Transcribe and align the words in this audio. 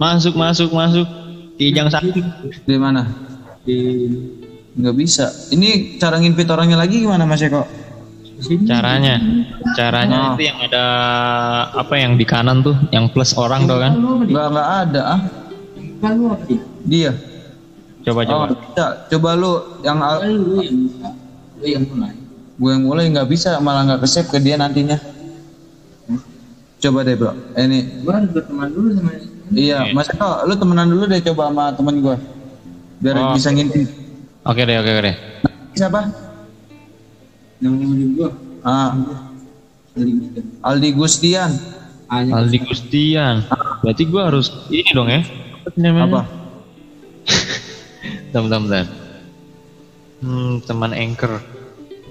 Masuk, 0.00 0.32
masuk, 0.34 0.72
masuk. 0.72 1.04
Kijang 1.60 1.92
sakti. 1.92 2.24
Di 2.64 2.76
mana? 2.80 3.04
Di 3.62 3.76
nggak 4.72 4.96
bisa. 4.96 5.28
Ini 5.52 6.00
cara 6.00 6.16
nginvite 6.16 6.48
orangnya 6.48 6.80
lagi 6.80 7.04
gimana 7.04 7.28
Mas 7.28 7.44
Eko? 7.44 7.68
Caranya, 8.64 9.20
caranya 9.76 10.32
Oh. 10.32 10.32
itu 10.32 10.48
yang 10.48 10.56
ada 10.64 10.84
apa 11.76 11.92
yang 12.00 12.16
di 12.16 12.24
kanan 12.24 12.64
tuh, 12.64 12.72
yang 12.88 13.12
plus 13.12 13.36
orang 13.36 13.68
tuh 13.68 13.76
kan? 13.76 13.92
Nggak 14.24 14.46
nggak 14.48 14.68
ada 14.88 15.02
ah. 15.04 15.20
Dia. 16.80 17.12
Coba 18.00 18.24
Oh, 18.24 18.26
coba. 18.26 18.44
bisa. 18.56 18.86
Coba 19.12 19.36
lu 19.36 19.52
yang 19.84 20.00
al- 20.00 20.24
gue 21.60 21.76
yang 22.72 22.80
mulai 22.80 23.12
nggak 23.12 23.28
bisa 23.28 23.60
malah 23.60 23.84
nggak 23.84 24.08
kesep 24.08 24.32
ke 24.32 24.40
dia 24.40 24.56
nantinya. 24.56 24.96
Coba 26.80 27.04
deh 27.04 27.12
bro. 27.12 27.36
Ini. 27.52 28.00
Gua 28.00 28.16
harus 28.16 28.32
berteman 28.32 28.72
dulu 28.72 28.88
sama 28.96 29.12
Iya, 29.50 29.90
Mas 29.90 30.06
Eko, 30.06 30.46
lu 30.46 30.54
temenan 30.54 30.86
dulu 30.86 31.04
deh 31.04 31.18
coba 31.26 31.50
sama 31.50 31.64
temen 31.74 31.94
gue. 31.98 32.16
Biar 33.00 33.16
Oh. 33.16 33.34
bisa 33.34 33.50
ngintip. 33.50 33.88
Oke 34.46 34.62
deh, 34.62 34.76
oke 34.78 34.90
deh. 35.02 35.16
Siapa? 35.74 36.00
namanya 37.60 37.86
udah 37.92 38.08
gua. 38.16 38.30
Ah. 38.64 38.90
Aldi 40.64 40.96
Gustian. 40.96 41.50
Hanya 42.08 42.40
Aldi 42.40 42.58
Gustian. 42.64 43.44
Berarti 43.84 44.02
gua 44.08 44.32
harus 44.32 44.48
ini 44.72 44.90
dong 44.90 45.12
ya? 45.12 45.20
Apa 45.60 45.76
namanya? 45.76 46.04
Apa? 46.08 46.20
Bentar, 48.30 48.40
bentar, 48.40 48.58
bentar. 48.62 48.84
Hmm, 50.20 50.62
teman 50.64 50.92
anchor. 50.94 51.32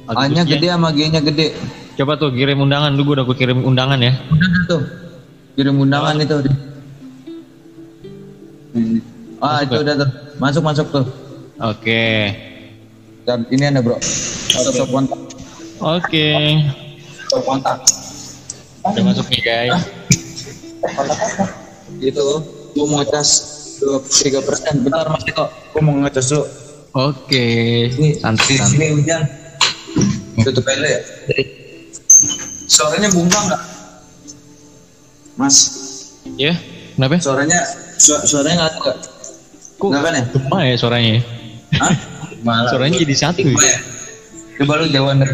Aldi 0.06 0.18
A-nya 0.22 0.44
Gustian. 0.44 0.54
gede 0.54 0.68
sama 0.70 0.88
G-nya 0.94 1.22
gede. 1.24 1.48
Coba 1.98 2.14
tuh 2.16 2.30
kirim 2.30 2.62
undangan 2.62 2.94
dulu, 2.94 3.04
gua 3.04 3.16
udah 3.18 3.26
gua 3.26 3.38
kirim 3.38 3.60
undangan 3.64 3.98
ya. 3.98 4.14
Udah 4.30 4.50
tuh. 4.70 4.82
Kirim 5.58 5.76
undangan 5.82 6.14
itu. 6.20 6.38
Ah, 9.40 9.64
itu 9.64 9.76
udah 9.76 9.96
tuh. 9.98 10.10
Masuk 10.38 10.64
masuk 10.64 10.88
tuh. 10.92 11.06
Oke. 11.60 12.34
Dan 13.26 13.46
ini 13.50 13.68
ada 13.68 13.80
bro. 13.82 13.98
Stop 14.02 14.90
kontak. 14.92 15.20
Oke. 15.80 16.30
Kontak. 17.32 17.78
Udah 18.86 19.04
masuk 19.04 19.26
nih 19.32 19.42
guys. 19.42 19.80
Itu 22.00 22.26
gua 22.78 22.86
mau 22.88 22.98
ngecas 23.04 23.30
23 23.84 24.48
persen. 24.48 24.74
Bentar 24.86 25.08
mas 25.12 25.24
Eko, 25.28 25.46
gua 25.76 25.82
mau 25.84 25.94
ngecas 26.04 26.26
dulu. 26.32 26.46
Oke. 26.96 27.46
Ini 27.94 28.18
Santai, 28.18 28.56
sini 28.60 28.88
hujan. 28.98 29.22
Tutup 30.42 30.64
aja 30.66 30.88
ya. 30.88 31.02
Suaranya 32.70 33.10
bunga 33.12 33.40
nggak? 33.50 33.62
Mas, 35.36 35.56
Ya, 36.36 36.56
kenapa? 36.96 37.16
suaranya 37.20 37.60
su- 38.00 38.24
suaranya 38.26 38.66
nggak? 38.66 38.96
Kok 39.76 39.88
Nggak 39.88 40.02
kan 40.02 40.14
ya? 40.14 40.24
gempa 40.26 40.58
ya 40.62 40.76
suaranya? 40.76 41.12
ya? 41.14 41.22
Hah? 41.78 41.94
Malah. 42.40 42.70
Suaranya 42.72 42.98
jadi 42.98 43.16
satu 43.16 43.40
ya? 43.42 43.52
Coba 43.52 43.64
ya. 43.64 43.78
Coba 44.58 44.72
lu 44.76 44.86
jauhan 44.90 45.16
deh. 45.20 45.32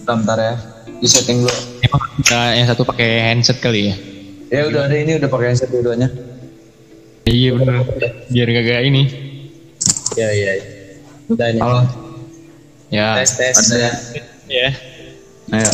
Bentar, 0.00 0.14
bentar 0.16 0.38
ya. 0.38 0.54
Di 1.00 1.08
setting 1.08 1.42
dulu. 1.42 1.54
Emang 1.80 2.02
kita 2.18 2.40
yang 2.54 2.66
satu 2.68 2.82
pakai 2.84 3.08
handset 3.24 3.58
kali 3.58 3.88
ya? 3.88 3.96
Ya 4.50 4.66
udah 4.66 4.90
ada 4.90 4.96
ini 4.98 5.14
udah 5.16 5.30
pakai 5.30 5.46
headset 5.54 5.70
dua-duanya. 5.70 6.10
Iya 7.24 7.54
bener. 7.54 7.86
Biar 8.28 8.46
gak 8.50 8.82
ini. 8.82 9.02
ya 10.18 10.28
ya. 10.28 10.52
Udah 11.30 11.46
ini. 11.48 11.60
Halo. 11.62 11.80
Ya. 12.90 13.14
Tes 13.22 13.38
tes. 13.38 13.54
Ada 13.54 13.76
ya? 13.78 13.90
Ya. 14.50 14.68
Ayo. 15.54 15.72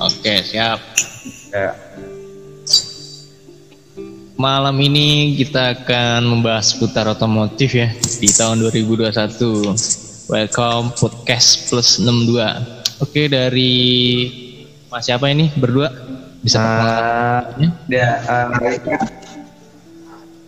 Oke 0.00 0.40
siap. 0.40 0.80
Ya. 1.52 1.76
Malam 4.34 4.74
ini 4.82 5.38
kita 5.38 5.78
akan 5.78 6.26
membahas 6.26 6.74
putar 6.74 7.06
otomotif 7.06 7.78
ya 7.78 7.86
di 8.18 8.26
tahun 8.26 8.66
2021. 8.66 9.14
Welcome 10.26 10.90
podcast 10.98 11.70
plus 11.70 12.02
62. 12.02 12.42
Oke 12.98 13.30
dari 13.30 14.26
Mas 14.90 15.06
siapa 15.06 15.30
ini 15.30 15.54
berdua? 15.54 15.86
Bisa 16.42 16.58
perkenalan? 16.58 17.78
Dia 17.86 18.08
uh, 18.26 18.50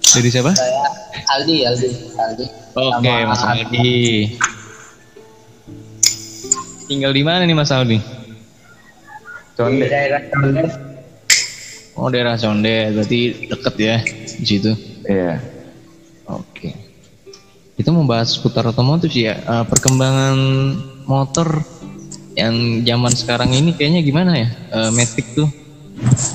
Dari 0.03 0.29
siapa? 0.35 0.51
Saya 0.51 0.91
Aldi 1.39 1.57
Aldi 1.71 1.89
Aldi. 2.19 2.47
Oke 2.75 3.15
Mas 3.23 3.43
Aldi. 3.47 3.95
Tinggal 6.91 7.15
di 7.15 7.23
mana 7.23 7.47
nih 7.47 7.55
Mas 7.55 7.71
Aldi? 7.71 8.03
Di 9.55 9.87
daerah 9.87 10.27
Conde. 10.35 10.96
Oh 11.97 12.13
daerah 12.13 12.37
Conde, 12.37 12.93
berarti 12.93 13.49
deket 13.49 13.75
ya 13.81 13.97
di 14.37 14.45
situ. 14.45 14.73
Iya. 15.09 15.41
Oke. 16.29 16.77
Kita 17.77 17.89
membahas 17.89 18.37
putar 18.37 18.69
otomotif 18.69 19.17
ya. 19.17 19.41
Eh, 19.41 19.65
perkembangan 19.65 20.37
motor 21.09 21.65
yang 22.37 22.85
zaman 22.85 23.13
sekarang 23.17 23.57
ini 23.57 23.73
kayaknya 23.73 24.05
gimana 24.05 24.33
ya? 24.37 24.49
Eh, 24.77 24.91
Matic 24.93 25.25
tuh. 25.33 25.49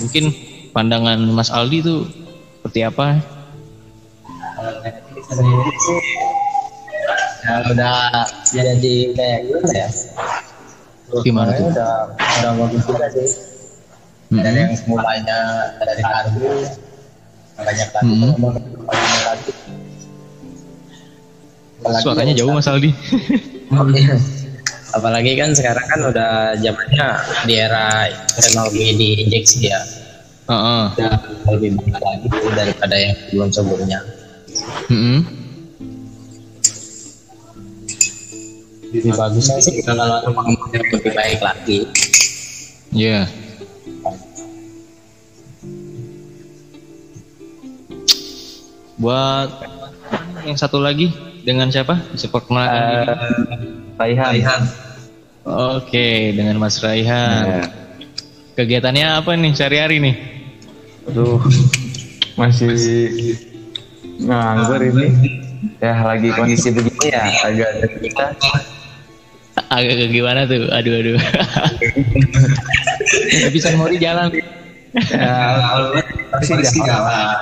Mungkin 0.01 0.33
pandangan 0.73 1.21
Mas 1.29 1.53
Aldi 1.53 1.85
tuh 1.85 2.09
seperti 2.57 2.81
apa? 2.81 3.21
Kalau 4.57 4.81
Netflix 4.81 5.25
sendiri 5.29 5.73
sih 5.77 5.99
ya 7.41 7.55
udah 7.73 7.97
jadi 8.53 8.95
kayak 9.17 9.39
gimana 9.49 9.73
ya? 9.73 9.89
Gimana 11.25 11.49
tuh? 11.57 11.67
Udah 11.73 11.93
udah 12.17 12.51
bagus 12.65 12.83
juga 12.85 13.05
sih. 13.13 13.50
Dan 14.31 14.55
yang 14.55 14.71
semulanya 14.79 15.39
dari 15.83 15.99
karbu 15.99 16.47
banyak 17.59 17.89
lagi 17.91 18.15
lagi. 19.27 19.51
Apalagi 21.81 22.03
Suaranya 22.05 22.33
jauh 22.39 22.53
Mas 22.55 22.71
Aldi. 22.71 22.91
Apalagi 24.95 25.31
kan 25.35 25.51
sekarang 25.51 25.85
kan 25.87 25.99
udah 26.03 26.55
zamannya 26.59 27.07
di 27.47 27.53
era 27.59 28.07
teknologi 28.39 28.95
diinjeksi 28.95 29.67
ya. 29.67 29.79
Heeh. 30.47 30.83
Udah 30.95 31.19
lebih 31.51 31.75
banyak 31.75 31.99
lagi 31.99 32.27
daripada 32.55 32.95
yang 32.95 33.15
sebelum 33.27 33.49
sebelumnya. 33.51 33.99
Mm-mm. 34.87 35.19
Lebih 38.91 39.11
bagusnya 39.15 39.55
sih 39.63 39.79
kalau 39.83 40.19
yang 40.71 40.87
lebih 40.91 41.11
baik 41.15 41.39
lagi. 41.39 41.87
Iya. 42.91 43.40
Buat 49.01 49.49
yang 50.45 50.53
satu 50.53 50.77
lagi 50.77 51.09
dengan 51.41 51.73
siapa? 51.73 51.97
Bisa 52.13 52.29
perkenalkan 52.29 52.81
diri? 52.85 53.05
Raihan. 53.97 54.61
Oke, 55.41 56.37
dengan 56.37 56.61
Mas 56.61 56.77
Raihan. 56.85 57.65
Ya. 57.65 57.65
Kegiatannya 58.53 59.07
apa 59.17 59.33
nih 59.33 59.57
sehari-hari 59.57 59.97
nih? 59.97 60.15
Aduh. 61.09 61.41
Masih 62.37 62.77
nganggur 64.21 64.85
ini. 64.85 65.41
Ya 65.81 65.97
lagi 66.05 66.29
kondisi 66.37 66.69
begini 66.69 67.09
ya 67.09 67.25
agak 67.41 67.69
ada 67.73 67.87
kita. 67.97 68.25
Agak 69.73 69.95
ke 69.97 70.05
gimana 70.13 70.45
tuh? 70.45 70.69
Aduh 70.69 70.93
aduh. 70.93 71.17
Tapi 73.49 73.57
San 73.57 73.81
Mori 73.81 73.97
jalan. 73.97 74.29
Ya, 75.09 75.57
pasti 76.37 76.81
jalan. 76.85 77.33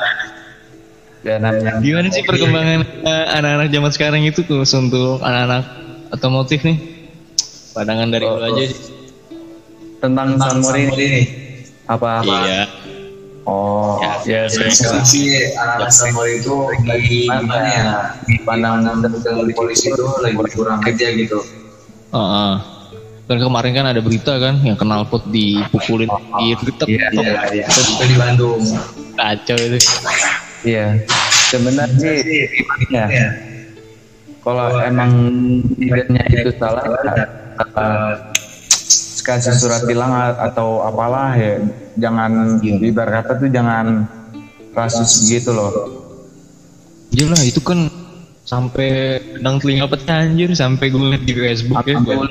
Ya 1.20 1.36
Gimana 1.84 2.08
sih 2.16 2.24
perkembangan 2.24 2.80
eh, 3.04 3.26
anak-anak 3.36 3.68
zaman 3.76 3.92
sekarang 3.92 4.22
itu 4.24 4.40
tuh 4.48 4.64
untuk 4.64 5.20
anak-anak 5.20 5.68
otomotif 6.16 6.64
nih? 6.64 6.80
Pandangan 7.76 8.08
dari 8.08 8.26
lu 8.26 8.40
aja 8.40 8.64
sih. 8.72 8.98
tentang 10.00 10.40
San 10.40 10.64
Mori 10.64 10.88
ini. 10.88 11.24
Apa? 11.92 12.24
Iya. 12.24 12.64
Oh, 13.44 14.00
ya, 14.24 14.48
sekarang 14.48 15.04
sih 15.04 15.52
anak-anak 15.60 15.92
San 15.92 16.16
Mori 16.16 16.40
itu 16.40 16.56
lagi 16.88 17.28
gimana 17.28 17.68
ya? 17.68 17.84
Pandangan 18.48 19.04
dari 19.04 19.52
polisi 19.52 19.92
itu 19.92 20.06
lagi 20.24 20.40
kurang 20.56 20.80
aja 20.88 21.08
gitu. 21.12 21.44
Heeh. 22.16 22.54
Dan 23.30 23.38
kemarin 23.38 23.72
kan 23.78 23.86
ada 23.86 24.02
berita 24.02 24.42
kan 24.42 24.58
yang 24.66 24.74
kenal 24.74 25.06
pot 25.06 25.22
dipukulin 25.30 26.10
di 26.42 26.58
Twitter. 26.58 26.88
Iya, 26.90 27.08
iya. 27.54 27.66
Itu 27.70 28.04
di 28.08 28.16
Bandung. 28.18 28.58
Kacau 29.14 29.58
itu. 29.60 29.78
Iya. 30.64 31.00
Sebenarnya 31.50 32.10
sih 32.22 32.42
ya. 32.92 33.08
Kalau 34.40 34.68
emang 34.80 35.12
tidaknya 35.76 36.24
itu 36.32 36.52
salah, 36.56 36.84
eh, 36.88 38.14
kasih 39.20 39.54
surat 39.56 39.84
tilang 39.86 40.14
atau 40.40 40.82
apalah 40.82 41.36
ya. 41.36 41.60
Jangan 42.00 42.64
ibarat 42.64 43.28
kata 43.28 43.32
tuh 43.46 43.50
jangan 43.52 44.08
kasus 44.74 45.28
begitu 45.28 45.52
loh. 45.52 45.72
Iya 47.10 47.26
lah 47.34 47.42
itu 47.42 47.60
kan 47.60 47.90
sampai 48.46 49.20
pedang 49.38 49.58
telinga 49.62 49.86
pecah 49.90 50.26
anjir 50.26 50.50
sampai 50.58 50.90
gue 50.90 51.02
liat 51.02 51.24
di 51.26 51.34
Facebook 51.34 51.86
ya. 51.86 51.98
Duh, 52.00 52.22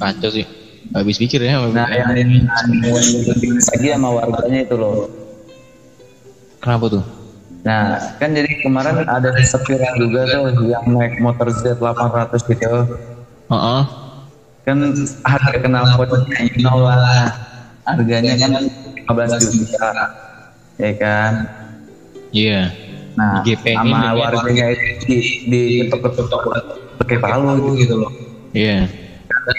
Kacau 0.00 0.30
sih. 0.32 0.46
habis 0.90 1.22
pikir 1.22 1.38
ya 1.46 1.62
Nah, 1.70 1.86
yang 1.86 2.10
lebih 2.18 3.62
lagi 3.62 3.88
sama 3.94 4.10
warganya 4.10 4.66
itu 4.66 4.74
loh. 4.74 5.06
Kenapa 6.60 6.86
tuh 6.92 7.04
Nah, 7.60 7.92
kan 8.16 8.32
jadi 8.32 8.48
kemarin 8.64 9.04
ada 9.04 9.28
sempat 9.36 9.68
viral 9.68 9.94
juga 10.00 10.20
tuh 10.32 10.48
yang 10.64 10.84
naik 10.96 11.20
motor 11.20 11.52
Z800 11.52 12.40
gitu. 12.48 12.88
Heeh. 13.52 13.82
Kan 14.64 14.78
harga 15.28 15.58
kenal 15.60 15.84
potnya 15.92 16.40
you 16.40 16.64
know 16.64 16.80
lah. 16.80 17.28
Harganya 17.84 18.32
kan 18.40 18.64
15 19.04 19.52
juta. 19.52 19.88
Ya 20.80 20.90
kan? 20.96 21.32
iya 22.32 22.72
Nah, 23.18 23.44
Digepengin 23.44 23.92
sama 23.92 24.16
warganya 24.16 24.72
itu 24.72 24.84
di, 25.04 25.18
di 25.44 25.60
ketok-ketok 25.84 26.40
pakai 27.04 27.18
palu 27.20 27.76
gitu 27.76 28.00
loh. 28.00 28.08
iya 28.56 28.88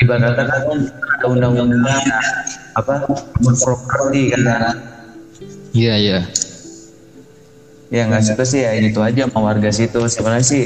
Ibaratnya 0.01 0.33
kan 0.49 0.77
ada 0.81 1.25
undang-undang 1.29 2.01
apa 2.73 3.05
properti 3.61 4.33
kan. 4.33 4.73
iya 5.75 5.93
iya 6.01 6.19
Ya 7.91 8.07
nggak 8.07 8.23
suka 8.25 8.43
sih 8.43 8.63
ya 8.63 8.71
itu 8.73 8.97
aja 8.97 9.27
sama 9.27 9.39
warga 9.45 9.67
situ. 9.69 9.99
Sebenarnya 10.07 10.45
sih 10.45 10.63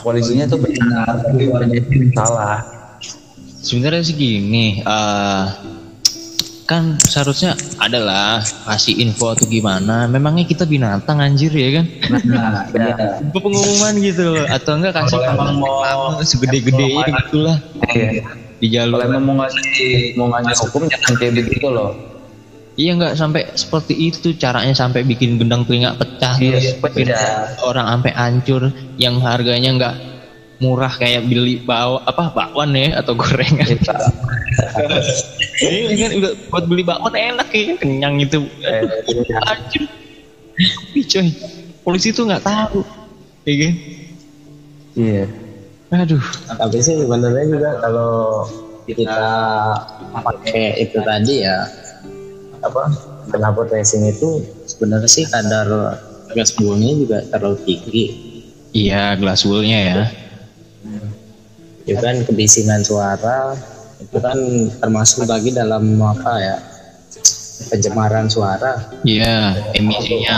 polisinya 0.00 0.46
tuh 0.46 0.62
benar, 0.62 1.18
tapi 1.20 1.44
warganya 1.46 1.82
sih 1.82 1.98
salah. 2.12 2.58
sebenarnya 3.58 3.98
sih 4.00 4.14
gini 4.14 4.78
eh 4.78 5.44
kan 6.62 6.94
seharusnya 6.96 7.50
adalah 7.76 8.38
kasih 8.38 8.94
info 9.00 9.34
atau 9.34 9.42
gimana 9.44 10.06
memangnya 10.06 10.42
kita 10.44 10.62
binatang 10.62 11.18
anjir 11.18 11.50
ya 11.50 11.82
kan 11.82 11.86
Nah, 12.24 12.62
benar. 12.68 13.18
pengumuman 13.28 13.94
gitu 13.98 14.22
loh 14.28 14.46
atau 14.46 14.78
enggak 14.78 14.94
kasih 14.96 15.18
Kalau 15.18 15.34
emang 15.34 15.58
mau- 15.58 16.22
segede-gede 16.22 16.86
gitulah 17.04 17.58
Iya. 17.88 18.22
di 18.56 18.66
jalur 18.68 18.98
Kalau 18.98 19.06
emang 19.10 19.24
mau 19.24 19.34
ngasih 19.42 20.14
mau 20.14 20.26
ngasih 20.28 20.54
hukum 20.62 20.82
jangan 20.86 21.12
kayak 21.16 21.32
begitu 21.36 21.66
loh. 21.66 21.90
Iya 22.76 22.92
enggak 22.92 23.16
sampai 23.16 23.42
seperti 23.56 23.94
itu 23.96 24.36
caranya 24.36 24.76
sampai 24.76 25.02
bikin 25.02 25.40
gendang 25.40 25.64
telinga 25.64 25.96
pecah 25.96 26.36
Iya, 26.36 26.60
terus 26.60 26.66
bikin 26.80 27.08
pecah. 27.12 27.56
orang 27.64 27.86
sampai 27.88 28.12
hancur 28.12 28.62
yang 29.00 29.16
harganya 29.20 29.70
enggak 29.72 29.94
murah 30.56 30.92
kayak 30.96 31.28
beli 31.28 31.60
bawa 31.60 32.00
apa 32.08 32.32
bakwan 32.32 32.72
ya 32.72 32.96
atau 33.04 33.12
gorengan. 33.12 33.76
Ini 35.60 35.94
kan 36.00 36.10
udah 36.16 36.32
buat 36.48 36.64
beli 36.64 36.80
bakwan 36.80 37.12
enak 37.12 37.48
ya 37.52 37.76
kenyang 37.76 38.16
itu. 38.24 38.40
Hancur. 39.44 39.84
Ih, 40.96 41.04
coy 41.04 41.28
polisi 41.84 42.08
tuh 42.10 42.24
nggak 42.24 42.44
tahu. 42.44 42.80
Ya 43.44 43.54
kan? 43.60 43.74
Iya. 44.96 45.24
aduh. 45.92 46.24
Tapi 46.56 46.78
sih 46.80 46.96
sebenarnya 46.98 47.44
juga 47.46 47.70
kalau 47.84 48.42
kita 48.88 49.28
pakai 50.10 50.82
itu 50.82 50.98
tadi 51.04 51.44
ya 51.44 51.68
apa 52.62 52.82
knalpot 53.32 53.68
racing 53.72 54.06
itu 54.06 54.44
sebenarnya 54.64 55.10
sih 55.10 55.24
kadar 55.28 55.98
gas 56.32 56.52
buangnya 56.54 56.92
juga 56.96 57.18
terlalu 57.32 57.58
tinggi. 57.64 58.04
Iya 58.76 59.16
glass 59.16 59.48
woolnya 59.48 59.78
ya. 59.80 60.04
Itu 61.86 62.02
kan 62.02 62.20
kebisingan 62.26 62.82
suara 62.84 63.56
itu 63.96 64.18
kan 64.20 64.36
termasuk 64.82 65.24
bagi 65.24 65.56
dalam 65.56 65.96
apa 66.02 66.32
ya 66.36 66.56
pencemaran 67.72 68.28
suara. 68.28 68.92
Iya 69.02 69.56
emisinya. 69.72 70.36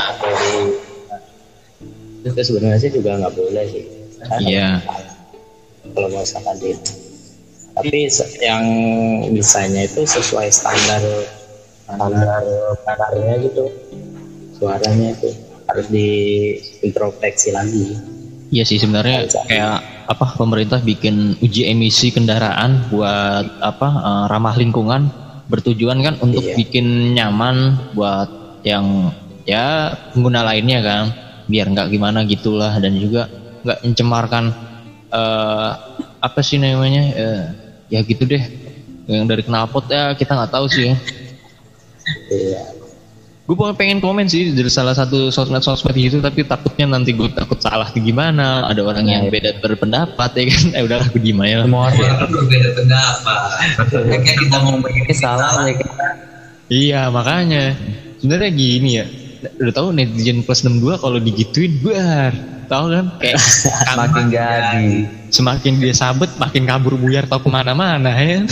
Itu 2.22 2.40
sebenarnya 2.40 2.78
sih 2.78 2.90
juga 2.94 3.18
nggak 3.18 3.34
boleh 3.34 3.64
sih. 3.66 3.84
Kan 4.22 4.38
iya. 4.46 4.78
Kalau 5.94 6.08
misalkan 6.12 6.56
di 6.62 6.76
tapi 7.78 8.10
yang 8.42 8.64
desainnya 9.30 9.86
itu 9.86 10.02
sesuai 10.02 10.50
standar 10.50 10.98
standar 11.88 12.42
gitu 13.40 13.64
suaranya 14.58 15.14
itu 15.14 15.30
harus 15.68 15.86
diintrospeksi 15.88 17.54
lagi. 17.54 17.96
Iya 18.48 18.64
sih 18.64 18.80
sebenarnya 18.80 19.28
kayak 19.46 20.08
apa 20.08 20.26
pemerintah 20.40 20.80
bikin 20.80 21.36
uji 21.44 21.68
emisi 21.68 22.08
kendaraan 22.08 22.88
buat 22.88 23.44
apa 23.60 23.88
eh, 23.88 24.24
ramah 24.28 24.56
lingkungan. 24.56 25.02
Bertujuan 25.48 26.04
kan 26.04 26.14
untuk 26.20 26.44
Iya. 26.44 26.60
bikin 26.60 27.16
nyaman 27.16 27.88
buat 27.96 28.28
yang 28.68 29.12
ya 29.48 29.96
pengguna 30.12 30.44
lainnya 30.44 30.80
kan. 30.84 31.04
Biar 31.48 31.72
nggak 31.72 31.88
gimana 31.88 32.24
gitulah 32.28 32.76
dan 32.76 32.96
juga 33.00 33.28
nggak 33.64 33.78
mencemarkan 33.84 34.44
eh, 35.12 35.70
apa 36.18 36.40
sih 36.44 36.60
namanya 36.60 37.02
eh, 37.16 37.42
ya 37.92 38.00
gitu 38.04 38.24
deh. 38.28 38.44
Yang 39.08 39.24
dari 39.28 39.42
knalpot 39.48 39.88
ya 39.88 40.12
kita 40.12 40.36
nggak 40.36 40.52
tahu 40.52 40.68
sih 40.68 40.92
ya 40.92 40.96
iya. 42.32 42.64
Gue 43.48 43.56
pengen 43.72 44.04
komen 44.04 44.28
sih 44.28 44.52
dari 44.52 44.68
salah 44.68 44.92
satu 44.92 45.32
sosmed 45.32 45.64
sosmed 45.64 45.96
gitu 45.96 46.20
tapi 46.20 46.44
takutnya 46.44 46.84
nanti 46.84 47.16
gue 47.16 47.32
takut 47.32 47.56
salah 47.56 47.88
gimana. 47.96 48.68
Ada 48.68 48.84
orang 48.84 49.08
yang 49.08 49.24
beda 49.32 49.64
berpendapat 49.64 50.30
ya 50.36 50.44
kan? 50.52 50.64
Eh 50.76 50.82
udahlah 50.84 51.08
gue 51.08 51.20
diem 51.24 51.40
aja 51.40 51.54
lah. 51.60 51.64
Semua 51.64 51.82
orang 51.88 52.28
berbeda 52.28 52.68
pendapat. 52.76 53.40
kayak 53.88 54.36
kita 54.36 54.56
ngomong 54.60 54.82
begini 54.84 55.14
salah. 55.16 55.64
ya 55.64 55.74
kan. 55.80 55.88
iya 56.68 57.00
makanya. 57.08 57.72
Sebenarnya 58.20 58.50
gini 58.52 58.90
ya 59.00 59.06
udah 59.38 59.72
tahu 59.72 59.88
netizen 59.94 60.42
plus 60.42 60.66
62 60.66 60.98
kalau 60.98 61.18
digituin 61.18 61.78
bar 61.78 62.34
tahu 62.66 62.90
kan 62.90 63.06
kayak 63.22 63.38
Makin 64.00 64.24
jadi. 64.28 64.88
semakin 65.30 65.72
dia 65.78 65.94
sabet 65.94 66.28
makin 66.36 66.66
kabur 66.66 66.96
buyar 66.96 67.24
tau 67.24 67.38
ke 67.38 67.48
mana-mana 67.48 68.10
ya 68.12 68.42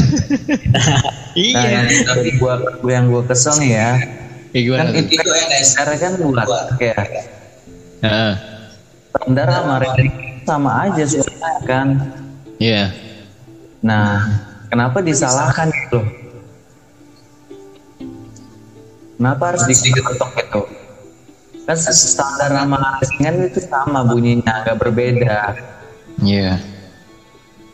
Nah, 0.76 1.02
iya 1.36 1.84
yang 1.84 1.86
dari 2.06 2.32
gua, 2.40 2.54
gua 2.80 2.92
yang 2.92 3.06
gua 3.10 3.20
kesel 3.26 3.60
nih 3.60 3.76
ya. 3.76 3.90
gimana 4.54 4.88
Kan 4.88 5.04
tuh? 5.04 5.04
itu 5.04 5.30
sekarang 5.68 5.98
kan 6.00 6.12
buat 6.16 6.48
kayak 6.80 7.04
Heeh. 8.00 8.32
standar 9.12 9.46
sama 9.52 9.76
sama 10.46 10.70
aja 10.86 11.02
sebenarnya 11.04 11.60
kan. 11.68 11.88
iya 12.56 12.88
Nah, 13.82 14.24
kenapa 14.66 14.98
disalahkan 14.98 15.68
gitu? 15.68 16.00
Kenapa 19.16 19.42
harus 19.48 19.62
diketok 19.68 20.30
gitu? 20.36 20.60
Kan 21.66 21.76
standar 21.82 22.50
sama 22.54 22.78
ratingan 22.78 23.34
itu 23.50 23.60
sama 23.66 24.06
bunyinya, 24.06 24.62
agak 24.62 24.78
berbeda. 24.86 25.58
iya. 26.22 26.62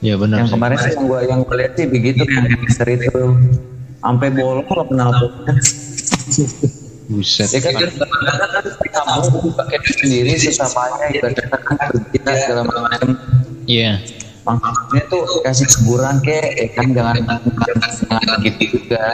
Iya 0.02 0.18
benar 0.18 0.42
yang 0.42 0.50
sih. 0.50 0.54
kemarin 0.58 0.76
sih 0.82 0.92
yang 0.98 1.04
gua 1.06 1.20
yang 1.22 1.38
gua 1.46 1.54
lihat 1.62 1.72
sih 1.78 1.86
begitu 1.86 2.26
yang 2.26 2.46
hamster 2.50 2.88
itu. 2.90 3.38
Sampai 4.02 4.34
bolong 4.34 4.66
lo 4.66 4.82
kenal 4.90 5.14
buset. 7.06 7.48
Ya 7.54 7.60
kan 7.62 7.72
kan 7.78 7.90
kamu 8.90 9.54
pakai 9.54 9.78
sendiri 9.94 10.34
susah 10.42 10.66
payah 10.74 11.08
ibaratnya 11.14 11.46
kan 11.54 11.76
kerja 11.86 12.32
segala 12.34 12.62
macam 12.66 13.14
iya. 13.70 14.02
Maksudnya 14.42 15.06
tuh 15.06 15.22
kasih 15.46 15.70
hiburan 15.70 16.18
kek. 16.26 16.50
Ya 16.58 16.66
kan 16.74 16.86
jangan 16.90 17.16
jangan 17.22 18.38
gitu 18.42 18.62
juga 18.74 19.06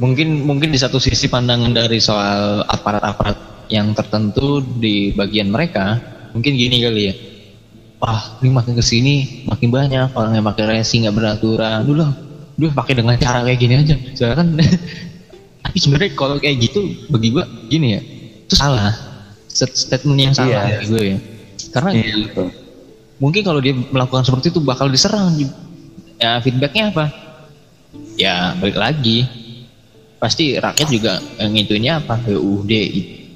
mungkin 0.00 0.48
mungkin 0.48 0.72
di 0.72 0.80
satu 0.80 0.96
sisi 0.96 1.28
pandangan 1.28 1.76
dari 1.76 2.00
soal 2.00 2.64
aparat-aparat 2.64 3.68
yang 3.68 3.92
tertentu 3.92 4.64
di 4.80 5.12
bagian 5.12 5.52
mereka 5.52 6.00
mungkin 6.32 6.56
gini 6.56 6.80
kali 6.80 7.02
ya. 7.12 7.14
Wah 8.00 8.40
ini 8.40 8.48
makin 8.48 8.72
ke 8.72 8.80
sini 8.80 9.44
makin 9.44 9.68
banyak 9.68 10.16
orang 10.16 10.32
yang 10.40 10.46
pakai 10.48 10.64
racing 10.66 11.04
nggak 11.04 11.14
beraturan. 11.14 11.84
Dulu 11.84 12.02
dulu 12.56 12.70
pakai 12.72 12.96
dengan 12.96 13.14
cara 13.20 13.44
kayak 13.44 13.60
gini 13.60 13.74
aja. 13.76 13.94
Soalnya 14.16 14.36
kan 14.40 14.48
tapi 15.68 15.76
sebenarnya 15.76 16.10
kalau 16.16 16.40
kayak 16.40 16.56
gitu 16.64 16.80
bagi 17.12 17.28
gua 17.30 17.44
gini 17.68 17.86
ya 17.94 18.00
itu 18.48 18.54
salah. 18.56 18.96
Stat- 19.50 19.76
statement 19.76 20.18
yang 20.18 20.34
salah 20.34 20.64
Iya. 20.64 20.78
gue 20.88 21.02
ya. 21.04 21.18
Karena 21.70 21.90
iya 21.92 22.14
betul. 22.24 22.48
mungkin 23.20 23.42
kalau 23.44 23.60
dia 23.60 23.76
melakukan 23.76 24.24
seperti 24.24 24.48
itu 24.48 24.64
bakal 24.64 24.88
diserang. 24.88 25.36
Ya 26.16 26.40
feedbacknya 26.40 26.88
apa? 26.88 27.04
Ya 28.16 28.56
balik 28.56 28.80
lagi 28.80 29.28
pasti 30.20 30.60
rakyat 30.60 30.88
juga 30.92 31.18
yang 31.40 31.56
itunya 31.56 31.92
apa? 31.98 32.20
UUD 32.28 32.72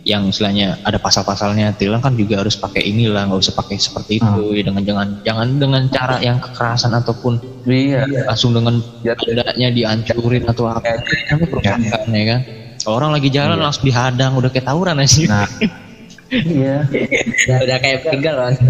yang 0.05 0.29
istilahnya 0.29 0.77
ada 0.85 1.01
pasal-pasalnya. 1.01 1.73
Tilang 1.81 2.05
kan 2.05 2.13
juga 2.15 2.45
harus 2.45 2.61
pakai 2.61 2.85
inilah 2.85 3.25
nggak 3.27 3.41
usah 3.41 3.57
pakai 3.57 3.81
seperti 3.81 4.21
itu. 4.21 4.43
Ya 4.53 4.63
dengan 4.69 4.85
jangan 4.85 5.09
jangan 5.25 5.49
dengan 5.57 5.83
cara 5.89 6.21
yang 6.21 6.39
kekerasan 6.39 6.93
ataupun 6.93 7.41
iya. 7.65 8.05
langsung 8.29 8.53
dengan 8.53 8.85
Ya, 9.01 9.17
tandanya 9.17 9.73
dihancurin 9.73 10.45
atau 10.45 10.69
apa. 10.69 11.01
Itu 11.01 11.49
perusahaan 11.49 12.13
ya 12.13 12.25
kan? 12.37 12.41
Orang 12.85 13.17
lagi 13.17 13.33
jalan 13.33 13.57
langsung 13.57 13.89
dihadang 13.89 14.37
udah 14.37 14.53
kayak 14.53 14.69
tawuran 14.69 15.01
aja. 15.01 15.25
Nah. 15.25 15.49
Iya. 16.29 16.85
Udah, 16.85 17.59
udah 17.65 17.77
kayak 17.81 17.99
begal 18.13 18.37
kan 18.37 18.55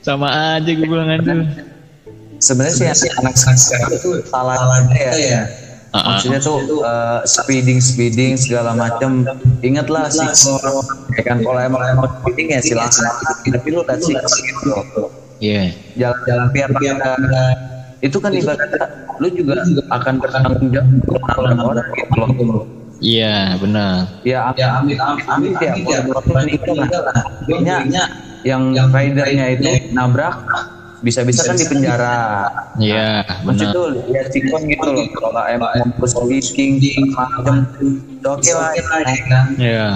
sama 0.00 0.56
aja 0.56 0.70
gue 0.72 0.88
bilang 0.88 1.12
aja 1.12 1.44
sebenarnya 2.40 2.96
sih 2.96 3.12
yang 3.12 3.20
anak 3.20 3.36
sekarang 3.36 3.92
itu 3.92 4.10
salah 4.24 4.56
ya, 4.96 5.12
ya. 5.12 5.42
Ah. 5.90 6.14
maksudnya 6.14 6.38
tuh 6.38 6.86
uh, 6.86 7.18
speeding 7.26 7.82
speeding 7.82 8.38
segala 8.38 8.78
macam 8.78 9.26
ingatlah 9.58 10.06
sih 10.06 10.22
ya 11.18 11.22
kan 11.26 11.42
kalau 11.42 11.58
emang 11.58 11.82
mau 11.98 12.06
speeding 12.22 12.54
ya 12.54 12.62
silahkan 12.62 13.10
tapi 13.50 13.68
lu 13.74 13.82
udah 13.82 13.98
sih 13.98 14.14
gitu 14.14 15.10
iya. 15.42 15.74
Jalan-jalan 15.98 16.46
biar 16.54 16.70
biar 16.78 16.96
itu 18.00 18.16
kan 18.22 18.30
ibaratnya 18.32 18.86
lu 19.18 19.28
juga 19.34 19.60
akan 19.92 20.14
bertanggung 20.22 20.68
jawab 20.72 21.20
kemenangan 21.36 21.64
orang 21.68 21.86
gitu 21.98 22.44
loh. 22.46 22.64
Iya, 23.00 23.56
benar. 23.56 24.20
ya 24.28 24.52
ya 24.60 24.76
amin 24.76 25.00
amin 25.00 25.24
amin 25.24 25.52
ya 25.88 26.04
walaupun 26.04 26.44
itu 26.52 26.72
nah 27.64 27.80
yang 28.44 28.72
ridernya 28.72 29.56
itu 29.56 29.92
nabrak 29.96 30.36
bisa-bisa 31.00 31.42
kan 31.42 31.56
di 31.56 31.64
penjara 31.64 32.44
Iya, 32.76 33.24
Maksud 33.42 33.66
benar. 33.66 33.72
tuh 33.72 33.86
lihat 34.08 34.28
sikon 34.30 34.62
gitu 34.68 34.88
loh 34.88 35.04
kalau 35.16 35.42
emang 35.48 35.72
mau 35.96 36.06
speaking 36.06 36.76
macam 37.12 37.64
oke 38.22 38.50
lah 38.52 38.70
ya 38.72 38.82
kan 38.84 39.04
Iya. 39.56 39.86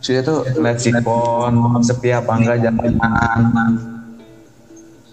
sudah 0.00 0.22
tuh 0.22 0.38
lihat 0.56 0.78
sikon 0.78 1.52
sepi 1.82 2.08
apa 2.10 2.32
enggak 2.34 2.56
jalanan 2.62 3.42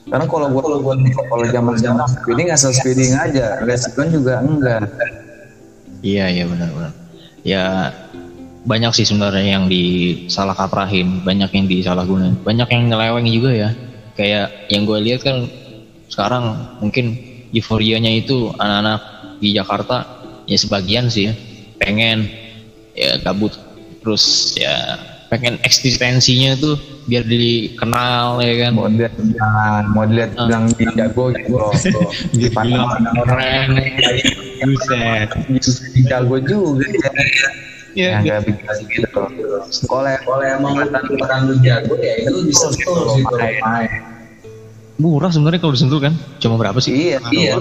karena 0.03 0.25
kalau 0.27 0.47
gua 0.51 0.61
kalau 0.61 0.79
gua 0.79 0.93
kalau 1.25 1.45
zaman 1.47 1.73
zaman 1.75 2.05
speeding 2.05 2.47
asal 2.51 2.71
speeding 2.71 3.11
aja 3.15 3.59
lihat 3.61 3.79
sikon 3.79 4.07
juga 4.09 4.39
enggak 4.39 4.83
Iya, 6.03 6.27
iya 6.27 6.43
benar 6.43 6.67
benar. 6.67 6.91
Ya 7.47 7.63
banyak 8.63 8.91
sih 8.91 9.07
sebenarnya 9.07 9.55
yang 9.55 9.65
disalah 9.67 10.51
kaprahin, 10.51 11.23
banyak 11.23 11.47
yang 11.51 11.63
disalahgunain, 11.63 12.35
banyak 12.43 12.67
yang 12.67 12.91
nyeleweng 12.91 13.23
juga 13.23 13.51
ya. 13.55 13.69
Kayak 14.13 14.69
yang 14.69 14.85
gue 14.85 14.99
lihat 15.01 15.25
kan 15.25 15.49
sekarang 16.05 16.77
mungkin 16.77 17.17
euforianya 17.49 18.13
itu 18.13 18.53
anak-anak 18.57 19.01
di 19.41 19.57
Jakarta 19.57 20.05
ya 20.45 20.57
sebagian 20.57 21.09
sih 21.09 21.29
ya 21.29 21.33
pengen 21.81 22.29
ya 22.93 23.17
gabut. 23.25 23.53
Terus 24.03 24.53
ya 24.59 24.99
pengen 25.33 25.57
eksistensinya 25.65 26.53
tuh 26.61 26.77
biar 27.09 27.25
dikenal 27.25 28.37
ya 28.45 28.53
kan. 28.67 28.71
Mau 28.77 28.85
dilihat 28.85 29.13
jangan 29.17 29.83
mau 29.91 30.05
dilihat 30.05 30.31
Ah. 30.37 30.45
bilang 30.45 30.65
dia 30.77 30.89
jago 30.93 31.33
gitu. 31.33 31.57
Loh 31.57 31.73
dipandang 32.37 32.87
keren. 33.25 33.69
buset. 34.63 35.29
Jago 36.05 36.37
juga 36.39 36.85
ya 36.85 37.09
ya, 37.93 38.19
ya 38.19 38.21
nggak 38.21 38.39
bisa 38.49 38.71
gitu. 38.85 39.07
Loh 39.13 39.65
kalau 39.87 40.11
kalau 40.25 40.43
emang 40.43 40.73
lu 41.47 41.53
jago 41.61 41.93
ya 42.01 42.13
itu 42.21 42.39
bisa 42.49 42.65
gitu 42.75 42.91
loh 42.91 43.17
makanya. 43.25 43.99
murah 45.01 45.29
sebenarnya 45.33 45.59
kalau 45.59 45.73
disentuh 45.73 45.99
kan? 46.01 46.13
Cuma 46.37 46.55
berapa 46.61 46.77
sih? 46.77 46.93
Iya 46.93 47.17
iya 47.33 47.53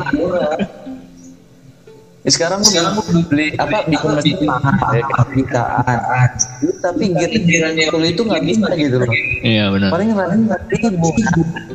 Ya, 2.22 2.30
sekarang 2.30 2.62
sekarang 2.62 2.94
beli 3.26 3.50
apa 3.58 3.82
bikin 3.90 4.14
mesin 4.14 4.46
mahal 4.46 4.94
ya 4.94 5.02
kan 5.10 5.26
jutaan 5.34 6.30
tapi 6.78 7.10
giran 7.18 7.74
itu 7.74 7.98
itu 7.98 8.22
nggak 8.22 8.42
bisa 8.46 8.66
gitu 8.78 8.96
loh. 9.02 9.10
iya 9.42 9.66
benar. 9.74 9.90
Paling 9.90 10.14
paling 10.14 10.42
ribu. 10.70 11.10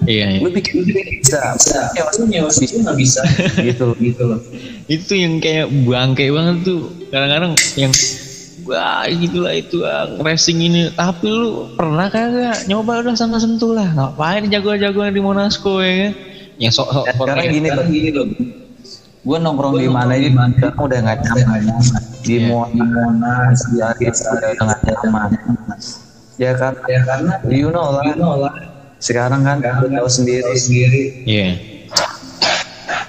Iya, 0.07 0.25
iya. 0.31 0.39
lu 0.39 0.47
bikin 0.55 0.87
bisa. 0.87 1.51
Lu 2.15 2.23
nyewa 2.31 2.47
situ 2.47 2.79
nggak 2.79 2.95
bisa. 2.95 3.27
gitu 3.59 3.91
gitu 3.99 4.23
loh. 4.23 4.39
itu 4.87 5.13
yang 5.19 5.43
kayak 5.43 5.67
bangke 5.83 6.31
banget 6.31 6.63
tuh. 6.63 6.95
Kadang-kadang 7.11 7.51
yang 7.75 7.91
wah 8.67 9.07
gitulah 9.07 9.53
itu 9.55 9.81
ah, 9.87 10.05
racing 10.19 10.59
ini. 10.61 10.91
Tapi 10.91 11.25
lu 11.25 11.71
pernah 11.73 12.11
kagak 12.11 12.67
nyoba 12.67 13.01
udah 13.01 13.15
sana 13.15 13.39
sentuh 13.39 13.71
lah? 13.71 13.87
Ngapain 13.95 14.45
jagoan-jagoan 14.51 15.15
di 15.15 15.21
Monasco 15.23 15.79
ya 15.79 16.11
kan? 16.11 16.13
Yang 16.59 16.73
sok-sok 16.81 17.05
Ya, 17.07 17.13
sekarang 17.15 17.45
gini 17.53 17.67
loh 17.71 17.85
gini 17.87 18.09
loh. 18.11 18.25
gue 19.27 19.37
nongkrong 19.43 19.75
di 19.75 19.91
mana 19.91 20.15
aja 20.15 20.31
sekarang 20.31 20.79
udah 20.87 20.99
nggak 21.03 21.17
nyaman. 21.19 21.61
Di 22.23 22.35
Iya. 22.39 22.47
Monas 22.51 23.59
di 23.71 23.77
Aris 23.83 24.17
udah 24.23 24.51
nggak 24.55 24.79
nyaman. 24.83 25.29
Ya 26.39 26.51
kan? 26.55 26.73
Ya 26.87 26.99
karena 27.03 27.33
you 27.51 27.71
know 27.71 27.91
lah. 27.91 28.03
You 28.03 28.15
know 28.19 28.35
lah. 28.35 28.53
sekarang 28.97 29.45
kan 29.45 29.61
lu 29.61 29.93
tahu 29.93 30.09
sendiri. 30.09 30.51
sendiri. 30.57 31.03
Iya 31.27 31.49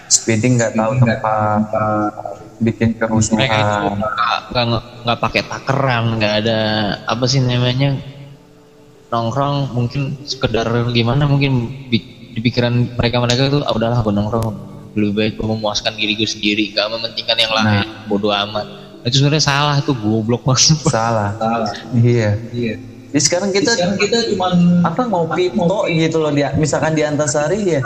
speeding 0.08 0.56
nggak 0.56 0.72
tahu 0.76 0.92
tempat 1.00 1.62
bikin 2.58 2.98
mereka 2.98 3.56
itu 3.58 3.74
kerusuhan 3.86 4.66
nggak 4.66 4.82
nggak 5.06 5.18
pakai 5.22 5.42
takeran 5.46 6.04
nggak 6.18 6.34
ada 6.44 6.58
apa 7.06 7.24
sih 7.30 7.38
namanya 7.38 7.98
nongkrong 9.08 9.72
mungkin 9.72 10.20
sekedar 10.28 10.68
gimana 10.92 11.24
mungkin 11.24 11.70
di, 11.88 11.98
pikiran 12.38 12.94
mereka 12.94 13.18
mereka 13.18 13.50
tuh 13.50 13.62
ah, 13.66 13.72
udahlah 13.74 13.98
gue 14.04 14.14
nongkrong 14.14 14.54
lebih 14.94 15.12
baik 15.14 15.32
gue 15.38 15.46
memuaskan 15.46 15.94
diri 15.94 16.12
gue 16.18 16.28
sendiri 16.28 16.74
gak 16.74 16.90
mementingkan 16.90 17.38
yang 17.38 17.52
lain 17.54 17.86
bodoh 18.10 18.34
amat. 18.34 18.66
Itu 19.06 19.22
sebenarnya 19.22 19.44
salah 19.46 19.76
tuh 19.82 19.94
goblok 19.94 20.42
banget. 20.42 20.74
Salah. 20.90 21.30
Salah. 21.38 21.70
iya. 21.94 22.34
Iya. 22.50 22.74
Ya, 23.08 23.20
sekarang 23.24 23.54
kita 23.56 23.72
Sekarang 23.72 23.96
kita 23.96 24.18
cuman 24.34 24.52
apa 24.84 25.02
ngopi 25.08 25.48
tok 25.56 25.88
gitu 25.88 26.20
loh 26.20 26.28
dia 26.28 26.52
misalkan 26.60 26.92
di 26.92 27.00
Antasari 27.00 27.78
ya 27.78 27.80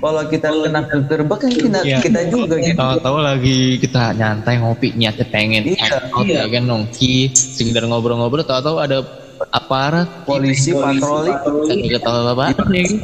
kalau 0.00 0.24
kita 0.32 0.48
kena 0.48 0.80
gerbek 0.88 1.38
kan 1.44 1.52
kita, 1.52 1.78
Iya. 1.84 2.00
kita 2.00 2.20
juga 2.32 2.56
gitu 2.56 2.72
tahu-tahu 2.72 3.20
lagi 3.20 3.76
kita 3.76 4.16
nyantai 4.16 4.56
ngopi 4.56 4.96
niatnya 4.96 5.28
pengen 5.28 5.68
Iya, 5.68 6.08
hangout 6.08 6.24
iya. 6.24 6.48
ya 6.48 6.48
kan 6.48 6.64
nongki 6.64 7.28
sekedar 7.36 7.84
ngobrol-ngobrol. 7.84 8.40
Tahu-tahu 8.40 8.80
ada 8.80 9.04
aparat 9.52 10.08
polisi 10.24 10.72
patroli. 10.72 11.32
Dan 11.68 11.76
nggak 11.84 12.00
tahu 12.00 12.32
apa 12.32 12.52
apa 12.52 12.64
ya 12.72 12.82
kan. 12.88 12.96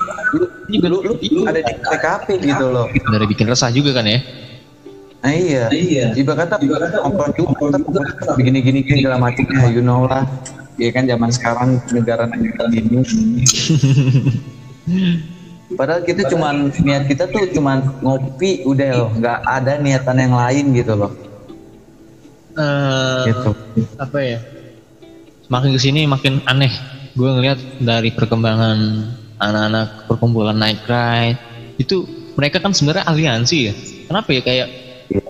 ini 0.66 0.82
lu, 0.88 0.98
lu, 1.04 1.14
lu 1.20 1.40
ada 1.46 1.60
di 1.60 1.74
TKP 1.76 2.26
gitu 2.42 2.66
loh. 2.72 2.88
Dari 2.88 3.26
bikin 3.28 3.46
resah 3.46 3.68
juga 3.68 4.00
kan 4.00 4.08
ya? 4.08 4.18
Nah 5.20 5.32
iya. 5.36 5.64
Iya. 5.68 6.06
Iba 6.16 6.32
kata 6.32 6.56
nongkrong 6.64 7.32
juga 7.36 8.00
begini 8.40 8.64
gini 8.64 8.80
gini 8.80 9.04
segala 9.04 9.20
macam 9.20 9.44
ya 9.44 9.68
you 9.68 9.84
know 9.84 10.08
lah. 10.08 10.24
Ya 10.76 10.92
kan 10.92 11.08
zaman 11.08 11.32
sekarang 11.32 11.80
negara-negara 11.92 12.68
ini 12.72 13.00
padahal 15.74 16.06
kita 16.06 16.30
cuman 16.30 16.70
niat 16.70 17.10
kita 17.10 17.26
tuh 17.26 17.50
cuman 17.50 17.98
ngopi 18.04 18.62
udah 18.62 18.90
loh. 18.94 19.10
Nggak 19.18 19.38
ada 19.42 19.72
niatan 19.82 20.16
yang 20.22 20.34
lain 20.38 20.64
gitu 20.78 20.94
loh. 20.94 21.12
Eh, 22.56 23.20
gitu. 23.28 23.50
apa 24.00 24.18
ya? 24.22 24.38
Makin 25.50 25.70
ke 25.74 25.80
sini 25.82 26.06
makin 26.06 26.38
aneh. 26.46 26.70
Gue 27.16 27.32
ngeliat 27.32 27.58
dari 27.82 28.12
perkembangan 28.12 28.78
anak-anak 29.40 30.08
perkumpulan 30.08 30.56
night 30.56 30.80
ride 30.88 31.40
itu 31.76 32.04
mereka 32.36 32.60
kan 32.60 32.72
sebenarnya 32.72 33.04
aliansi 33.08 33.58
ya. 33.72 33.74
Kenapa 34.06 34.28
ya? 34.32 34.40
Kayak 34.44 34.68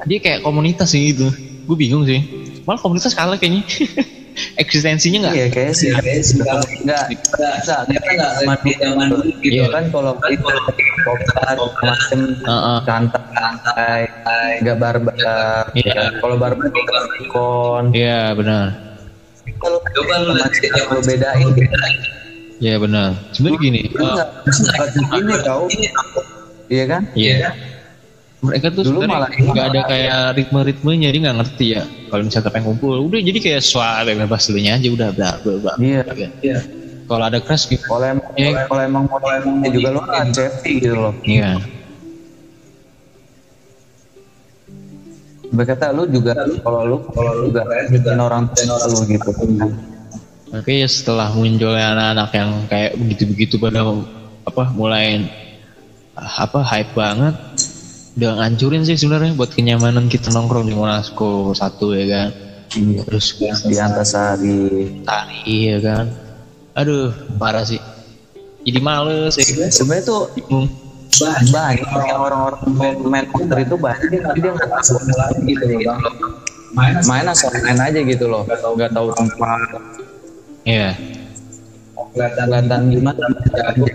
dia 0.07 0.19
kayak 0.23 0.41
komunitas 0.45 0.93
sih 0.93 1.15
gitu. 1.15 1.31
Gue 1.67 1.77
bingung 1.79 2.05
sih. 2.05 2.23
Malah 2.67 2.83
komunitas 2.83 3.15
kalah 3.15 3.39
kayaknya 3.39 3.63
eksistensinya 4.57 5.19
nggak 5.27 5.35
iya 5.37 5.47
kayak 5.49 5.73
sih 5.75 5.89
nggak 5.93 6.61
nggak 6.85 7.03
kita 7.09 7.51
nggak 8.17 8.33
mati 8.45 8.71
zaman 8.81 9.07
dulu 9.11 9.25
gitu 9.41 9.57
Iya. 9.57 9.67
kan 9.73 9.85
kalau 9.89 10.13
itu 10.29 10.47
koper 11.05 11.57
macam 11.83 12.21
santai 12.85 14.03
nggak 14.61 14.77
barbar 14.77 15.65
Iya. 15.73 16.03
kalau 16.21 16.37
barbar 16.37 16.67
kon 17.33 17.85
iya 17.93 18.33
benar 18.37 18.77
kalau 19.63 19.79
coba 19.81 20.15
lu 20.27 20.33
masih 20.37 20.69
zaman 20.75 20.95
lu 20.95 21.01
bedain 21.07 21.49
iya 22.61 22.75
benar 22.81 23.09
sebenarnya 23.33 23.61
gini 23.63 23.81
eh, 23.85 23.93
nggak 23.95 24.29
nggak 25.25 25.59
iya 26.67 26.85
kan 26.91 27.03
iya 27.15 27.51
mereka 28.47 28.67
tuh 28.71 28.83
Dulu 28.87 28.99
malah- 29.05 29.29
nggak 29.29 29.67
ada 29.75 29.81
kayak 29.85 30.19
ritme-ritmenya 30.39 31.09
dia 31.11 31.21
nggak 31.27 31.39
ngerti 31.43 31.67
ya. 31.75 31.83
Kalau 32.07 32.23
misalnya 32.23 32.49
pengen 32.49 32.65
ngumpul 32.71 32.95
udah 33.03 33.21
jadi 33.21 33.39
kayak 33.43 33.63
suara 33.63 34.07
bebas 34.07 34.47
dulunya 34.47 34.79
aja 34.79 34.89
udah 34.89 35.09
bla 35.11 35.31
bla 35.43 35.55
bla. 35.59 35.73
Iya. 35.77 36.03
Iya. 36.41 36.59
kalau 37.07 37.23
ada 37.23 37.39
crash 37.39 37.71
gitu. 37.71 37.87
Kalau 37.87 38.03
emang 38.03 38.27
Iya. 38.35 38.67
kalau 38.67 38.83
emang 38.83 39.05
mau 39.07 39.19
emang 39.23 39.63
juga 39.71 39.89
lu 39.91 40.01
kan 40.03 40.27
safety 40.31 40.83
gitu 40.83 40.99
loh. 40.99 41.15
iya. 41.23 41.59
Berkata 45.47 45.95
lu 45.95 46.05
juga 46.11 46.35
kalau 46.61 46.83
lu 46.83 46.97
kalau 47.15 47.33
lu 47.39 47.55
juga 47.55 47.63
bikin 47.89 48.19
orang 48.19 48.51
tua 48.51 48.77
lu 48.91 48.99
gitu. 49.07 49.31
Tapi 50.47 50.73
ya 50.83 50.89
setelah 50.91 51.31
munculnya 51.31 51.95
anak-anak 51.95 52.31
yang 52.35 52.51
kayak 52.67 52.93
begitu-begitu 52.99 53.55
pada 53.59 53.83
apa 54.43 54.63
mulai 54.75 55.27
ah, 56.15 56.43
apa 56.43 56.63
hype 56.63 56.91
banget 56.95 57.35
udah 58.17 58.33
ngancurin 58.41 58.83
sih 58.89 58.97
sebenarnya 58.97 59.37
buat 59.37 59.53
kenyamanan 59.53 60.09
kita 60.09 60.33
nongkrong 60.33 60.65
di 60.65 60.75
Monasco 60.75 61.53
satu 61.53 61.93
ya 61.93 62.05
kan? 62.09 62.29
Iya. 62.77 63.01
terus 63.07 63.37
di 63.41 63.77
Antasari. 63.77 64.61
Tari 65.05 65.77
ya 65.77 65.79
kan? 65.85 66.07
Aduh 66.77 67.13
parah 67.37 67.63
sih. 67.63 67.81
Jadi 68.65 68.79
males 68.81 69.37
ya. 69.37 69.69
Sebenarnya 69.69 70.05
tuh 70.09 70.33
bingung 70.33 70.67
banyak 71.53 71.87
yang 71.87 72.21
orang-orang 72.21 72.61
main, 72.77 72.97
main 73.05 73.27
motor 73.33 73.57
itu 73.57 73.77
banyak 73.81 74.21
tapi 74.21 74.39
dia 74.45 74.53
nggak 74.53 74.69
tahu 74.69 75.01
gitu 75.49 75.65
loh 75.65 75.97
main 76.77 77.25
asal 77.25 77.49
main 77.65 77.81
aja 77.81 78.01
gitu 78.05 78.29
loh. 78.29 78.45
Nggak 78.45 78.93
tahu 78.93 79.09
tempat. 79.17 79.81
Iya 80.67 80.93
kelihatan 82.13 82.45
kelihatan 82.49 82.81
gimana 82.93 83.25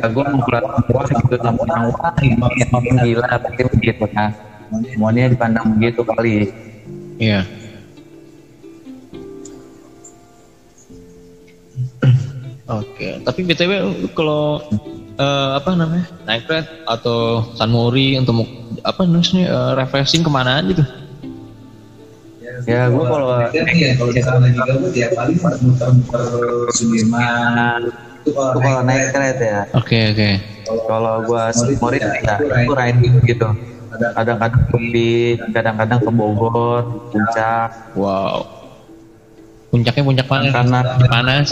jago 0.01 0.22
kelihatan 0.25 0.81
puas 0.89 1.10
gitu. 1.10 1.36
Sama 1.41 2.10
ini 2.22 2.65
makin 2.70 2.96
gila 3.01 3.27
pasti 3.38 3.62
begitu 3.77 4.05
kan 4.13 4.29
semuanya 4.91 5.31
dipandang 5.31 5.65
begitu 5.77 6.01
kali. 6.05 6.36
Iya. 7.22 7.41
Oke, 12.72 13.20
tapi 13.27 13.39
btw 13.43 13.91
kalau 14.15 14.63
eh, 15.20 15.50
apa 15.60 15.75
namanya? 15.75 16.08
Naik 16.24 16.48
red 16.48 16.65
atau 16.88 17.43
Sunmori 17.60 18.15
untuk 18.15 18.48
apa 18.88 19.03
namanya 19.03 19.43
eh, 19.43 19.72
refreshing 19.75 20.24
ke 20.24 20.31
mana 20.31 20.63
tuh 20.72 20.88
Ya 22.67 22.88
gue 22.91 23.03
kalau 23.03 23.38
ya 23.51 23.91
kalau 23.98 24.12
kita 24.13 24.31
lagi 24.38 24.60
gabut 24.60 24.93
ya 24.93 25.08
paling 25.15 25.38
muter-muter 25.39 26.22
Sudirman 26.75 27.81
itu 28.22 28.29
kalau 28.38 28.81
naik 28.86 29.10
kereta 29.10 29.43
ya. 29.43 29.62
oke 29.74 30.00
oke 30.13 30.31
Kalau 30.88 31.15
gue 31.25 31.43
Sunmori 31.58 31.98
ya 32.00 32.38
itu 32.38 32.74
riding 32.77 33.15
gitu. 33.25 33.50
Kadang-kadang 33.91 34.63
ke 34.72 34.79
kadang-kadang 35.51 36.00
ke 36.00 36.12
Bogor, 36.13 36.84
Puncak. 37.12 37.70
wow 37.98 38.46
puncaknya 39.72 40.03
puncak 40.03 40.27
mana 40.27 40.51
Karena 40.51 40.79
panas 41.08 41.48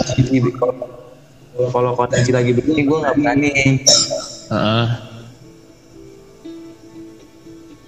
kalau 1.72 1.92
kondisi 1.92 2.30
lagi 2.32 2.52
begini 2.56 2.86
gue 2.88 2.98
nggak 3.00 3.14
berani. 3.20 3.52
Heeh. 4.48 5.09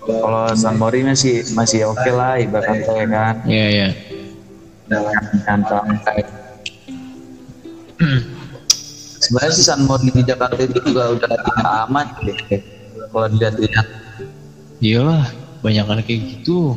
Kalau 0.02 0.50
Sunmori 0.58 1.06
masih 1.06 1.46
masih 1.54 1.86
oke 1.86 2.10
lah 2.10 2.34
ibaratnya 2.38 2.90
ya 2.90 3.06
kan. 3.06 3.34
iya 3.46 3.66
iya 3.70 3.88
santai. 5.46 6.22
Sebenarnya 9.22 9.52
sih 9.54 9.64
Sunmori 9.64 10.10
di 10.10 10.22
Jakarta 10.26 10.58
itu 10.58 10.78
juga 10.82 11.14
udah 11.14 11.30
tidak 11.30 11.70
aman 11.86 12.06
deh. 12.26 12.60
Kalau 13.12 13.26
dilihat-lihat. 13.30 13.86
iyalah 14.82 15.30
banyak 15.62 15.86
anak 15.86 16.10
kayak 16.10 16.26
gitu 16.26 16.74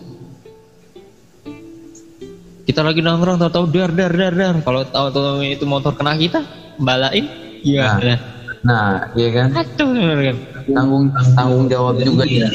kita 2.70 2.86
lagi 2.86 3.02
nongkrong 3.02 3.42
tahu-tahu 3.42 3.66
dar 3.74 3.90
dar 3.90 4.14
dar 4.14 4.34
dar 4.38 4.56
kalau 4.62 4.86
tahu-tahu 4.86 5.42
itu 5.42 5.66
motor 5.66 5.98
kena 5.98 6.14
kita 6.14 6.46
balain 6.78 7.26
iya 7.66 7.98
Nah. 7.98 8.20
Nah, 8.66 9.14
iya 9.14 9.30
kan? 9.30 9.48
Aduh, 9.54 9.94
kan? 9.94 10.38
Tanggung 10.74 11.06
tanggung 11.38 11.66
jawab 11.70 12.02
juga 12.02 12.26
ya. 12.26 12.50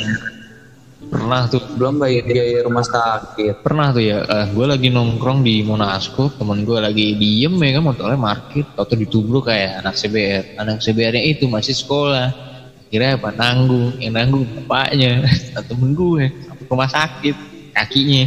Pernah 1.10 1.50
tuh, 1.50 1.58
Belum 1.74 1.98
bayar 1.98 2.22
biaya 2.22 2.62
rumah 2.62 2.86
sakit. 2.86 3.66
pernah 3.66 3.90
tuh 3.90 3.98
ya. 3.98 4.22
gue 4.46 4.62
lagi 4.62 4.94
nongkrong 4.94 5.42
di 5.42 5.66
Monasco, 5.66 6.30
temen 6.38 6.62
gue 6.62 6.78
lagi 6.78 7.18
diem 7.18 7.50
ya 7.50 7.70
kan 7.78 7.82
motornya 7.82 8.14
parkir, 8.14 8.62
atau 8.78 8.94
ditubruk 8.94 9.50
kayak 9.50 9.82
anak 9.82 9.98
CBR. 9.98 10.44
Anak 10.62 10.78
CBR-nya 10.78 11.22
itu 11.26 11.50
masih 11.50 11.74
sekolah. 11.74 12.30
Kira 12.90 13.18
apa 13.18 13.34
nanggung, 13.34 13.98
yang 13.98 14.14
nanggung 14.14 14.46
bapaknya, 14.46 15.26
Nah, 15.54 15.62
temen 15.66 15.98
gue 15.98 16.30
sampai 16.46 16.62
ke 16.62 16.70
rumah 16.70 16.90
sakit, 16.90 17.36
kakinya. 17.74 18.24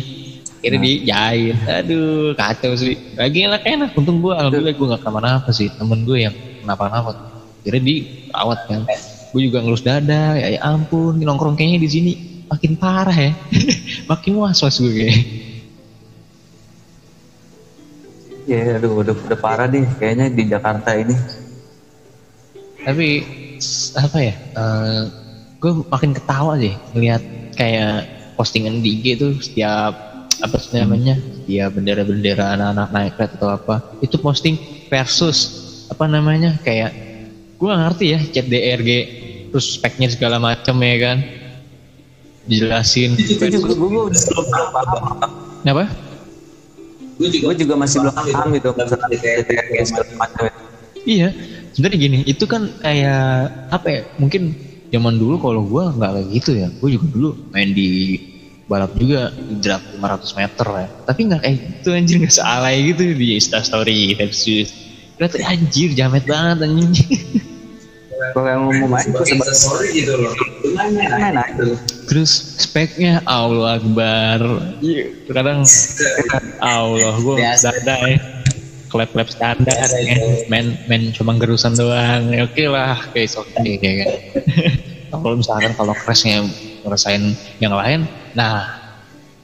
Kira 0.59 0.75
dijahit, 0.79 1.55
aduh 1.63 2.35
kacau 2.35 2.75
sih. 2.75 2.99
Lagi 3.15 3.47
enak-enak, 3.47 3.95
untung 3.95 4.19
gue 4.19 4.35
alhamdulillah 4.35 4.75
gue 4.75 4.87
gak 4.91 5.01
kenapa-napa 5.07 5.49
sih. 5.55 5.71
Temen 5.71 6.03
gue 6.03 6.27
yang 6.27 6.35
kenapa-napa. 6.59 7.15
Kira 7.63 7.79
dirawat 7.79 8.59
kan. 8.67 8.83
Gue 9.31 9.47
juga 9.47 9.63
ngelus 9.63 9.87
dada, 9.87 10.35
ya, 10.35 10.47
ya 10.55 10.59
ampun, 10.67 11.15
nongkrong 11.15 11.55
kayaknya 11.55 11.79
di 11.79 11.89
sini 11.91 12.13
makin 12.53 12.77
parah 12.77 13.17
ya. 13.17 13.33
makin 14.11 14.37
was-was 14.37 14.77
gue 14.77 14.93
kayak. 14.93 15.17
Ya, 18.45 18.77
aduh, 18.77 19.01
udah, 19.01 19.15
udah 19.17 19.39
parah 19.39 19.65
deh 19.65 19.81
kayaknya 19.97 20.29
di 20.29 20.43
Jakarta 20.45 20.93
ini. 20.93 21.15
Tapi 22.83 23.07
apa 23.97 24.17
ya? 24.19 24.35
gue 25.63 25.71
makin 25.87 26.11
ketawa 26.11 26.59
sih 26.59 26.75
ngelihat 26.91 27.23
kayak 27.55 28.03
postingan 28.35 28.83
di 28.83 28.99
IG 28.99 29.05
tuh 29.15 29.33
setiap 29.39 29.95
apa 30.43 30.55
sih 30.59 30.75
namanya? 30.75 31.15
Setiap 31.15 31.71
bendera-bendera 31.71 32.53
anak-anak 32.59 32.87
naik 32.91 33.15
red 33.15 33.31
atau 33.39 33.49
apa. 33.55 33.79
Itu 34.03 34.19
posting 34.19 34.59
versus 34.91 35.63
apa 35.87 36.03
namanya? 36.11 36.59
Kayak 36.67 36.91
gue 37.55 37.71
ngerti 37.71 38.05
ya 38.11 38.19
chat 38.19 38.45
DRG 38.51 38.89
terus 39.55 39.79
speknya 39.79 40.11
segala 40.11 40.35
macam 40.35 40.75
ya 40.83 40.97
kan 40.99 41.42
dijelasin 42.43 43.15
Itu 43.15 43.45
juga 43.47 43.71
gue 43.71 43.89
belum 43.89 44.11
paham. 44.11 45.31
apa 45.63 45.85
gue 47.13 47.27
juga 47.29 47.43
Gue 47.53 47.55
juga 47.55 47.73
masih 47.79 47.97
belum 48.03 48.15
paham 48.15 48.47
gitu 48.57 48.69
masalah 48.73 49.07
macam. 50.17 50.43
itu. 50.43 50.63
Iya, 51.03 51.29
sebenarnya 51.75 51.99
gini, 51.99 52.17
itu 52.23 52.47
kan 52.47 52.71
kayak 52.79 53.51
apa 53.69 53.87
ya? 53.91 54.01
Mungkin 54.15 54.55
zaman 54.87 55.19
dulu 55.19 55.35
kalau 55.41 55.61
gua 55.67 55.91
nggak 55.91 56.11
kayak 56.15 56.27
gitu 56.31 56.51
ya. 56.55 56.67
Gue 56.79 56.95
juga 56.95 57.05
dulu 57.11 57.29
main 57.51 57.75
di 57.75 58.17
balap 58.71 58.95
juga 58.95 59.35
di 59.35 59.59
drag 59.59 59.83
500 59.99 60.39
meter 60.39 60.67
ya. 60.79 60.87
Tapi 61.03 61.19
nggak 61.27 61.41
kayak 61.43 61.57
gitu 61.59 61.89
anjir 61.91 62.15
nggak 62.23 62.35
sealai 62.39 62.75
gitu 62.87 63.03
di 63.19 63.27
Insta 63.35 63.59
story 63.59 64.15
versus. 64.15 64.71
Ternyata 65.19 65.35
anjir 65.43 65.89
jamet 65.91 66.23
banget 66.23 66.57
anjing. 66.71 67.19
Kalau 68.31 68.47
yang 68.47 68.63
mau 68.63 68.87
main 68.95 69.03
gue 69.11 69.19
sebagai 69.19 69.51
sebagai 69.51 69.55
story 69.59 69.87
gitu 69.99 70.13
loh 70.15 70.33
main 70.75 71.35
aja. 71.37 71.63
Terus 72.09 72.31
speknya 72.59 73.23
Allah 73.23 73.79
Akbar. 73.79 74.41
Iya, 74.83 75.05
kadang 75.31 75.63
Allah 76.59 77.13
gue 77.17 77.35
dada 77.39 77.95
ya. 78.09 78.19
Klep-klep 78.91 79.25
standar 79.33 79.89
ya. 79.97 80.45
Main 80.53 80.77
main 80.85 81.09
cuma 81.15 81.33
gerusan 81.39 81.73
doang. 81.73 82.29
Ya, 82.29 82.45
Oke 82.45 82.69
lah, 82.69 82.99
oke 83.09 83.25
ya 83.81 83.93
kan. 84.05 84.09
kalau 85.13 85.37
misalkan 85.39 85.71
kalau 85.73 85.93
crashnya 85.95 86.45
ngerasain 86.83 87.33
yang 87.57 87.73
lain, 87.73 88.05
nah 88.37 88.69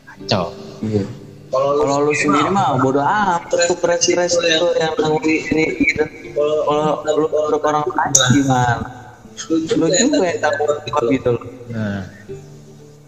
kacau. 0.05 0.53
Iya. 0.83 1.05
kalau 1.49 2.05
lu 2.05 2.13
sendiri 2.13 2.53
mah 2.53 2.77
bodo 2.77 3.01
amat 3.01 3.49
tuh 3.49 3.73
kres-kres 3.81 4.37
itu 4.37 4.67
yang 4.77 4.93
nanggung 5.01 5.25
ini 5.25 5.65
gitu. 5.81 6.05
Kalau 6.37 7.01
lu 7.17 7.25
orang 7.57 7.81
lain 7.89 8.13
gimana? 8.37 8.98
Lu 9.47 9.55
juga 9.63 9.87
yang 10.27 10.39
takut 10.43 10.67
gitu 11.07 11.29
loh. 11.37 11.47
Nah, 11.69 12.09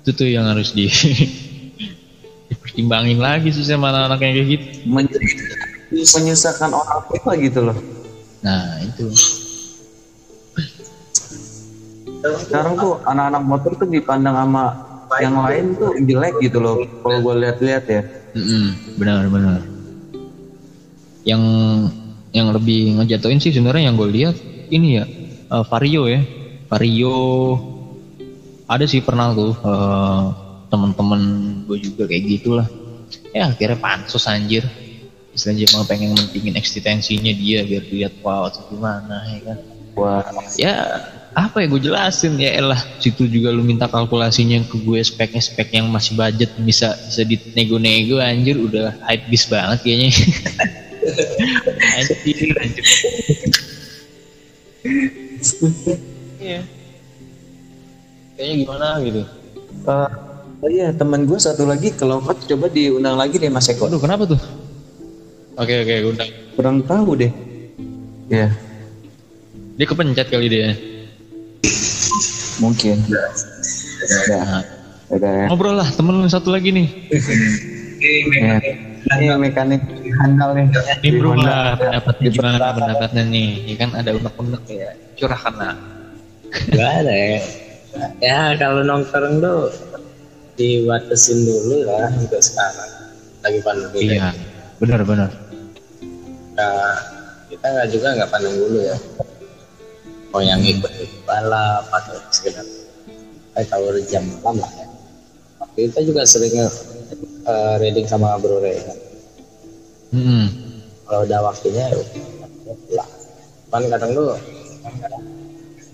itu 0.01 0.09
tuh 0.15 0.27
yang 0.29 0.45
harus 0.47 0.71
di 0.71 0.87
dipertimbangin 2.51 3.19
lagi 3.19 3.51
sih 3.51 3.63
sama 3.67 3.91
anak-anak 3.91 4.19
yang 4.23 4.33
kayak 4.39 4.47
gitu. 4.59 4.65
Men- 4.87 5.11
menyusahkan 5.91 6.71
orang 6.71 6.99
tua 7.07 7.31
gitu 7.35 7.59
loh. 7.67 7.77
Nah 8.39 8.79
itu. 8.83 9.11
Sekarang 12.21 12.77
tuh 12.77 12.93
anak-anak 13.03 13.43
motor 13.43 13.71
tuh 13.75 13.87
dipandang 13.89 14.35
sama 14.37 14.77
yang 15.19 15.35
lain 15.35 15.75
tuh 15.75 15.91
jelek 15.99 16.35
gitu 16.39 16.63
loh. 16.63 16.75
Kalau 17.03 17.19
gue 17.19 17.33
lihat-lihat 17.43 17.83
ya. 17.89 18.01
Mm-mm, 18.31 18.77
benar-benar. 18.95 19.67
Yang 21.27 21.43
yang 22.31 22.47
lebih 22.55 22.95
ngejatuhin 22.99 23.43
sih 23.43 23.51
sebenarnya 23.51 23.91
yang 23.91 23.99
gue 23.99 24.09
lihat 24.09 24.35
ini 24.71 25.03
ya 25.03 25.05
eh, 25.51 25.63
Vario 25.67 26.03
ya. 26.07 26.21
Vario 26.71 27.15
ada 28.71 28.87
sih 28.87 29.03
pernah 29.03 29.35
tuh 29.35 29.51
eh, 29.51 30.25
temen-temen 30.71 31.21
gue 31.67 31.77
juga 31.83 32.07
kayak 32.07 32.23
gitulah. 32.25 32.67
Ya 33.35 33.51
akhirnya 33.51 33.77
pansus 33.79 34.23
anjir. 34.27 34.63
Istilahnya 35.31 35.67
cuma 35.71 35.83
pengen 35.87 36.11
mentingin 36.15 36.59
eksistensinya 36.59 37.31
dia 37.31 37.63
biar 37.63 37.83
dilihat 37.87 38.19
wow 38.23 38.51
atau 38.51 38.67
gimana 38.71 39.27
ya 39.31 39.39
kan. 39.51 39.57
Wah, 39.91 40.23
Ya 40.55 40.75
apa 41.31 41.63
ya 41.63 41.67
gue 41.71 41.79
jelasin 41.79 42.35
ya 42.35 42.59
elah 42.59 42.79
situ 42.99 43.23
juga 43.23 43.55
lu 43.55 43.63
minta 43.63 43.87
kalkulasinya 43.87 44.67
ke 44.67 44.75
gue 44.83 44.99
speknya 44.99 45.39
spek 45.39 45.71
yang 45.71 45.87
masih 45.87 46.19
budget 46.19 46.51
bisa 46.59 46.91
bisa 47.07 47.23
dinego-nego 47.23 48.19
anjir 48.19 48.59
udah 48.59 48.91
hype 49.07 49.31
bis 49.31 49.47
banget 49.47 49.79
kayaknya 49.79 50.11
anjir 51.95 52.51
anjir 52.59 52.85
iya 56.39 56.61
kayaknya 58.35 58.55
gimana 58.65 58.87
gitu 59.03 59.23
Eh, 59.81 60.09
oh 60.61 60.69
iya 60.69 60.93
teman 60.93 61.25
gue 61.25 61.39
satu 61.39 61.65
lagi 61.65 61.89
kalau 61.95 62.21
nggak 62.21 62.45
coba 62.45 62.69
diundang 62.69 63.17
lagi 63.17 63.41
deh 63.41 63.49
Mas 63.49 63.65
Eko. 63.65 63.87
waduh 63.89 63.97
kenapa 63.97 64.29
tuh 64.29 64.39
oke 65.57 65.73
oke 65.73 65.95
udah 66.13 66.27
Kurang 66.51 66.83
tahu 66.83 67.15
deh. 67.15 67.31
Iya, 68.27 68.51
dia 69.79 69.85
kepencet 69.87 70.27
kali 70.27 70.51
dia 70.51 70.75
mungkin. 72.59 72.99
Ya, 73.07 73.23
nah, 74.35 74.61
udah 75.09 75.31
ya. 75.31 75.45
ngobrol 75.47 75.79
lah 75.79 75.87
temen 75.95 76.19
lu 76.19 76.27
satu 76.27 76.51
lagi 76.51 76.75
nih 76.75 76.87
Ya. 78.35 78.59
Ini 79.01 79.33
mekanik 79.33 79.81
handal 80.21 80.53
nih. 80.53 80.67
ini 81.01 81.19
lah 81.19 81.73
pendapatnya 81.73 82.29
gimana 82.29 82.67
pendapatnya 82.75 83.23
nih 83.25 83.49
ya 83.65 83.75
kan 83.81 83.89
ada 83.97 84.09
unek-unek 84.13 84.63
ya 84.69 84.89
curahkan 85.17 85.53
lah 85.57 85.75
Gak 86.51 86.91
ada 87.03 87.13
ya. 87.15 87.39
Ya 88.19 88.39
kalau 88.59 88.83
nongkrong 88.83 89.39
tuh 89.39 89.71
dibatasin 90.59 91.47
dulu 91.47 91.87
lah 91.87 92.11
untuk 92.11 92.39
sekarang. 92.43 92.91
Lagi 93.41 93.59
pandemi. 93.65 93.99
iya 94.05 94.29
benar-benar 94.77 95.33
Nah, 96.51 96.93
kita 97.49 97.65
nggak 97.73 97.89
juga 97.89 98.07
nggak 98.21 98.29
pandang 98.29 98.53
dulu 98.53 98.79
ya. 98.85 98.97
Mau 100.29 100.43
yang 100.43 100.61
ikut 100.61 100.91
ikut 100.93 101.21
balap 101.25 101.87
atau 101.89 102.15
sekedar 102.29 102.63
kayak 103.55 103.67
tahu 103.67 103.87
jam 104.07 104.23
malam 104.43 104.61
lah 104.61 104.71
ya. 104.77 104.85
Kita 105.73 106.03
juga 106.03 106.27
sering 106.27 106.53
eh, 107.47 107.73
reading 107.81 108.07
sama 108.09 108.37
Bro 108.37 108.61
Ray. 108.61 108.77
Mm-mm. 110.11 110.45
Kalau 111.07 111.23
udah 111.23 111.39
waktunya 111.43 111.91
ya 111.91 112.75
pulang. 112.87 113.11
Cuman 113.67 113.83
kadang 113.87 114.11
tuh 114.11 114.35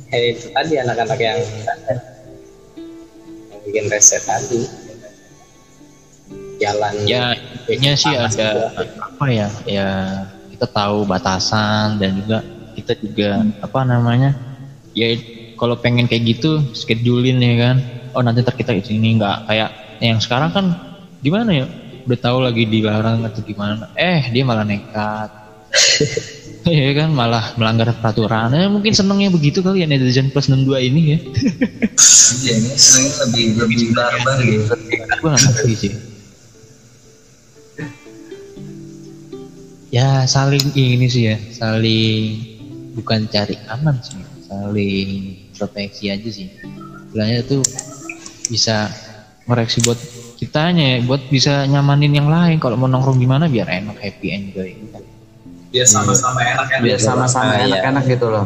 ya 0.08 0.18
itu 0.32 0.48
tadi 0.56 0.74
anak-anak 0.80 1.20
yang 1.20 1.40
yang 1.44 2.00
bikin 3.68 3.86
reset 3.92 4.24
tadi 4.24 4.64
jalan 6.58 6.94
ya 7.06 7.36
intinya 7.36 7.92
sih 7.94 8.16
ada 8.16 8.72
apa 8.74 9.26
ya 9.30 9.48
ya 9.68 9.88
kita 10.56 10.66
tahu 10.72 11.04
batasan 11.04 12.00
dan 12.00 12.16
juga 12.18 12.42
kita 12.74 12.94
juga 12.98 13.44
apa 13.60 13.84
namanya 13.84 14.32
ya 14.96 15.14
kalau 15.60 15.76
pengen 15.78 16.08
kayak 16.08 16.40
gitu 16.40 16.64
schedulein 16.72 17.44
ya 17.44 17.56
kan 17.60 17.78
oh 18.16 18.24
nanti 18.24 18.42
ntar 18.42 18.56
kita 18.56 18.74
ini 18.74 19.20
nggak 19.20 19.46
kayak 19.46 19.70
yang 20.00 20.18
sekarang 20.24 20.50
kan 20.56 20.66
gimana 21.28 21.52
ya 21.52 21.66
udah 22.08 22.20
tahu 22.24 22.38
lagi 22.40 22.64
dilarang 22.64 23.28
atau 23.28 23.44
gimana 23.44 23.92
eh 24.00 24.32
dia 24.32 24.48
malah 24.48 24.64
nekat 24.64 25.30
Iya 26.68 26.92
kan 27.00 27.16
malah 27.16 27.56
melanggar 27.56 27.96
peraturan. 27.96 28.52
Eh, 28.52 28.68
mungkin 28.68 28.92
senengnya 28.92 29.32
begitu 29.32 29.64
kali 29.64 29.84
ya 29.84 29.88
netizen 29.88 30.36
plus 30.36 30.52
62 30.52 30.92
ini 30.92 31.02
ya. 31.16 31.20
Iya, 32.44 32.54
ini 32.60 32.70
sebenarnya 32.76 33.14
lebih 33.24 33.46
lebih 33.56 33.78
barbar 33.96 34.38
gitu. 34.44 34.74
Gue 35.24 35.30
gak 35.32 35.44
ngerti 35.48 35.74
sih. 35.80 35.94
Ya 39.96 40.28
saling 40.28 40.76
ini 40.76 41.08
sih 41.08 41.32
ya, 41.32 41.40
saling 41.56 42.36
bukan 43.00 43.32
cari 43.32 43.56
aman 43.72 43.96
sih, 44.04 44.20
saling 44.52 45.40
proteksi 45.56 46.12
aja 46.12 46.28
sih. 46.28 46.52
Bilangnya 47.16 47.48
tuh 47.48 47.64
bisa 48.52 48.92
koreksi 49.48 49.80
buat 49.88 49.96
kitanya 50.38 50.86
ya, 50.94 51.04
buat 51.04 51.26
bisa 51.28 51.66
nyamanin 51.66 52.14
yang 52.14 52.30
lain. 52.30 52.58
Kalau 52.58 52.76
mau 52.76 52.86
nongkrong 52.86 53.18
gimana 53.18 53.46
biar 53.46 53.68
enak, 53.68 53.98
happy, 53.98 54.28
enjoy. 54.30 54.70
Biar 55.68 55.84
sama-sama 55.86 56.40
enak 56.40 56.66
kan. 56.66 56.80
biar 56.80 56.96
sama-sama 56.98 57.52
Ah, 57.52 57.58
iya. 57.58 57.66
enak-enak 57.68 58.04
gitu 58.08 58.28
loh 58.28 58.46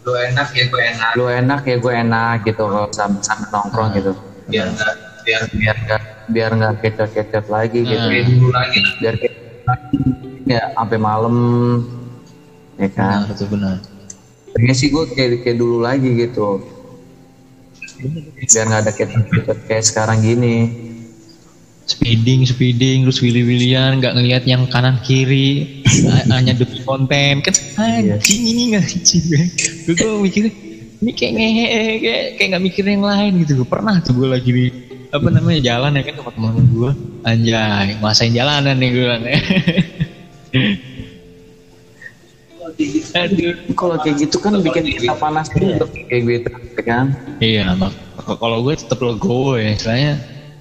Lu 0.00 0.12
enak 0.12 0.48
ya 0.50 0.64
gue 0.66 0.82
enak. 0.86 1.10
lu 1.14 1.24
enak 1.26 1.60
ya 1.62 1.76
gue 1.76 1.92
enak 1.94 2.36
gitu 2.42 2.62
kalau 2.62 2.88
sama-sama 2.90 3.44
nongkrong 3.48 3.90
gitu 3.94 4.12
Biar 4.46 4.68
nggak 4.68 4.92
biar 5.20 5.42
biar 5.50 5.76
nggak 5.78 6.02
biar 6.26 6.50
nggak 6.52 6.74
kecot-kecot 6.80 7.46
lagi 7.46 7.80
gitu 7.82 7.96
Nah. 7.98 8.08
kayak 8.08 8.26
dulu 8.28 8.48
lagi 8.50 8.80
biar 8.96 9.14
kayak 9.16 9.34
ya 10.46 10.62
sampai 10.70 10.98
malam 10.98 11.36
ya 12.76 12.88
kan 12.90 13.18
Benar, 13.22 13.32
itu 13.32 13.44
benar. 13.46 13.76
pengen 14.50 14.74
sih 14.74 14.88
gue 14.88 15.04
kayak 15.10 15.30
kayak 15.40 15.56
dulu 15.56 15.76
lagi 15.80 16.08
gitu 16.18 16.48
biar 18.08 18.64
nggak 18.66 18.80
ada 18.86 18.92
kecot-kecot 18.92 19.58
kayak 19.68 19.84
sekarang 19.84 20.24
gini. 20.24 20.56
Speeding 21.90 22.46
speeding 22.46 23.02
terus 23.02 23.18
willy 23.18 23.42
willian 23.42 23.98
nggak 23.98 24.14
ngelihat 24.14 24.44
yang 24.46 24.64
kanan 24.70 25.02
kiri. 25.02 25.82
Hanya 26.30 26.54
demi 26.54 26.78
konten 26.86 27.42
kan 27.42 27.54
anjing 27.80 28.42
ini 28.46 28.62
nggak 28.74 28.84
anjing 28.86 29.24
gue 29.26 29.94
gue 29.98 30.10
mikirnya 30.22 30.52
ini 31.00 31.10
kayak 31.16 31.32
ngehe 31.34 31.66
kayak 31.98 32.22
kayak 32.36 32.48
nggak 32.54 32.64
mikir 32.64 32.84
yang 32.86 33.02
lain 33.02 33.32
gitu. 33.42 33.64
Gue 33.64 33.68
pernah 33.68 33.98
tuh 34.00 34.14
gue 34.14 34.28
lagi 34.30 34.50
di 34.54 34.66
apa 35.10 35.26
namanya 35.26 35.60
jalan 35.66 35.98
ya 35.98 36.02
kan 36.06 36.14
sama 36.22 36.30
teman 36.30 36.66
gue 36.70 36.92
anjay 37.26 37.88
masain 37.98 38.30
jalanan 38.30 38.78
nih 38.78 38.90
gue. 38.94 39.06
kalau 43.74 43.96
kayak 44.00 44.16
gitu 44.26 44.36
kan 44.40 44.56
bikin 44.60 44.84
kita 44.86 45.14
panas 45.16 45.46
juga 45.52 45.86
kayak 46.08 46.22
gitu 46.26 46.48
ya 46.80 46.82
kan? 46.84 47.06
Iya 47.40 47.62
mak 47.76 47.92
kalau 48.38 48.62
gue 48.64 48.74
tetap 48.76 49.00
legowo 49.00 49.56
ya 49.56 49.74
istilahnya 49.74 50.12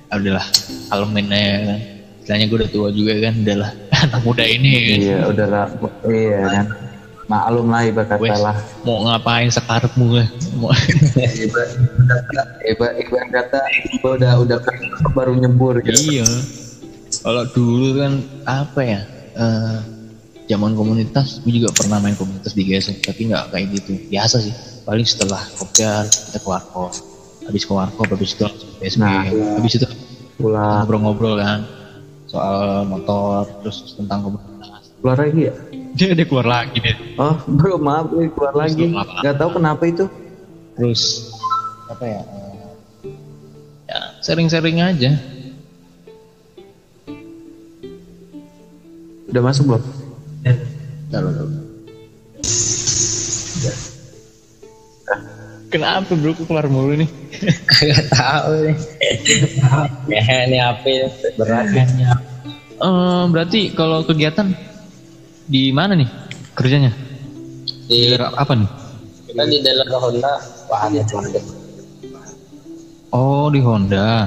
ah, 0.09 0.17
udahlah 0.17 0.45
kalemin 0.89 1.27
aja 1.31 1.57
kan. 1.65 1.79
Istilahnya 2.23 2.45
gue 2.47 2.57
udah 2.61 2.69
tua 2.71 2.87
juga 2.91 3.13
kan 3.23 3.33
udahlah 3.39 3.71
anak 4.03 4.21
muda 4.23 4.43
ini 4.45 4.69
kan. 4.71 4.97
iya 4.99 5.19
udahlah 5.27 5.65
iya 6.07 6.39
kan. 6.47 6.67
Maklum 7.29 7.69
lah 7.69 7.85
ibarat 7.85 8.09
kata 8.09 8.37
lah. 8.41 8.57
mau 8.81 9.05
ngapain 9.05 9.53
sekarepmu 9.53 10.17
gue 10.17 10.25
mau 10.57 10.73
ibarat 11.45 11.77
ibarat 12.65 12.95
ibarat 13.05 13.29
kata 13.29 13.61
gua 14.01 14.17
udah 14.17 14.33
udah 14.41 14.57
kerja 14.65 14.87
baru 15.13 15.37
nyebur 15.37 15.77
gitu. 15.85 15.93
Iya. 16.09 16.25
Kalau 17.21 17.43
dulu 17.53 18.01
kan 18.01 18.13
apa 18.49 18.81
ya 18.81 19.01
eh 19.37 19.98
zaman 20.49 20.73
komunitas 20.73 21.45
gue 21.45 21.61
juga 21.61 21.69
pernah 21.69 22.01
main 22.01 22.17
komunitas 22.17 22.57
di 22.57 22.65
GSM 22.65 23.05
tapi 23.05 23.29
nggak 23.29 23.53
kayak 23.53 23.65
gitu. 23.77 23.91
Biasa 24.09 24.41
sih 24.41 24.53
paling 24.81 25.05
setelah 25.05 25.45
kopdar 25.53 26.09
kita 26.09 26.41
ke 26.41 26.47
warkop. 26.49 26.91
Habis 27.45 27.63
ke 27.69 27.73
warkop 27.77 28.07
habis 28.09 28.33
itu 28.33 28.45
PSB 28.81 28.97
Nah, 28.97 29.29
habis 29.29 29.73
itu 29.77 29.85
pulang. 30.41 30.89
ngobrol-ngobrol 30.89 31.37
kan 31.37 31.69
soal 32.25 32.81
motor 32.89 33.45
terus 33.61 33.93
tentang 33.93 34.25
komunitas. 34.25 34.89
Keluar 34.97 35.17
lagi 35.21 35.41
ya? 35.53 35.53
Dia 35.93 36.07
ada 36.17 36.25
keluar 36.25 36.47
lagi 36.49 36.77
deh 36.81 36.97
oh 37.21 37.35
bro 37.45 37.77
maaf 37.77 38.09
gue 38.09 38.29
keluar 38.33 38.53
lagi. 38.57 38.89
keluar 38.89 39.05
lagi. 39.05 39.21
nggak 39.21 39.35
tahu 39.37 39.49
kenapa 39.53 39.83
itu. 39.85 40.05
Terus 40.73 41.01
apa 41.85 42.05
ya 42.09 42.21
ya 43.85 44.01
sering-sering 44.25 44.81
aja. 44.81 45.13
Udah 49.29 49.45
masuk 49.45 49.69
belum 49.69 49.98
Bentar, 50.43 51.21
bentar, 51.23 51.43
bentar. 51.45 51.63
Kenapa 55.69 56.17
bro 56.17 56.33
kok 56.33 56.49
keluar 56.49 56.65
mulu 56.65 56.97
nih? 56.97 57.09
Kagak 57.69 58.09
tahu 58.09 58.73
nih. 58.73 58.77
ya 60.17 60.49
ini 60.49 60.57
HP 60.57 60.85
berat. 61.37 61.69
Eh, 61.69 63.23
berarti 63.29 63.69
kalau 63.77 64.01
kegiatan 64.01 64.49
di 65.45 65.69
mana 65.69 65.93
nih 65.93 66.09
kerjanya? 66.57 66.89
Di 67.85 68.17
apa 68.17 68.53
nih? 68.57 68.69
kita 69.29 69.45
di 69.45 69.61
dalam 69.61 69.87
Honda 69.93 70.33
bahannya 70.65 71.05
cuma 71.05 71.29
Oh 73.13 73.45
di 73.53 73.61
Honda. 73.61 74.25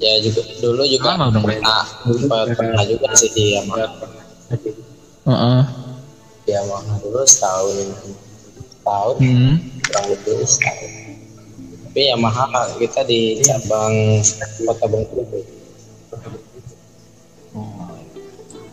Ya 0.00 0.16
juga 0.24 0.40
dulu 0.64 0.82
juga 0.88 1.12
Lama 1.12 1.28
dong, 1.28 1.44
pernah 1.44 1.84
pernah, 2.08 2.48
pernah 2.56 2.82
juga 2.88 3.12
sih 3.20 3.28
di 3.36 3.52
Yamaha. 3.52 3.84
Heeh. 5.28 5.60
Di 6.48 6.50
Yamaha 6.56 6.92
dulu 7.04 7.20
setahun 7.28 7.92
tahun 8.80 9.16
Hmm. 9.20 9.60
kurang 9.84 10.06
lebih 10.08 10.40
setahun. 10.48 10.90
Tapi 11.90 12.00
Yamaha 12.08 12.48
kita 12.80 13.04
di 13.04 13.44
cabang 13.44 14.24
Kota 14.64 14.86
Bengkulu. 14.88 15.44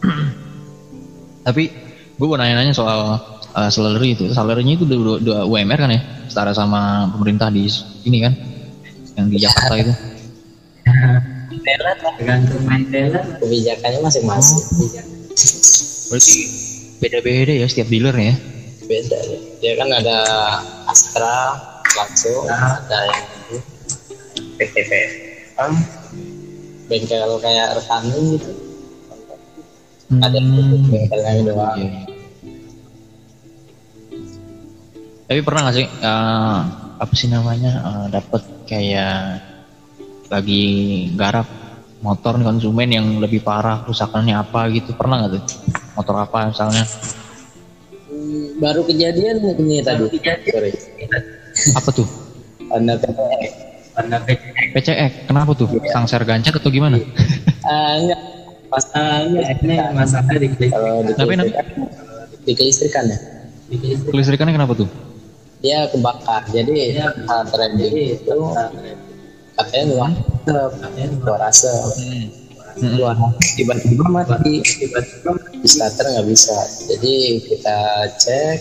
Tapi 1.48 1.64
gue 2.16 2.28
mau 2.28 2.40
nanya-nanya 2.40 2.72
soal 2.72 3.20
uh, 3.52 3.70
salary 3.74 4.16
itu. 4.16 4.32
Salary-nya 4.32 4.80
itu 4.80 4.88
udah, 4.88 4.98
udah, 4.98 5.16
udah 5.20 5.40
UMR 5.44 5.76
kan 5.76 5.92
ya? 5.92 6.02
Setara 6.32 6.56
sama 6.56 7.12
pemerintah 7.12 7.52
di 7.52 7.68
ini 8.08 8.18
kan? 8.24 8.34
Yang 9.20 9.28
di 9.28 9.38
Jakarta 9.44 9.76
itu. 9.76 9.94
Tergantung 12.18 12.64
kebijakannya 13.44 14.00
masing-masing. 14.02 14.64
Berarti 16.08 16.36
beda-beda 17.04 17.54
ya 17.54 17.68
setiap 17.68 17.88
dealer 17.92 18.16
ya? 18.16 18.34
Beda 18.88 19.18
ya. 19.20 19.40
Dia 19.60 19.74
kan 19.76 19.90
ada 19.92 20.18
Astra 20.88 21.60
langsung, 21.98 22.48
ada 22.48 23.00
yang 23.12 23.26
PTP. 24.56 24.92
Bengkel 26.88 27.32
kayak 27.44 27.68
rekanan 27.76 28.22
gitu. 28.38 28.52
Ada 30.24 30.40
Hmm. 30.40 30.88
bengkelnya 30.88 31.32
doang. 31.44 31.76
Iya. 31.84 32.08
Tapi 35.28 35.40
pernah 35.44 35.68
gak 35.68 35.76
sih 35.76 35.84
eh, 35.84 36.60
apa 36.98 37.14
sih 37.14 37.28
namanya 37.28 37.72
eh, 37.84 38.06
dapat 38.16 38.42
kayak 38.64 39.44
lagi 40.28 40.64
garap 41.16 41.48
motor 42.04 42.38
nih 42.38 42.46
konsumen 42.46 42.90
yang 42.94 43.08
lebih 43.18 43.42
parah 43.42 43.84
kerusakannya 43.84 44.38
apa 44.38 44.70
gitu. 44.72 44.94
Pernah 44.94 45.26
nggak 45.26 45.32
tuh? 45.40 45.44
Motor 45.98 46.16
apa 46.24 46.38
misalnya? 46.52 46.84
Hmm, 48.08 48.62
Baru 48.62 48.86
kejadian 48.86 49.42
ini 49.42 49.82
tadi. 49.82 50.06
Sorry. 50.48 50.72
apa 51.74 51.90
tuh? 51.90 52.08
Anda 52.70 53.00
PTP. 53.02 54.78
PCX 54.78 55.26
kenapa 55.26 55.58
tuh? 55.58 55.70
Sangser 55.90 56.22
gancet 56.22 56.54
atau 56.54 56.70
gimana? 56.70 57.02
Ah, 57.66 57.98
enggak. 57.98 58.22
Masalahnya 58.68 59.42
ini 59.64 59.76
masalah 59.96 60.36
di 60.38 60.48
kelistrikan, 60.54 61.02
di 62.46 62.54
kelistrikan. 62.54 63.04
Ya. 63.08 63.18
kelistrikannya 64.12 64.54
kenapa 64.54 64.76
tuh? 64.76 64.90
Dia 65.64 65.90
kebakar. 65.90 66.46
Jadi 66.52 67.00
saat 67.00 67.48
trading 67.50 68.22
itu 68.22 68.38
katanya 69.58 69.86
luar 69.92 70.12
asap, 70.14 70.72
luar 71.26 71.42
asap. 71.50 71.92
Hmm. 71.98 72.26
Luar 72.78 73.18
tiba-tiba 73.58 74.06
mati, 74.06 74.62
tiba-tiba 74.62 75.34
di 75.50 75.68
starter 75.68 76.06
nggak 76.14 76.28
bisa. 76.30 76.58
Jadi 76.94 77.42
kita 77.42 77.78
cek, 78.22 78.58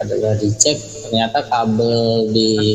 adalah 0.00 0.32
dicek 0.40 0.76
ternyata 1.04 1.44
kabel 1.52 2.32
di 2.32 2.72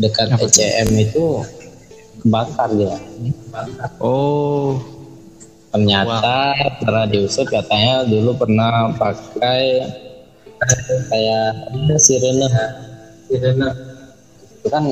dekat 0.00 0.32
Apa? 0.32 0.48
ECM 0.48 0.88
itu 0.96 1.44
kebakar 2.24 2.72
dia. 2.72 2.96
oh 4.00 4.80
Ternyata 5.70 6.50
pernah 6.82 7.06
diusut 7.06 7.46
katanya 7.46 8.02
dulu 8.02 8.34
pernah 8.34 8.90
pakai 8.98 9.86
kayak 11.06 11.50
sirene 11.94 12.48
sirene 13.30 13.70
itu 14.60 14.66
kan 14.66 14.84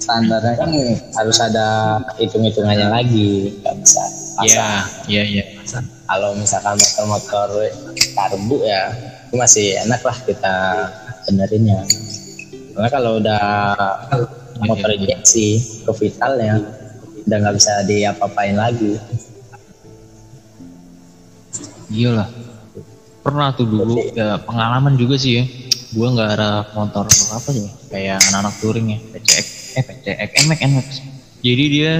standarnya 0.00 0.54
kan 0.60 0.70
harus 1.16 1.38
ada 1.40 1.98
hitung-hitungannya 2.20 2.88
lagi 2.88 3.56
nggak 3.62 3.76
bisa 3.80 4.04
Iya, 4.44 4.84
iya, 5.08 5.22
iya. 5.24 5.44
kalau 6.04 6.36
misalkan 6.36 6.76
motor-motor 6.76 7.72
karbu 8.12 8.56
ya 8.68 8.92
itu 9.26 9.34
masih 9.40 9.80
enak 9.80 10.04
lah 10.04 10.16
kita 10.28 10.54
benerinnya 11.24 11.80
karena 12.76 12.88
kalau 12.92 13.16
udah 13.16 13.72
motor 14.60 14.92
injeksi 14.92 15.56
ke 15.88 15.92
vital 15.96 16.36
ya 16.36 16.60
udah 17.26 17.36
nggak 17.40 17.56
bisa 17.56 17.72
diapa-apain 17.88 18.56
lagi 18.56 19.00
Iya 21.86 22.18
lah. 22.18 22.28
Pernah 23.22 23.54
tuh 23.54 23.62
dulu 23.62 23.94
ya 24.10 24.42
pengalaman 24.42 24.98
juga 24.98 25.14
sih 25.14 25.38
ya. 25.38 25.44
Gua 25.94 26.10
nggak 26.10 26.30
ada 26.34 26.66
motor 26.74 27.06
apa 27.06 27.50
ya 27.54 27.70
kayak 27.94 28.18
anak-anak 28.26 28.54
touring 28.58 28.86
ya 28.90 28.98
PCX 29.14 29.65
PCX 29.84 30.30
NMAX 30.46 30.58
NMAX. 30.64 30.88
Jadi 31.44 31.64
dia 31.68 31.92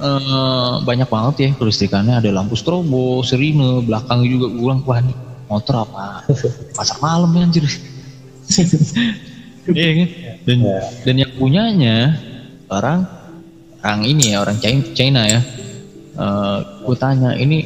eh, 0.00 0.74
banyak 0.84 1.08
banget 1.08 1.34
ya 1.40 1.50
kelistrikannya 1.56 2.20
ada 2.20 2.30
lampu 2.30 2.54
strobo, 2.58 3.24
sirine, 3.24 3.80
belakang 3.84 4.26
juga 4.26 4.52
gue 4.52 4.60
bilang 4.60 4.82
wah 4.84 5.00
nih 5.00 5.16
motor 5.48 5.86
apa 5.88 6.24
pasar 6.76 6.98
malam 7.00 7.30
ya 7.32 7.42
anjir. 7.46 7.64
Iya 9.64 9.90
kan? 9.96 10.08
Dan 10.44 10.58
dan 11.08 11.14
yang 11.16 11.32
punyanya 11.40 12.20
orang 12.68 13.08
orang 13.80 14.04
ini 14.04 14.36
ya 14.36 14.44
orang 14.44 14.60
China, 14.92 15.24
ya. 15.24 15.40
Eh 16.14 16.58
gue 16.84 16.96
tanya 17.00 17.32
ini 17.40 17.64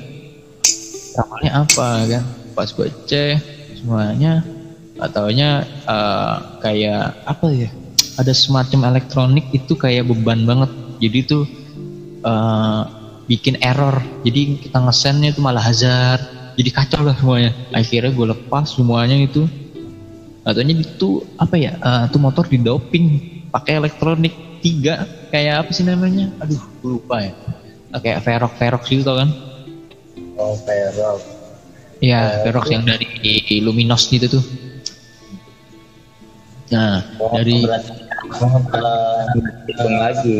ramalnya 1.18 1.66
apa 1.66 2.06
kan 2.06 2.24
pas 2.54 2.70
gue 2.70 2.86
cek 3.10 3.42
semuanya 3.82 4.46
ataunya 4.98 5.66
eh, 5.86 6.36
kayak 6.62 7.26
apa 7.26 7.46
ya 7.50 7.70
ada 8.18 8.32
semacam 8.34 8.90
elektronik 8.94 9.46
itu 9.54 9.78
kayak 9.78 10.10
beban 10.10 10.42
banget. 10.44 10.70
Jadi 10.98 11.18
tuh 11.24 11.44
eh, 12.26 12.82
bikin 13.30 13.56
error. 13.62 14.02
Jadi 14.26 14.58
kita 14.68 14.82
ngesennya 14.82 15.32
itu 15.32 15.40
malah 15.40 15.62
hazard. 15.62 16.20
Jadi 16.58 16.70
kacau 16.74 17.06
lah 17.06 17.14
semuanya. 17.14 17.54
Akhirnya 17.70 18.10
gue 18.10 18.26
lepas 18.34 18.66
semuanya 18.74 19.14
itu. 19.14 19.46
Ataunya 20.42 20.74
itu 20.74 21.22
apa 21.38 21.54
ya 21.54 21.78
eh, 21.78 22.04
tuh 22.10 22.18
motor 22.18 22.44
di 22.44 22.58
doping 22.58 23.06
pakai 23.54 23.78
elektronik 23.78 24.34
tiga. 24.58 25.06
Kayak 25.30 25.64
apa 25.66 25.70
sih 25.70 25.86
namanya? 25.86 26.34
Aduh 26.42 26.58
gue 26.82 26.90
lupa 26.98 27.22
ya. 27.22 27.32
Eh, 27.94 28.00
kayak 28.02 28.26
verok 28.26 28.52
verok 28.58 28.82
gitu 28.90 29.06
tau 29.06 29.22
kan? 29.22 29.30
Oh 30.38 30.58
perok 30.66 31.38
Iya, 31.98 32.46
Verox 32.46 32.70
yang 32.70 32.86
dari 32.86 33.58
Luminos 33.58 34.06
gitu 34.06 34.38
tuh. 34.38 34.44
Nah, 36.70 37.02
dari 37.34 37.64
berarti 37.64 38.07
eh, 38.28 39.22
hitung 39.66 39.96
lagi 39.96 40.36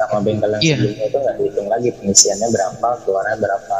sama 0.00 0.18
bengkel 0.24 0.50
yang 0.56 0.62
Iya. 0.64 0.76
sebelumnya 0.80 1.04
itu 1.06 1.18
nggak 1.20 1.34
dihitung 1.36 1.68
lagi 1.68 1.88
pengisiannya 2.00 2.48
berapa 2.50 2.88
keluarnya 3.04 3.36
berapa. 3.36 3.76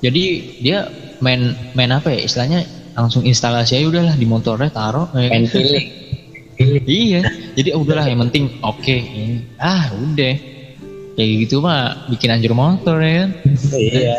Jadi 0.00 0.24
dia 0.60 0.78
main 1.20 1.52
main 1.76 1.90
apa 1.92 2.08
ya? 2.12 2.20
Istilahnya 2.24 2.60
langsung 2.96 3.24
instalasi 3.24 3.80
aja 3.80 3.86
udahlah 3.88 4.16
di 4.18 4.26
motornya 4.28 4.68
taruh 4.68 5.08
kan? 5.08 5.24
main 5.30 5.46
feeling 5.52 5.88
iya 6.84 7.24
jadi 7.56 7.72
udahlah 7.72 8.04
yang 8.04 8.20
penting 8.28 8.52
oke 8.60 8.84
ini. 8.92 9.40
ah 9.56 9.88
udah. 9.96 10.34
Kayak 11.16 11.30
gitu 11.48 11.60
mah 11.60 12.08
bikin 12.08 12.32
anjur 12.32 12.52
motor 12.56 13.00
ya 13.00 13.24
kan? 13.24 13.30
Iya 13.76 14.14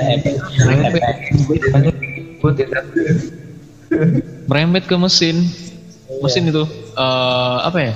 merembet 4.49 4.85
ke 4.89 4.95
mesin. 4.97 5.45
Mesin 6.21 6.49
itu 6.49 6.63
eh, 6.97 7.57
apa 7.61 7.79
ya 7.79 7.93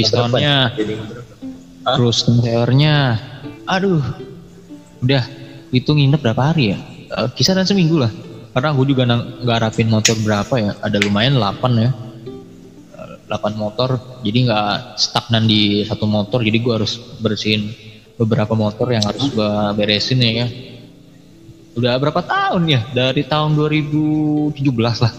pistonnya. 0.00 0.56
Terus 1.84 2.24
tempernya 2.24 2.96
aduh. 3.68 4.02
Udah 5.00 5.24
itu 5.70 5.90
nginep 5.92 6.20
berapa 6.20 6.52
hari 6.52 6.74
ya? 6.74 6.78
Eh, 7.10 7.28
kisaran 7.38 7.64
seminggu 7.64 8.02
lah. 8.02 8.12
Karena 8.50 8.74
gue 8.74 8.86
juga 8.90 9.06
nang- 9.06 9.46
ngarapin 9.46 9.86
motor 9.86 10.18
berapa 10.20 10.54
ya? 10.58 10.72
Ada 10.82 10.98
lumayan 10.98 11.38
8 11.38 11.72
ya. 11.78 11.90
Eh, 12.98 13.14
8 13.30 13.54
motor. 13.54 13.96
Jadi 14.26 14.38
nggak 14.50 14.98
stagnan 14.98 15.46
di 15.46 15.86
satu 15.86 16.04
motor. 16.10 16.42
Jadi 16.42 16.58
gue 16.58 16.72
harus 16.74 16.98
bersihin 17.22 17.70
beberapa 18.18 18.52
motor 18.52 18.90
yang 18.92 19.06
harus 19.06 19.30
gue 19.30 19.50
beresin 19.78 20.20
ya. 20.20 20.44
Kan 20.44 20.50
udah 21.80 21.94
berapa 21.96 22.20
tahun 22.20 22.62
ya? 22.66 22.80
Dari 22.90 23.22
tahun 23.24 23.56
2017 23.56 25.00
lah. 25.00 25.14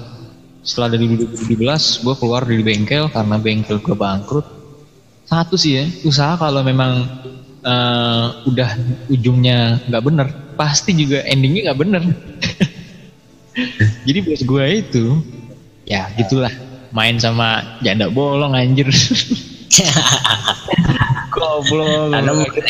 Setelah 0.61 0.93
dari 0.93 1.09
2017 1.09 2.05
gue 2.05 2.15
keluar 2.21 2.45
dari 2.45 2.61
bengkel 2.61 3.09
karena 3.09 3.41
bengkel 3.41 3.81
gue 3.81 3.97
bangkrut 3.97 4.60
satu 5.31 5.55
sih 5.55 5.79
ya 5.79 5.85
usaha 6.03 6.35
kalau 6.35 6.59
memang 6.59 7.07
eh, 7.63 8.25
udah 8.51 8.69
ujungnya 9.07 9.79
nggak 9.87 10.03
bener 10.03 10.27
pasti 10.59 10.91
juga 10.91 11.23
endingnya 11.23 11.71
nggak 11.71 11.79
bener. 11.79 12.03
Jadi 14.07 14.19
bos 14.27 14.43
gue 14.43 14.65
itu 14.75 15.05
ya 15.87 16.11
gitulah 16.19 16.51
main 16.91 17.15
sama 17.15 17.79
janda 17.79 18.11
bolong 18.11 18.51
anjir. 18.51 18.91
Goblok. 21.33 22.11
Mungkin 22.11 22.63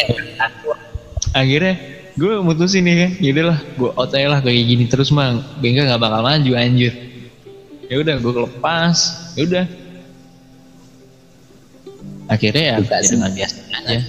akhirnya 1.33 1.75
gue 2.13 2.33
mutusin 2.43 2.85
nih 2.85 2.95
kan 2.95 3.11
yaudah 3.23 3.45
lah 3.55 3.59
gue 3.73 3.89
out 3.95 4.11
aja 4.13 4.27
lah 4.27 4.39
kayak 4.43 4.67
gini 4.67 4.85
terus 4.85 5.09
mah 5.09 5.39
bengkel 5.57 5.89
nggak 5.89 6.01
bakal 6.01 6.21
maju 6.21 6.51
anjir. 6.53 6.93
Ya 7.89 7.99
udah 7.99 8.15
gue 8.21 8.33
lepas 8.45 8.95
ya 9.33 9.41
udah 9.49 9.65
akhirnya 12.31 12.63
ya, 12.63 12.75
Buka 12.79 12.97
ya 13.03 13.09
dengan 13.11 13.31
biasa 13.35 13.55
aja. 13.59 13.99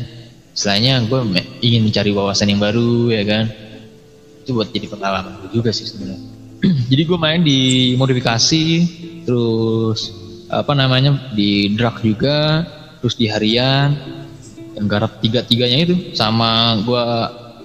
Setelahnya 0.55 0.93
gue 1.11 1.21
ingin 1.65 1.83
mencari 1.83 2.11
wawasan 2.15 2.55
yang 2.55 2.63
baru 2.63 3.11
ya 3.11 3.23
kan. 3.27 3.45
Itu 4.47 4.55
buat 4.55 4.71
jadi 4.71 4.87
pengalaman 4.87 5.43
gue 5.43 5.51
juga 5.59 5.75
sih 5.75 5.91
sebenarnya. 5.91 6.23
Jadi 6.95 7.03
gue 7.03 7.19
main 7.19 7.43
di 7.43 7.93
modifikasi 7.99 8.65
terus 9.27 10.15
apa 10.47 10.79
namanya 10.79 11.35
di 11.35 11.75
drag 11.75 11.99
juga 12.07 12.63
terus 13.03 13.19
di 13.19 13.27
harian 13.27 13.91
yang 14.79 14.87
garap 14.87 15.19
tiga 15.19 15.43
tiganya 15.43 15.91
itu. 15.91 16.15
Sama 16.15 16.79
gue 16.87 17.05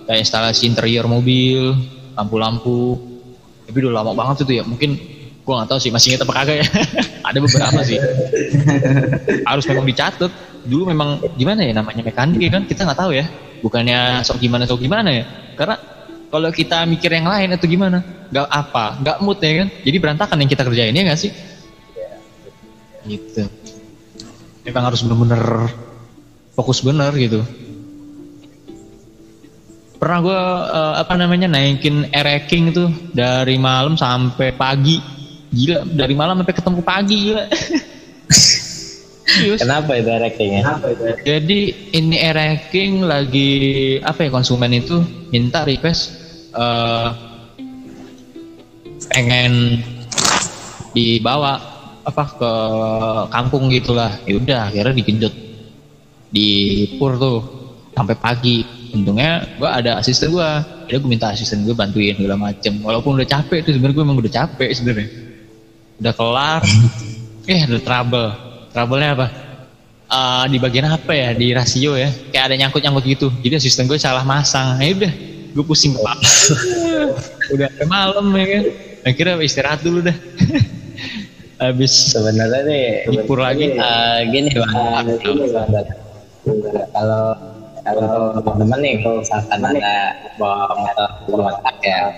kayak 0.09 0.25
instalasi 0.25 0.65
interior 0.65 1.05
mobil 1.05 1.77
lampu-lampu. 2.17 2.97
Tapi 3.69 3.77
udah 3.85 4.01
lama 4.01 4.17
banget 4.17 4.49
itu 4.49 4.57
ya 4.57 4.63
mungkin 4.65 4.97
gue 5.47 5.55
nggak 5.55 5.69
tahu 5.71 5.79
sih 5.79 5.91
masih 5.95 6.07
inget 6.11 6.27
apa 6.27 6.33
kagak 6.35 6.59
ya. 6.59 6.67
Ada 7.31 7.39
beberapa 7.39 7.79
sih. 7.87 7.95
Harus 9.47 9.63
memang 9.71 9.87
dicatat. 9.87 10.31
Dulu 10.67 10.91
memang 10.91 11.23
gimana 11.39 11.63
ya 11.63 11.71
namanya 11.71 12.03
mekanik 12.03 12.43
ya 12.43 12.51
kan 12.51 12.67
kita 12.67 12.83
nggak 12.83 12.99
tahu 12.99 13.15
ya. 13.15 13.23
Bukannya 13.63 14.27
sok 14.27 14.43
gimana 14.43 14.67
sok 14.67 14.83
gimana 14.83 15.07
ya. 15.07 15.23
Karena 15.55 15.79
kalau 16.27 16.51
kita 16.51 16.83
mikir 16.83 17.07
yang 17.15 17.31
lain 17.31 17.55
atau 17.55 17.63
gimana 17.63 18.03
nggak 18.27 18.43
apa 18.51 18.99
nggak 18.99 19.17
mood 19.23 19.39
ya 19.39 19.63
kan. 19.63 19.67
Jadi 19.87 19.97
berantakan 20.03 20.37
yang 20.43 20.51
kita 20.51 20.63
kerjain 20.67 20.91
ya 20.91 21.03
nggak 21.07 21.19
sih? 21.23 21.31
Gitu. 23.07 23.47
Memang 24.67 24.83
harus 24.91 24.99
bener-bener 24.99 25.71
fokus 26.59 26.83
bener 26.83 27.15
gitu. 27.15 27.39
Pernah 29.95 30.19
gue 30.19 30.41
apa 31.07 31.13
namanya 31.15 31.47
naikin 31.47 32.11
ereking 32.11 32.75
itu 32.75 32.91
dari 33.15 33.55
malam 33.55 33.95
sampai 33.95 34.51
pagi 34.51 35.16
gila 35.53 35.87
dari 35.87 36.13
malam 36.15 36.39
sampai 36.43 36.55
ketemu 36.55 36.81
pagi 36.83 37.17
gila 37.31 37.45
kenapa 39.61 39.91
itu 39.99 40.09
rankingnya 40.09 40.63
Jadi 41.27 41.59
ini 41.93 42.17
ranking 42.31 43.03
lagi 43.03 43.51
apa 44.01 44.27
ya 44.27 44.29
konsumen 44.31 44.71
itu 44.71 45.03
minta 45.29 45.67
request 45.67 46.15
eh, 46.55 47.09
pengen 49.11 49.83
dibawa 50.95 51.59
apa 52.07 52.23
ke 52.39 52.51
kampung 53.29 53.67
gitulah. 53.69 54.15
Ya 54.23 54.39
udah 54.39 54.59
akhirnya 54.71 54.95
dikejut 54.95 55.33
di 56.31 56.49
pur 56.95 57.19
tuh 57.19 57.37
sampai 57.93 58.15
pagi. 58.15 58.63
Untungnya 58.95 59.43
gua 59.59 59.77
ada 59.77 59.99
asisten 59.99 60.31
gua. 60.31 60.63
Jadi 60.87 61.03
gue 61.03 61.11
minta 61.11 61.35
asisten 61.35 61.67
gue 61.67 61.75
bantuin 61.75 62.15
segala 62.15 62.39
macem. 62.39 62.79
Walaupun 62.79 63.19
udah 63.19 63.27
capek 63.27 63.59
tuh 63.59 63.75
sebenarnya 63.75 63.95
gue 63.99 64.05
emang 64.07 64.19
udah 64.23 64.31
capek 64.31 64.69
sebenarnya. 64.71 65.26
Udah 65.97 66.13
kelar. 66.13 66.61
eh 67.51 67.59
ada 67.63 67.79
trouble. 67.81 68.29
Trouble-nya 68.73 69.09
apa? 69.17 69.27
Eh, 70.07 70.45
di 70.47 70.55
bagian 70.55 70.87
apa 70.87 71.11
ya 71.11 71.35
di 71.35 71.51
rasio 71.51 71.99
ya 71.99 72.07
kayak 72.31 72.47
ada 72.47 72.55
nyangkut 72.55 72.79
nyangkut 72.79 73.03
gitu 73.11 73.27
jadi 73.43 73.59
asisten 73.59 73.91
gue 73.91 73.99
salah 73.99 74.23
masang 74.23 74.79
ya 74.79 74.95
udah 74.95 75.11
gue 75.51 75.65
pusing 75.67 75.99
kepala 75.99 76.23
udah 77.59 77.67
malam 77.91 78.31
ya 78.39 78.45
kan 78.47 78.63
akhirnya 79.03 79.35
istirahat 79.43 79.83
dulu 79.83 80.07
dah 80.07 80.15
habis 81.59 81.91
sebenarnya 82.15 82.61
nih 82.71 82.87
Dipur 83.19 83.43
lagi. 83.43 83.75
gini 84.31 84.55
bang 84.55 85.05
gini, 85.19 85.51
Bang. 85.51 85.75
kalau 86.95 87.35
kalau 87.93 88.35
teman-teman 88.35 88.79
nih 88.83 88.95
kalau 88.99 89.17
misalkan 89.23 89.59
ada 89.63 89.95
bawa 90.35 90.67
motor 90.75 91.09
buat 91.29 91.55
ya 91.83 92.11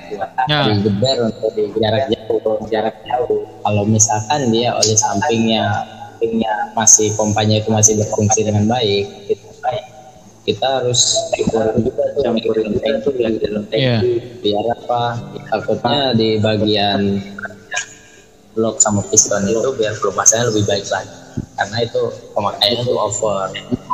Ya. 0.50 0.66
digeber 0.74 1.30
untuk 1.30 1.52
di 1.54 1.70
jarak 1.78 2.10
jauh 2.10 2.58
jarak 2.68 2.96
jauh. 3.06 3.46
Kalau 3.62 3.84
misalkan 3.86 4.50
dia 4.50 4.74
oleh 4.74 4.96
sampingnya 4.98 5.86
sampingnya 6.18 6.54
masih 6.74 7.14
pompanya 7.14 7.62
itu 7.62 7.70
masih 7.70 7.94
berfungsi 8.02 8.44
dengan 8.44 8.66
baik 8.66 9.06
kita 9.30 9.50
kita 10.44 10.66
harus 10.82 11.00
campurin 11.32 11.78
juga 11.86 12.04
campurin 12.18 12.74
tangki 12.82 13.12
yang 13.22 13.34
di 13.38 13.40
dalam 13.46 13.64
tangki 13.70 13.80
Iya. 13.86 13.98
biar 14.42 14.66
apa 14.74 15.02
takutnya 15.48 16.00
di 16.18 16.30
bagian 16.42 17.22
blok 18.52 18.82
sama 18.82 19.06
piston 19.08 19.46
itu 19.46 19.70
biar 19.78 19.94
pelupasnya 20.02 20.50
lebih 20.50 20.66
baik 20.66 20.88
lagi 20.90 21.14
karena 21.58 21.78
itu 21.84 22.02
pemakaiannya 22.34 22.82
itu 22.84 22.94
over 22.96 23.50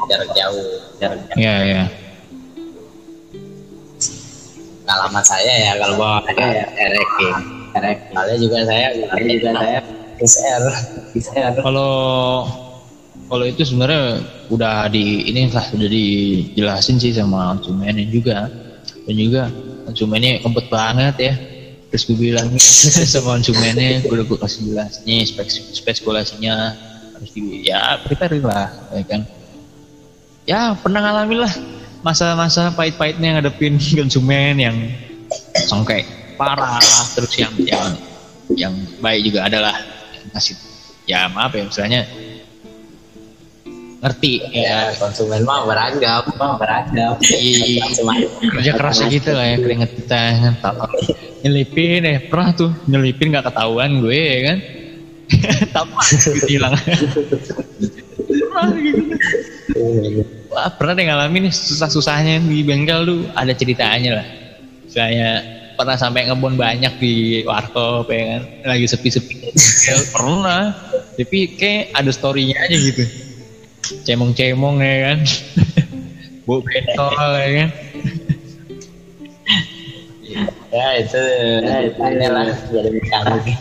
jarak 0.10 0.30
jauh 0.38 0.68
jarak 1.02 1.20
jauh. 1.30 1.40
Iya, 1.40 1.56
iya. 1.66 1.84
pengalaman 4.86 5.26
saya 5.26 5.54
ya 5.66 5.72
kalau 5.82 5.96
bawa 5.98 6.22
ya 6.30 6.66
RX 6.70 7.10
RX 7.74 8.00
kalian 8.14 8.38
juga 8.38 8.58
saya 8.70 8.88
kalian 9.12 9.30
juga 9.42 9.52
saya. 9.58 9.80
XR 10.16 10.64
XR 11.20 11.54
Kalau 11.60 11.92
kalau 13.28 13.44
itu 13.44 13.68
sebenarnya 13.68 14.24
udah 14.48 14.88
di 14.88 15.28
ini 15.28 15.52
lah 15.52 15.66
udah 15.76 15.90
dijelasin 15.92 17.02
sih 17.02 17.12
sama 17.12 17.58
konsumennya 17.60 18.06
juga. 18.08 18.48
Dan 19.06 19.16
juga 19.20 19.52
konsumennya 19.90 20.40
kempet 20.40 20.66
banget 20.72 21.16
ya. 21.20 21.34
Terus 21.92 22.04
gue 22.08 22.18
bilang 22.32 22.48
sama 23.14 23.42
konsumennya 23.42 24.06
gue 24.08 24.14
udah 24.14 24.24
gue 24.24 24.40
kasih 24.40 24.62
jelas 24.72 25.04
nih 25.04 25.28
spek 25.28 25.52
spekulasinya 25.76 26.78
harus 27.16 27.32
di 27.32 27.64
ya 27.64 28.00
prepare 28.04 28.44
lah 28.44 28.70
ya 28.92 29.04
kan? 29.08 29.22
Ya 30.46 30.62
pernah 30.78 31.00
ngalamin 31.02 31.40
lah 31.48 31.54
masa-masa 32.06 32.70
pahit-pahitnya 32.76 33.40
ngadepin 33.40 33.80
konsumen 34.00 34.60
yang 34.60 34.78
songkek. 35.66 36.06
Parah 36.36 36.84
terus 37.16 37.32
yang 37.40 37.54
yang 37.64 37.88
yang 38.52 38.74
baik 39.00 39.32
juga 39.32 39.48
adalah 39.48 39.74
ngasih 40.36 40.60
ya 41.08 41.32
maaf 41.32 41.56
ya 41.56 41.64
misalnya 41.64 42.04
ngerti 44.04 44.44
ya. 44.52 44.92
Ya 44.92 45.00
konsumen 45.00 45.48
mah 45.48 45.64
beragam 45.64 46.24
mah 46.36 46.60
beragam. 46.60 47.16
Iya. 47.24 47.88
Kerja 48.52 48.72
kerasnya 48.76 49.08
gitu 49.08 49.32
lah 49.32 49.56
ya 49.56 49.58
keringet 49.64 49.92
kita 49.96 50.22
kan. 50.44 50.54
Nyelipin 51.42 52.04
eh 52.04 52.20
pernah 52.28 52.52
tuh 52.52 52.72
nyelipin 52.86 53.32
nggak 53.32 53.48
ketahuan 53.48 54.04
gue 54.04 54.20
ya 54.20 54.40
kan 54.52 54.58
tapas 55.76 56.08
gitu 56.14 56.46
hilang 56.48 56.76
pernah 58.56 58.72
Wah, 60.56 60.72
pernah 60.72 60.94
deh 60.96 61.04
ngalamin 61.04 61.52
nih 61.52 61.54
susah-susahnya 61.54 62.40
di 62.48 62.64
bengkel 62.64 63.04
tuh 63.04 63.20
ada 63.36 63.52
ceritanya 63.52 64.24
lah. 64.24 64.28
Saya 64.88 65.44
pernah 65.76 66.00
sampai 66.00 66.32
ngebon 66.32 66.56
banyak 66.56 66.96
di 66.96 67.44
warkop 67.44 68.08
ya 68.08 68.40
kan, 68.40 68.42
lagi 68.64 68.88
sepi-sepi. 68.88 69.52
pernah, 70.16 70.72
tapi 71.20 71.60
kayak 71.60 71.92
ada 71.92 72.08
storynya 72.16 72.56
aja 72.64 72.78
gitu. 72.80 73.04
Cemong-cemong 74.08 74.80
ya 74.80 74.96
kan, 75.12 75.20
bau 76.48 76.64
bentol 76.64 77.12
ya 77.36 77.50
kan. 77.60 77.70
ya 80.72 80.88
itu 81.00 81.22
ya, 81.64 81.76
itu 81.88 82.28
lah 82.32 82.48
jadi 82.68 82.90
mekanik 82.92 83.56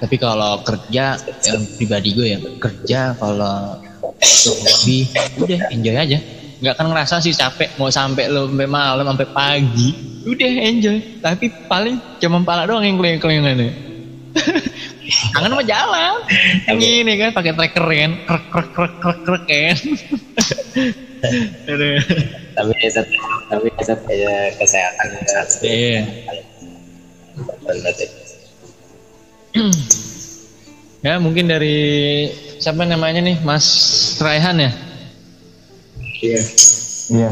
Tapi 0.00 0.16
kalau 0.16 0.64
kerja 0.64 1.14
yang 1.46 1.62
pribadi 1.76 2.10
gue 2.16 2.26
ya 2.34 2.38
kerja 2.58 3.00
kalau 3.20 3.78
hobi 4.20 5.06
udah 5.38 5.60
enjoy 5.70 5.96
aja. 5.96 6.18
Nggak 6.60 6.74
akan 6.76 6.86
ngerasa 6.92 7.14
sih 7.24 7.32
capek 7.32 7.72
mau 7.80 7.88
sampai 7.88 8.28
lo 8.28 8.48
sampai 8.48 8.68
malam 8.68 9.04
sampai 9.04 9.28
pagi. 9.30 9.88
Udah 10.28 10.50
enjoy. 10.66 11.20
Tapi 11.20 11.48
paling 11.68 11.96
cuma 12.20 12.44
pala 12.44 12.68
doang 12.68 12.84
yang 12.84 13.00
keleng-kelengan 13.00 13.72
Kangen 15.34 15.58
mah 15.58 15.66
jalan. 15.66 16.22
Yang 16.70 16.80
ini 16.86 17.12
kan 17.18 17.30
pakai 17.34 17.52
tracker 17.56 17.82
kan. 17.82 18.12
Krek 18.28 18.44
krek 18.52 18.68
krek 18.76 18.94
krek 19.00 19.18
krek 19.26 19.42
kan. 19.48 19.78
Aduh. 21.68 22.00
tapi 22.56 22.72
tetap 22.80 23.04
tapi 23.52 23.68
tetap 23.76 24.00
ya 24.08 24.36
kesehatan 24.56 25.08
Iya. 25.60 26.00
Ya 31.00 31.16
mungkin 31.16 31.48
dari 31.48 32.28
siapa 32.60 32.84
namanya 32.84 33.24
nih 33.24 33.40
Mas 33.40 33.64
Raihan 34.20 34.52
ya? 34.60 34.70
Iya. 36.20 36.42
Iya. 37.08 37.30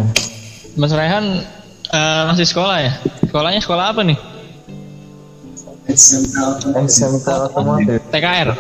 Mas 0.73 0.93
Raihan 0.97 1.45
eh, 1.93 2.23
masih 2.33 2.49
sekolah 2.49 2.81
ya? 2.81 2.93
Sekolahnya 3.29 3.61
sekolah 3.61 3.93
apa 3.93 4.01
nih? 4.09 4.17
SMK 5.89 6.37
SMK 6.89 7.29
otomotif. 7.53 8.01
TKR. 8.09 8.57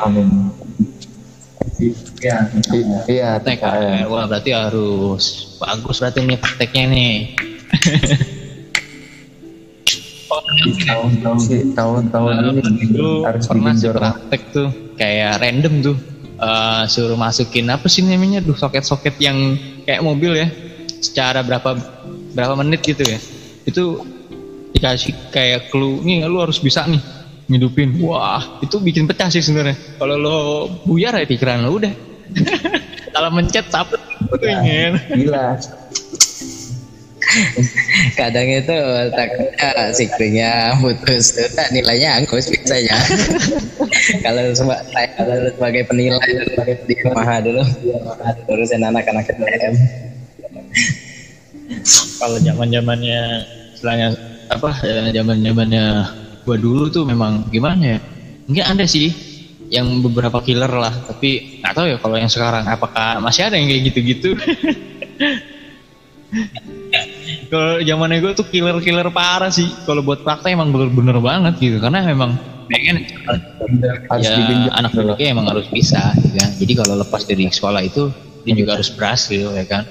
Iya. 2.20 2.36
Iya, 3.08 3.30
TKR. 3.40 4.12
Wah 4.12 4.28
berarti 4.28 4.52
harus 4.52 5.56
bagus 5.56 6.04
berarti 6.04 6.20
nih 6.20 6.36
prakteknya 6.36 6.84
nih. 6.84 7.12
Tahun-tahun 10.28 11.38
Si 11.40 11.56
tahun-tahun 11.72 12.32
ini 12.52 12.92
Dulu 12.92 13.24
harus 13.24 13.44
pernah 13.48 13.72
sih 13.72 13.88
praktek 13.88 14.42
tuh 14.52 14.68
kayak 15.00 15.40
random 15.40 15.74
tuh. 15.80 15.96
Eh, 16.38 16.84
suruh 16.86 17.18
masukin 17.18 17.66
apa 17.66 17.90
sih 17.90 18.06
namanya 18.06 18.38
tuh 18.38 18.54
soket-soket 18.54 19.18
yang 19.18 19.58
kayak 19.82 20.06
mobil 20.06 20.38
ya 20.38 20.46
secara 21.02 21.42
berapa 21.42 21.74
berapa 22.36 22.54
menit 22.62 22.86
gitu 22.86 23.02
ya. 23.02 23.18
Itu 23.66 24.06
dikasih 24.76 25.34
kayak 25.34 25.74
clue 25.74 25.98
nih 26.06 26.30
lu 26.30 26.38
harus 26.38 26.62
bisa 26.62 26.86
nih 26.86 27.02
ngidupin. 27.50 27.98
Wah 28.04 28.62
itu 28.62 28.78
bikin 28.78 29.10
pecah 29.10 29.32
sih 29.32 29.42
sebenarnya. 29.42 29.74
Kalau 29.98 30.14
lo 30.14 30.36
buyar 30.86 31.18
ya 31.18 31.26
pikiran 31.26 31.66
lo 31.66 31.74
udah. 31.74 31.90
Kalau 33.16 33.34
mencet 33.34 33.66
capek 33.72 33.98
pengen 34.38 35.00
Gila. 35.10 35.58
Kadang 38.16 38.48
itu 38.48 38.76
takutnya 39.12 39.68
sikringnya 39.92 40.52
putus. 40.80 41.36
Nah, 41.54 41.68
nilainya 41.72 42.20
angkus 42.22 42.48
biasanya. 42.48 42.96
Kalau 44.24 44.42
seba- 44.56 44.84
saya 44.92 45.08
kalau 45.16 45.36
sebagai 45.52 45.82
penilai 45.88 46.30
di 46.86 46.94
rumah 47.04 47.40
dulu. 47.40 47.62
Urusin 48.48 48.84
anak-anak 48.84 49.28
STM 49.28 49.74
kalau 52.18 52.36
zaman 52.40 52.68
zamannya 52.72 53.44
istilahnya 53.76 54.08
apa 54.48 54.70
zaman 55.12 55.44
zamannya 55.44 55.84
gua 56.42 56.56
dulu 56.56 56.88
tuh 56.88 57.04
memang 57.04 57.44
gimana 57.52 57.96
ya? 57.96 57.98
Mungkin 58.48 58.64
ada 58.64 58.84
sih 58.88 59.12
yang 59.68 60.00
beberapa 60.00 60.40
killer 60.40 60.72
lah 60.72 60.92
tapi 61.04 61.60
nggak 61.60 61.74
tahu 61.76 61.86
ya 61.92 61.96
kalau 62.00 62.16
yang 62.16 62.32
sekarang. 62.32 62.64
Apakah 62.64 63.20
masih 63.20 63.48
ada 63.48 63.60
yang 63.60 63.68
kayak 63.68 63.82
gitu-gitu 63.92 64.30
kalau 67.48 67.80
zamannya 67.80 68.20
gue 68.20 68.32
tuh 68.36 68.46
killer-killer 68.46 69.08
parah 69.08 69.48
sih 69.48 69.72
kalau 69.88 70.04
buat 70.04 70.20
praktek 70.20 70.52
emang 70.52 70.68
bener-bener 70.70 71.16
banget 71.18 71.56
gitu 71.56 71.80
karena 71.80 72.04
memang 72.04 72.36
pengen 72.68 73.00
Harus 74.12 74.28
ya 74.28 74.36
digenjot. 74.36 74.72
anak 74.76 74.92
didiknya 74.92 75.26
emang 75.32 75.46
harus 75.48 75.66
bisa 75.72 76.12
ya 76.12 76.32
kan? 76.44 76.50
jadi 76.60 76.72
kalau 76.84 76.94
lepas 77.00 77.24
dari 77.24 77.48
sekolah 77.48 77.80
itu 77.80 78.12
dia 78.44 78.54
juga 78.54 78.76
harus 78.76 78.92
berhasil 78.92 79.48
ya 79.56 79.64
kan 79.64 79.82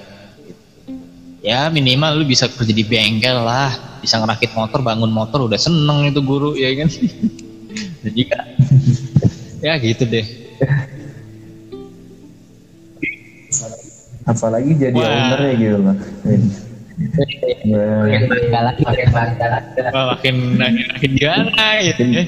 ya 1.42 1.60
minimal 1.70 2.22
lu 2.22 2.24
bisa 2.26 2.46
kerja 2.46 2.70
di 2.70 2.86
bengkel 2.86 3.42
lah 3.42 3.74
bisa 3.98 4.22
ngerakit 4.22 4.54
motor 4.54 4.78
bangun 4.82 5.10
motor 5.10 5.50
udah 5.50 5.58
seneng 5.58 6.06
itu 6.06 6.22
guru 6.22 6.54
ya 6.54 6.70
kan 6.78 6.88
jadi 8.06 8.22
kan 8.30 8.44
ya 9.58 9.74
gitu 9.82 10.06
deh 10.06 10.26
Apalagi 14.28 14.76
jadi 14.76 14.92
Wah. 14.92 15.08
owner 15.08 15.40
ya 15.40 15.54
gitu 15.56 15.78
loh. 15.80 15.96
Wah. 16.98 18.10
bangga 18.26 18.60
lagi 18.66 18.82
bangga 18.82 19.46
lagi 19.46 19.80
makin 19.94 20.36
makin 20.58 21.10
gimana 21.14 21.66
gitu 21.86 22.02
ya 22.10 22.22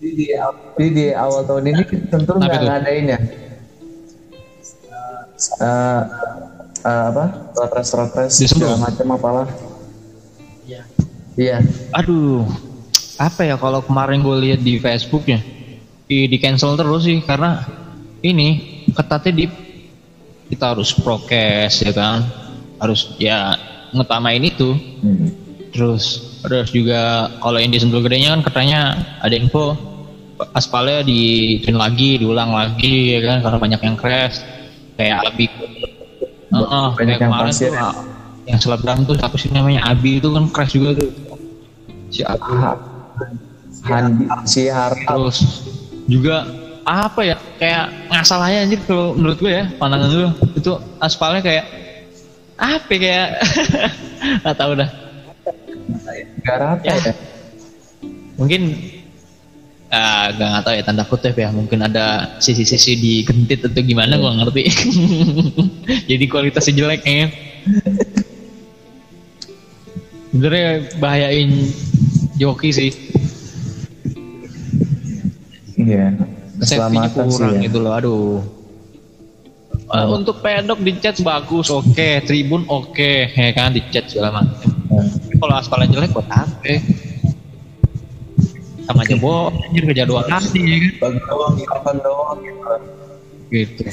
Jadi 0.00 0.10
di 0.16 0.26
Jadi 0.32 0.88
di 0.96 1.06
awal 1.12 1.44
tahun 1.44 1.64
ini 1.76 1.82
tentu 2.08 2.32
nggak 2.40 2.60
ngadain 2.64 3.04
ya. 3.04 3.18
Eh, 5.60 6.02
eh, 6.88 7.04
apa? 7.12 7.24
Rotres 7.56 7.92
rotres 7.92 8.32
segala 8.36 8.80
macam 8.80 9.16
apalah. 9.16 9.48
Iya. 10.68 10.82
Iya. 11.38 11.58
aduh 11.94 12.44
apa 13.16 13.46
ya 13.46 13.56
kalau 13.56 13.80
kemarin 13.80 14.20
gue 14.20 14.36
lihat 14.44 14.60
di 14.60 14.76
Facebooknya 14.76 15.40
di, 16.10 16.26
di 16.26 16.36
cancel 16.42 16.74
terus 16.74 17.06
sih 17.06 17.22
karena 17.22 17.62
ini 18.20 18.82
ketatnya 18.90 19.30
di 19.32 19.44
kita 20.50 20.74
harus 20.74 20.90
prokes 20.92 21.86
ya 21.86 21.94
kan? 21.94 22.26
Harus 22.82 23.14
ya 23.22 23.54
ngutamain 23.94 24.42
itu. 24.42 24.74
Hmm. 25.00 25.30
terus 25.70 26.34
terus 26.42 26.74
juga 26.74 27.30
kalau 27.38 27.62
yang 27.62 27.70
di 27.70 27.78
Sentul 27.78 28.02
gedenya 28.02 28.34
kan 28.34 28.42
katanya 28.42 28.80
ada 29.22 29.38
info 29.38 29.78
aspalnya 30.50 31.06
di 31.06 31.62
lagi 31.70 32.18
diulang 32.18 32.50
lagi 32.50 33.14
ya 33.14 33.20
kan? 33.22 33.38
Karena 33.46 33.58
banyak 33.62 33.80
yang 33.86 33.94
crash 33.94 34.42
kayak 34.98 35.30
Abi. 35.30 35.46
Heeh, 36.50 36.86
Banyak 36.98 36.98
kayak 36.98 37.06
yang 37.22 37.30
kemarin 37.30 37.54
pasir. 37.54 37.70
tuh 37.70 37.78
ah, 37.78 37.94
yang 38.50 38.58
selebgram 38.58 39.06
tuh 39.06 39.14
siapa 39.14 39.36
sih 39.38 39.54
namanya? 39.54 39.86
Abi 39.86 40.18
itu 40.18 40.26
kan 40.34 40.50
crash 40.50 40.74
juga 40.74 40.98
tuh. 40.98 41.10
Si 42.10 42.26
Abi. 42.26 42.42
Ha- 42.58 42.82
Handi 43.80 44.26
si 44.44 44.66
Har 44.68 44.92
terus 44.92 45.38
juga 46.10 46.42
apa 46.82 47.22
ya 47.22 47.36
kayak 47.60 48.10
ngasal 48.10 48.42
aja 48.42 48.66
anjir 48.66 48.80
kalau 48.82 49.14
menurut 49.14 49.38
gue 49.38 49.52
ya 49.52 49.64
pandangan 49.78 50.10
gue 50.10 50.30
itu 50.58 50.72
aspalnya 50.98 51.38
kayak 51.44 51.66
apa 52.60 52.92
ya, 52.92 52.98
kayak? 53.00 53.28
Nggak 54.44 54.56
tahu 54.60 54.72
dah. 54.76 54.90
Gara 56.44 56.66
apa 56.76 56.84
Ya. 56.84 56.94
ya? 57.00 57.14
mungkin 58.36 58.62
ah 59.92 60.28
gak 60.32 60.48
nggak 60.48 60.62
tahu 60.64 60.74
ya 60.76 60.82
tanda 60.84 61.04
kutip 61.08 61.34
ya. 61.40 61.48
Mungkin 61.48 61.80
ada 61.80 62.36
sisi-sisi 62.36 63.00
digentit 63.00 63.64
atau 63.64 63.80
gimana 63.80 64.20
gue 64.20 64.28
ngerti. 64.28 64.62
Jadi 66.12 66.24
kualitasnya 66.28 66.84
jelek 66.84 67.00
ya. 67.08 67.32
Sebenarnya 70.30 70.68
bahayain 71.00 71.50
joki 72.36 72.70
sih 72.76 72.90
Iya. 75.80 76.06
safety-nya 76.60 77.08
kurang 77.16 77.56
ya. 77.56 77.60
gitu 77.64 77.78
loh 77.80 77.92
aduh. 77.96 78.44
Eh, 79.90 80.06
untuk 80.06 80.38
pedok 80.38 80.78
di 80.86 80.92
chat 81.02 81.18
bagus 81.26 81.66
oke. 81.66 82.22
Tribun 82.22 82.62
oke. 82.70 83.34
Ya 83.34 83.50
kan 83.50 83.74
di 83.74 83.82
chat 83.90 84.06
segala 84.06 84.42
macam. 84.42 84.70
Tapi 84.86 85.34
kalau 85.34 85.54
aspalnya 85.58 85.90
jelek 85.90 86.14
buat 86.14 86.30
apa? 86.30 86.74
Sama 88.86 89.06
aja 89.06 89.16
bohong 89.18 89.54
anjir 89.54 89.82
kerja 89.86 90.06
dua 90.06 90.22
kali 90.26 90.62
ya 90.62 90.76
kan? 90.78 90.92
Bagi 90.98 91.20
doang, 91.26 91.54
kapan 91.62 91.96
doang 92.02 92.38
gitu. 92.42 92.74
gitu. 93.50 93.84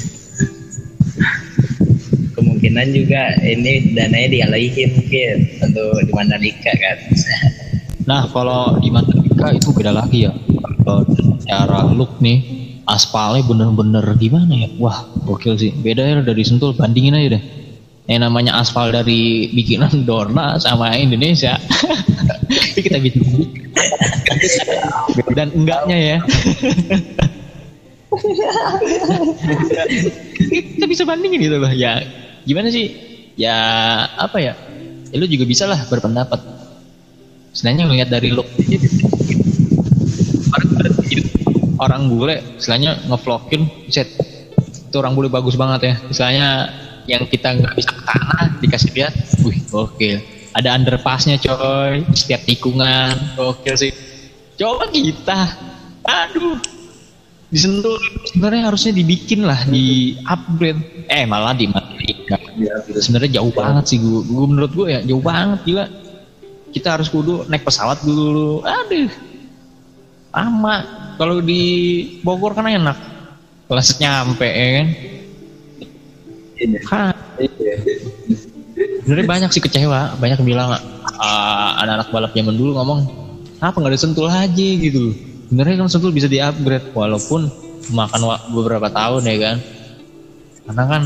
Kemungkinan 2.38 2.88
juga 2.93 3.21
ini 3.41 3.93
dananya 3.93 4.29
dialihin 4.29 4.89
mungkin 5.01 5.35
untuk 5.65 6.01
di 6.01 6.11
Mandalika 6.13 6.73
kan. 6.77 6.97
Nah 8.05 8.25
kalau 8.29 8.77
di 8.81 8.89
Mandalika 8.93 9.53
itu 9.53 9.69
beda 9.73 9.93
lagi 9.93 10.29
ya. 10.29 10.33
Kalau 10.85 11.05
secara 11.47 11.87
look 11.87 12.19
nih 12.19 12.43
aspalnya 12.83 13.39
bener-bener 13.47 14.03
gimana 14.19 14.51
ya? 14.51 14.67
Wah 14.83 15.07
gokil 15.23 15.55
sih. 15.55 15.71
Beda 15.71 16.03
ya 16.03 16.19
dari 16.19 16.43
Sentul 16.43 16.75
bandingin 16.75 17.15
aja 17.15 17.39
deh. 17.39 17.43
Yang 18.11 18.21
namanya 18.27 18.59
aspal 18.59 18.91
dari 18.91 19.47
bikinan 19.55 20.03
Dorna 20.07 20.59
sama 20.59 20.91
Indonesia. 20.99 21.55
Tapi 22.67 22.83
kita 22.83 22.99
bisa 22.99 23.23
dan 25.31 25.55
enggaknya 25.55 25.97
ya. 25.97 26.17
Kita 30.75 30.85
bisa 30.89 31.07
bandingin 31.07 31.47
gitu 31.47 31.63
loh. 31.63 31.71
Ya 31.71 32.03
gimana 32.43 32.67
sih? 32.75 32.91
Ya 33.39 33.55
apa 34.19 34.43
ya, 34.43 34.51
ya 35.11 35.15
lu 35.15 35.31
juga 35.31 35.47
bisa 35.47 35.63
lah 35.63 35.79
berpendapat. 35.87 36.43
Sebenarnya 37.55 37.87
ngelihat 37.87 38.09
dari 38.11 38.35
look 38.35 38.51
orang 41.78 42.09
bule 42.09 42.41
istilahnya 42.57 42.97
ngevlogin 43.07 43.69
set. 43.89 44.09
Itu 44.88 44.99
orang 45.01 45.13
bule 45.13 45.30
bagus 45.30 45.55
banget 45.57 45.82
ya. 45.84 45.95
Istilahnya 46.09 46.47
yang 47.07 47.23
kita 47.25 47.55
nggak 47.55 47.73
bisa 47.78 47.91
ke 47.93 48.03
tanah 48.03 48.45
dikasih 48.59 48.91
lihat 48.93 49.13
wih 49.45 49.57
gokil. 49.69 50.17
Ada 50.57 50.73
underpassnya 50.73 51.38
coy. 51.38 52.03
Setiap 52.13 52.41
tikungan 52.43 53.38
gokil 53.38 53.75
sih. 53.78 53.91
Coba 54.57 54.89
kita. 54.89 55.53
Aduh. 56.03 56.57
Disentuh. 57.47 57.95
Sebenarnya 58.28 58.67
harusnya 58.67 58.91
dibikin 58.91 59.47
lah 59.47 59.63
di 59.69 60.17
upgrade. 60.28 61.07
Eh 61.07 61.23
malah 61.23 61.55
di 61.55 61.69
sebenarnya 62.97 63.39
jauh 63.39 63.53
banget 63.53 63.95
sih 63.95 63.97
gua, 64.01 64.25
gua 64.25 64.45
menurut 64.49 64.71
gue 64.73 64.88
ya 64.89 64.99
jauh 65.05 65.23
banget 65.23 65.59
gila. 65.63 65.86
Kita 66.73 66.99
harus 66.99 67.07
kudu 67.07 67.47
naik 67.47 67.63
pesawat 67.63 68.03
dulu. 68.03 68.65
Aduh. 68.65 69.07
Lama 70.36 71.06
kalau 71.18 71.41
di 71.41 71.61
Bogor 72.22 72.53
kan 72.53 72.70
enak. 72.70 72.97
Kelas 73.68 73.99
nyampe 73.99 74.47
ya 74.47 74.68
kan? 74.80 74.88
Hah, 76.88 77.11
sebenarnya 79.03 79.28
banyak 79.28 79.49
sih 79.51 79.61
kecewa 79.61 80.15
banyak 80.18 80.39
yang 80.41 80.47
bilang 80.47 80.70
ah, 81.20 81.80
anak-anak 81.84 82.07
balap 82.09 82.32
zaman 82.34 82.55
dulu 82.55 82.80
ngomong 82.80 82.99
kenapa 83.59 83.76
nggak 83.84 83.93
disentul 83.93 84.32
aja 84.32 84.68
gitu. 84.80 85.11
Sebenarnya 85.47 85.76
kan 85.84 85.88
sentul 85.91 86.15
bisa 86.15 86.32
di 86.32 86.39
upgrade 86.39 86.95
walaupun 86.95 87.51
makan 87.91 88.22
beberapa 88.55 88.88
tahun 88.88 89.28
ya 89.28 89.38
kan? 89.41 89.57
Karena 90.68 90.84
kan 90.88 91.03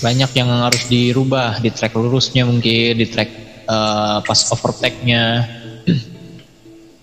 banyak 0.00 0.30
yang 0.32 0.48
harus 0.48 0.82
dirubah 0.88 1.60
di 1.60 1.68
track 1.72 1.92
lurusnya 1.92 2.48
mungkin 2.48 2.96
di 2.96 3.06
track 3.08 3.30
eh, 3.68 4.18
pas 4.24 4.40
overtake-nya. 4.48 5.24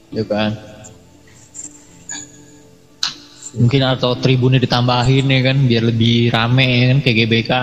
Ya 0.08 0.24
kan 0.24 0.56
mungkin 3.58 3.82
atau 3.84 4.14
tribunnya 4.16 4.62
ditambahin 4.62 5.26
ya 5.28 5.42
kan 5.44 5.58
biar 5.66 5.84
lebih 5.84 6.30
rame 6.30 6.66
ya 6.66 6.86
kan 6.94 7.00
kayak 7.02 7.18
GBK 7.20 7.52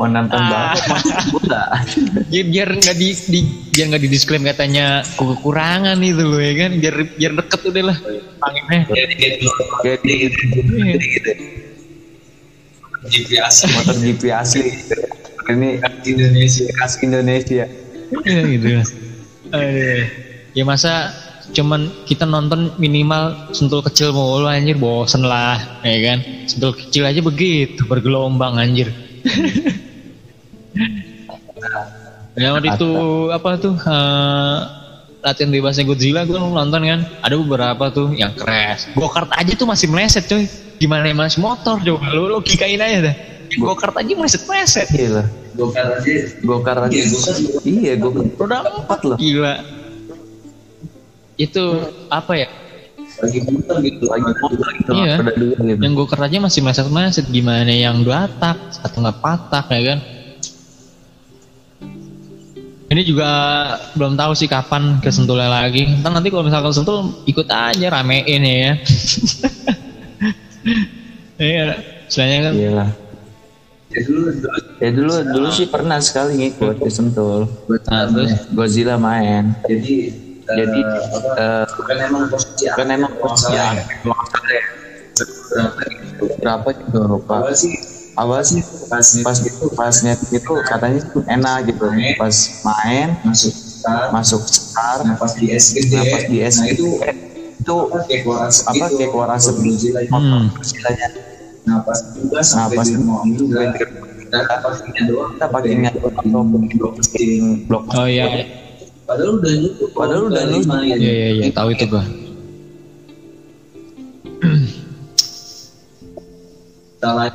Mau 0.00 0.08
nonton 0.08 0.40
Ah. 0.40 0.72
banget 0.72 0.80
ya, 2.32 2.42
biar 2.48 2.68
nggak 2.72 2.96
di, 2.96 3.08
di 3.28 3.40
biar 3.68 3.86
nggak 3.92 4.02
di 4.02 4.08
disklaim 4.08 4.40
katanya 4.40 5.04
kekurangan 5.20 6.00
itu 6.00 6.24
loh 6.24 6.40
ya 6.40 6.54
kan 6.56 6.72
biar 6.80 6.94
biar 7.12 7.32
deket 7.36 7.60
udah 7.68 7.82
lah 7.92 7.96
anginnya 8.40 8.78
Jadi 9.84 10.14
Iya. 10.64 10.96
GPS 13.04 13.68
motor 13.68 13.96
GP 14.00 14.22
asli. 14.32 14.72
Ini 15.44 15.76
Indonesia 16.08 16.64
khas 16.80 16.96
Indonesia. 17.04 17.68
Iya 18.24 18.40
gitu 18.48 18.66
ya. 18.80 18.82
Aduh. 19.52 20.23
Ya 20.54 20.62
masa 20.62 21.10
cuman 21.50 21.90
kita 22.06 22.24
nonton 22.24 22.72
minimal 22.80 23.52
sentul 23.52 23.82
kecil 23.82 24.14
mulu 24.14 24.46
anjir 24.46 24.78
bosen 24.78 25.26
lah 25.26 25.58
ya 25.82 25.98
kan? 26.14 26.18
Sentul 26.46 26.72
kecil 26.78 27.04
aja 27.04 27.20
begitu 27.20 27.82
bergelombang 27.90 28.56
anjir. 28.56 28.94
Ya 32.34 32.50
waktu 32.50 32.66
itu 32.66 32.90
apa 33.30 33.62
tuh 33.62 33.78
eh, 33.78 34.58
latihan 35.22 35.54
bebasnya 35.54 35.86
Godzilla 35.86 36.26
gue 36.26 36.34
nonton 36.34 36.82
kan? 36.82 37.00
Ada 37.22 37.34
beberapa 37.38 37.84
tuh 37.94 38.10
yang 38.10 38.34
crash. 38.34 38.90
Go-kart 38.98 39.30
aja 39.38 39.54
tuh 39.54 39.70
masih 39.70 39.86
meleset 39.86 40.26
coy. 40.26 40.50
Gimana 40.82 41.06
yang 41.06 41.22
masih 41.22 41.38
motor 41.38 41.78
coba 41.78 42.10
lu 42.10 42.26
logikain 42.26 42.82
aja 42.82 43.06
dah. 43.06 43.14
Go-kart 43.54 43.94
aja 44.02 44.12
meleset 44.18 44.42
meleset. 44.50 44.90
Iya 44.90 45.22
lah. 45.22 45.26
Gokar 45.54 45.86
aja. 46.02 46.14
Gokar 46.42 46.76
aja. 46.90 46.90
Iya. 46.90 47.06
Iya, 47.62 47.92
gokar. 48.02 48.26
roda 48.34 48.56
empat 48.66 49.00
loh. 49.06 49.14
Gila 49.14 49.83
itu 51.36 51.64
apa 52.08 52.32
ya 52.36 52.48
lagi 53.14 53.38
muter 53.46 53.76
gitu 53.78 54.04
Lagi 54.10 54.26
motor 54.26 54.50
gitu. 54.74 54.90
Iya. 54.90 55.16
Gitu. 55.22 55.80
yang 55.82 55.94
go 55.94 56.04
aja 56.06 56.38
masih 56.42 56.60
meleset-meleset 56.66 57.26
gimana 57.30 57.70
yang 57.70 58.02
dua 58.02 58.26
tak 58.42 58.58
satu 58.74 59.02
nggak 59.02 59.18
patah 59.22 59.64
ya 59.70 59.82
kan 59.94 59.98
ini 62.84 63.02
juga 63.02 63.26
belum 63.98 64.14
tahu 64.14 64.38
sih 64.38 64.46
kapan 64.46 65.02
ke 65.02 65.10
Sentulnya 65.10 65.50
lagi 65.50 65.82
Ntar 65.98 66.14
nanti 66.14 66.30
kalau 66.30 66.46
misalkan 66.46 66.70
Sentul 66.70 67.10
ikut 67.26 67.48
aja 67.50 67.86
ramein 67.90 68.42
ya 68.44 68.72
iya 71.42 71.74
istilahnya 72.06 72.38
kan 72.50 72.52
Iya 72.54 72.70
lah. 72.70 72.90
ya 73.90 74.00
dulu 74.06 74.20
dulu 74.30 74.48
Ya 74.82 74.90
dulu 74.92 75.12
dulu 75.22 75.48
sih 75.54 75.66
pernah 75.70 75.98
sekali 76.02 76.34
ngikut 76.38 76.82
di 76.82 76.90
Sentul. 76.92 77.46
nah, 77.88 78.04
terus 78.10 78.46
Godzilla 78.52 78.98
main. 79.00 79.54
jadi 79.64 80.12
Jadi 80.44 80.80
eh, 81.40 81.64
bukan 81.72 81.96
emang 82.04 82.24
posisi 82.28 82.64
kan 82.68 82.86
emang 82.92 83.12
posisi 83.16 83.52
ya. 83.56 83.72
berapa 85.54 85.80
berapa 86.40 86.68
gitu 86.74 86.98
lupa. 87.06 87.36
awal 88.14 88.46
sih 88.46 88.62
pas 88.86 89.02
pas 89.26 89.38
itu. 89.42 89.66
pas 89.74 89.94
net 90.06 90.20
itu 90.30 90.52
katanya 90.68 91.00
tuh 91.10 91.22
enak 91.26 91.72
gitu. 91.72 91.84
Pas 92.20 92.36
main 92.62 93.08
masuk 93.26 93.54
start. 93.54 94.08
masuk 94.14 94.42
star, 94.46 95.02
nah 95.02 95.16
pas 95.18 95.32
di 95.34 95.50
S 95.50 95.74
gede. 95.74 95.98
Nah 95.98 96.04
pas 96.12 96.22
di 96.28 96.38
nah 96.38 96.66
itu 96.70 96.88
itu 97.64 97.76
apa 98.68 98.84
kayak 98.92 99.08
keluar 99.08 99.30
asap 99.32 99.56
gitu 99.64 99.96
hmm. 99.96 100.52
istilahnya 100.60 101.08
nah 101.64 101.80
pas 101.80 101.96
juga 102.12 102.44
Nah, 102.44 102.44
sampai 102.44 102.76
pas 102.76 102.88
di 102.92 103.00
mall 103.00 103.24
juga. 103.32 103.72
kita 103.72 104.58
pakainya 104.60 105.02
doang. 105.08 105.30
Kita 105.38 105.46
pakainya 105.48 105.88
ataupun 105.94 106.60
blok 107.64 107.82
oh 107.94 108.04
iya 108.04 108.26
padahal 109.04 109.36
udah 109.40 109.52
nyukup 109.52 109.90
Padahal 109.92 110.22
udah 110.32 110.42
nyukup. 110.48 110.80
iya 110.84 110.96
iya 110.96 111.28
iya 111.40 111.48
tahu 111.52 111.68
itu 111.72 111.84
gua 111.88 112.04
salah 117.04 117.28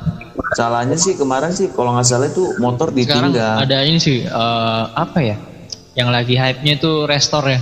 salahnya 0.58 0.98
sih 0.98 1.14
kemarin 1.14 1.54
sih 1.54 1.70
kalau 1.70 1.94
nggak 1.94 2.06
salah 2.10 2.26
itu 2.26 2.58
motor 2.58 2.90
sekarang 2.90 3.30
ditinggal 3.34 3.62
ada 3.62 3.78
ini 3.86 4.00
sih 4.02 4.26
eh, 4.26 4.84
apa 4.98 5.20
ya 5.22 5.38
yang 5.98 6.14
lagi 6.16 6.38
hype-nya 6.40 6.80
itu 6.80 7.04
restore 7.04 7.58
ya. 7.58 7.60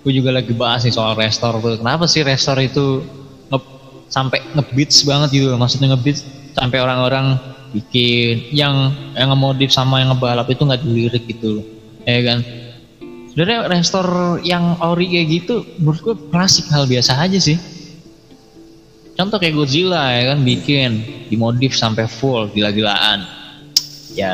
Gue 0.00 0.12
juga 0.14 0.30
lagi 0.32 0.54
bahas 0.54 0.86
nih 0.86 0.94
soal 0.94 1.18
restore 1.18 1.58
tuh. 1.58 1.74
Kenapa 1.82 2.06
sih 2.06 2.22
restore 2.22 2.62
itu 2.64 3.02
nge 3.50 3.58
sampai 4.06 4.38
ngebeats 4.54 5.02
banget 5.02 5.28
gitu? 5.34 5.50
Maksudnya 5.58 5.96
ngebeats 5.96 6.22
sampai 6.54 6.78
orang-orang 6.78 7.34
bikin 7.74 8.46
yang 8.54 8.94
yang 9.18 9.34
ngemodif 9.34 9.74
sama 9.74 9.98
yang 10.02 10.14
ngebalap 10.14 10.46
itu 10.50 10.62
nggak 10.62 10.82
dilirik 10.82 11.24
gitu, 11.26 11.62
ya 12.06 12.20
kan? 12.26 12.38
Sebenarnya 13.30 13.70
restore 13.70 14.42
yang 14.42 14.74
ori 14.82 15.06
kayak 15.06 15.28
gitu, 15.30 15.62
menurut 15.78 16.00
gue 16.02 16.14
klasik 16.34 16.66
hal 16.74 16.90
biasa 16.90 17.14
aja 17.14 17.38
sih. 17.38 17.58
Contoh 19.20 19.36
kayak 19.36 19.52
Godzilla 19.52 20.16
ya 20.16 20.32
kan 20.32 20.40
bikin 20.40 20.90
dimodif 21.28 21.76
sampai 21.76 22.08
full 22.08 22.48
gila-gilaan. 22.56 23.28
Ya 24.16 24.32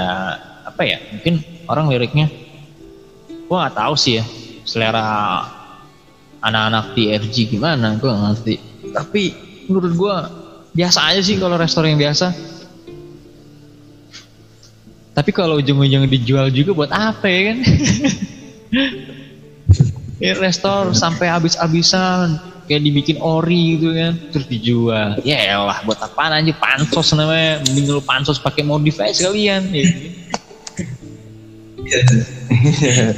apa 0.63 0.87
ya? 0.87 1.03
Mungkin 1.11 1.43
orang 1.67 1.91
liriknya 1.91 2.31
gua 3.51 3.67
nggak 3.67 3.77
tahu 3.83 3.95
sih 3.99 4.23
ya 4.23 4.25
selera 4.63 5.43
anak-anak 6.39 6.95
di 6.95 7.11
FG 7.19 7.59
gimana 7.59 7.99
gua 7.99 8.15
nggak 8.15 8.25
ngerti. 8.31 8.55
Tapi 8.95 9.23
menurut 9.67 9.93
gua 9.99 10.15
biasa 10.71 11.11
aja 11.11 11.19
sih 11.19 11.35
kalau 11.35 11.59
restoran 11.59 11.99
yang 11.99 12.07
biasa. 12.07 12.31
Tapi 15.19 15.31
kalau 15.35 15.59
ujung-ujung 15.59 16.07
dijual 16.07 16.47
juga 16.55 16.71
buat 16.79 16.93
apa 16.95 17.27
ya 17.27 17.41
kan? 17.51 17.59
ya 20.23 20.33
restor 20.41 20.97
sampai 20.97 21.29
habis-habisan 21.29 22.41
kayak 22.67 22.83
dibikin 22.83 23.19
ori 23.23 23.79
gitu 23.79 23.95
kan 23.95 24.13
terus 24.35 24.47
dijual. 24.51 25.17
Ya 25.23 25.39
elah 25.55 25.81
buat 25.87 26.03
apaan 26.03 26.35
aja 26.35 26.53
pansos 26.59 27.15
namanya. 27.15 27.63
Mending 27.71 27.87
lu 27.95 28.03
pansos 28.03 28.43
pakai 28.43 28.67
modif 28.67 28.99
aja 28.99 29.15
sekalian 29.15 29.71
ya. 29.71 29.87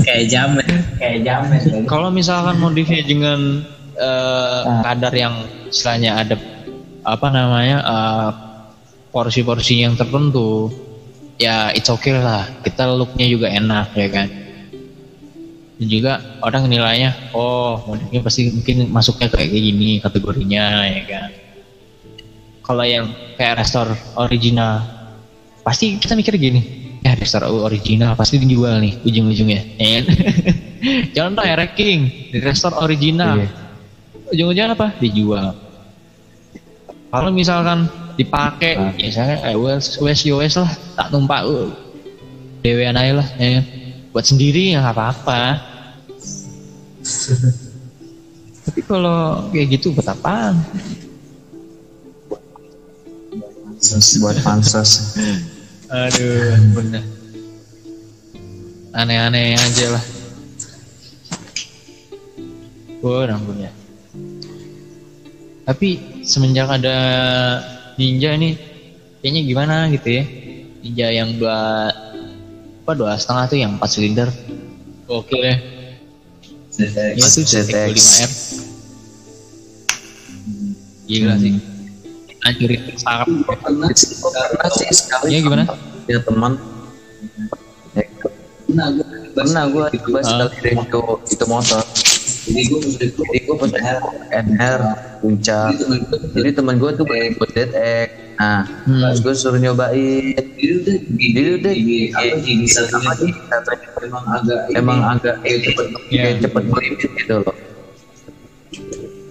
kayak 0.04 0.24
jamet 0.28 0.66
kayak 1.00 1.18
jamet. 1.24 1.62
Kalau 1.88 2.12
misalkan 2.12 2.60
modifnya 2.60 3.00
dengan 3.00 3.64
eh, 3.96 4.62
kadar 4.84 5.12
yang 5.16 5.34
istilahnya 5.72 6.20
ada 6.20 6.36
apa 7.08 7.28
namanya 7.32 7.78
eh, 7.80 8.30
porsi-porsi 9.08 9.80
yang 9.80 9.96
tertentu 9.96 10.68
ya 11.40 11.72
it's 11.72 11.88
okay 11.88 12.12
lah. 12.20 12.44
Kita 12.60 12.84
looknya 12.92 13.24
juga 13.24 13.48
enak 13.48 13.96
ya 13.96 14.08
kan 14.12 14.47
dan 15.78 15.86
juga 15.86 16.12
orang 16.42 16.66
nilainya 16.66 17.14
oh 17.30 17.78
modifnya 17.86 18.20
pasti 18.20 18.50
mungkin 18.50 18.90
masuknya 18.90 19.30
kayak 19.30 19.48
gini 19.48 20.02
kategorinya 20.02 20.82
ya 20.90 21.02
kan 21.06 21.30
kalau 22.66 22.84
yang 22.84 23.06
kayak 23.38 23.62
restore 23.62 23.94
original 24.18 24.82
pasti 25.62 25.96
kita 25.96 26.18
mikir 26.18 26.34
gini 26.36 26.60
ya 27.00 27.14
restore 27.14 27.46
original 27.46 28.18
pasti 28.18 28.42
dijual 28.42 28.82
nih 28.82 28.98
ujung-ujungnya 29.06 29.60
ya 29.78 29.88
kan? 30.02 30.04
contoh 31.16 31.44
ya 31.46 31.54
ranking 31.54 32.10
di 32.28 32.38
restore 32.42 32.76
original 32.82 33.38
Iya. 33.38 33.48
ujung-ujungnya 34.34 34.74
apa 34.74 34.92
dijual 34.98 35.54
kalau 37.08 37.30
misalkan 37.32 37.86
dipakai 38.18 38.74
Nah. 38.76 38.92
misalnya 38.98 39.36
eh 39.46 39.54
wes 39.54 39.94
wes 40.02 40.54
lah 40.58 40.68
tak 40.98 41.08
numpak 41.14 41.46
uh, 41.46 41.70
dewean 42.60 42.98
aja 42.98 43.22
lah 43.22 43.28
ya 43.38 43.62
kan? 43.62 43.64
Buat 44.12 44.24
sendiri 44.24 44.74
ya 44.74 44.84
nggak 44.84 44.96
apa-apa. 44.96 45.42
Tapi 48.68 48.80
kalau 48.84 49.48
kayak 49.52 49.78
gitu 49.78 49.96
buat 49.96 50.08
apaan? 50.08 50.60
Buat 54.20 54.36
pansos. 54.44 55.16
Aduh 55.88 56.58
bener. 56.76 57.04
Aneh-aneh 58.92 59.56
aja 59.56 59.86
lah. 59.94 60.04
Oh 63.04 63.22
ampun 63.22 63.62
ya 63.62 63.70
tapi 65.68 66.00
semenjak 66.24 66.64
ada 66.64 66.96
ninja 68.00 68.32
ini 68.32 68.56
kayaknya 69.20 69.42
gimana 69.44 69.76
gitu 69.92 70.08
ya? 70.16 70.24
Ninja 70.80 71.06
yang 71.12 71.36
dua 71.36 71.92
apa 72.88 72.96
dua 72.96 73.20
setengah 73.20 73.44
tuh 73.52 73.58
yang 73.60 73.76
empat 73.76 73.90
silinder? 73.92 74.32
Oke 75.12 75.36
deh 75.36 75.60
Iya 76.80 77.26
tuh 77.28 77.44
ZX. 77.44 77.68
5R 77.68 78.30
Gila 81.04 81.34
sih. 81.36 81.52
Anjurin 82.48 82.80
sarap 82.96 83.28
pernah 83.28 83.92
pernah 83.92 84.68
sih 84.72 84.88
sekali 84.88 85.36
Iya 85.36 85.38
gimana? 85.44 85.64
ya 86.08 86.16
teman. 86.24 86.56
Ya, 87.92 88.08
pernah 88.64 88.88
gue 88.96 89.04
pernah 89.36 89.64
gue 89.68 89.84
coba 90.08 90.20
sekali 90.24 90.56
deh 90.64 90.74
itu 90.80 91.00
itu 91.28 91.44
motor. 91.44 91.84
Jadi 92.48 92.62
gue 92.72 92.80
itu 92.88 93.20
jadi 93.20 93.38
gue 93.44 93.56
NR 94.32 94.80
puncak. 95.20 95.76
Jadi 95.76 95.84
temen 95.84 96.00
gue 96.08 96.18
jadi 96.40 96.50
temen 96.56 96.74
gue 96.80 96.90
tuh 96.96 97.04
buat 97.04 97.50
ZX 97.52 98.27
nah 98.38 98.62
Hmm. 98.86 99.02
pas 99.02 99.18
gue 99.18 99.34
suruh 99.34 99.58
nyobain. 99.58 100.38
Jadi 100.38 100.70
udah 100.78 100.96
jadi 101.18 101.50
udah 101.58 101.72
gigi 101.74 101.98
apa 102.14 102.36
gigi 102.38 102.66
satunya 102.70 103.12
sih 103.18 103.32
katanya. 103.50 103.86
Emang 103.98 104.24
agak 104.30 104.60
emang 104.78 104.98
agak 105.02 105.34
kayak 105.42 105.58
cepet 105.66 105.86
Iya. 106.08 106.20
kayak 106.22 106.36
cepet 106.46 106.62
belimbing 106.70 107.12
gitu 107.18 107.34
loh. 107.42 107.54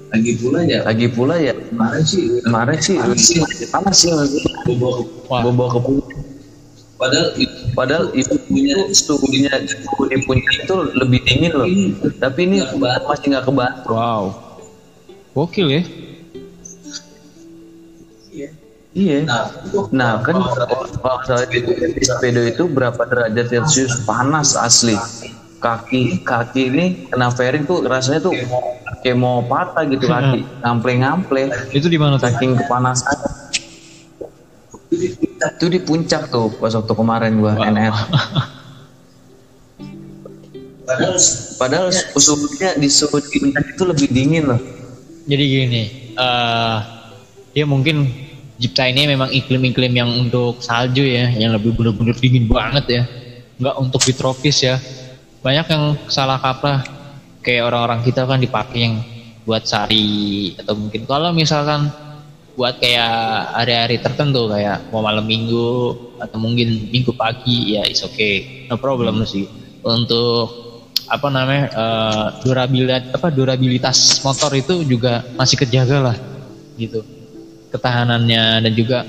Lagi 0.08 0.32
pula 0.40 0.60
ya? 0.64 0.80
Lagi 0.84 1.08
pula 1.12 1.36
ya? 1.40 1.54
Kemarin 1.56 2.04
sih. 2.04 2.24
Kemarin 2.44 2.78
sih. 2.80 2.96
Panas 3.72 3.96
sih. 3.96 4.12
sih 4.12 4.76
bawa 4.76 5.68
ke 5.72 5.80
padahal 6.98 7.30
itu 7.38 7.58
padahal 7.78 8.06
itu 8.18 8.34
punya 8.50 8.74
suhunya 8.90 9.54
suhu 9.70 10.10
di 10.10 10.18
puncak 10.26 10.66
itu 10.66 10.76
lebih 10.98 11.20
dingin 11.30 11.52
loh. 11.54 11.68
Ini 11.70 11.94
tapi 12.18 12.50
ini 12.50 12.58
masih 13.06 13.38
nggak 13.38 13.46
kebantu 13.46 13.94
Wow. 13.94 14.24
Gokil 15.38 15.70
ya 15.70 15.82
iya. 18.98 19.20
Nah 19.30 19.46
itu 19.62 19.80
Nah 19.94 20.14
kan 20.26 20.36
kalau 21.06 21.46
di 21.46 22.02
sepeda 22.02 22.42
itu 22.50 22.66
berapa 22.66 22.98
derajat 23.06 23.46
celcius? 23.54 24.02
Panas 24.10 24.58
asli. 24.58 24.98
Kaki 25.58 26.22
kaki 26.22 26.62
ini 26.70 26.86
kena 27.10 27.34
fairing 27.34 27.66
tuh 27.66 27.82
rasanya 27.86 28.30
tuh 28.30 28.34
kayak 29.02 29.18
mau 29.18 29.42
patah 29.46 29.86
gitu 29.90 30.06
kaki 30.06 30.46
ngample 30.62 30.94
ngample 31.02 31.44
Itu 31.74 31.90
di 31.90 31.98
mana 31.98 32.22
saking 32.22 32.58
kepanasan. 32.58 33.18
Itu 35.58 35.66
di 35.70 35.82
puncak 35.82 36.30
tuh 36.30 36.54
pas 36.58 36.74
waktu 36.74 36.94
kemarin 36.94 37.42
gua 37.42 37.58
NR 37.58 37.94
padahal 40.88 41.20
padahal 41.60 41.88
suhunya 41.92 42.80
di 42.80 42.88
suhu 42.88 43.20
di 43.20 43.44
puncak 43.44 43.76
itu 43.76 43.84
lebih 43.84 44.08
dingin 44.08 44.44
loh. 44.48 44.62
Jadi 45.28 45.44
gini 45.44 45.84
eh 46.16 46.78
Dia 47.58 47.66
mungkin 47.66 48.27
Ini 48.58 49.06
memang 49.06 49.30
iklim-iklim 49.30 49.94
yang 49.94 50.10
untuk 50.18 50.66
salju 50.66 51.06
ya 51.06 51.30
Yang 51.30 51.62
lebih 51.62 51.72
bener-bener 51.78 52.18
dingin 52.18 52.50
banget 52.50 52.86
ya. 52.90 53.04
Nggak 53.62 53.76
untuk 53.78 54.02
di 54.02 54.14
tropis 54.18 54.58
ya. 54.66 54.82
Banyak 55.46 55.66
yang 55.70 55.84
salah 56.10 56.42
kaprah. 56.42 56.82
Kayak 57.46 57.70
orang-orang 57.70 58.02
kita 58.02 58.26
kan 58.26 58.42
dipakai 58.42 58.80
yang 58.90 58.96
Buat 59.46 59.70
sari 59.70 60.58
Atau 60.58 60.76
mungkin 60.76 61.06
kalau 61.06 61.32
misalkan 61.32 61.88
Buat 62.58 62.82
kayak 62.82 63.54
hari-hari 63.54 64.02
tertentu 64.02 64.50
Kayak 64.50 64.90
mau 64.90 65.06
malam 65.06 65.24
minggu 65.24 65.94
Atau 66.18 66.42
mungkin 66.42 66.90
minggu 66.90 67.14
pagi 67.14 67.78
Ya 67.78 67.86
is 67.86 68.02
okay. 68.02 68.66
No 68.68 68.82
problem 68.82 69.22
sih. 69.24 69.46
Untuk 69.86 70.68
apa 71.08 71.32
namanya 71.32 71.66
eh, 71.72 72.26
durabilitas 72.44 73.16
apa 73.16 73.32
durabilitas 73.32 74.20
motor 74.28 74.52
itu 74.60 74.84
juga 74.84 75.24
masih 75.40 75.56
kejaga 75.56 76.12
lah 76.12 76.18
gitu 76.76 77.00
ketahanannya 77.78 78.66
dan 78.66 78.74
juga 78.74 79.06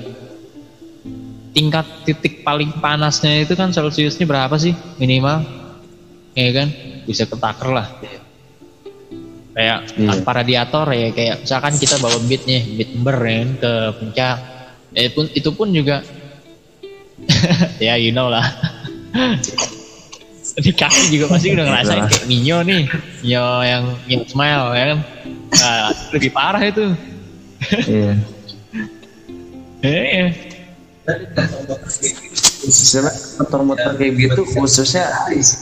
tingkat 1.49 1.85
titik 2.05 2.45
paling 2.45 2.69
panasnya 2.77 3.41
itu 3.41 3.57
kan 3.57 3.73
celciusnya 3.73 4.29
berapa 4.29 4.53
sih 4.55 4.77
minimal? 5.01 5.41
Ya 6.37 6.49
kan? 6.53 6.69
Bisa 7.09 7.25
ketaker 7.25 7.69
lah. 7.73 7.87
Kayak 9.57 9.91
Iya. 9.97 10.07
tanpa 10.13 10.31
radiator 10.39 10.87
ya 10.93 11.09
kayak 11.11 11.43
misalkan 11.43 11.73
kita 11.75 11.99
bawa 11.99 12.15
beat 12.29 12.47
nih 12.47 12.61
beat 12.79 12.89
ember 12.95 13.17
ya 13.19 13.35
kan, 13.43 13.49
ke 13.59 13.71
puncak. 13.99 14.37
Ya, 14.89 15.09
pun 15.13 15.25
itu 15.35 15.49
pun 15.53 15.67
juga 15.73 16.01
ya 17.83 17.99
you 17.99 18.13
know 18.13 18.29
lah. 18.29 18.45
Di 20.59 20.75
kaki 20.75 21.15
juga 21.15 21.31
pasti 21.31 21.55
udah 21.55 21.65
ngerasain 21.65 22.03
kayak 22.09 22.25
Minyo 22.27 22.57
nih. 22.67 22.83
Minyo 23.23 23.45
yang 23.63 23.83
yang 24.11 24.23
smile 24.27 24.65
ya 24.75 24.85
kan? 24.95 24.99
Nah, 25.55 25.87
lebih 26.15 26.31
parah 26.35 26.63
itu. 26.63 26.85
Iya 27.87 28.15
eh 29.81 30.35
sebenarnya 32.69 33.15
motor-motor 33.39 33.91
kayak 33.97 34.13
gitu 34.19 34.41
khususnya 34.45 35.09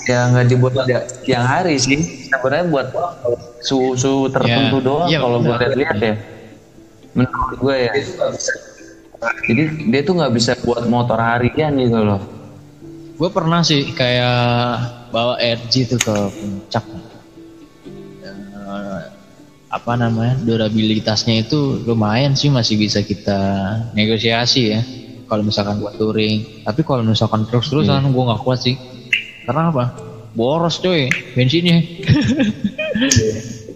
ya 0.04 0.28
nggak 0.28 0.46
dibuat 0.50 0.74
ya- 0.86 1.06
tiang 1.24 1.46
hari 1.46 1.78
sih. 1.78 2.02
Sebenarnya 2.28 2.66
buat 2.68 2.88
suhu-suhu 3.62 4.28
tertentu 4.28 4.78
Ya, 4.78 4.84
doang 4.84 5.10
iya, 5.10 5.20
kalau 5.22 5.38
gue 5.40 5.54
benar. 5.56 5.72
lihat 5.74 5.98
ya. 5.98 6.14
Menurut 7.14 7.58
gue 7.58 7.76
ya. 7.88 7.92
Jadi 9.48 9.62
dia 9.88 10.02
tuh 10.04 10.14
nggak 10.20 10.34
bisa 10.36 10.52
buat 10.62 10.86
motor 10.86 11.18
harian 11.18 11.74
gitu 11.78 12.00
loh. 12.04 12.22
Gue 13.18 13.30
pernah 13.34 13.66
sih 13.66 13.90
kayak 13.90 14.78
bawa 15.10 15.40
RG 15.40 15.90
tuh 15.90 16.00
ke 16.02 16.16
puncak 16.36 16.84
apa 19.78 19.94
namanya 19.94 20.34
durabilitasnya 20.42 21.46
itu 21.46 21.86
lumayan 21.86 22.34
sih 22.34 22.50
masih 22.50 22.82
bisa 22.82 23.06
kita 23.06 23.38
negosiasi 23.94 24.74
ya. 24.74 24.82
Kalau 25.30 25.46
misalkan 25.46 25.78
buat 25.78 25.94
touring 26.02 26.66
tapi 26.66 26.82
kalau 26.82 27.06
misalkan 27.06 27.46
terus 27.46 27.70
terusan 27.70 28.10
gue 28.10 28.24
nggak 28.26 28.42
kuat 28.42 28.60
sih. 28.66 28.76
Karena 29.46 29.70
apa? 29.70 29.94
Boros 30.34 30.82
coy 30.82 31.08
bensinnya. 31.38 31.82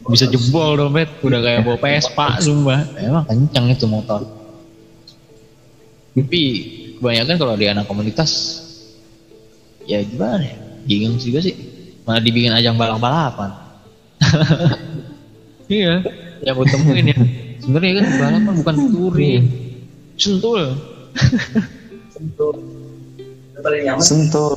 Bisa 0.01 0.25
jebol 0.27 0.75
dompet 0.75 1.07
udah 1.21 1.39
kayak 1.39 1.61
bawa 1.61 1.77
Vespa 1.77 2.41
sumpah. 2.41 2.83
Emang 2.97 3.23
kenceng 3.29 3.69
itu 3.69 3.85
motor. 3.85 4.25
Tapi 6.17 6.41
kebanyakan 6.97 7.35
kalau 7.37 7.55
di 7.55 7.69
anak 7.69 7.85
komunitas 7.85 8.59
ya 9.85 10.01
gimana 10.01 10.41
ya? 10.41 10.57
Bingung 10.83 11.21
juga 11.21 11.45
sih. 11.45 11.55
Malah 12.03 12.19
dibikin 12.19 12.51
ajang 12.51 12.75
balap-balapan 12.81 13.61
iya. 15.71 16.03
Yang 16.43 16.53
gue 16.59 16.67
temuin 16.75 17.07
ya. 17.15 17.19
Sebenarnya 17.63 17.91
kan 17.95 18.05
balapan 18.19 18.53
bukan 18.59 18.75
touring 18.91 19.43
sentul. 20.21 20.61
Paling 23.61 23.81
nyaman. 23.85 24.03
Sentuh 24.05 24.53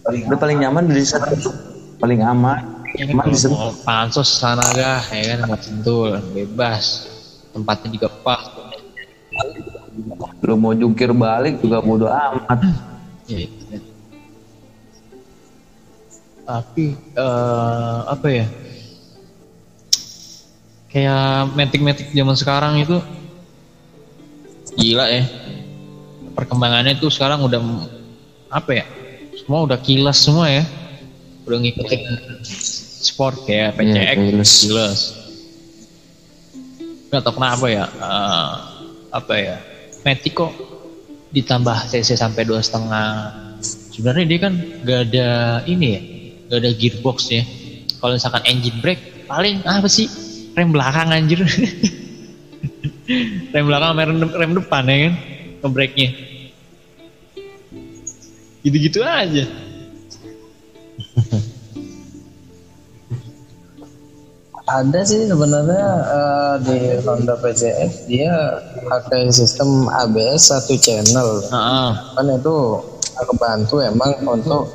paling 0.00 0.22
udah 0.32 0.38
paling 0.40 0.58
nyaman 0.60 0.84
di 0.88 1.04
satu 1.04 1.52
paling 2.00 2.20
aman. 2.24 2.84
Ini 2.96 3.14
aman 3.14 3.30
di 3.30 3.38
mau 3.52 3.70
pansos 3.86 4.26
sana 4.26 4.64
gah 4.74 5.04
ya 5.12 5.36
kan 5.36 5.48
buat 5.48 5.62
sentul. 5.62 6.10
Bebas. 6.32 7.08
Tempatnya 7.52 7.88
juga 7.96 8.08
pas. 8.24 8.44
Lu 10.40 10.56
mau 10.56 10.72
jungkir 10.72 11.12
balik 11.12 11.60
juga 11.60 11.80
bodo 11.84 12.08
amat. 12.08 12.58
Iya, 13.28 13.46
iya. 13.46 13.78
Tapi 16.44 16.98
eh, 16.98 17.98
apa 18.10 18.26
ya? 18.26 18.46
Kayak 20.90 21.54
metik-metik 21.54 22.10
zaman 22.10 22.34
sekarang 22.34 22.82
itu 22.82 22.98
gila 24.74 25.06
ya. 25.06 25.22
Perkembangannya 26.34 26.98
tuh 26.98 27.10
sekarang 27.10 27.42
udah 27.46 27.62
apa 28.50 28.82
ya? 28.82 28.84
Semua 29.38 29.66
udah 29.66 29.78
kilas 29.78 30.18
semua 30.18 30.50
ya. 30.50 30.66
Udah 31.46 31.58
ngikutin 31.62 32.02
sport 33.00 33.46
kayak 33.46 33.78
PCX, 33.78 33.94
Iya, 33.96 34.12
kilas. 34.18 34.52
kilas. 34.66 35.00
Gak 37.10 37.22
tau 37.26 37.34
kenapa 37.34 37.66
ya? 37.66 37.84
eh, 37.86 38.52
apa 39.10 39.34
ya? 39.38 39.56
Matic 40.06 40.34
kok 40.34 40.52
ditambah 41.30 41.86
cc 41.86 42.18
sampai 42.18 42.42
dua 42.42 42.58
setengah 42.58 43.30
sebenarnya 43.94 44.26
dia 44.26 44.38
kan 44.42 44.54
gak 44.82 45.00
ada 45.10 45.28
ini 45.62 45.86
ya 45.94 46.00
gak 46.50 46.58
ada 46.66 46.70
gearbox 46.74 47.30
ya 47.30 47.46
kalau 48.02 48.18
misalkan 48.18 48.42
engine 48.50 48.78
brake 48.82 48.98
paling 49.30 49.62
apa 49.62 49.86
sih 49.86 50.10
rem 50.56 50.68
belakang 50.74 51.08
anjir 51.14 51.40
rem 53.54 53.64
belakang 53.66 53.90
sama 53.94 54.02
rem, 54.06 54.18
rem 54.30 54.52
depan 54.56 54.82
ya 54.86 54.96
kan 55.06 55.14
ngebrake 55.60 55.94
nya 55.96 56.10
gitu-gitu 58.64 59.00
aja 59.04 59.44
Ada 64.70 65.02
sih 65.02 65.26
sebenarnya 65.26 65.86
eh, 66.06 66.54
di 66.62 66.78
Honda 67.02 67.34
PCX 67.42 68.06
dia 68.06 68.30
pakai 68.86 69.26
sistem 69.34 69.90
ABS 69.90 70.46
satu 70.54 70.78
channel. 70.78 71.42
Heeh. 71.42 71.90
Kan 72.14 72.26
itu 72.30 72.78
kebantu 73.18 73.82
emang 73.82 74.14
untuk 74.22 74.70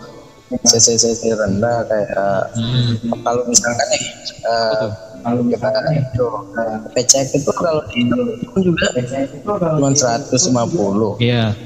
CC-CC 0.68 1.32
rendah 1.40 1.88
kayak 1.88 2.12
Hmm. 2.60 3.24
kalau 3.24 3.48
misalkan 3.48 3.88
nih 3.96 4.04
eh, 4.44 4.86
kalau 5.26 5.42
kita 5.42 5.70
itu 5.92 6.28
eh, 6.54 6.78
PCX 6.94 7.28
itu 7.34 7.52
kalau 7.52 7.82
di 7.90 8.06
itu 8.06 8.58
juga 8.62 8.88
cuma 9.42 9.90
150 9.90 11.18
Iya. 11.18 11.58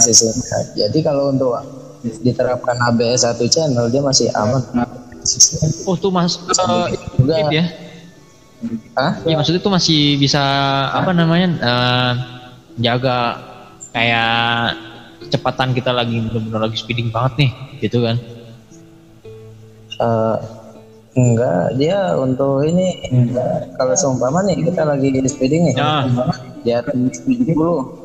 cc 0.00 0.32
Jadi 0.72 0.98
kalau 1.04 1.28
untuk 1.28 1.52
diterapkan 2.02 2.74
ABS 2.88 3.22
satu 3.22 3.44
channel 3.46 3.86
dia 3.86 4.00
masih 4.00 4.26
aman. 4.34 4.64
Oh 5.84 5.94
tuh 5.94 6.10
mas 6.10 6.40
eh, 6.40 6.88
Juga. 7.14 7.36
itu 7.36 7.52
ya 7.52 7.64
Hah? 8.96 9.12
Iya 9.22 9.34
maksudnya 9.38 9.60
tuh 9.60 9.70
masih 9.70 10.16
bisa 10.16 10.42
apa 10.88 11.12
namanya 11.12 11.46
eh, 11.52 12.12
jaga 12.80 13.38
kayak 13.92 14.80
kecepatan 15.20 15.70
kita 15.70 15.92
lagi 15.92 16.18
benar-benar 16.18 16.66
lagi 16.66 16.74
speeding 16.74 17.12
banget 17.12 17.32
nih 17.38 17.50
gitu 17.78 18.02
kan 18.02 18.16
Eh, 20.02 20.36
enggak, 21.12 21.76
dia 21.76 22.16
untuk 22.16 22.64
ini 22.64 22.96
kalau 23.76 23.94
seumpama 23.96 24.40
nih 24.48 24.64
kita 24.64 24.82
lagi 24.88 25.12
speeding 25.28 25.68
nih, 25.68 25.74
Ya. 25.76 26.08
di 26.62 26.70
atas 26.72 26.94
70 27.24 28.02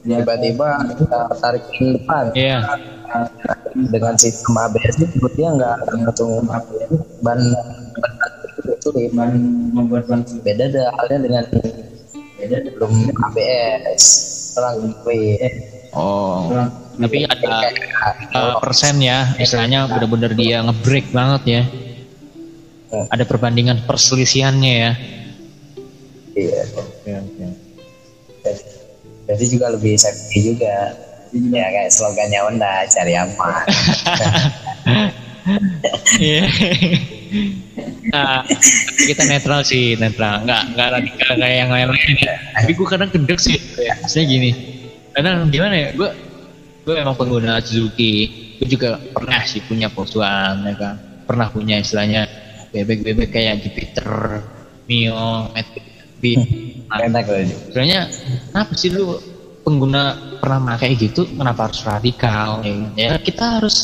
tiba-tiba 0.00 0.68
kita 0.96 1.18
tarik 1.40 1.64
ke 1.72 1.84
depan. 2.00 2.24
Iya. 2.32 2.58
Dengan 3.70 4.14
sistem 4.18 4.54
ABS 4.56 4.96
itu 5.02 5.26
dia 5.36 5.48
enggak 5.52 5.76
langsung 5.92 6.42
ban 6.46 6.62
ban 7.24 7.40
itu 8.70 8.88
ban 9.12 9.30
membuat 9.76 10.08
ban 10.08 10.20
beda 10.42 10.72
ada 10.72 10.82
halnya 10.96 11.18
dengan 11.20 11.44
beda 12.40 12.56
belum 12.76 12.92
ABS 13.12 14.04
orang 14.56 14.76
oh. 15.94 16.48
Tapi 17.00 17.24
ada 17.24 17.72
eh, 18.36 18.54
persen 18.60 19.00
ya 19.00 19.32
istilahnya 19.40 19.88
benar-benar 19.88 20.32
dia 20.36 20.60
ngebreak 20.60 21.08
banget 21.12 21.42
ya 21.48 21.62
ada 22.90 23.24
perbandingan 23.26 23.82
perselisihannya 23.86 24.72
ya 24.74 24.92
iya 26.34 26.62
jadi 29.30 29.44
juga 29.46 29.66
lebih 29.74 29.94
safety 29.94 30.54
juga 30.54 30.94
ya 31.30 31.66
kayak 31.70 31.90
slogannya 31.94 32.40
Honda 32.42 32.86
cari 32.90 33.14
aman 33.14 33.64
Iya. 36.20 36.44
nah, 38.12 38.44
kita 39.08 39.22
netral 39.26 39.64
sih, 39.64 39.96
netral. 39.96 40.44
Nggak, 40.44 40.62
nggak 40.76 40.88
radikal 41.00 41.32
kayak 41.38 41.56
yang 41.64 41.70
lain-lain 41.72 42.16
ya. 42.20 42.36
Tapi 42.60 42.70
gue 42.76 42.86
kadang 42.86 43.10
kedek 43.10 43.40
sih. 43.40 43.56
Maksudnya 44.04 44.26
gini. 44.26 44.50
Kadang 45.16 45.48
gimana 45.50 45.74
ya, 45.74 45.88
gue 45.96 46.10
gue 46.84 46.94
memang 46.94 47.16
pengguna 47.16 47.62
Suzuki. 47.62 48.28
Gue 48.60 48.68
juga 48.68 49.00
pernah 49.00 49.40
sih 49.48 49.64
punya 49.64 49.88
Volkswagen, 49.88 50.66
ya 50.68 50.74
kan. 50.76 50.94
Pernah 51.24 51.48
punya 51.48 51.80
istilahnya 51.80 52.26
bebek-bebek 52.70 53.34
kayak 53.34 53.66
Jupiter, 53.66 54.42
Mio, 54.86 55.50
Matic. 55.54 55.90
Nah, 56.20 57.00
enak 57.08 57.24
loh 57.24 57.40
sebenarnya 57.72 58.12
kenapa 58.52 58.76
sih 58.76 58.92
lu 58.92 59.16
pengguna 59.64 60.36
pernah 60.40 60.76
pakai 60.76 60.96
gitu? 60.96 61.24
Kenapa 61.24 61.68
harus 61.68 61.84
radikal? 61.84 62.62
Ya 62.96 63.18
kita 63.20 63.60
harus 63.60 63.76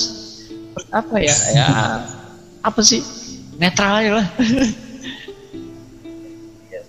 apa 0.93 1.21
ya 1.21 1.35
ya 1.57 1.69
apa 2.61 2.81
sih? 2.85 3.01
Netral 3.57 4.05
aja 4.05 4.11
lah. 4.21 4.27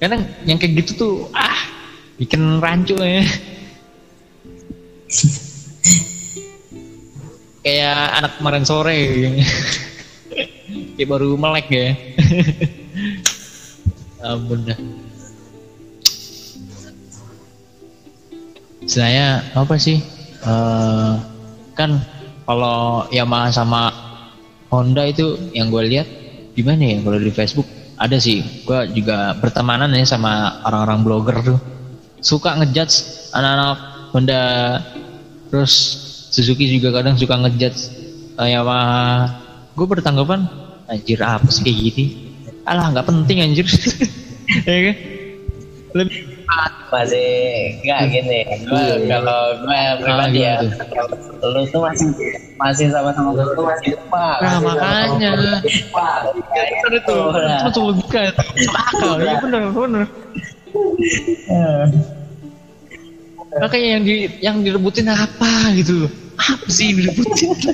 Kadang 0.03 0.27
yang 0.43 0.59
kayak 0.59 0.83
gitu 0.83 0.91
tuh 0.99 1.31
ah 1.31 1.55
bikin 2.19 2.59
rancu 2.59 2.99
ya. 2.99 3.23
Kayak 7.67 8.23
anak 8.23 8.39
kemarin 8.39 8.63
sore 8.63 8.95
kayak 10.97 11.13
baru 11.13 11.37
melek 11.37 11.67
ya. 11.69 11.93
Ampun 14.33 14.65
dah. 14.65 14.79
Istilahnya 18.81 19.45
apa 19.53 19.77
sih? 19.77 20.01
Eh, 20.41 21.13
kan 21.77 22.01
kalau 22.49 23.05
Yamaha 23.13 23.53
sama 23.53 23.93
Honda 24.73 25.05
itu 25.05 25.37
yang 25.53 25.69
gue 25.69 25.85
lihat 25.85 26.07
gimana 26.57 26.81
ya 26.81 26.97
kalau 27.05 27.21
di 27.21 27.29
Facebook? 27.29 27.69
Ada 27.97 28.17
sih 28.17 28.65
gue 28.65 28.79
juga 28.97 29.37
bertemanan 29.37 29.93
ya 29.93 30.01
sama 30.01 30.65
orang-orang 30.65 30.99
blogger 31.05 31.37
tuh. 31.45 31.59
Suka 32.25 32.57
ngejudge 32.57 33.29
anak-anak 33.37 33.77
Honda. 34.17 34.41
Terus 35.53 35.73
Suzuki 36.33 36.67
juga 36.67 36.89
kadang 36.99 37.21
suka 37.21 37.37
ngejudge 37.37 37.79
eh, 38.41 38.49
Yamaha. 38.49 39.45
Gue 39.77 39.85
bertanggapan 39.85 40.66
anjir 40.87 41.19
apa 41.19 41.47
sih 41.51 41.63
kayak 41.67 41.79
gini? 41.91 42.05
Alah 42.63 42.91
nggak 42.95 43.07
penting 43.07 43.37
anjir. 43.43 43.67
Ya 44.47 44.79
kan? 44.79 44.95
Lebih 45.91 46.23
masih 46.87 47.27
enggak 47.83 47.99
gini. 48.15 48.39
Gua, 48.63 48.95
kalau 49.11 49.41
gue 49.59 49.79
pribadi 49.99 50.39
ya 50.39 50.55
lu 51.43 51.61
tuh 51.67 51.83
masih 51.83 52.07
masih 52.55 52.87
sama-sama 52.87 53.35
lu 53.35 53.43
tuh 53.51 53.67
masih 53.67 53.99
lupa. 53.99 54.39
Nah 54.39 54.59
makanya. 54.63 55.31
lupa. 55.35 56.31
Itu 56.95 57.15
Itu 57.67 57.79
logika 57.83 58.19
itu 58.31 58.43
Masuk 58.55 58.75
akal. 58.79 59.13
Ya 59.19 59.35
bener 59.43 59.61
bener. 59.75 60.03
Makanya 63.59 63.87
yang 63.99 64.03
di 64.07 64.15
yang 64.39 64.57
direbutin 64.63 65.11
apa 65.11 65.75
gitu 65.75 66.07
loh 66.07 66.11
apa 66.37 66.67
sih 66.69 66.93
ini 66.93 67.09
ributnya 67.09 67.73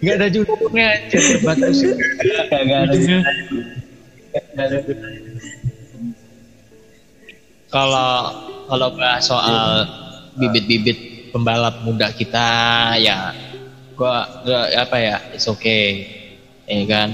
nggak 0.00 0.14
ada 0.16 0.26
judulnya 0.28 0.84
aja 0.96 1.18
debat 1.18 1.56
musik 1.60 1.96
Kagak 2.48 2.80
ada 4.56 4.78
kalau 7.70 8.12
kalau 8.66 8.88
bahas 8.94 9.22
soal 9.26 9.86
bibit-bibit 10.38 11.30
pembalap 11.30 11.82
muda 11.86 12.10
kita 12.10 12.94
ya 12.98 13.34
gua 13.94 14.26
gua 14.42 14.70
apa 14.74 14.96
ya 14.98 15.16
it's 15.34 15.46
okay. 15.46 16.18
Ya 16.70 16.86
kan? 16.86 17.08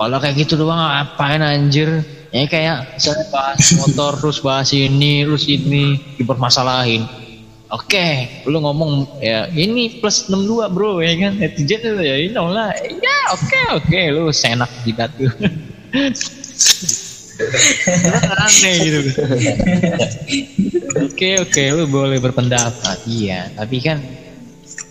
Kalau 0.00 0.16
kayak 0.20 0.36
gitu 0.40 0.56
doang 0.56 0.80
apain 0.80 1.44
anjir? 1.44 2.00
Ya 2.32 2.48
kayak 2.48 3.00
saya 3.00 3.28
bahas 3.28 3.76
motor 3.76 4.16
terus 4.20 4.40
bahas 4.40 4.72
ini 4.72 5.24
terus 5.24 5.48
ini 5.48 5.96
dipermasalahin 6.20 7.04
oke 7.70 8.06
lu 8.46 8.58
ngomong 8.62 9.20
ya 9.22 9.50
ini 9.50 9.98
plus 9.98 10.30
62 10.30 10.74
bro 10.74 11.02
ya 11.02 11.12
kan? 11.18 11.32
Netizen 11.38 11.80
itu 11.82 12.02
ya 12.02 12.16
ini 12.18 12.34
lah. 12.34 12.70
Ya 12.78 13.18
oke 13.34 13.60
oke 13.82 14.00
lu 14.14 14.30
senak 14.30 14.70
jidat 14.86 15.10
tuh 15.18 15.30
aneh 18.36 18.74
gitu. 18.80 19.00
Oke 20.96 21.28
oke 21.42 21.62
lu 21.74 21.84
boleh 21.90 22.18
berpendapat 22.22 22.98
iya. 23.08 23.50
Tapi 23.52 23.76
kan 23.82 23.98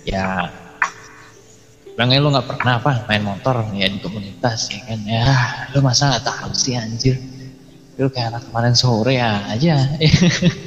ya 0.06 0.50
Bilangnya 1.96 2.20
lu 2.20 2.28
gak 2.28 2.52
pernah 2.52 2.76
apa 2.84 3.08
main 3.08 3.24
motor 3.24 3.72
ya 3.72 3.88
di 3.88 4.04
komunitas 4.04 4.68
ya 4.68 4.84
kan? 4.84 5.00
Ya 5.08 5.24
lu 5.72 5.80
masa 5.80 6.12
gak 6.20 6.28
tahu 6.28 6.52
sih 6.52 6.76
anjir. 6.76 7.16
Lu 7.96 8.12
kayak 8.12 8.36
anak 8.36 8.44
kemarin 8.52 8.76
sore 8.76 9.16
aja 9.16 9.80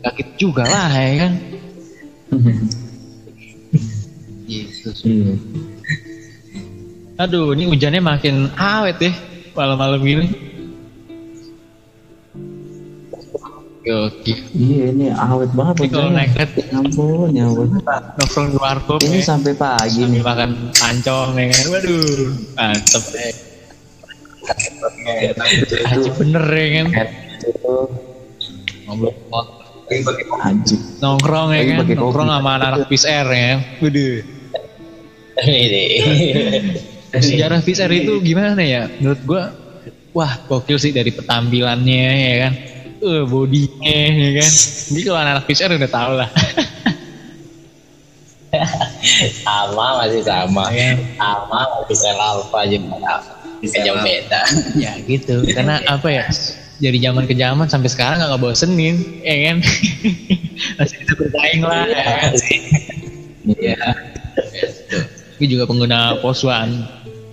kaget 0.00 0.28
juga 0.36 0.64
lah 0.64 0.90
ya 0.90 1.14
kan? 1.18 1.32
Gitu 4.48 4.88
Iya. 5.04 5.36
aduh 7.18 7.52
ini 7.52 7.66
hujannya 7.66 8.00
makin 8.00 8.48
awet 8.54 8.96
deh 8.96 9.14
malam-malam 9.52 10.00
gini. 10.00 10.26
Oke, 13.88 14.36
Iya 14.52 14.92
ini 14.92 15.08
awet 15.08 15.48
banget 15.52 15.74
ini 15.80 15.88
kalau 15.88 16.10
naik 16.12 16.32
net 16.32 16.50
Ya 16.54 16.76
ampun, 16.76 17.28
ya 17.32 17.44
ampun. 17.48 17.68
nongkrong 17.80 18.46
di 18.52 18.56
warkop 18.56 19.00
Ini 19.00 19.18
ya. 19.18 19.24
sampai 19.26 19.52
pagi 19.52 20.04
sambil 20.04 20.12
nih. 20.12 20.22
makan 20.22 20.50
pancong 20.72 21.30
ya 21.34 21.44
kan? 21.48 21.62
Waduh 21.68 22.28
mantep. 22.54 23.02
Deh 23.08 23.32
Haji 25.84 26.08
bener 26.16 26.44
ya 26.48 26.66
kan? 26.68 26.86
Ngobrol 28.84 29.12
motor 29.88 30.38
anjing. 30.44 30.80
nongkrong 31.00 31.48
ya 31.56 31.60
Lagi 31.64 31.72
kan 31.72 31.96
nongkrong 31.96 32.28
sama 32.28 32.50
anak-anak 32.60 32.88
Air 33.08 33.26
ya. 33.32 33.46
Kan 33.56 33.58
waduh 33.80 34.16
ini. 35.48 35.84
sejarah 37.14 37.60
Air 37.80 37.92
itu 37.94 38.12
gimana 38.20 38.60
ya? 38.60 38.90
Menurut 39.00 39.20
gua 39.24 39.42
wah 40.12 40.32
gokil 40.46 40.76
sih 40.76 40.92
dari 40.92 41.10
penampilannya 41.14 42.06
ya 42.12 42.34
kan? 42.48 42.52
Eh 42.98 43.22
bodinya 43.24 43.98
ya 44.12 44.30
kan? 44.42 44.52
Ini 44.92 45.00
kalau 45.06 45.18
anak 45.22 45.46
Fish 45.46 45.62
Air 45.62 45.78
udah 45.78 45.90
tau 45.90 46.12
lah. 46.18 46.28
Sama 49.44 50.04
masih 50.04 50.24
sama. 50.24 50.72
ya, 50.72 50.96
Sama 51.20 51.60
masih 51.78 51.96
sel 51.96 52.16
alfa 52.16 52.64
aja 52.64 52.76
bisa 53.58 53.76
jauh 53.82 54.00
beda. 54.00 54.40
ya 54.78 54.92
gitu. 55.04 55.44
Karena 55.52 55.82
apa 55.86 56.08
ya 56.08 56.24
dari 56.78 56.98
zaman 57.02 57.26
ke 57.26 57.34
zaman 57.34 57.66
sampai 57.66 57.90
sekarang 57.90 58.22
nggak 58.22 58.30
ngebosenin 58.38 58.96
ya 59.26 59.34
kan? 59.50 59.56
Masih 60.78 60.96
bisa 61.02 61.12
bersaing 61.18 61.62
lah. 61.66 61.84
Ya 61.86 62.02
kan 62.02 62.32
Iya. 63.48 63.80
gue 65.38 65.46
juga 65.48 65.64
pengguna 65.64 66.18
poswan 66.20 66.68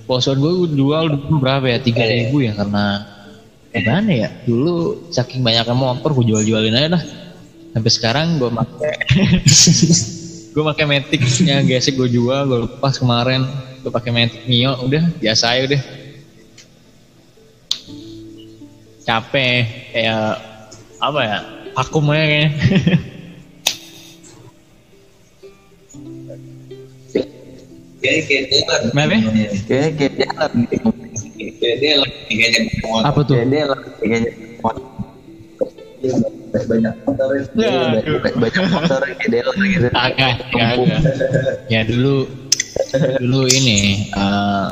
poswan 0.06 0.38
gue 0.40 0.74
jual 0.74 1.06
dulu 1.12 1.42
berapa 1.42 1.66
ya? 1.66 1.78
Tiga 1.82 2.06
ribu 2.06 2.42
ya 2.42 2.54
karena 2.58 3.04
gimana 3.74 4.10
ya? 4.10 4.30
Dulu 4.46 5.10
saking 5.12 5.44
banyaknya 5.44 5.76
motor 5.76 6.14
gue 6.16 6.26
jual 6.32 6.42
jualin 6.46 6.74
aja 6.78 6.98
dah 6.98 7.04
sampai 7.76 7.92
sekarang 7.92 8.28
gue 8.40 8.48
pakai 8.48 8.94
gue 10.56 10.64
pakai 10.64 10.86
matic 10.88 11.22
yang 11.44 11.68
gesek 11.68 12.00
gue 12.00 12.10
jual 12.10 12.48
gue 12.48 12.60
lepas 12.66 12.96
kemarin. 12.98 13.44
Gue 13.84 13.92
pakai 13.94 14.10
matic 14.10 14.48
mio 14.50 14.74
udah 14.82 15.04
biasa 15.22 15.54
aja 15.54 15.62
udah 15.76 15.82
capek 19.06 19.70
kayak 19.94 20.42
apa 21.00 21.20
ya 21.22 21.40
vakum 21.78 22.10
aja 22.10 22.26
kayaknya 22.26 22.50
Kayak 28.06 28.22
jalan 31.82 32.10
motor. 32.86 33.02
apa 33.02 33.20
tuh 33.26 33.34
banyak 36.66 36.94
motor. 37.10 37.34
Ya, 37.58 37.98
banyak 38.38 38.64
motor 38.70 39.02
gitu. 39.10 39.42
Agak. 39.90 40.46
Ya 41.66 41.82
dulu, 41.82 42.30
dulu 43.18 43.50
ini 43.50 44.06
eh, 44.14 44.70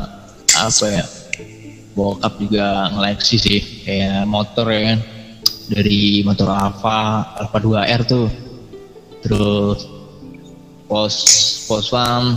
apa 0.54 0.86
ya? 0.94 1.02
Bokap 1.94 2.42
juga 2.42 2.90
ngeleksi 2.90 3.36
sih 3.38 3.60
kayak 3.86 4.26
motor 4.26 4.66
ya 4.74 4.82
kan. 4.94 5.00
Dari 5.70 6.26
motor 6.26 6.50
Alfa, 6.52 7.34
Alfa 7.38 7.58
2R 7.62 8.02
tuh. 8.04 8.28
Terus 9.24 9.88
pos 10.90 11.16
pos 11.70 11.86
farm, 11.88 12.36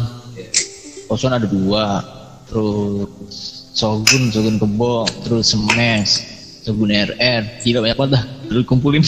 pos 1.08 1.24
One 1.24 1.34
ada 1.40 1.48
dua. 1.48 2.04
Terus 2.46 3.36
Shogun, 3.76 4.32
Shogun 4.32 4.56
Kebo, 4.56 5.04
terus 5.26 5.52
Smash, 5.52 6.24
Shogun 6.64 6.94
RR, 6.94 7.60
gila 7.60 7.84
banyak 7.84 7.98
banget 7.98 8.12
dah. 8.16 8.24
Dulu 8.48 8.60
kumpulin 8.64 9.04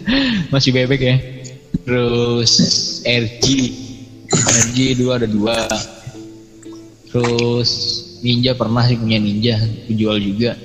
masih 0.54 0.72
bebek 0.72 1.00
ya. 1.02 1.16
Terus 1.84 2.52
RG, 3.04 3.44
RG 4.32 4.76
dua 5.02 5.20
ada 5.20 5.28
dua. 5.28 5.68
Terus 7.10 7.70
Ninja 8.24 8.56
pernah 8.56 8.84
sih 8.86 8.96
punya 8.96 9.18
Ninja, 9.20 9.60
jual 9.90 10.16
juga. 10.22 10.56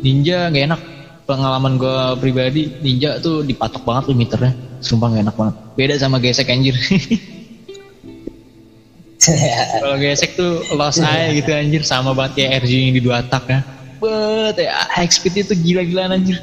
Ninja 0.00 0.50
gak 0.52 0.64
enak. 0.68 0.80
Pengalaman 1.24 1.80
gue 1.80 2.20
pribadi 2.20 2.68
Ninja 2.84 3.16
tuh 3.16 3.40
dipatok 3.40 3.80
banget 3.86 4.12
tuh 4.12 4.16
meternya. 4.16 4.52
Sumpah 4.84 5.08
gak 5.14 5.24
enak 5.24 5.36
banget. 5.36 5.54
Beda 5.78 5.94
sama 5.96 6.20
gesek 6.20 6.52
anjir. 6.52 6.76
Kalau 9.80 9.96
gesek 9.96 10.36
tuh 10.36 10.60
loss 10.76 11.00
aja 11.00 11.32
gitu 11.32 11.48
anjir. 11.48 11.80
Sama 11.80 12.12
banget 12.12 12.44
kayak 12.44 12.68
RG 12.68 12.72
yang 12.76 12.92
di 12.92 13.00
dua 13.00 13.24
tak 13.24 13.48
ya. 13.48 13.60
Bet 14.02 14.60
ya 14.60 14.76
high 14.92 15.08
speed 15.08 15.48
itu 15.48 15.56
gila-gilaan 15.56 16.12
anjir. 16.12 16.36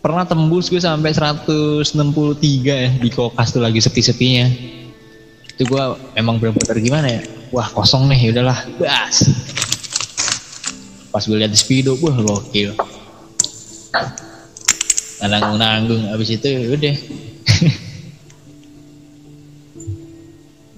Pernah 0.00 0.24
tembus 0.24 0.72
gue 0.72 0.80
sampai 0.80 1.12
163 1.12 1.92
ya 2.64 2.90
di 2.96 3.12
kokas 3.12 3.52
tuh 3.52 3.60
lagi 3.60 3.84
sepi-sepinya 3.84 4.79
itu 5.60 5.76
gue 5.76 5.84
emang 6.16 6.40
bener-bener 6.40 6.80
gimana 6.80 7.20
ya? 7.20 7.20
Wah 7.52 7.68
kosong 7.68 8.08
nih 8.08 8.32
udahlah. 8.32 8.56
Bas. 8.80 9.28
Pas 11.12 11.20
gue 11.20 11.36
lihat 11.36 11.52
speedo 11.52 12.00
wah 12.00 12.16
gokil. 12.16 12.72
Nanggung 15.20 15.60
nanggung 15.60 16.08
abis 16.16 16.40
itu 16.40 16.48
udah. 16.64 16.96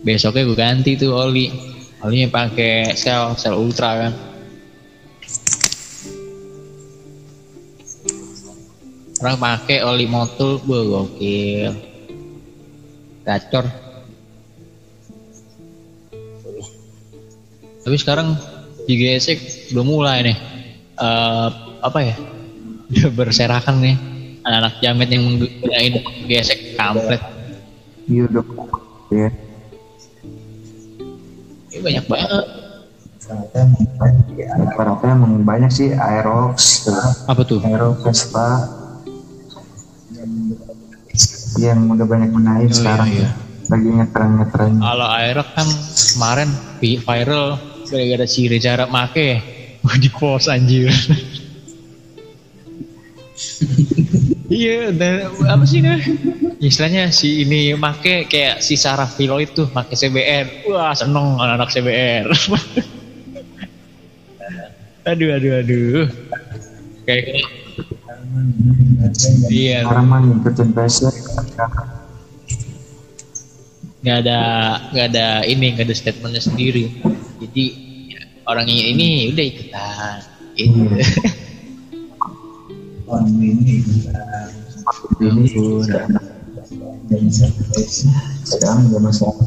Besoknya 0.03 0.51
gue 0.51 0.59
ganti 0.59 0.99
tuh 0.99 1.15
oli. 1.15 1.47
Olinya 2.03 2.27
pakai 2.35 2.99
sel 2.99 3.39
sel 3.39 3.55
ultra 3.55 4.03
kan. 4.03 4.11
Orang 9.23 9.39
pakai 9.39 9.87
oli 9.87 10.11
motul 10.11 10.59
wah 10.67 11.07
gokil. 11.07 11.71
Gacor 13.23 13.92
tapi 17.83 17.97
sekarang 17.97 18.35
di 18.85 18.95
gesek 18.97 19.39
udah 19.71 19.85
mulai 19.85 20.19
nih. 20.25 20.37
Eh, 20.95 21.49
apa 21.81 21.99
ya? 22.01 22.15
Udah 22.93 23.11
berserakan 23.11 23.81
nih. 23.81 23.97
Anak-anak 24.43 24.75
jamet 24.79 25.09
yang 25.09 25.23
menggunakan 25.25 26.03
gesek 26.27 26.75
kampret 26.75 27.23
Iya 28.05 28.27
udah. 28.27 28.45
Ya. 29.09 29.29
ini 31.69 31.79
banyak 31.81 32.05
banget. 32.05 32.45
Rata-rata 34.53 35.05
emang 35.07 35.41
banyak 35.41 35.71
sih 35.71 35.89
Aerox, 35.91 36.85
apa 37.25 37.43
tuh? 37.47 37.63
Aerox 37.63 38.03
Vespa. 38.03 38.67
Yang 41.55 41.79
udah 41.87 42.07
banyak 42.09 42.31
menaik 42.31 42.69
Oh, 42.69 42.77
sekarang. 42.77 43.09
iya, 43.09 43.25
iya. 43.25 43.31
lagi 43.69 43.89
ngetren-ngetren. 43.89 44.73
Kalau 44.77 45.07
Aerox 45.09 45.49
kan 45.55 45.69
kemarin 46.13 46.49
vi- 46.77 46.99
viral 46.99 47.57
gara-gara 47.93 48.25
si 48.25 48.49
Reza 48.49 48.73
Arab 48.73 48.89
make 48.89 49.45
di 50.01 50.09
post 50.09 50.49
anjir 50.49 50.89
Iya, 54.53 54.93
dan 54.93 55.33
apa 55.49 55.65
sih 55.65 55.81
nih? 55.81 56.05
Istilahnya 56.61 57.09
si 57.09 57.49
ini 57.49 57.73
make 57.73 58.29
kayak 58.29 58.61
si 58.61 58.77
Sarah 58.77 59.09
Filoid 59.09 59.57
tuh 59.57 59.65
make 59.73 59.97
CBR. 59.97 60.69
Wah, 60.69 60.93
seneng 60.93 61.41
anak-anak 61.41 61.73
CBR. 61.73 62.27
aduh, 65.11 65.29
aduh, 65.41 65.53
aduh. 65.57 66.05
Kayak 67.09 67.49
iya, 69.49 69.89
mah 69.89 70.21
ngikutin 70.21 70.69
passion. 70.77 71.13
nggak 74.03 74.19
ada 74.27 74.39
nggak 74.91 75.07
ada 75.15 75.27
ini 75.47 75.79
nggak 75.79 75.87
ada 75.89 75.97
statementnya 75.97 76.43
sendiri. 76.45 76.93
Jadi 77.43 77.65
ya, 78.07 78.23
orang 78.47 78.71
ini, 78.71 78.95
ini 78.95 79.09
udah 79.35 79.45
ikutan. 79.51 80.19
Gitu. 80.55 80.79
orang 83.11 83.35
ini 83.35 83.83
Ini 85.19 85.45
dan 87.11 87.23
sekarang 88.47 88.95
udah 88.95 89.01
masalah. 89.03 89.43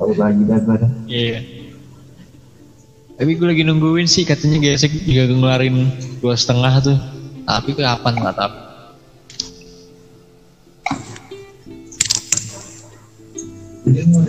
Kalau 0.00 0.14
lagi 0.16 0.42
dah. 0.48 0.80
Iya. 1.04 1.44
Tapi 3.14 3.30
gue 3.36 3.46
lagi 3.46 3.62
nungguin 3.62 4.08
sih 4.08 4.26
katanya 4.26 4.58
gesek 4.58 4.90
juga 5.04 5.28
ngeluarin 5.28 5.92
dua 6.24 6.34
setengah 6.34 6.72
tuh. 6.80 6.98
Tapi 7.44 7.76
kapan 7.76 8.16
nggak 8.16 8.36
tahu. 8.40 8.64
dia 13.84 14.00
mau 14.08 14.24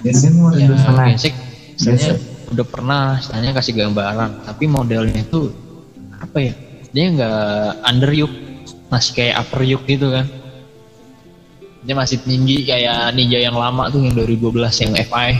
Biasanya 0.00 0.32
mau 0.40 0.50
Ya 0.56 0.66
gesek, 1.12 1.34
misalnya 1.76 2.16
udah 2.50 2.66
pernah, 2.66 3.04
misalnya 3.20 3.50
kasih 3.56 3.74
gambaran. 3.76 4.30
Tapi 4.48 4.64
modelnya 4.66 5.20
itu 5.20 5.52
apa 6.16 6.38
ya? 6.40 6.52
Dia 6.90 7.04
nggak 7.14 7.86
under 7.86 8.10
yuk, 8.10 8.32
masih 8.90 9.12
kayak 9.14 9.46
upper 9.46 9.62
yuk 9.62 9.82
gitu 9.86 10.10
kan. 10.10 10.26
Dia 11.80 11.94
masih 11.96 12.20
tinggi 12.20 12.68
kayak 12.68 13.16
Ninja 13.16 13.40
yang 13.40 13.56
lama 13.56 13.88
tuh 13.88 14.04
yang 14.04 14.12
2012 14.12 14.84
yang 14.84 14.92
FI. 15.08 15.30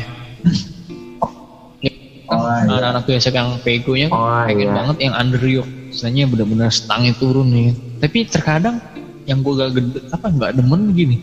Oh, 2.30 2.46
iya. 2.46 2.62
anak-anak 2.62 3.04
gesek 3.10 3.34
yang 3.34 3.58
pegonya 3.58 4.06
kan 4.06 4.22
Oh, 4.22 4.46
pengen 4.46 4.70
iya. 4.70 4.74
banget 4.78 4.96
yang 5.02 5.14
under 5.18 5.42
yoke 5.42 5.66
misalnya 5.90 6.30
benar-benar 6.30 6.70
stangnya 6.70 7.12
turun 7.18 7.50
nih 7.50 7.74
tapi 7.98 8.22
terkadang 8.30 8.78
yang 9.26 9.42
gue 9.42 9.52
gak 9.58 9.70
gede 9.74 9.98
apa 10.14 10.26
nggak 10.30 10.52
demen 10.62 10.94
gini 10.94 11.16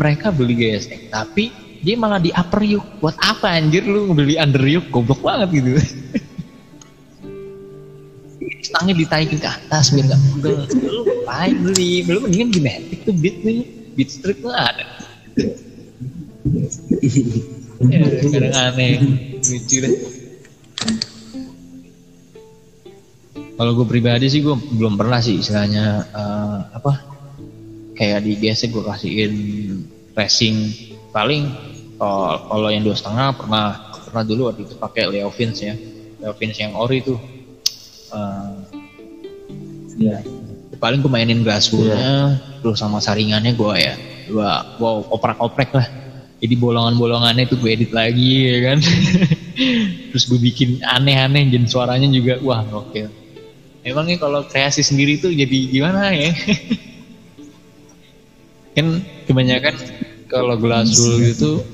mereka 0.00 0.32
beli 0.32 0.56
gesek 0.56 1.12
tapi 1.12 1.52
dia 1.78 1.94
malah 1.94 2.18
di 2.18 2.34
upper 2.34 2.62
yoke 2.66 2.98
buat 2.98 3.14
apa 3.22 3.54
anjir 3.54 3.86
lu 3.86 4.10
beli 4.10 4.34
under 4.34 4.62
yoke 4.66 4.90
goblok 4.90 5.22
banget 5.22 5.62
gitu. 5.62 5.78
Stangnya 8.68 8.94
ditaikin 8.98 9.38
ke 9.38 9.48
atas 9.48 9.94
biar 9.94 10.12
gak 10.12 10.20
pegel 10.20 10.66
lu 10.90 11.02
ngapain 11.06 11.56
beli? 11.62 12.02
Lu 12.04 12.20
mendingan 12.20 12.50
genetik 12.50 13.06
tuh 13.06 13.14
beat 13.14 13.38
nih. 13.46 13.62
Beat 13.94 14.10
streak 14.10 14.42
tuh 14.42 14.52
ada. 14.52 14.84
Ya, 17.78 18.02
kadang 18.02 18.58
aneh. 18.58 18.98
Lucu 19.38 19.76
deh. 19.78 19.94
Kalau 23.54 23.70
gue 23.78 23.86
pribadi 23.86 24.26
sih 24.26 24.42
gue 24.42 24.54
belum 24.54 24.98
pernah 24.98 25.22
sih 25.22 25.38
istilahnya 25.38 26.02
eh, 26.10 26.58
apa 26.74 26.92
kayak 27.94 28.26
di 28.26 28.34
GS 28.34 28.66
gue 28.70 28.82
kasihin 28.82 29.34
racing 30.18 30.87
paling 31.10 31.50
kalau 31.98 32.38
kalau 32.46 32.68
yang 32.70 32.86
dua 32.86 32.94
setengah 32.94 33.34
pernah 33.34 33.74
pernah 34.06 34.24
dulu 34.24 34.52
waktu 34.52 34.64
itu 34.64 34.74
pakai 34.78 35.10
Leo 35.10 35.30
Vince 35.32 35.60
ya. 35.62 35.74
Leo 36.22 36.34
Vince 36.34 36.58
yang 36.62 36.74
ori 36.78 37.02
tuh. 37.02 37.18
Eh, 38.08 38.54
ya 39.98 40.22
paling 40.78 41.02
gue 41.02 41.10
mainin 41.10 41.42
gaswoolnya 41.42 42.38
terus 42.62 42.78
sama 42.78 43.02
saringannya 43.02 43.58
gue 43.58 43.74
ya 43.74 43.98
gue 44.30 44.50
wow 44.78 45.02
oprak-oprek 45.10 45.70
lah. 45.74 45.88
Jadi 46.38 46.54
bolongan-bolongannya 46.54 47.50
tuh 47.50 47.58
gue 47.58 47.74
edit 47.74 47.90
lagi 47.90 48.46
ya 48.46 48.58
kan. 48.70 48.78
Terus 50.14 50.24
gue 50.30 50.38
bikin 50.38 50.78
aneh-aneh 50.86 51.50
dan 51.50 51.66
suaranya 51.66 52.06
juga 52.06 52.38
wah 52.46 52.62
oke 52.62 53.10
emangnya 53.88 54.20
kalau 54.20 54.44
kreasi 54.46 54.84
sendiri 54.84 55.16
tuh 55.18 55.32
jadi 55.32 55.58
gimana 55.72 56.12
ya? 56.12 56.28
Kan 58.76 59.00
kebanyakan 59.26 59.74
kalau 60.28 60.54
glasul 60.60 61.24
gitu 61.24 61.64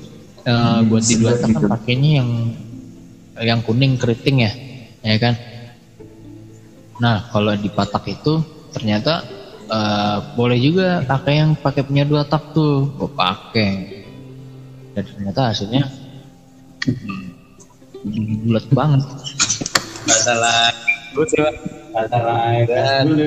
eh, 0.47 0.79
buat 0.87 1.03
di 1.03 1.15
dua 1.19 1.35
tak 1.35 1.51
kan 1.53 1.63
pakainya 1.67 2.23
yang 2.23 2.29
yang 3.35 3.59
kuning 3.59 3.99
keriting 3.99 4.47
ya 4.47 4.51
ya 5.05 5.17
kan? 5.21 5.35
Nah, 6.95 7.19
kalau 7.27 7.51
di 7.59 7.67
patak 7.67 8.07
itu 8.07 8.39
ternyata 8.71 9.21
eh, 9.67 10.17
boleh 10.33 10.57
juga 10.57 11.03
pakai 11.03 11.43
yang 11.43 11.51
pakai 11.59 11.83
punya 11.83 12.07
dua 12.07 12.23
tak 12.23 12.41
tuh, 12.55 12.87
gue 12.95 13.09
pakai. 13.11 13.71
Dan 14.95 15.03
ternyata 15.03 15.51
hasilnya 15.51 15.91
hmm, 16.87 18.47
bulat 18.47 18.65
banget. 18.71 19.03
masalah 20.05 20.71
masalah 21.91 22.55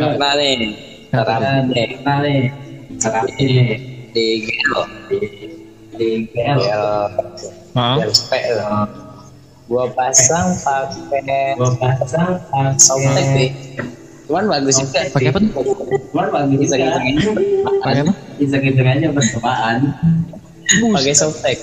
pernah 0.01 0.33
nih. 0.41 0.81
Terapi 1.13 1.61
nih. 1.69 1.89
Nah 2.05 2.19
nih 2.25 3.98
di 4.19 4.51
gel 4.51 4.75
di 5.07 5.19
di 5.95 6.09
GL 6.35 6.59
tuh. 6.59 7.51
gua 9.71 9.85
pasang 9.95 10.59
pakai 10.67 11.55
gua 11.55 11.71
pasang 11.79 12.43
softtek 12.83 13.15
pakai 13.15 13.25
sih. 13.39 13.49
Cuman 14.27 14.45
bagus 14.51 14.77
juga 14.77 15.09
Pakai 15.09 15.31
apa 15.33 15.39
tuh? 15.41 15.53
cuman 16.13 16.27
bagus 16.35 16.57
bisa 16.61 16.75
juga. 16.77 16.99
gitu 17.07 17.31
Pakai 17.81 18.01
apa? 18.05 18.13
bisa 18.37 18.57
gitu 18.61 18.81
aja 18.83 19.09
percobaan 19.09 19.77
pakai 20.69 21.15
softtek 21.15 21.59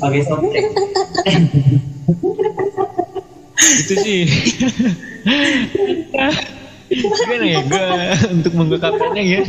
pakai 0.00 0.20
softtek 0.24 0.64
Itu 3.64 3.94
sih. 4.02 4.22
Gimana 6.90 7.44
ya? 7.48 7.60
Gue 7.64 7.86
untuk 8.34 8.52
mengungkapkannya 8.54 9.22
ya? 9.24 9.40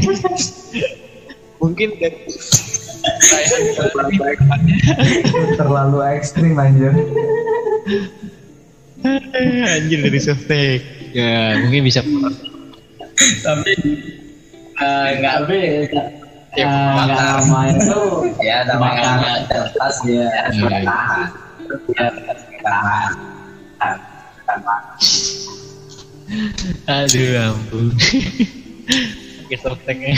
Mungkin 1.61 1.89
dari 1.97 2.19
terlalu 5.55 5.99
ekstrim 6.17 6.55
anjir. 6.57 6.93
anjir 9.69 9.99
dari 10.01 10.19
softtek. 10.19 10.79
Ya 11.15 11.55
mungkin 11.63 11.87
bisa 11.87 12.03
tapi 13.39 13.71
eh, 14.75 15.07
nggak 15.23 15.33
tapi 15.47 15.59
Ya, 16.55 16.71
eh, 16.71 17.03
nggak 17.03 17.19
lama 17.19 17.59
itu 17.67 17.99
ya 18.39 18.63
makanya 18.79 19.43
terlepas 19.51 19.95
ya 20.07 20.27
Iya. 20.55 20.87
tahan 20.87 21.27
ya 21.91 22.07
tahan 22.63 23.11
Aduh 26.87 27.29
ampun. 27.37 27.85
Softteknya. 29.55 30.15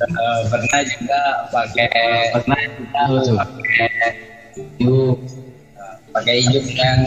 Eh, 0.00 0.40
pernah 0.48 0.80
juga 0.86 1.20
pakai 1.52 1.88
pernah 2.32 2.58
Apa 2.96 3.18
tuh? 3.20 3.36
pakai 3.36 3.88
ijuk 4.80 5.16
pakai 6.10 6.34
ijuk 6.40 6.64
yang 6.72 7.00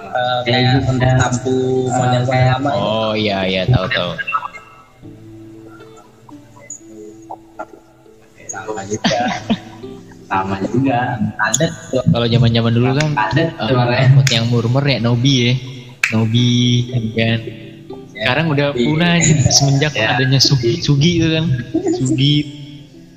eh, 0.00 0.38
kayak 0.48 0.80
lampu 1.20 1.56
model 1.90 2.22
kayak 2.24 2.46
lama 2.56 2.70
itu. 2.72 2.80
Oh 2.80 3.12
iya 3.12 3.38
iya 3.44 3.62
tahu 3.68 3.86
tahu. 3.92 4.12
sama 8.50 8.82
juga 8.82 9.20
sama 10.26 10.56
juga 10.74 10.98
ada 11.38 11.66
Kalau 12.10 12.26
zaman 12.26 12.50
zaman 12.50 12.72
dulu 12.74 12.90
kan 12.98 13.08
ada 13.14 13.42
eh, 13.46 13.70
Re. 13.70 13.96
angkot 14.10 14.28
yang 14.32 14.46
murmer 14.50 14.84
ya 14.86 14.98
Nobi 15.02 15.34
ya. 15.44 15.52
Nobi 16.10 16.50
kan. 17.14 17.38
Sekarang 18.20 18.52
udah 18.52 18.76
punah 18.76 19.16
aja 19.16 19.32
semenjak 19.48 19.96
Ya. 19.96 20.12
adanya 20.12 20.36
Sugi 20.36 20.84
Sugi 20.84 21.10
itu 21.16 21.28
kan. 21.32 21.44
Sugi 21.96 22.32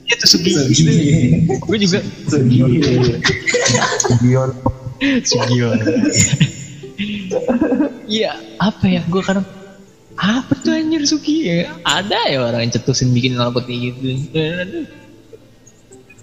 itu 0.07 0.25
Sugi. 0.31 0.51
Gue 1.59 1.77
juga 1.83 1.99
Gion. 4.23 4.51
Sugion. 5.27 5.77
Iya, 8.07 8.31
apa 8.63 8.85
ya? 8.87 9.03
Gue 9.11 9.19
kadang 9.19 9.43
apa 10.15 10.53
tuh 10.63 10.71
anjir 10.71 11.03
Sugi 11.03 11.51
ya? 11.51 11.75
Ada 11.83 12.31
ya 12.31 12.39
orang 12.39 12.63
yang 12.63 12.71
cetusin 12.71 13.11
bikin 13.11 13.35
kayak 13.35 13.67
gitu. 13.67 14.07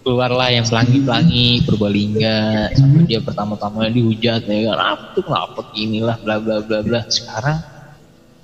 Keluarlah 0.01 0.49
yang 0.49 0.64
pelangi-pelangi 0.64 1.68
Purbalingga 1.68 2.72
sampai 2.72 3.05
dia 3.05 3.20
pertama-tama 3.20 3.85
dihujat 3.93 4.49
ya 4.49 4.72
kan 4.72 4.81
apa 4.97 5.05
tuh 5.12 5.28
knalpot 5.28 5.76
inilah 5.76 6.16
bla 6.24 6.41
bla 6.41 6.64
bla 6.64 6.81
bla. 6.81 7.05
Sekarang 7.12 7.61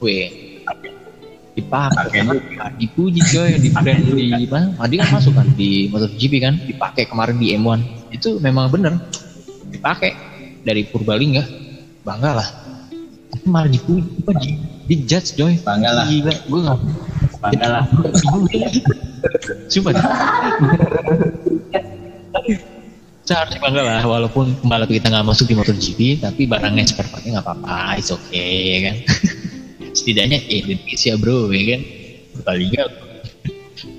weh. 0.01 0.57
Dipakai. 1.57 2.21
Dipuji 2.77 3.21
coy. 3.33 3.57
Di 3.57 3.73
brand 3.73 4.03
di 4.05 4.45
mana? 4.45 4.69
Madi 4.77 4.95
kan 5.01 5.09
masuk 5.17 5.33
kan? 5.33 5.49
Di 5.57 5.89
MotoGP 5.89 6.33
kan? 6.45 6.55
Dipakai 6.61 7.09
kemarin 7.09 7.41
di 7.41 7.57
M1 7.57 7.81
itu 8.13 8.37
memang 8.45 8.69
bener. 8.69 9.01
Dipakai. 9.73 10.13
Dari 10.61 10.85
Purbalingga. 10.85 11.43
Bangga 12.05 12.45
lah. 12.45 12.49
Tapi 13.33 13.47
malah 13.49 13.73
dipuji. 13.73 14.05
Di, 14.37 14.49
di 14.87 14.95
judge 15.09 15.33
Joy 15.35 15.57
Bangga 15.65 15.91
lah. 15.97 16.05
gila. 16.05 16.35
Gue 16.45 16.61
nggak 16.61 16.79
Bangga 17.41 17.67
lah. 17.73 17.85
Sumpah. 19.73 19.97
Seharusnya 23.27 23.59
bangga 23.59 23.83
lah. 23.83 24.05
Walaupun 24.05 24.61
pembalap 24.61 24.93
kita 24.93 25.09
nggak 25.09 25.27
masuk 25.27 25.51
di 25.51 25.59
MotoGP 25.59 26.23
Tapi 26.23 26.47
barangnya 26.47 26.85
spare 26.87 27.11
partnya 27.11 27.41
nggak 27.41 27.47
apa-apa. 27.49 27.99
It's 27.99 28.13
okay 28.13 28.77
ya 28.77 28.79
kan 28.93 28.97
Setidaknya 29.97 30.39
Indonesia 30.53 31.17
bro 31.17 31.49
ya 31.49 31.63
kan? 31.73 31.83
Berkaliga 32.37 32.85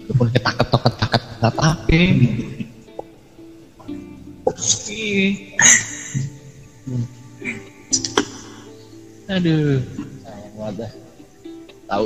Walaupun 0.07 0.29
ketak-ketok 0.33 0.81
ketak 0.87 1.11
nggak 1.41 1.53
apa-apa. 1.53 1.99
Iya. 4.87 5.27
Aduh. 9.27 9.83
Sayang 10.23 10.53
banget 10.55 10.75
dah. 10.85 10.91
Tahu 11.87 12.05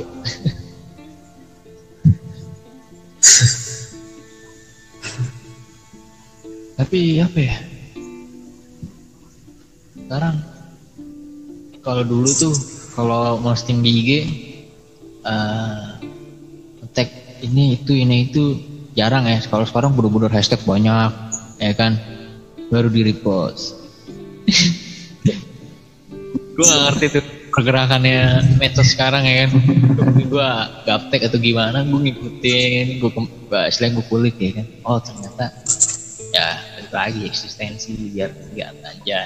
tapi 6.92 7.24
apa 7.24 7.40
ya? 7.40 7.56
Sekarang 9.96 10.36
kalau 11.80 12.04
dulu 12.04 12.28
tuh 12.28 12.52
kalau 12.96 13.40
posting 13.40 13.80
di 13.80 13.92
IG 14.04 14.10
eh 15.22 15.86
tag 16.92 17.08
ini 17.46 17.80
itu 17.80 17.92
ini 17.96 18.28
itu 18.30 18.60
jarang 18.98 19.28
ya. 19.28 19.40
Kalau 19.48 19.64
sekarang 19.64 19.96
bener-bener 19.96 20.32
hashtag 20.32 20.60
banyak 20.68 21.12
ya 21.62 21.74
kan? 21.76 21.96
Baru 22.72 22.92
di 22.92 23.08
repost. 23.08 23.76
Gue 26.56 26.66
gak 26.68 26.82
ngerti 26.92 27.06
tuh. 27.20 27.26
Pergerakannya 27.52 28.48
medsos 28.64 28.96
sekarang 28.96 29.28
ya 29.28 29.44
kan? 29.44 29.52
Gue 30.24 30.50
gaptek 30.88 31.28
atau 31.28 31.36
gimana 31.36 31.84
gue 31.84 32.00
ngikutin 32.00 33.04
gue 33.04 33.12
istilahnya 33.68 34.00
gue 34.00 34.06
kulik 34.08 34.40
ya 34.40 34.52
kan? 34.56 34.68
Oh 34.88 35.00
ternyata 35.04 35.52
ya 36.32 36.48
lagi 36.92 37.28
eksistensi 37.28 37.96
biar 38.12 38.32
nggak 38.56 38.72
aja 38.84 39.20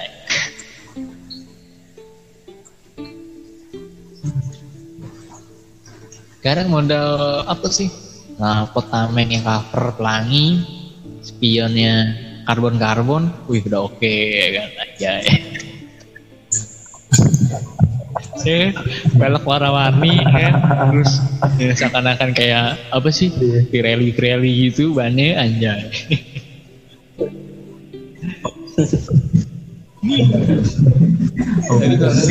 sekarang 6.46 6.70
modal 6.70 7.42
apa 7.50 7.74
sih? 7.74 7.90
Nah 8.38 8.70
potamen 8.70 9.34
yang 9.34 9.42
cover 9.42 9.98
pelangi 9.98 10.62
spionnya 11.26 12.14
karbon 12.46 12.78
karbon 12.78 13.34
wih 13.50 13.66
udah 13.66 13.90
oke 13.90 14.14
ya 14.14 14.48
kan? 14.54 14.70
Aja. 14.78 15.12
Ya 18.46 18.70
pelek 19.18 19.42
warna-warni 19.42 20.22
kan? 20.22 20.54
Terus 20.94 21.18
ya, 21.58 21.74
seakan-akan 21.74 22.30
kayak 22.38 22.78
apa 22.94 23.10
sih? 23.10 23.34
Pirelli 23.74 24.14
Pirelli 24.14 24.70
gitu 24.70 24.94
bannya 24.94 25.42
anjay 25.42 25.90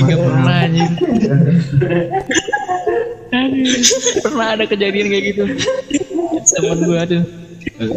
Gak 0.05 0.21
pernah 0.21 0.61
Aduh, 3.35 3.67
pernah 4.23 4.47
ada 4.55 4.65
kejadian 4.71 5.11
kayak 5.11 5.25
gitu? 5.35 5.43
Temen 6.55 6.79
gue 6.87 7.01
tuh. 7.11 7.23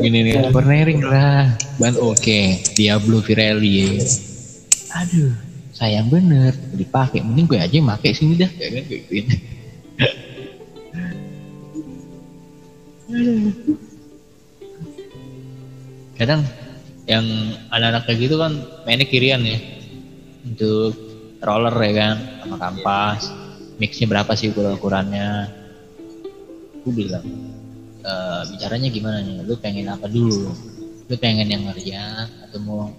Gini 0.02 0.20
nih. 0.26 0.50
Bernering 0.50 1.06
lah. 1.06 1.54
Ban 1.78 1.94
oke. 1.94 2.40
Diablo 2.74 3.22
Pirelli. 3.22 4.02
Ya. 4.02 4.02
aduh 4.98 5.36
sayang 5.78 6.10
bener. 6.10 6.58
Dipakai 6.74 7.22
mending 7.22 7.46
gue 7.46 7.60
aja 7.62 7.76
yang 7.78 7.86
pakai 7.94 8.18
sini 8.18 8.34
dah. 8.34 8.50
Kayak 8.50 8.82
kan 8.82 8.84
kayak 8.90 9.04
gini 9.14 9.36
kadang 16.18 16.42
yang 17.08 17.24
anak-anak 17.72 18.04
kayak 18.04 18.20
gitu 18.28 18.36
kan 18.38 18.60
mainnya 18.84 19.08
kirian 19.08 19.42
ya. 19.48 19.58
Untuk 20.44 20.94
roller 21.40 21.74
ya 21.74 21.92
kan 21.96 22.16
sama 22.44 22.56
kampas. 22.60 23.32
Mixnya 23.80 24.10
berapa 24.12 24.34
sih 24.34 24.52
ukuran-ukurannya 24.52 25.54
gue 26.82 26.94
bilang 26.96 27.26
e, 28.04 28.14
bicaranya 28.56 28.90
gimana 28.92 29.18
nih? 29.24 29.48
Lu 29.48 29.56
pengen 29.56 29.88
apa 29.88 30.12
dulu? 30.12 30.52
Lu 31.08 31.16
pengen 31.16 31.48
yang 31.48 31.64
ngerian 31.68 32.28
atau 32.48 32.60
mau 32.60 32.92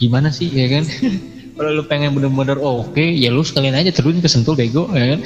gimana 0.00 0.34
sih 0.34 0.50
ya 0.50 0.66
kan? 0.72 0.84
Kalau 1.56 1.70
lu 1.70 1.84
pengen 1.84 2.16
bener-bener 2.16 2.56
oh, 2.58 2.82
oke 2.82 3.04
ya 3.04 3.28
lu 3.28 3.44
sekalian 3.44 3.76
aja 3.76 3.92
terus 3.92 4.18
ke 4.18 4.30
sentul 4.30 4.58
bego 4.58 4.90
ya 4.90 5.14
kan? 5.16 5.20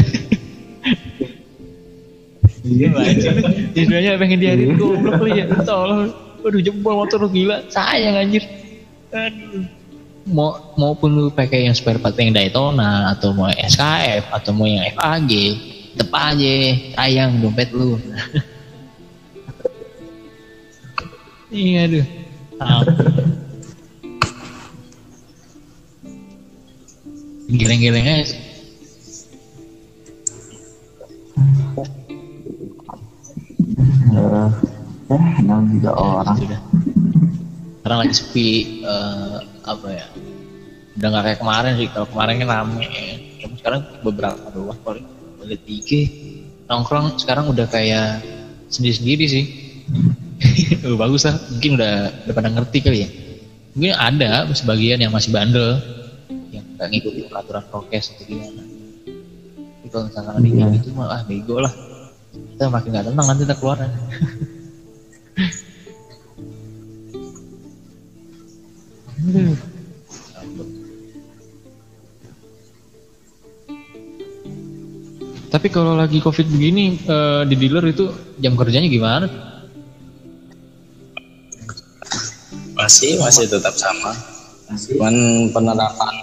Iya 2.66 2.90
sebenarnya 3.78 4.18
pengen 4.18 4.42
diarin 4.42 4.74
goblok 4.74 5.22
lu 5.22 5.30
ya 5.30 5.46
tolong 5.62 6.25
Waduh 6.46 6.62
jebol 6.62 7.02
motor 7.02 7.26
lu 7.26 7.28
gila, 7.34 7.66
sayang 7.66 8.14
anjir. 8.14 8.46
Aduh. 9.10 9.66
Mau 10.30 10.54
maupun 10.78 11.10
lu 11.10 11.26
pakai 11.26 11.66
yang 11.66 11.74
spare 11.74 11.98
part 11.98 12.14
yang 12.14 12.30
Daytona 12.30 13.10
atau 13.10 13.34
mau 13.34 13.50
SKF 13.50 14.30
atau 14.30 14.54
mau 14.54 14.62
yang 14.62 14.86
FAG, 14.94 15.58
tetep 15.98 16.14
aja 16.14 16.54
sayang 16.94 17.42
dompet 17.42 17.74
lu. 17.74 17.98
iya 21.50 21.90
aduh. 21.90 22.06
Geleng-geleng 27.50 28.06
aja. 28.06 28.38
Ya 35.06 35.18
enam 35.42 35.60
juga 35.70 35.90
orang. 35.94 36.36
sudah 36.38 36.60
sekarang 37.80 37.98
lagi 38.02 38.14
sepi 38.18 38.48
eh, 38.82 39.38
apa 39.62 39.88
ya 39.94 40.06
udah 40.96 41.08
nggak 41.12 41.24
kayak 41.28 41.38
kemarin 41.38 41.72
sih. 41.76 41.88
Kalau 41.92 42.06
kemarin 42.08 42.34
kan 42.40 42.48
rame 42.48 42.82
ya. 42.82 43.14
Tapi 43.44 43.54
sekarang 43.60 43.80
beberapa 44.00 44.44
doang 44.50 44.80
paling. 44.80 45.04
Lihat 45.46 45.62
IG 45.62 45.90
nongkrong 46.66 47.14
sekarang 47.22 47.46
udah 47.46 47.70
kayak 47.70 48.24
sendiri-sendiri 48.72 49.26
sih. 49.28 49.44
Oh, 50.86 50.94
bagus 50.94 51.26
lah. 51.26 51.34
Mungkin 51.50 51.78
udah 51.78 51.94
udah 52.26 52.34
pada 52.34 52.48
ngerti 52.50 52.78
kali 52.78 52.98
ya. 53.06 53.08
Mungkin 53.74 53.92
ada 53.94 54.46
sebagian 54.54 55.02
yang 55.02 55.10
masih 55.10 55.34
bandel 55.34 55.82
yang 56.54 56.62
nggak 56.78 56.90
ngikutin 56.90 57.26
peraturan 57.26 57.64
prokes 57.70 58.14
atau 58.14 58.24
gimana. 58.26 58.62
Tapi 59.82 59.86
kalau 59.90 60.04
misalkan 60.06 60.32
ada 60.38 60.46
kayak 60.46 60.70
gitu 60.78 60.88
mah 60.94 61.06
ah 61.10 61.22
bego 61.26 61.58
lah. 61.58 61.74
Kita 62.30 62.70
makin 62.70 62.88
nggak 62.94 63.06
tenang 63.10 63.26
nanti 63.26 63.42
kita 63.46 63.56
keluar 63.58 63.78
Tapi 75.56 75.72
kalau 75.72 75.96
lagi 75.96 76.20
covid 76.20 76.48
begini 76.52 77.00
eh, 77.00 77.42
di 77.48 77.54
dealer 77.56 77.84
itu 77.88 78.12
jam 78.40 78.56
kerjanya 78.56 78.88
gimana? 78.92 79.26
Masih 82.76 83.16
masih 83.20 83.48
tetap 83.48 83.72
sama. 83.76 84.12
Cuman 84.68 85.48
penerapan 85.52 86.14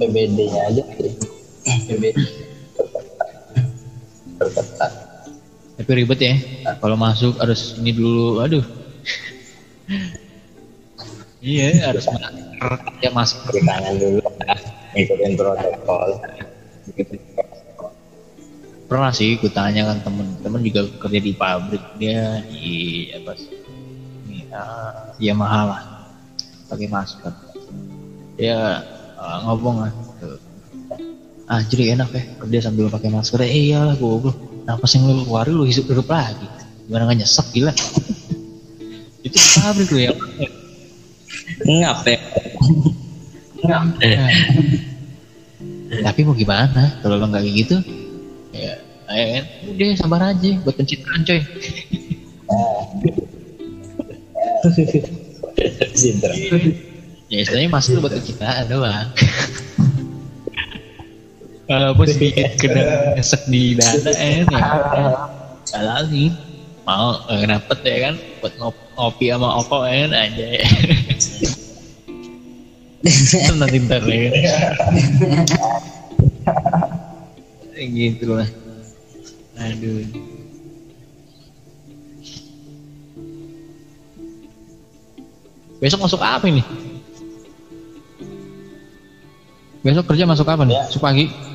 PBD-nya 0.00 0.62
aja. 0.72 0.84
PBD. 1.86 2.37
Tapi 5.88 6.04
ribet 6.04 6.20
ya. 6.20 6.36
Kalau 6.84 7.00
masuk 7.00 7.40
harus 7.40 7.72
ini 7.80 7.96
dulu. 7.96 8.44
Aduh. 8.44 8.60
iya 11.40 11.88
harus 11.88 12.04
masker. 12.04 12.76
Ya 13.00 13.08
masker. 13.08 13.48
Cuci 13.48 13.64
tangan 13.64 13.96
dulu. 13.96 14.20
Ngikutin 14.92 15.32
protokol. 15.32 16.20
Pernah 18.84 19.16
sih 19.16 19.40
gue 19.40 19.48
tanya 19.48 19.88
kan 19.88 20.04
temen-temen 20.04 20.60
juga 20.60 20.92
kerja 21.00 21.20
di 21.24 21.32
pabrik 21.32 21.80
dia 21.96 22.44
di 22.44 23.08
apa 23.08 23.32
sih? 23.32 23.56
Ah, 24.52 25.16
Yamaha 25.16 25.72
lah. 25.72 25.80
Pakai 26.68 26.84
masker. 26.84 27.32
Dia 28.36 28.84
ah, 29.16 29.36
ngomong 29.40 29.88
kan. 29.88 29.92
Ah 31.48 31.64
jadi 31.64 31.96
enak 31.96 32.12
ya 32.12 32.22
kerja 32.44 32.68
sambil 32.68 32.92
pakai 32.92 33.08
masker. 33.08 33.40
Eh 33.40 33.72
iyalah 33.72 33.96
gue 33.96 34.47
napas 34.68 34.92
yang 34.92 35.08
lu 35.08 35.24
keluarin 35.24 35.56
lu 35.56 35.64
hidup 35.64 35.88
hidup 35.88 36.12
lagi. 36.12 36.44
Gimana 36.84 37.08
nggak 37.08 37.24
nyesek 37.24 37.48
gila? 37.56 37.72
Itu 39.26 39.36
di 39.40 39.48
pabrik 39.56 39.88
lu 39.88 40.00
ya. 40.04 40.12
Ngap 41.64 41.98
ya. 42.04 42.20
Ngap. 43.64 43.82
Nah, 43.96 44.30
tapi 46.04 46.20
mau 46.24 46.36
gimana 46.36 47.00
kalau 47.00 47.16
lo 47.16 47.24
nggak 47.26 47.42
kayak 47.42 47.56
gitu 47.64 47.76
ya 48.52 48.76
ayo 49.08 49.40
kan 49.40 49.44
udah 49.72 49.96
sabar 49.96 50.20
aja 50.36 50.50
buat 50.60 50.76
pencitraan 50.76 51.24
coy 51.24 51.40
ya 57.32 57.38
istilahnya 57.40 57.72
masker 57.72 58.00
buat 58.04 58.12
pencitraan 58.20 58.68
doang 58.68 59.08
walaupun 61.68 62.06
sedikit 62.08 62.56
kena 62.56 63.12
esek 63.20 63.44
di 63.46 63.76
dada 63.76 64.10
ya. 64.16 64.42
Salah 65.68 66.00
sih. 66.08 66.32
Mau 66.88 67.20
eh, 67.28 67.44
dapet 67.44 67.78
ya 67.84 67.96
kan? 68.08 68.14
Buat 68.40 68.54
ngop- 68.56 68.86
ngopi 68.96 69.28
sama 69.28 69.48
oko 69.60 69.84
ya 69.84 70.08
kan? 70.08 70.12
Aja 70.16 70.46
ya. 70.56 70.64
Nanti 73.60 73.78
ntar 73.84 74.02
ya. 74.08 74.32
Gitu 77.76 78.26
lah. 78.32 78.48
Aduh. 79.60 80.08
Besok 85.78 86.00
masuk 86.08 86.18
apa 86.24 86.48
ini? 86.48 86.64
Besok 89.84 90.10
kerja 90.10 90.26
masuk 90.26 90.48
apa 90.48 90.66
nih? 90.66 90.74
Ya. 90.74 90.98
pagi 90.98 91.47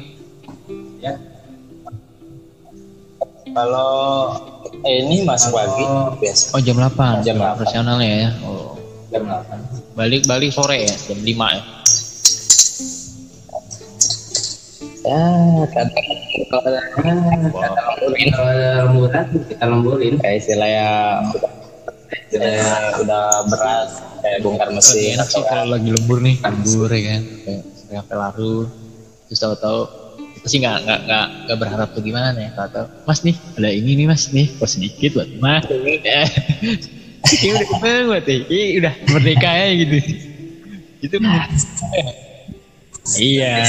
kalau 3.53 3.93
eh, 4.83 5.05
ini 5.05 5.23
masuk 5.23 5.53
pagi 5.53 5.85
biasa. 6.19 6.57
Oh 6.57 6.61
jam 6.61 6.77
8 6.81 7.21
Jam 7.23 7.37
8. 7.37 7.57
profesionalnya 7.57 8.09
ya? 8.09 8.29
Oh. 8.43 8.75
Jam 9.13 9.23
8 9.29 9.97
balik 9.97 10.25
balik 10.25 10.49
sore 10.49 10.89
ya? 10.89 10.95
Jam 11.07 11.21
5 11.21 11.29
ya? 11.29 11.61
Ya 15.03 15.23
kadang 15.69 16.07
kalau 16.49 16.69
ada 16.69 16.81
kata 17.51 17.81
kalau 18.33 18.49
ada 18.49 18.69
lemburan 18.87 19.25
kita 19.51 19.65
lemburin 19.67 20.13
kayak 20.17 20.37
istilahnya 20.41 20.89
istilahnya 22.29 22.75
udah 23.03 23.25
berat 23.51 23.89
kayak 24.23 24.37
bongkar 24.41 24.69
mesin. 24.71 25.19
enak 25.19 25.27
sih 25.27 25.43
kalau 25.43 25.75
lagi 25.75 25.89
lembur 25.91 26.23
nih. 26.23 26.39
Lembur. 26.39 26.89
Ya 26.89 27.01
kan? 27.03 27.21
Kayak 27.45 27.61
sampai 27.83 28.15
larut 28.15 28.69
terus 29.27 29.39
tahu-tahu 29.49 30.02
sih 30.43 30.59
nggak 30.59 30.77
nggak 30.83 30.99
nggak 31.07 31.25
nggak 31.47 31.57
berharap 31.57 31.87
tuh 31.95 32.03
gimana 32.03 32.35
ya 32.35 32.51
tahu. 32.67 32.87
Mas 33.07 33.23
nih 33.23 33.35
ada 33.55 33.69
ini 33.71 33.91
nih 33.95 34.05
mas. 34.07 34.27
Nih 34.31 34.51
kok 34.59 34.67
sedikit 34.67 35.15
buat 35.15 35.29
mas. 35.39 35.63
Eh, 35.71 36.27
ini 37.39 37.49
udah 37.55 37.67
kebayang 37.71 38.05
buat 38.11 38.23
nih 38.27 38.39
ini 38.51 38.63
udah 38.83 38.93
merdeka 39.11 39.49
ya 39.55 39.67
gitu. 39.79 39.95
Itu 41.03 41.15
menurut 41.19 41.51
iya. 43.19 43.67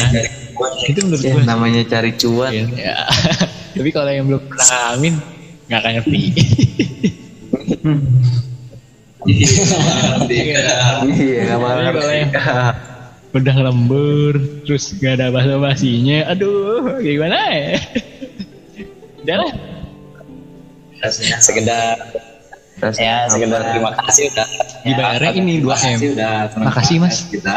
Itu 0.86 0.98
menurut 1.02 1.22
Ya, 1.22 1.34
gue 1.34 1.42
namanya 1.42 1.82
cari 1.86 2.10
cuan. 2.14 2.50
ya. 2.74 2.94
tapi 3.74 3.90
kalau 3.90 4.10
yang 4.10 4.26
belum 4.30 4.42
pernah 4.46 4.66
ngalamin 4.70 5.14
nggak 5.66 5.78
akan 5.82 5.92
ngerti. 5.98 6.20
Iya, 9.24 10.20
Tapi 10.20 11.56
malah. 11.56 11.96
kalau 11.96 12.12
yang 12.12 12.28
udah 13.34 13.56
lembur 13.66 14.38
terus 14.62 14.94
gak 15.02 15.18
ada 15.18 15.34
bahasa 15.34 15.58
basinya 15.58 16.30
aduh 16.30 17.02
gimana 17.02 17.38
ya 17.50 17.74
udah 19.26 19.36
lah 19.42 19.52
sekedar 21.42 21.98
ya 22.98 23.28
sekedar 23.30 23.60
terima 23.64 23.92
kasih 23.96 24.28
udah. 24.34 24.48
Dibayarnya 24.84 25.30
ya, 25.32 25.40
ini, 25.40 25.54
terima 25.56 25.72
2M. 25.72 25.80
kasih 25.80 26.08
udah 26.12 26.34
terima 26.52 26.64
Makasih, 26.68 26.96
Mas. 27.00 27.16
kasih 27.24 27.24
kita. 27.32 27.56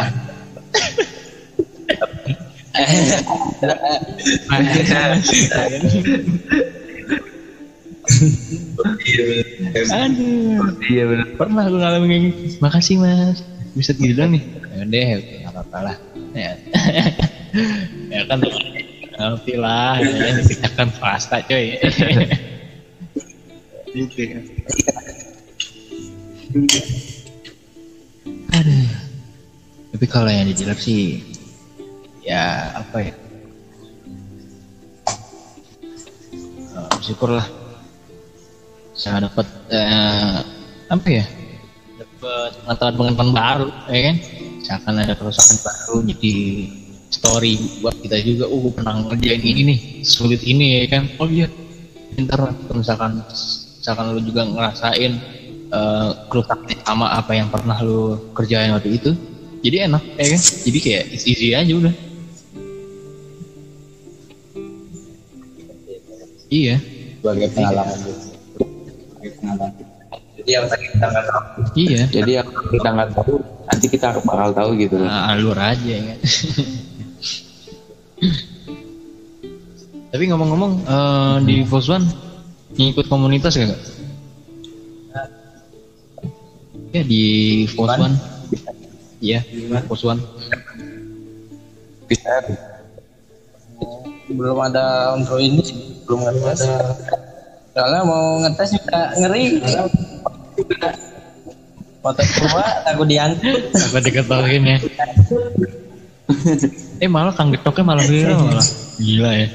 Aduh. 9.92 10.78
Iya 10.88 11.04
benar. 11.12 11.28
pernah 11.36 11.64
aku 11.68 11.76
ngalamin 11.76 12.08
kayak 12.08 12.24
gitu. 12.24 12.64
Makasih 12.64 12.96
mas. 13.02 13.44
Bisa 13.76 13.92
gitu 13.98 14.24
nih. 14.24 14.44
Ya 14.78 14.86
nggak 14.88 15.47
apa-apa 15.58 15.78
lah. 15.90 15.98
Ya, 16.38 16.54
ya 18.14 18.22
kan 18.30 18.38
ngerti 19.18 19.54
lah 19.58 19.98
ya 19.98 20.38
dikerjakan 20.38 20.88
swasta 20.94 21.42
coy. 21.50 21.74
Gitu 23.98 24.22
kan 24.30 24.44
aduh. 28.54 28.90
Tapi 29.98 30.06
kalau 30.06 30.30
yang 30.30 30.48
di 30.48 30.54
dealer 30.54 30.78
sih 30.78 31.24
ya 32.22 32.72
apa 32.76 32.98
ya? 33.02 33.14
Eh, 36.78 36.88
bersyukur 36.98 37.34
lah 37.34 37.48
saya 38.98 39.30
dapat 39.30 39.48
eh, 39.74 40.38
apa 40.90 41.08
ya? 41.08 41.26
Dapat 41.98 42.52
pengetahuan-pengetahuan 42.66 43.32
baru 43.34 43.68
ya 43.90 44.02
kan 44.12 44.16
misalkan 44.68 45.00
ada 45.00 45.16
kerusakan 45.16 45.64
baru 45.64 45.96
jadi 46.12 46.36
story 47.08 47.80
buat 47.80 47.96
kita 48.04 48.20
juga 48.20 48.52
uh 48.52 48.68
pernah 48.76 49.00
ngerjain 49.00 49.40
ini 49.40 49.62
nih 49.64 49.80
sulit 50.04 50.44
ini 50.44 50.84
ya 50.84 50.92
kan? 50.92 51.08
Oh 51.24 51.32
iya 51.32 51.48
ntar 52.20 52.52
misalkan 52.76 53.24
misalkan 53.80 54.12
lu 54.12 54.20
juga 54.20 54.44
ngerasain 54.44 55.12
eh, 55.72 56.10
kerusakan 56.28 56.68
sama 56.84 57.16
apa 57.16 57.32
yang 57.32 57.48
pernah 57.48 57.80
lu 57.80 58.20
kerjain 58.36 58.76
waktu 58.76 59.00
itu 59.00 59.16
jadi 59.64 59.88
enak 59.88 60.04
ya 60.20 60.36
kan? 60.36 60.42
Jadi 60.44 60.80
kayak 60.84 61.04
easy, 61.16 61.28
easy 61.32 61.48
aja 61.56 61.72
udah. 61.72 61.96
Iya. 66.52 66.76
Sebagai 67.24 67.48
pengalaman 67.56 67.98
gitu. 68.04 68.24
Sebagai 69.16 69.32
pengalaman. 69.40 69.97
Jadi 70.48 70.64
yang 70.64 70.72
tadi 70.72 70.88
kita 70.88 71.06
nggak 71.12 71.26
tahu 71.28 71.44
iya 71.76 72.08
Jadi 72.08 72.32
yang 72.40 72.48
kita 72.72 72.88
nggak 72.96 73.10
tahu, 73.20 73.36
nanti 73.68 73.86
kita 73.92 74.16
bakal 74.24 74.56
tahu 74.56 74.80
gitu. 74.80 74.96
Nah, 74.96 75.36
alur 75.36 75.60
aja 75.60 75.92
ya. 75.92 76.16
Tapi 80.08 80.24
ngomong-ngomong 80.32 80.88
eh, 80.88 81.36
di 81.44 81.68
Foswan 81.68 82.08
ngikut 82.80 83.12
komunitas 83.12 83.60
gak? 83.60 83.76
Kak? 83.76 83.80
Ya 86.96 87.04
di 87.04 87.24
Foswan. 87.76 88.16
Iya, 89.20 89.44
Foswan. 89.92 90.24
Bisa. 92.08 92.40
belum 94.28 94.60
ada 94.64 95.16
untuk 95.16 95.40
ini 95.44 95.60
sih, 95.64 95.76
belum 96.08 96.24
ngetes 96.24 96.68
soalnya 97.78 98.02
mau 98.10 98.42
ngetes 98.42 98.74
juga 98.74 99.14
ngeri 99.22 99.62
foto 101.98 102.22
tua 102.24 102.66
takut 102.84 103.06
diangkut 103.06 103.62
Apa 103.74 103.98
diketahuin 104.00 104.64
ya? 104.66 104.78
eh 106.98 107.08
malah 107.08 107.32
Kang 107.32 107.52
Getoknya 107.52 107.84
malah 107.86 108.04
viral 108.04 108.40
malah. 108.44 108.66
Gila 108.98 109.32
ya. 109.34 109.48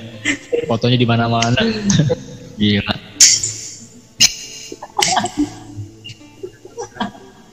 Fotonya 0.65 0.97
di 0.97 1.05
mana-mana. 1.05 1.59
Gila. 2.55 2.93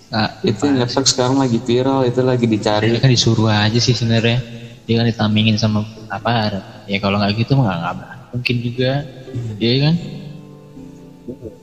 Nah, 0.10 0.26
Itu 0.42 0.66
yang 0.66 0.82
ngesek 0.82 1.06
sekarang 1.06 1.38
lagi 1.38 1.62
viral, 1.62 2.02
itu 2.02 2.22
lagi 2.26 2.46
dicari. 2.50 2.90
dia 2.90 2.98
kan 2.98 3.12
disuruh 3.12 3.46
aja 3.46 3.78
sih 3.78 3.94
sebenarnya 3.94 4.42
dia 4.90 4.96
kan 4.98 5.06
ditamingin 5.06 5.54
sama 5.54 5.86
apa 6.10 6.50
ya 6.90 6.98
kalau 6.98 7.22
nggak 7.22 7.38
gitu 7.38 7.54
mah 7.54 7.94
nggak 7.94 7.94
mungkin 8.34 8.56
juga 8.58 9.06
iya 9.62 9.74
kan 9.86 9.96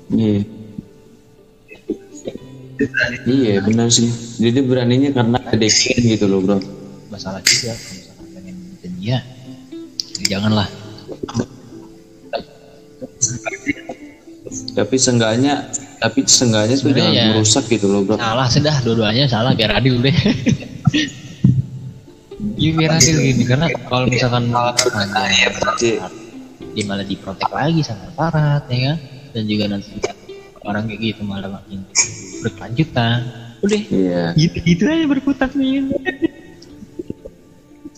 Iya. 0.06 0.46
Iya 3.24 3.60
benar 3.60 3.88
sih. 3.88 4.08
Jadi 4.36 4.58
beraninya 4.60 5.10
karena 5.12 5.38
kedekin 5.42 5.98
gitu 6.06 6.26
loh 6.26 6.40
bro. 6.40 6.58
masalah 7.06 7.38
juga 7.40 7.72
kalau 7.72 7.94
misalkan 7.94 8.26
pengen 8.34 8.56
dunia 8.76 9.16
ya 9.16 9.20
janganlah 10.28 10.68
Tapi 14.68 14.94
seenggaknya, 14.94 15.66
tapi 15.98 16.22
seenggaknya 16.22 16.76
tuh 16.76 16.92
jangan 16.92 17.12
ya. 17.12 17.24
merusak 17.30 17.64
gitu 17.66 17.86
loh 17.86 18.02
bro. 18.02 18.14
salah 18.16 18.46
sudah 18.46 18.74
dua-duanya 18.82 19.24
salah 19.26 19.52
biar 19.52 19.72
adil 19.74 19.98
deh 19.98 20.12
Iya 22.56 22.70
biar 22.74 22.90
adil 22.94 23.16
gini 23.18 23.42
karena 23.44 23.66
kalau 23.84 24.06
misalkan 24.06 24.52
Iya. 25.78 26.06
dia 26.72 26.84
malah 26.84 27.02
diprotek 27.02 27.48
lagi 27.48 27.80
sama 27.80 28.08
aparat 28.10 28.64
ya 28.66 28.78
kan 28.86 28.96
dan 29.30 29.42
juga 29.44 29.64
nanti 29.66 29.92
orang 30.62 30.84
kayak 30.84 31.00
gitu 31.02 31.22
malah 31.22 31.48
makin 31.50 31.80
berkelanjutan 32.46 33.18
udah 33.64 33.80
Iya, 33.90 34.22
gitu-gitu 34.38 34.82
aja 34.86 35.04
berkutat 35.10 35.50
nih 35.58 35.82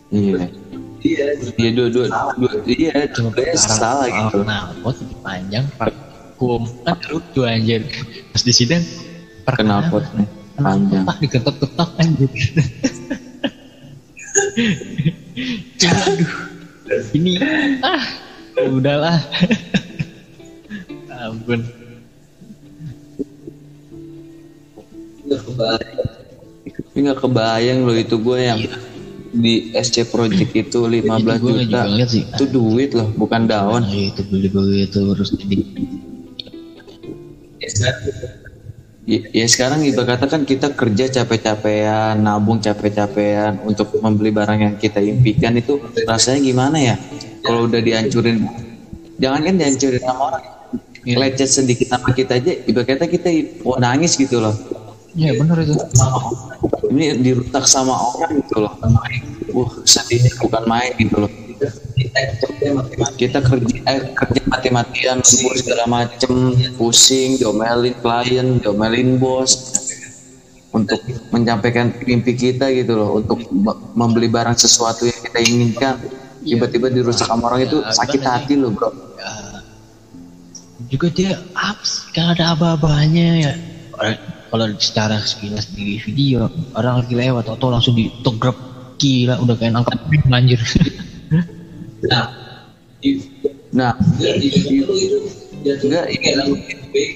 iya. 0.09 0.49
Iya 0.99 1.71
dua 1.79 1.87
dua 1.93 2.07
dua 2.41 2.51
iya 2.67 3.07
cuma 3.15 3.31
salah 3.55 4.11
gitu. 4.11 4.43
Nah, 4.43 4.75
pot 4.83 4.99
panjang 5.23 5.63
hukum 6.39 6.67
kan 6.83 6.99
lucu 7.11 7.43
anjir. 7.47 7.87
Pas 8.35 8.43
di 8.43 8.53
sidang 8.55 8.83
Kenapa 9.55 10.03
panjang? 10.59 11.05
tak 11.07 11.17
diketok-ketok 11.23 11.91
anjir. 12.03 12.31
Aduh. 15.87 16.31
Ini 17.15 17.33
ah 17.85 18.03
udahlah. 18.67 19.19
Ampun. 21.19 21.78
Tapi 25.29 26.99
nggak 27.05 27.19
kebayang 27.21 27.85
loh 27.85 27.97
itu 27.97 28.17
gue 28.17 28.39
yang 28.41 28.61
di 29.33 29.69
SC 29.77 30.09
Project 30.09 30.53
itu 30.57 30.79
15 30.89 31.05
Itu 31.05 31.13
gua 31.45 31.53
juta. 31.61 31.83
sih. 32.09 32.25
itu 32.25 32.45
duit 32.49 32.91
loh 32.97 33.09
bukan 33.13 33.45
daun. 33.45 33.85
Nah, 33.85 33.93
itu 33.93 34.25
beli 34.25 34.49
begitu 34.49 34.99
terus 35.05 35.31
jadi 35.37 35.57
Ya, 39.09 39.25
ya 39.33 39.47
sekarang 39.49 39.81
ibarat 39.89 40.21
kata 40.21 40.29
kan 40.29 40.43
kita 40.45 40.77
kerja 40.77 41.09
capek-capean, 41.09 42.21
nabung 42.21 42.61
capek-capean 42.61 43.57
untuk 43.65 43.89
membeli 44.05 44.29
barang 44.29 44.61
yang 44.61 44.75
kita 44.77 45.01
impikan. 45.01 45.57
Itu 45.57 45.81
rasanya 46.05 46.45
gimana 46.45 46.77
ya? 46.77 46.95
Kalau 47.41 47.65
udah 47.65 47.81
dihancurin, 47.81 48.45
jangan 49.17 49.49
kan 49.49 49.55
dihancurin 49.57 50.03
sama 50.05 50.23
orang, 50.29 50.45
lecet 51.09 51.49
sedikit 51.49 51.89
sama 51.89 52.13
kita 52.13 52.37
aja, 52.37 52.53
ibarat 52.69 53.01
kata 53.01 53.09
kita 53.09 53.29
mau 53.65 53.81
nangis 53.81 54.13
gitu 54.13 54.45
loh. 54.45 54.53
Ya 55.17 55.33
benar 55.39 55.63
itu 55.65 55.75
Ini 56.89 57.21
dirusak 57.21 57.69
sama 57.69 57.93
orang 57.95 58.41
gitu 58.41 58.65
loh. 58.65 58.73
Wah 59.53 59.71
sedihnya 59.85 60.33
bukan 60.41 60.65
main 60.65 60.93
gitu 60.97 61.17
loh. 61.21 61.31
Kita 63.19 63.39
kerja 63.43 63.77
eh, 63.85 64.01
kerja 64.15 64.41
mati-matian, 64.47 65.19
lembur 65.21 65.53
segala 65.59 65.85
macem, 65.85 66.55
pusing, 66.79 67.37
diomelin 67.37 67.93
klien, 67.99 68.63
diomelin 68.63 69.19
bos 69.19 69.53
untuk 70.71 71.01
menyampaikan 71.35 71.91
mimpi 72.05 72.33
kita 72.37 72.71
gitu 72.73 72.95
loh, 72.95 73.19
untuk 73.21 73.43
me- 73.51 73.79
membeli 73.97 74.29
barang 74.31 74.55
sesuatu 74.55 75.05
yang 75.09 75.21
kita 75.29 75.39
inginkan. 75.45 75.95
Tiba-tiba 76.41 76.89
dirusak 76.89 77.29
sama 77.29 77.51
orang 77.53 77.67
itu 77.67 77.83
sakit 77.85 78.23
hati 78.25 78.55
loh 78.57 78.73
bro. 78.73 78.89
ya, 79.19 79.33
juga 80.89 81.11
dia 81.13 81.35
sih, 81.83 82.15
kan 82.15 82.33
ada 82.33 82.55
aba-abanya 82.57 83.29
ya 83.37 83.53
Orang- 83.93 84.38
kalau 84.49 84.67
secara 84.81 85.21
sekilas 85.21 85.71
di 85.73 86.01
video 86.01 86.49
orang 86.77 87.05
lagi 87.05 87.15
lewat 87.15 87.53
atau 87.53 87.69
langsung 87.69 87.95
ditegrep 87.95 88.57
gila 88.99 89.39
udah 89.45 89.55
kayak 89.55 89.79
angkat 89.79 89.99
anjir. 90.33 90.61
Nah, 92.09 92.27
Nah, 93.69 93.93
di 94.17 94.49
itu 94.49 94.93
itu 95.61 95.85
enggak 95.85 96.07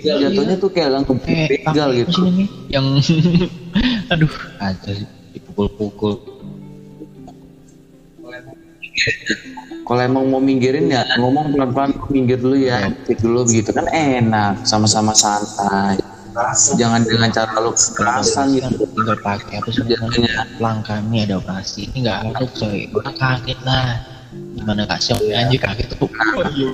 jatuhnya 0.05 0.57
tuh 0.61 0.71
kayak 0.71 0.91
langsung 0.93 1.17
kayak 1.23 1.65
begal 1.65 1.89
gitu. 1.97 2.29
yang 2.69 3.01
aduh. 4.13 4.33
Sih 4.85 5.09
dipukul-pukul. 5.33 6.21
Kalau 9.83 10.03
emang 10.05 10.29
mau 10.29 10.39
minggirin 10.39 10.93
ya 10.93 11.03
ngomong 11.17 11.57
pelan-pelan 11.57 11.91
minggir 12.13 12.37
dulu 12.37 12.55
ya, 12.61 12.93
cek 13.09 13.25
dulu 13.25 13.49
begitu. 13.49 13.73
Kan 13.73 13.89
enak, 13.89 14.69
sama-sama 14.69 15.17
santai. 15.17 15.97
Jangan 16.81 17.01
dengan 17.05 17.29
cara 17.29 17.53
lu 17.61 17.73
kekerasan 17.77 18.47
gitu. 18.57 18.85
tinggal 18.89 19.17
pakai 19.21 19.61
apa 19.61 19.69
sih? 19.69 19.85
Namanya 19.85 20.01
Jatuhnya 20.09 20.35
langkah 20.57 20.99
ini 21.01 21.19
ada 21.29 21.35
operasi. 21.37 21.81
Ini 21.93 21.99
nggak 22.09 22.19
ada 22.33 22.45
coy. 22.49 22.79
Gua 22.89 23.03
kaget 23.13 23.59
lah. 23.63 24.01
Gimana 24.33 24.89
kak 24.89 25.01
Syok 25.01 25.21
anjir 25.29 25.61
kaget 25.61 25.89
tuh. 25.93 26.09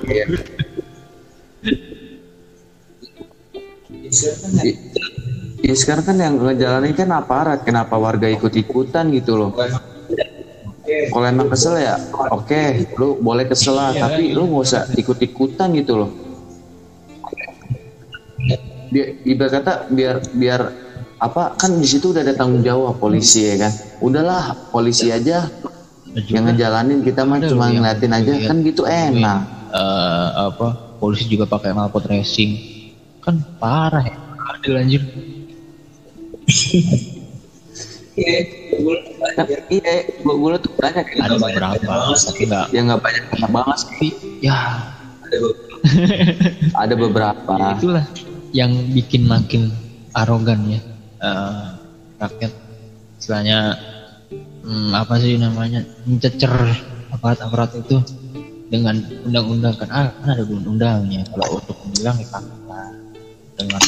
Iya. 0.07 0.23
I- 4.63 4.79
Ya 5.59 5.75
sekarang 5.75 6.07
kan 6.07 6.15
yang 6.15 6.39
ngejalanin 6.39 6.95
kan 6.95 7.11
aparat, 7.11 7.59
kenapa 7.67 7.99
warga 7.99 8.31
ikut-ikutan 8.31 9.11
gitu 9.11 9.35
loh. 9.35 9.51
Kalau 11.11 11.25
emang 11.27 11.51
kesel 11.51 11.75
ya, 11.83 11.99
oke, 12.31 12.87
lu 12.95 13.19
boleh 13.19 13.43
kesel 13.43 13.75
lah, 13.75 13.91
tapi 13.91 14.31
lu 14.31 14.47
nggak 14.47 14.63
usah 14.63 14.87
ikut-ikutan 14.95 15.75
gitu 15.75 15.99
loh. 15.99 16.09
Biar, 18.89 19.07
ibarat 19.21 19.51
kata 19.61 19.73
biar 19.93 20.15
biar 20.33 20.61
apa 21.19 21.53
kan 21.53 21.77
di 21.77 21.85
situ 21.85 22.09
udah 22.09 22.25
ada 22.25 22.33
tanggung 22.33 22.65
jawab 22.65 22.97
polisi 22.97 23.45
ya 23.45 23.69
kan. 23.69 23.73
Udahlah 24.01 24.55
polisi 24.73 25.13
aja 25.13 25.45
yang 26.29 26.49
ngejalanin 26.49 27.05
kita 27.05 27.21
mah 27.21 27.37
Ada 27.37 27.53
cuma 27.53 27.69
ngeliatin 27.69 28.11
aja 28.13 28.33
kan 28.49 28.57
gitu 28.65 28.83
enak. 28.89 29.39
eh 29.69 30.27
apa 30.49 30.97
polisi 30.97 31.29
juga 31.29 31.45
pakai 31.45 31.77
knalpot 31.77 32.09
racing 32.09 32.57
kan 33.21 33.37
parah 33.61 34.01
ya 34.01 34.17
adil 34.49 34.73
anjir 34.73 35.01
iya, 38.17 38.39
gua, 38.81 40.33
gua 40.33 40.57
tuh 40.57 40.73
banyak 40.73 41.05
ada 41.21 41.37
beberapa 41.37 41.77
tapi 42.17 42.41
nggak 42.49 42.65
ya 42.73 42.81
nggak 42.81 43.01
banyak 43.05 43.23
banyak 43.29 43.49
banget 43.53 43.77
sih. 43.85 44.11
ya 44.41 44.57
Ada 46.75 46.91
beberapa. 46.97 47.53
ya 47.55 47.71
itulah 47.77 48.05
yang 48.55 48.71
bikin 48.93 49.29
makin 49.29 49.69
arogan 50.17 50.65
ya 50.65 50.79
eh, 51.21 51.67
rakyat. 52.17 52.51
Istilahnya 53.19 53.75
hmm, 54.63 54.95
apa 54.95 55.19
sih 55.19 55.35
namanya 55.35 55.83
mencecer 56.07 56.51
aparat-aparat 57.11 57.75
itu 57.77 57.99
dengan 58.71 58.95
undang-undang. 59.27 59.75
Kan 59.77 59.89
ah, 59.91 60.09
kan 60.23 60.33
ada 60.33 60.43
undang-undangnya. 60.45 61.21
Kalau 61.29 61.59
untuk 61.59 61.77
menilang 61.87 62.17
ya 62.17 62.27
pakailah 62.31 62.89
dengan 63.59 63.83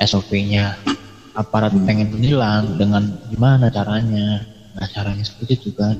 SOP-nya 0.00 0.64
aparat 1.34 1.74
pengen 1.84 2.08
menilang 2.10 2.78
dengan 2.80 3.04
gimana 3.30 3.70
caranya? 3.70 4.42
Nah 4.74 4.86
caranya 4.90 5.22
seperti 5.22 5.60
itu 5.60 5.70
kan. 5.76 5.94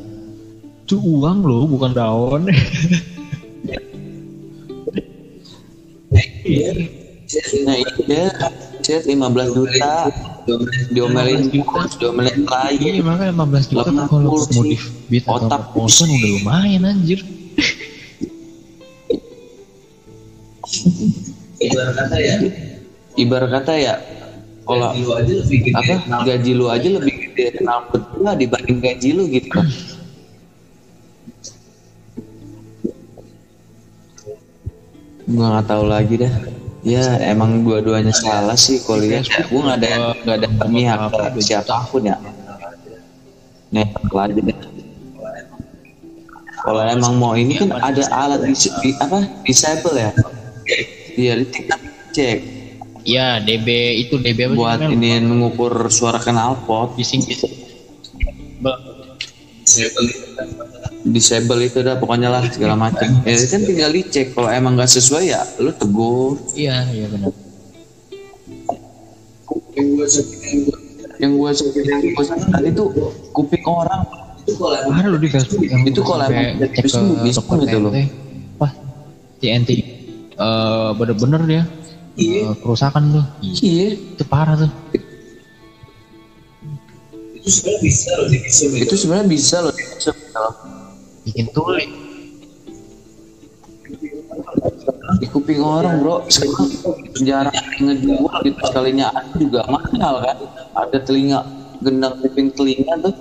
Itu 0.85 1.01
uang 1.01 1.49
loh 1.49 1.65
bukan 1.65 1.97
daun 1.97 2.53
Nah 7.67 7.77
iya, 7.79 8.31
set 8.85 9.03
15 9.09 9.57
juta, 9.57 10.13
diomelin 10.93 11.49
diomelin 11.51 12.45
Iya 12.45 12.45
klien. 12.47 13.03
makanya 13.03 13.33
15 13.33 13.71
juta 13.73 13.89
Lemah 13.91 14.07
kalau 14.07 14.45
modif 14.55 14.83
beat 15.09 15.25
atau 15.25 15.49
otak 15.49 15.61
promotion 15.73 16.09
udah 16.11 16.31
lumayan 16.39 16.83
anjir. 16.85 17.21
Ibarat 21.65 21.95
kata 21.97 22.17
ya, 22.21 22.35
Ibarat 23.17 23.51
kata 23.51 23.73
ya, 23.79 23.95
kalau 24.69 24.91
gaji 24.93 25.01
lu 25.05 25.13
aja 25.17 25.33
lebih 25.41 25.59
gede. 25.71 25.75
apa 25.75 25.95
gaji 26.25 26.51
lu 26.53 26.67
aja 26.69 26.89
lebih 27.01 27.15
gede 27.31 27.45
knalpot 27.63 28.03
gua 28.17 28.33
dibanding 28.37 28.79
gaji 28.85 29.09
lu 29.17 29.25
gitu. 29.33 29.49
Gua 35.25 35.57
nggak 35.57 35.67
tahu 35.73 35.85
lagi 35.89 36.21
dah. 36.21 36.54
Ya 36.85 37.17
emang 37.33 37.65
dua-duanya 37.65 38.13
salah 38.13 38.61
sih 38.61 38.77
kalau 38.85 39.01
lihat. 39.01 39.25
Ya, 39.25 39.41
gua 39.49 39.61
nggak 39.73 39.79
ada 39.81 39.93
nggak 40.21 40.37
ada 40.37 40.49
pihak 40.69 40.99
ke 41.33 41.41
siapa 41.41 41.89
pun 41.89 42.05
ya. 42.05 42.21
Nih 43.73 43.89
aja 43.89 44.33
deh. 44.37 44.59
Kalau 46.65 46.81
emang 46.85 47.15
mau 47.21 47.33
ini 47.37 47.61
kan 47.61 47.77
ada 47.77 48.05
alat 48.09 48.41
dis, 48.49 48.69
di, 48.81 48.93
apa 48.97 49.25
disable 49.45 49.97
ya. 49.97 50.13
Iya, 51.17 51.45
tingkat 51.45 51.81
cek 52.17 52.39
Ya 53.05 53.37
DB 53.37 53.69
itu 54.01 54.17
DB 54.17 54.49
apa 54.49 54.57
buat 54.57 54.81
ini 54.89 55.21
mengukur 55.21 55.93
suara 55.93 56.21
knalpot. 56.25 56.97
bising 56.97 57.21
bising. 57.21 57.53
Ba- 59.65 60.53
disable 61.05 61.61
itu 61.69 61.85
dah 61.85 62.01
pokoknya 62.01 62.33
lah 62.33 62.43
segala 62.49 62.75
macam. 62.77 63.05
Ya 63.25 63.37
kan 63.45 63.61
tinggal 63.65 63.91
dicek. 63.93 64.33
Kalau 64.33 64.49
emang 64.49 64.77
nggak 64.77 64.89
sesuai 64.89 65.25
ya 65.29 65.41
lu 65.61 65.71
tegur. 65.77 66.41
Iya 66.57 66.89
iya 66.93 67.07
benar. 67.13 67.33
Yang 69.75 69.89
gua 69.99 70.07
sakit, 70.07 70.59
yang 71.19 71.33
gue 71.39 71.51
gue 72.15 72.25
tadi 72.25 72.69
tuh 72.73 72.89
kuping 73.35 73.65
orang. 73.67 74.01
Itu 74.45 74.61
kalau 74.61 74.77
emang 74.77 75.09
loh 75.13 75.21
di 75.21 75.29
Facebook 75.29 75.65
yang 75.67 75.83
Itu 75.85 76.01
kalau 76.05 76.25
emang 76.29 76.61
cek 76.61 76.85
bisa, 76.85 77.01
ke 77.41 77.55
gitu 77.65 77.79
loh. 77.81 77.93
Wah 78.61 78.73
TNT 79.41 79.71
eh 80.35 80.91
bener-bener 80.99 81.43
dia. 81.47 81.63
Iya. 82.15 82.47
eh, 82.47 82.55
kerusakan 82.63 83.03
tuh. 83.11 83.25
iya. 83.43 83.99
Itu 83.99 84.25
parah 84.27 84.55
tuh. 84.55 84.71
Itu 87.45 87.53
sebenarnya 87.53 87.81
bisa 87.85 88.09
loh 88.17 88.27
di 88.33 88.39
bisa 88.41 88.63
itu 88.73 88.95
sebenarnya 88.97 89.27
bisa 89.29 89.57
loh 89.61 89.75
Bikin 91.25 91.49
tulis. 91.57 91.89
di 95.21 95.27
kuping 95.31 95.63
orang 95.63 96.03
bro. 96.03 96.27
Sekarang 96.27 96.69
jarang 97.23 97.55
ngejual 97.81 98.35
gitu. 98.45 98.61
Sekalinya 98.67 99.07
ada 99.15 99.33
juga 99.39 99.61
mahal 99.71 100.15
kan? 100.25 100.37
Ada 100.75 100.99
telinga 101.07 101.41
gendang 101.81 102.19
kuping 102.21 102.51
telinga 102.53 102.95
tuh. 102.99 103.15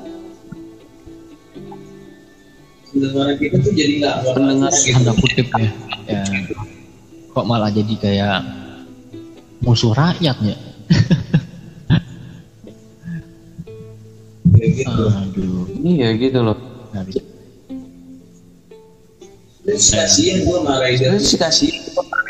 Pendengaran 2.93 3.35
kita 3.41 3.57
tuh 3.61 3.73
jadi 3.73 3.93
nggak 4.03 4.17
pendengar 4.37 4.71
bagus 4.73 4.93
tanda 4.93 5.13
kutip 5.17 5.47
ya. 5.57 5.69
ya. 6.09 6.23
Kok 7.33 7.45
malah 7.49 7.71
jadi 7.73 7.93
kayak 7.97 8.39
musuh 9.65 9.93
rakyat 9.95 10.37
Kayak 14.63 14.79
gitu. 14.79 15.03
aduh. 15.11 15.67
Iya 15.83 16.07
gitu 16.15 16.39
loh. 16.39 16.55
Kasihan 19.67 20.39
dia 20.39 21.07
terus 21.11 21.27
sih 21.27 21.39
kasih 21.39 21.71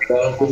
walaupun 0.09 0.49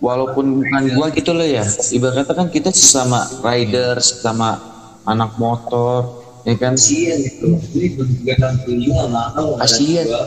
walaupun 0.00 0.44
bukan 0.60 0.82
gua 0.92 1.08
gitu 1.08 1.32
loh 1.32 1.48
ya. 1.48 1.64
Ibarat 1.88 2.28
kata 2.28 2.32
kan 2.36 2.48
kita 2.52 2.68
sesama 2.68 3.24
rider 3.40 3.96
sesama 4.04 4.60
anak 5.08 5.32
motor 5.40 6.20
ya 6.44 6.52
kan? 6.60 6.76
Kasihan 6.76 7.16
gitu 7.24 7.56
ini 7.72 7.96
begadang 7.96 8.60
telinga 8.68 9.08
nakal 9.08 9.56
kasihan. 9.56 10.04
Ya, 10.04 10.20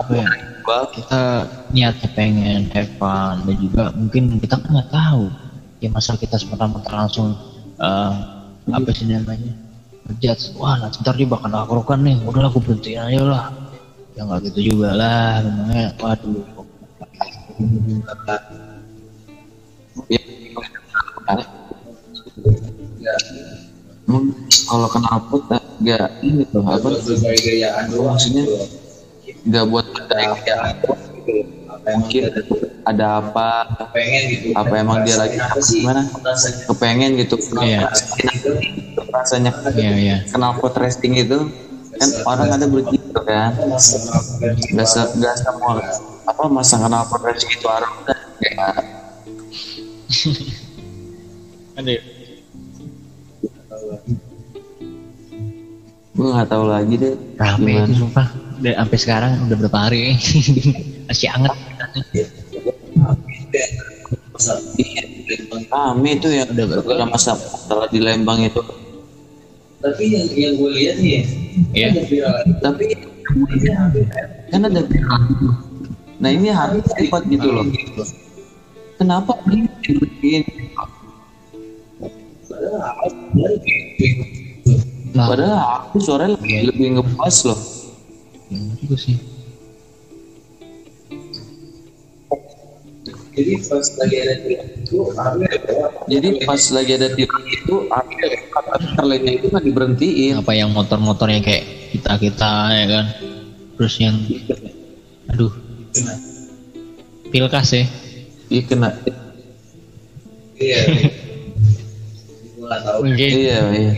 apa 0.00 0.12
ya? 0.16 0.28
Kita 0.96 1.22
niatnya 1.76 2.08
pengen 2.16 2.72
have 2.72 2.88
fun. 2.96 3.44
Dan 3.44 3.56
juga 3.60 3.92
mungkin 3.92 4.40
kita 4.40 4.56
kan 4.56 4.68
nggak 4.80 4.88
tahu 4.88 5.41
ya 5.82 5.90
masa 5.90 6.14
kita 6.14 6.38
semata-mata 6.38 6.94
langsung 6.94 7.34
eh, 7.82 8.12
apa 8.70 8.90
sih 8.94 9.10
namanya 9.10 9.50
ngejudge. 10.06 10.54
Wah 10.54 10.78
nah, 10.78 10.94
ntar 10.94 11.18
dia 11.18 11.26
bakal 11.26 11.50
nakrokan 11.50 12.06
nih. 12.06 12.16
Udahlah 12.22 12.54
aku 12.54 12.62
berhentiin 12.62 13.02
aja 13.02 13.22
lah. 13.26 13.44
Ya 14.14 14.22
nggak 14.22 14.46
gitu 14.46 14.74
juga 14.74 14.94
lah 14.94 15.42
memangnya. 15.42 15.90
Waduh. 15.98 16.46
Hmm, 24.02 24.28
kalau 24.66 24.88
knalpot 24.90 25.42
nggak 25.82 26.06
ini 26.22 26.42
tuh 26.46 26.62
apa? 26.62 26.86
Maksudnya 26.86 28.42
gitu. 28.46 28.56
nggak 29.50 29.64
buat 29.66 29.86
ada 29.90 30.78
mungkin 31.82 32.22
ada 32.82 33.22
apa 33.22 33.46
pengen 33.94 34.22
gitu. 34.30 34.46
apa 34.58 34.74
emang 34.78 35.02
dia 35.06 35.16
lagi 35.18 35.38
apa 35.38 35.58
sih? 35.62 35.82
gimana? 35.82 36.06
Kepengen. 36.70 37.18
Gitu. 37.18 37.36
Iya. 37.58 37.90
rasanya? 39.12 39.52
Iya 39.74 39.92
iya. 39.98 40.16
Knalpot 40.30 40.74
racing 40.78 41.14
itu 41.18 41.50
kan 41.98 42.10
orang 42.26 42.48
ada 42.54 42.66
begitu 42.66 43.18
kan. 43.22 43.54
Nggak 44.72 44.88
se 44.88 45.00
nggak 45.14 45.34
semua. 45.38 45.82
Apa 46.26 46.46
masa 46.50 46.78
knalpot 46.82 47.22
racing 47.22 47.50
itu 47.50 47.66
orang 47.66 47.92
udah 48.02 48.18
kayak 48.42 48.74
ada 51.78 51.92
gue 56.12 56.28
nggak 56.28 56.50
tahu 56.50 56.64
lagi 56.68 56.94
deh. 57.00 57.14
Rame 57.40 57.72
itu 57.82 57.92
sumpah. 58.04 58.28
Udah 58.62 58.72
sampai 58.78 58.98
sekarang 59.00 59.30
udah 59.48 59.56
berapa 59.58 59.78
hari 59.90 60.14
masih 61.10 61.28
anget 61.34 61.50
rame 65.72 66.08
itu 66.16 66.28
ya 66.32 66.44
Udah 66.48 66.64
berapa? 66.68 67.04
masa 67.08 67.36
masalah 67.36 67.86
di 67.92 68.00
Lembang 68.00 68.40
itu 68.42 68.60
tapi 69.82 70.14
yang 70.14 70.26
yang 70.38 70.52
gue 70.56 70.70
lihat 70.78 70.96
nih 71.02 71.22
Iya. 71.76 71.86
ada 71.92 72.02
viral 72.08 72.34
tapi 72.62 72.84
kan 74.48 74.60
ada 74.64 74.80
nah 76.22 76.30
ini 76.30 76.48
harus 76.48 76.86
cepat 76.86 77.22
gitu 77.28 77.48
loh 77.50 77.66
kenapa 78.96 79.34
ini 79.50 79.66
dibikin? 79.82 80.42
padahal 85.12 85.82
aku 85.90 85.98
sore 86.00 86.30
lebih, 86.30 86.72
lebih 86.72 86.86
ngepas 86.96 87.36
loh 87.44 87.58
ya, 88.48 88.58
juga 88.80 88.96
sih 88.96 89.16
jadi 93.32 93.52
pas 93.64 93.86
lagi 93.96 94.16
ada 94.20 94.34
viral 94.44 94.68
itu 94.76 94.96
ada 95.16 95.46
jadi 96.04 96.28
pas 96.44 96.62
lagi 96.68 96.92
ada 97.00 97.08
tilang 97.16 97.44
itu 97.48 97.74
kata 98.52 99.02
lainnya 99.08 99.32
itu 99.40 99.46
nggak 99.48 99.64
diberhentiin. 99.64 100.34
Apa 100.44 100.52
yang 100.52 100.70
motor-motor 100.76 101.32
yang 101.32 101.40
kayak 101.40 101.64
kita 101.96 102.12
kita 102.20 102.52
ya 102.76 102.86
kan? 102.92 103.06
Terus 103.80 103.94
yang 104.00 104.16
aduh. 105.32 105.52
Pilkas 107.32 107.72
ya? 107.72 107.84
Iya 108.52 108.62
kena. 108.68 108.90
Iya 110.60 110.80
gue 112.52 112.66
nggak 112.68 112.82
tahu. 112.84 112.98
Mungkin 113.08 113.30
iya 113.32 113.60
iya. 113.72 113.92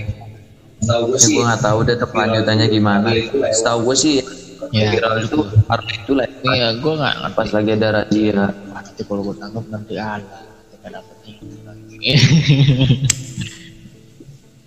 Tahu 0.85 1.03
gue 1.11 1.19
ya, 1.19 1.25
sih 1.27 1.35
gue 1.35 1.45
nggak 1.45 1.63
tahu 1.65 1.79
deh 1.83 1.97
kelanjutannya 1.99 2.67
gimana. 2.71 3.09
Setahu 3.51 3.91
gue 3.91 3.97
sih 3.99 4.13
ya 4.71 4.95
viral 4.95 5.21
itu 5.21 5.43
harus 5.69 5.89
itu 5.93 6.13
lah 6.17 6.27
iya 6.47 6.73
gue 6.79 6.93
nggak 6.95 7.15
ngerti. 7.21 7.37
Pas 7.37 7.51
lagi 7.51 7.71
ada 7.75 7.89
razia 7.91 8.43
nanti 8.95 9.11
kalau 9.11 9.27
gue 9.27 9.35
tangkap 9.43 9.67
nanti 9.75 9.99
ala 9.99 10.23
kita 10.71 11.03
ini. 11.27 11.51
Lagi 11.67 11.97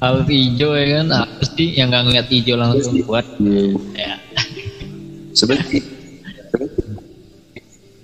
kalau 0.04 0.20
hijau 0.28 0.76
ya 0.76 0.99
kan 0.99 1.08
apa 1.16 1.44
sih 1.56 1.80
yang 1.80 1.88
nggak 1.88 2.04
ngeliat 2.12 2.28
hijau 2.28 2.60
langsung 2.60 2.99
buat? 3.08 3.24
Ya. 3.95 4.20
Sebenarnya 5.32 5.80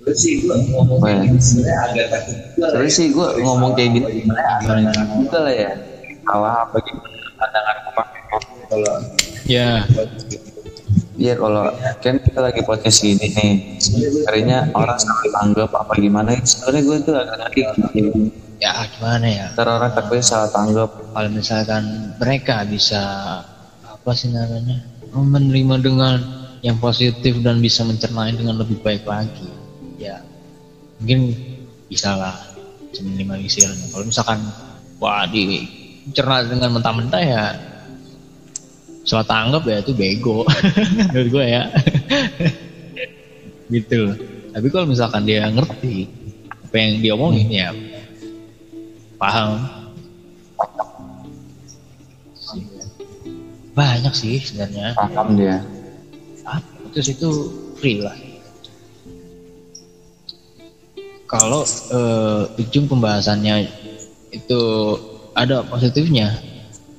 gue 0.00 0.14
sih 0.16 0.48
gue 0.48 0.56
ngomong 0.72 0.96
Wah. 1.04 1.12
kayak 1.12 1.28
gini 1.28 1.40
sebenarnya 1.44 1.76
agak 1.92 2.06
takut 2.08 2.36
sebenarnya 2.56 2.88
ya. 2.88 2.96
sih 2.96 3.06
gue 3.12 3.28
ngomong 3.44 3.70
kayak 3.76 3.90
gini 3.92 4.12
sebenarnya 4.24 5.04
juga 5.20 5.38
lah 5.44 5.54
ya. 5.60 5.72
Salah 6.24 6.54
apa 6.64 6.76
gimana? 6.80 7.16
Pandangan 7.36 7.76
apa 7.84 8.02
kalau 8.72 8.96
ya 9.44 9.84
Iya 11.14 11.38
kalau 11.38 11.70
kan 12.02 12.18
kita 12.18 12.40
lagi 12.42 12.60
podcast 12.66 12.98
gini 12.98 13.30
nih, 13.30 13.78
akhirnya 14.26 14.66
orang 14.74 14.98
salah 14.98 15.30
tanggap 15.30 15.70
apa 15.70 15.94
gimana? 15.94 16.34
Sebenarnya 16.42 16.80
gue 16.82 16.96
tuh 17.06 17.14
agak 17.14 17.36
ngerti. 17.38 17.60
ya 18.62 18.70
gimana 18.96 19.26
ya 19.26 19.46
Ntar 19.52 19.66
orang 19.66 19.92
takutnya 19.92 20.24
salah 20.24 20.50
tanggap. 20.50 20.90
kalau 21.10 21.30
misalkan 21.30 22.14
mereka 22.22 22.62
bisa 22.64 23.02
apa 23.82 24.10
sih 24.14 24.30
namanya 24.30 24.78
menerima 25.14 25.74
dengan 25.82 26.16
yang 26.64 26.80
positif 26.80 27.38
dan 27.44 27.60
bisa 27.60 27.84
mencerna 27.84 28.30
dengan 28.32 28.56
lebih 28.56 28.80
baik 28.80 29.04
lagi 29.04 29.50
ya 30.00 30.22
mungkin 30.98 31.34
bisa 31.92 32.16
lah 32.16 32.34
bisa 32.88 33.04
minimalisirnya 33.04 33.90
kalau 33.92 34.06
misalkan 34.08 34.40
wah 35.02 35.28
dicerna 35.28 36.46
dengan 36.48 36.78
mentah-mentah 36.78 37.22
ya 37.22 37.44
salah 39.04 39.28
tanggap 39.28 39.62
ya 39.68 39.80
itu 39.84 39.92
bego. 39.92 40.42
Menurut 41.12 41.28
gue 41.28 41.44
ya. 41.44 41.62
Gitu. 43.68 43.96
Loh 44.00 44.34
tapi 44.54 44.70
kalau 44.70 44.86
misalkan 44.86 45.26
dia 45.26 45.50
ngerti 45.50 46.06
apa 46.46 46.76
yang 46.78 47.02
dia 47.02 47.12
omongin 47.18 47.50
ya 47.50 47.68
paham. 49.18 49.58
Banyak 53.74 54.14
sih 54.14 54.38
sebenarnya. 54.38 54.94
Paham 54.94 55.34
dia. 55.34 55.58
Ah, 56.46 56.62
terus 56.94 57.10
itu 57.10 57.50
free 57.82 57.98
lah. 57.98 58.14
Kalau 61.26 61.66
eh, 61.66 62.62
ujung 62.62 62.86
pembahasannya 62.86 63.66
itu 64.30 64.62
ada 65.34 65.66
positifnya 65.66 66.38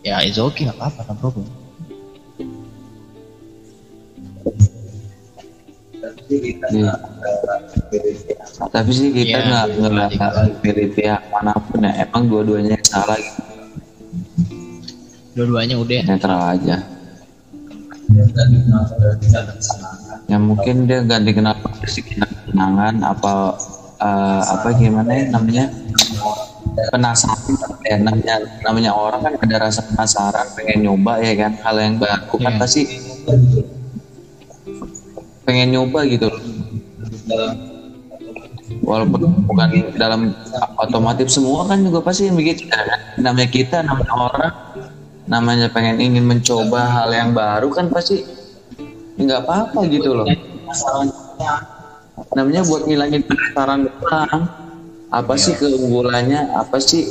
ya 0.03 0.19
it's 0.23 0.35
okay 0.35 0.67
nggak 0.67 0.75
apa-apa 0.75 1.01
no 1.07 1.13
problem 1.19 1.47
Tapi 8.71 8.91
sih 8.91 9.09
kita 9.11 9.37
Iya, 9.37 9.39
nggak 9.45 9.65
iya, 9.67 9.77
ngerasa 9.81 10.25
dari 10.61 10.85
pihak 10.91 11.21
mana 11.31 11.53
pun 11.57 11.81
ya. 11.85 11.91
Emang 12.05 12.23
dua-duanya 12.29 12.77
yang 12.77 12.85
salah 12.87 13.17
gitu. 13.17 13.41
dua-duanya 15.35 15.75
udah 15.75 15.99
netral 16.07 16.41
aja. 16.55 16.75
Ya 20.25 20.37
mungkin 20.39 20.87
dia 20.87 21.03
nggak 21.03 21.21
dikenal 21.27 21.55
kenangan 22.47 22.95
apa 23.03 23.33
eh, 23.99 24.41
apa 24.45 24.67
gimana 24.79 25.11
ya 25.11 25.23
namanya 25.35 25.65
penasaran 26.91 27.39
ya 27.83 27.97
namanya 27.99 28.35
namanya 28.63 28.91
orang 28.95 29.19
kan 29.23 29.33
ada 29.43 29.55
rasa 29.67 29.83
penasaran 29.83 30.47
pengen 30.55 30.87
nyoba 30.87 31.19
ya 31.19 31.33
kan 31.35 31.51
hal 31.59 31.75
yang 31.79 31.95
baru 31.99 32.35
kan 32.35 32.53
Iya. 32.55 32.59
pasti 32.59 32.81
pengen 35.45 35.77
nyoba 35.77 36.03
gitu 36.09 36.27
loh. 36.27 36.41
Walaupun 38.81 39.45
bukan 39.45 39.69
dalam 39.97 40.33
otomotif 40.81 41.29
semua 41.29 41.69
kan 41.69 41.85
juga 41.85 42.01
pasti 42.01 42.29
begitu. 42.33 42.65
Namanya 43.21 43.49
kita 43.49 43.85
namanya 43.85 44.13
orang 44.13 44.53
namanya 45.25 45.67
pengen 45.73 45.97
ingin 46.01 46.25
mencoba 46.25 46.85
hal 46.85 47.09
yang 47.13 47.33
baru 47.33 47.69
kan 47.73 47.89
pasti 47.89 48.25
nggak 49.17 49.45
apa-apa 49.45 49.85
gitu 49.89 50.17
loh. 50.17 50.27
Namanya 52.33 52.65
buat 52.65 52.89
ngilangin 52.89 53.23
penasaran 53.25 53.89
orang 54.05 54.49
apa 55.13 55.33
sih 55.37 55.53
keunggulannya? 55.55 56.57
Apa 56.57 56.77
sih 56.81 57.05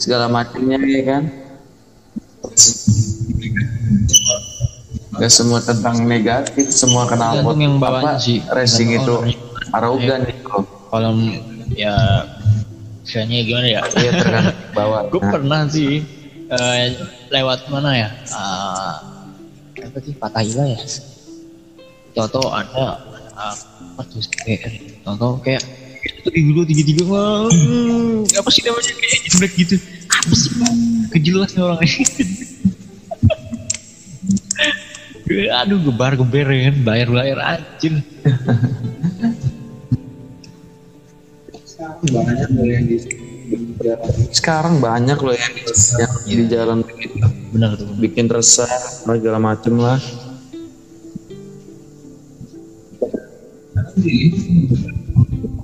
segala 0.00 0.26
macamnya 0.26 0.80
ya 0.80 1.02
kan 1.06 1.22
Gak 5.24 5.40
semua 5.40 5.56
tentang 5.64 6.04
negatif 6.04 6.68
semua 6.68 7.08
kenal 7.08 7.40
Tergantung 7.40 7.60
yang 7.64 7.80
bawahnya 7.80 8.20
sih. 8.20 8.44
racing 8.52 8.92
itu 8.92 9.40
arogan 9.72 10.20
gitu. 10.28 10.44
Loh 10.52 10.68
kalau 10.92 11.16
ya 11.72 11.96
misalnya 13.00 13.40
gimana 13.40 13.66
ya? 13.72 13.80
Iya 14.04 14.10
tergantung 14.20 14.68
bawah 14.76 15.00
gue 15.08 15.22
pernah 15.24 15.64
sih 15.64 16.04
eh, 16.52 16.84
lewat 17.32 17.72
mana 17.72 17.96
ya? 17.96 18.08
Ah, 18.36 19.00
apa 19.80 19.96
sih? 20.04 20.12
Fatahila 20.12 20.76
ya? 20.76 20.80
Toto 22.12 22.52
ada 22.52 23.00
apa 23.96 24.02
tuh 24.04 24.20
PR 24.44 24.76
Toto 25.08 25.40
kayak 25.40 25.64
tiga 26.36 26.52
dua 26.52 26.64
tiga 26.68 26.82
tiga 26.84 27.04
apa 28.44 28.48
sih 28.52 28.60
namanya? 28.60 28.92
Kayak 28.92 29.20
jeblek 29.24 29.52
gitu. 29.56 29.76
Apa 30.04 30.34
sih 30.36 30.52
kejelas 31.16 31.56
nih 31.56 31.64
orang 31.64 31.80
ini 31.80 32.04
aduh 35.32 35.80
gebar 35.80 36.12
geber 36.20 36.46
ya 36.52 36.60
kan 36.68 36.76
bayar 36.84 37.08
bayar 37.08 37.38
anjir 37.40 37.94
Sekarang 41.74 42.04
banyak 42.12 42.48
loh 42.52 42.66
yang 42.68 42.84
di 42.84 42.96
Sekarang 44.32 44.74
banyak 44.80 45.18
loh 45.20 45.36
yang, 45.36 45.52
yang 46.00 46.12
di 46.24 46.44
jalan 46.48 46.78
begitu. 46.84 47.24
benar 47.54 47.78
tuh 47.78 47.86
bikin 47.96 48.26
resah 48.26 48.68
segala 49.04 49.38
macem 49.38 49.78
lah. 49.78 50.00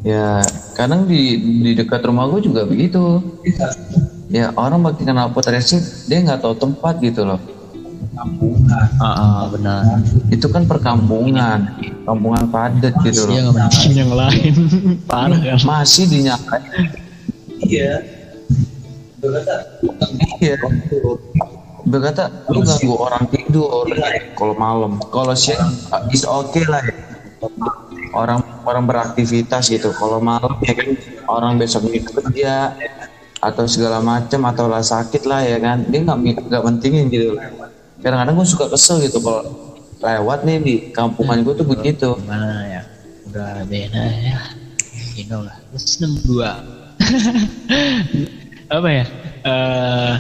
Ya 0.06 0.40
kadang 0.78 1.04
di 1.04 1.40
di 1.60 1.72
dekat 1.76 2.04
rumah 2.06 2.30
gue 2.32 2.46
juga 2.48 2.64
begitu. 2.64 3.20
Ya 4.30 4.54
orang 4.54 4.80
bagi 4.86 5.02
kenal 5.04 5.34
pot 5.34 5.44
racing 5.50 5.82
dia 6.06 6.22
nggak 6.22 6.40
tahu 6.46 6.54
tempat 6.56 7.02
gitu 7.02 7.26
loh. 7.26 7.59
Kampungan. 8.10 8.84
ah, 8.98 9.06
ah, 9.06 9.40
benar 9.48 10.00
Itu 10.28 10.46
kan 10.48 10.64
perkampungan, 10.64 11.58
kampungan 12.04 12.44
padat 12.48 12.94
gitu 13.02 13.26
loh. 13.26 13.52
nggak 13.52 13.68
mungkin 13.70 13.92
yang 13.92 14.12
lain 14.12 14.54
parah 15.10 15.38
kan 15.38 15.58
Masih 15.62 16.04
dinyalain. 16.06 16.86
Iya. 17.60 17.92
Berkata, 19.20 19.54
Iya. 20.40 20.56
Berkata 21.80 22.22
lu 22.48 22.60
ganggu 22.60 22.94
orang 22.96 23.24
tidur 23.28 23.88
kalau 24.36 24.54
malam. 24.56 24.92
Kalau 25.10 25.34
siang 25.34 25.72
is 26.12 26.24
oke 26.24 26.60
lah 26.68 26.80
ya. 26.84 26.96
Orang 28.10 28.42
orang 28.66 28.84
beraktivitas 28.84 29.70
gitu. 29.70 29.92
Kalau 29.94 30.20
malam 30.20 30.56
ya 30.64 30.72
kan 30.76 30.88
orang 31.28 31.52
besok 31.56 31.88
kerja 31.88 32.74
atau 33.40 33.64
segala 33.64 34.04
macam 34.04 34.44
atau 34.44 34.68
lah 34.68 34.84
sakit 34.84 35.24
lah 35.24 35.40
ya 35.40 35.56
kan. 35.56 35.84
Dia 35.88 36.00
nggak 36.04 36.18
nggak 36.48 36.62
pentingin 36.64 37.06
gitu. 37.08 37.36
Kadang-kadang 38.00 38.34
gue 38.40 38.48
suka 38.48 38.66
kesel 38.72 39.04
gitu 39.04 39.20
kalau 39.20 39.44
lewat 40.00 40.48
nih 40.48 40.56
di 40.60 40.74
kampungan 40.92 41.44
gue 41.44 41.54
tuh 41.56 41.68
begitu. 41.68 42.16
gimana 42.16 42.64
ya? 42.64 42.82
Udah 43.28 43.64
beda 43.68 44.04
ya. 44.24 44.40
You 45.16 45.28
know 45.28 45.44
lah 45.44 45.56
plus 45.68 46.00
62 46.00 46.40
apa 48.70 48.88
ya? 48.88 49.04
Eh 49.40 50.14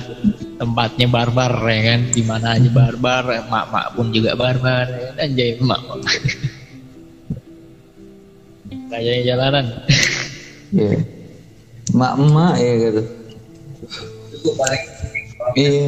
tempatnya 0.60 1.06
barbar 1.08 1.52
ya 1.64 1.80
kan? 1.94 2.00
Di 2.12 2.22
mana 2.26 2.60
aja 2.60 2.68
barbar 2.68 3.24
mak-mak 3.48 3.96
pun 3.96 4.12
juga 4.12 4.36
barbar 4.36 4.84
ya 4.90 5.00
kan? 5.12 5.16
Anjay 5.24 5.56
emak 5.56 5.80
kayaknya 8.90 9.22
jalanan. 9.32 9.66
Iya. 10.74 10.98
Mak-mak 11.94 12.54
ya 12.58 12.72
gitu. 12.90 13.02
itu 14.30 14.50
paling 14.58 14.82
Iya. 15.56 15.86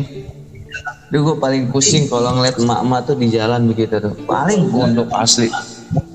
Duh 1.12 1.20
gue 1.20 1.36
paling 1.36 1.68
pusing 1.68 2.08
kalau 2.08 2.40
ngeliat 2.40 2.56
emak-emak 2.56 3.00
tuh 3.04 3.20
di 3.20 3.28
jalan 3.28 3.68
begitu 3.68 4.00
tuh. 4.00 4.16
Paling 4.24 4.72
gondok 4.72 5.12
asli. 5.12 5.52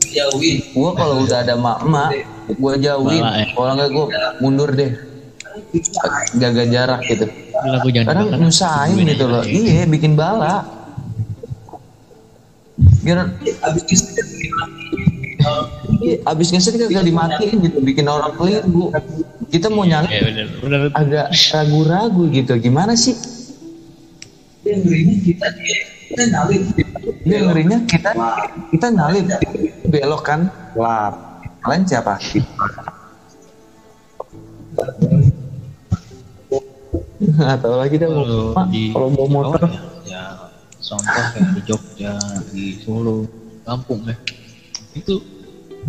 jauhin. 0.10 0.58
Gue 0.74 0.92
kalau 0.98 1.22
udah 1.22 1.46
ada 1.46 1.54
emak-emak, 1.54 2.10
gue 2.50 2.74
jauhin. 2.82 3.22
Ya. 3.22 3.46
Kalau 3.54 3.72
nggak 3.78 3.90
gue 3.94 4.06
mundur 4.42 4.74
deh. 4.74 4.98
Jaga 6.34 6.64
jarak 6.66 7.06
gitu. 7.06 7.30
Kadang 7.94 8.26
dekat. 8.26 8.42
nyusahin 8.42 8.98
gitu 9.06 9.26
loh. 9.30 9.46
Iya, 9.46 9.86
bikin 9.86 10.18
bala. 10.18 10.66
Biar 13.06 13.38
Abis 13.62 13.82
iya, 16.02 16.18
abis 16.26 16.48
ngeset 16.52 16.76
kagak 16.76 17.06
dimatiin 17.06 17.58
gitu, 17.70 17.78
bikin 17.86 18.10
orang 18.10 18.34
keliru. 18.34 18.90
Kita 19.48 19.70
mau 19.70 19.86
ya 19.86 20.02
bener 20.04 20.50
bener 20.60 20.80
agak 20.92 21.32
ragu-ragu 21.54 22.28
gitu. 22.34 22.58
Gimana 22.58 22.98
sih? 22.98 23.37
Yang 24.68 24.82
ngerinya 24.84 25.16
kita 25.24 25.48
kita 26.08 26.24
nyalip. 26.32 26.64
Dia 27.24 27.38
ngerinya 27.44 27.78
kita 27.88 28.10
kita 28.72 28.88
nyalip. 28.92 29.26
Belok 29.88 30.22
kan? 30.24 30.52
Lap. 30.76 31.14
Kalian 31.64 31.84
siapa? 31.88 32.16
Atau 37.38 37.72
lagi 37.76 37.96
dah 37.98 38.10
kalau 38.10 38.54
kalau 38.94 39.08
bawa 39.12 39.28
motor. 39.28 39.62
oh, 39.66 39.72
ya, 39.74 39.84
ya 40.06 40.24
contoh 40.78 41.26
kayak 41.34 41.50
di 41.58 41.62
Jogja 41.66 42.14
di 42.54 42.66
Solo 42.80 43.26
kampung 43.66 44.06
ya. 44.06 44.16
Itu 44.96 45.20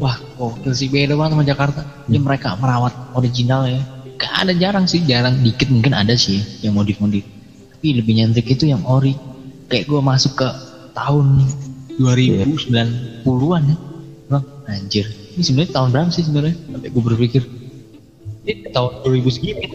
wah 0.01 0.17
gokil 0.41 0.73
sih. 0.73 0.89
Beda 0.89 1.15
banget 1.15 1.33
sama 1.37 1.45
Jakarta. 1.45 1.83
Ya 2.09 2.19
mereka 2.19 2.57
merawat 2.57 2.97
original 3.15 3.69
ya. 3.69 3.81
Gak 4.19 4.49
ada 4.49 4.53
jarang 4.57 4.89
sih. 4.89 5.05
Jarang 5.05 5.45
dikit 5.45 5.69
mungkin 5.71 5.95
ada 5.95 6.17
sih 6.19 6.43
yang 6.65 6.75
modif 6.75 6.99
modif 6.99 7.38
tapi 7.79 7.95
lebih 7.95 8.19
nyentrik 8.19 8.51
itu 8.51 8.67
yang 8.67 8.83
ori. 8.91 9.15
Kayak 9.71 9.87
gue 9.87 10.01
masuk 10.03 10.35
ke 10.43 10.49
tahun 10.99 11.47
2090-an 12.03 13.63
ya. 13.71 13.77
Bang 14.27 14.45
anjir. 14.67 15.07
Ini 15.39 15.43
sebenarnya 15.47 15.73
tahun 15.79 15.89
berapa 15.95 16.11
sih 16.11 16.27
sebenarnya? 16.27 16.59
Sampai 16.59 16.91
gue 16.91 17.03
berpikir 17.07 17.43
ini 18.51 18.67
tahun 18.75 19.07
2000 19.07 19.31
segini 19.31 19.71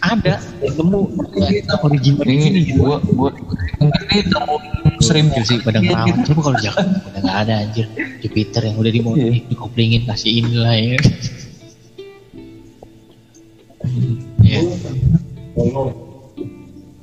ada 0.00 0.42
yang 0.64 0.74
nemu 0.74 1.00
ya, 1.38 1.76
original 1.84 2.24
ini 2.26 2.44
ini 2.50 2.60
gitu. 2.72 2.82
gua 2.82 2.96
gua 3.04 3.30
ini 3.30 4.24
tahun 4.32 4.60
seribu 5.04 5.28
Gokil 5.30 5.44
sih 5.44 5.58
pada 5.60 5.78
ngerawat 5.84 6.24
coba 6.24 6.40
kalau 6.40 6.58
Jakarta 6.58 6.98
udah 6.98 7.20
gak 7.20 7.38
ada 7.46 7.54
anjir. 7.68 7.86
Jupiter 8.24 8.62
yang 8.64 8.76
udah 8.80 8.90
dimodif 8.90 9.44
dikoplingin 9.52 10.08
kasih 10.08 10.40
inilah 10.40 10.74
ya. 10.74 10.98
Ya 14.40 14.60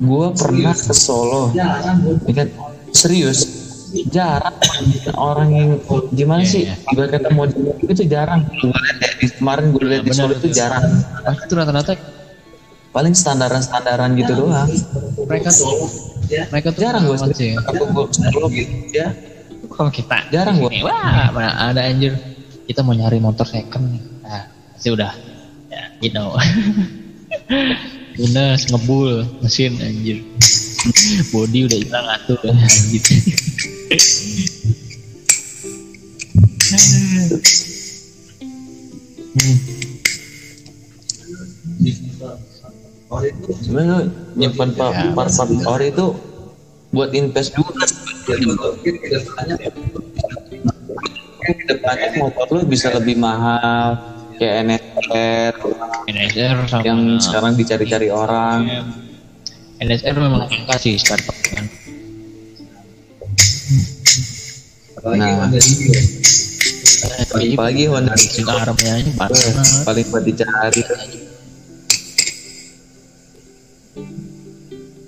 gua 0.08 0.32
pernah 0.32 0.72
ke 0.72 0.94
Solo. 0.96 1.52
Gue 1.52 2.16
ya 2.26 2.34
kan 2.34 2.48
serius 2.90 3.44
jarang 4.08 4.54
orang 5.16 5.50
yang 5.50 5.70
gimana 6.10 6.42
Iya, 6.42 6.50
sih? 6.50 6.64
iya. 6.66 6.76
ibarat 6.88 7.10
kata 7.14 7.30
model 7.30 7.72
itu 7.82 8.04
jarang. 8.06 8.42
Ya, 8.44 8.72
di- 9.16 9.32
kemarin 9.34 9.66
gue 9.70 9.84
lihat 9.86 10.02
di 10.02 10.12
Benar, 10.12 10.24
Solo 10.24 10.34
itu 10.34 10.42
betul. 10.44 10.56
jarang. 10.56 10.84
Pasti 11.22 11.44
tuh 11.46 11.56
rata-rata? 11.56 11.92
Paling 12.90 13.14
standaran 13.14 13.62
standaran 13.62 14.10
gitu 14.16 14.32
doang. 14.34 14.68
Mereka 15.24 15.50
tuh 15.52 15.88
mereka 16.50 16.68
tuh 16.72 16.82
jarang 16.82 17.04
gue 17.06 17.18
sih. 17.32 17.54
ya. 17.54 17.60
aku 17.64 17.84
gue 17.86 18.06
Solo 18.10 18.48
gitu 18.50 18.74
ya. 18.92 19.08
Kalau 19.68 19.92
kita 19.92 20.18
Jarang 20.30 20.58
sini, 20.58 20.80
wah 20.82 21.30
mana 21.30 21.52
ada 21.70 21.82
anjir. 21.84 22.16
Kita 22.66 22.84
mau 22.84 22.92
nyari 22.92 23.20
motor 23.20 23.46
second 23.46 23.84
nih. 23.88 24.02
Nah 24.22 24.44
pasti 24.74 24.88
udah. 24.90 25.12
Ya 25.68 25.84
you 26.00 26.12
know 26.12 26.32
lunas 28.18 28.66
ngebul 28.74 29.26
mesin 29.46 29.78
anjir. 29.78 30.26
Body 31.32 31.70
udah 31.70 31.80
hilang 31.82 32.08
atuh 32.10 32.38
anjir. 32.46 33.04
Oh 43.08 43.24
sebenarnya 43.64 43.94
lu 44.04 44.06
nyimpan 44.36 44.70
Ya, 44.76 45.16
part 45.16 45.32
part 45.32 45.48
ori 45.48 45.96
itu 45.96 46.12
buat 46.92 47.16
invest 47.16 47.56
juga 47.56 47.88
mungkin 48.28 48.94
ke 49.00 49.08
depannya 49.16 49.56
ke 51.40 51.64
depannya 51.72 52.08
motor 52.20 52.46
lu 52.52 52.62
bisa 52.68 52.92
lebih 52.92 53.16
mahal 53.16 54.17
kayak 54.38 54.56
NSR 54.64 55.54
NSR 56.08 56.58
sama 56.68 56.84
yang 56.84 57.02
sekarang 57.18 57.54
dicari-cari 57.54 58.08
orang 58.08 58.62
NSR 59.78 60.16
memang 60.16 60.46
angka 60.46 60.76
sih 60.78 60.96
startup 60.96 61.36
kan 61.44 61.66
apalagi 64.98 65.20
Nah. 65.20 65.46
ada 65.46 65.60
video. 65.60 66.00
apalagi 67.54 67.84
Honda 67.86 68.14
Cikarangnya 68.16 68.92
aja 68.98 69.12
parah 69.14 69.42
paling 69.84 70.06
buat 70.10 70.24
dicari 70.24 70.82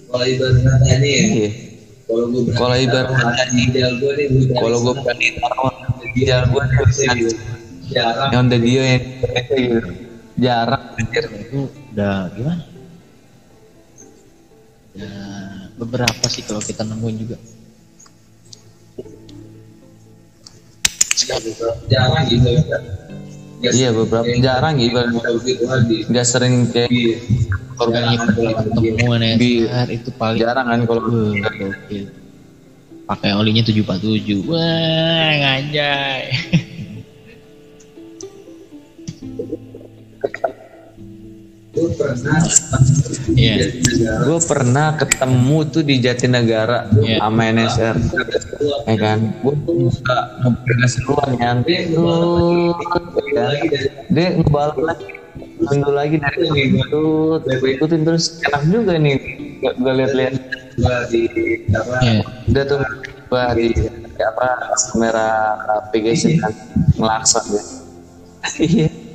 Kalau 0.09 0.25
ibaratnya 0.25 0.95
nih 0.97 1.11
ya, 1.13 1.23
Iya. 1.29 1.49
kalau 2.09 2.25
gue 2.27 2.41
berani 2.41 2.57
Kalau 2.57 2.75
ibaratnya 2.75 3.21
taruh 3.21 3.49
nih, 3.53 3.63
ideal 3.69 3.91
gue 3.95 4.11
nih, 4.17 4.25
gue 4.27 4.45
kalau 4.57 4.77
gue 4.81 4.93
berani 4.97 5.27
taruh 5.37 5.73
ideal 6.09 6.41
gue 6.49 6.63
serius. 6.89 7.33
Jarang. 7.89 8.29
Yang 8.31 8.43
udah 8.45 8.59
dia 8.59 8.81
yang 8.85 9.01
jarang. 10.37 10.81
Anjir 10.99 11.25
itu 11.31 11.59
udah 11.91 12.15
gimana? 12.31 12.63
Ya 14.93 15.11
beberapa 15.75 16.25
sih 16.27 16.43
kalau 16.43 16.59
kita 16.59 16.83
nemuin 16.83 17.17
juga. 17.17 17.37
Jarang 21.87 22.23
gitu. 22.27 22.47
Ya. 22.49 22.63
Nggak 23.59 23.73
iya 23.75 23.89
beberapa 23.91 24.23
kayak 24.23 24.39
jarang 24.39 24.73
gitu. 24.79 24.99
nggak 26.07 26.25
sering 26.25 26.71
kayak 26.71 27.19
korban 27.75 28.15
Sekali 28.15 28.55
temuan 28.95 29.19
Di- 29.35 29.67
NSR 29.67 29.87
itu 29.91 30.09
paling 30.15 30.39
jarang 30.39 30.67
kan 30.67 30.79
kalau 30.87 31.03
gokil. 31.03 32.07
pakai 33.03 33.31
olinya 33.35 33.59
747 33.65 34.47
wah 34.47 35.31
ngajay 35.33 36.21
pernah 41.99 42.39
Iya. 43.29 43.55
gue 44.25 44.39
pernah 44.43 44.87
ketemu 44.97 45.57
tuh 45.69 45.83
di 45.85 45.95
Jatinegara 46.01 46.89
Iya. 46.97 47.17
sama 47.21 47.41
NSR 47.53 47.95
ya 48.89 48.95
kan? 48.97 49.19
Gue 49.45 49.55
buka 49.55 50.17
duluan 50.41 51.29
nyantai 51.37 51.93
tuh 51.93 52.73
ya. 53.35 53.47
dia 54.09 54.27
ngebalik 54.39 54.77
lagi. 54.81 55.07
Mundur 55.59 55.91
lagi 55.91 56.15
dari 56.19 56.47
situ. 56.47 57.03
Gue 57.43 57.69
ikutin. 57.75 58.01
Terus 58.07 58.39
enak 58.47 58.63
juga 58.71 58.95
nih 58.95 59.15
gue 59.59 59.93
lihat-lihat 60.03 60.35
gua 60.79 60.97
di 61.11 61.21
apa? 61.75 61.95
Iya. 62.01 62.21
udah 62.49 62.63
tuh 62.65 62.79
gue 63.29 63.43
di, 63.59 63.67
apa 64.19 64.47
kamera 64.89 65.29
PGC 65.93 66.39
kan. 66.41 66.53
Ngelakson 66.97 67.45
ya. 67.53 67.63
Iya 68.59 69.08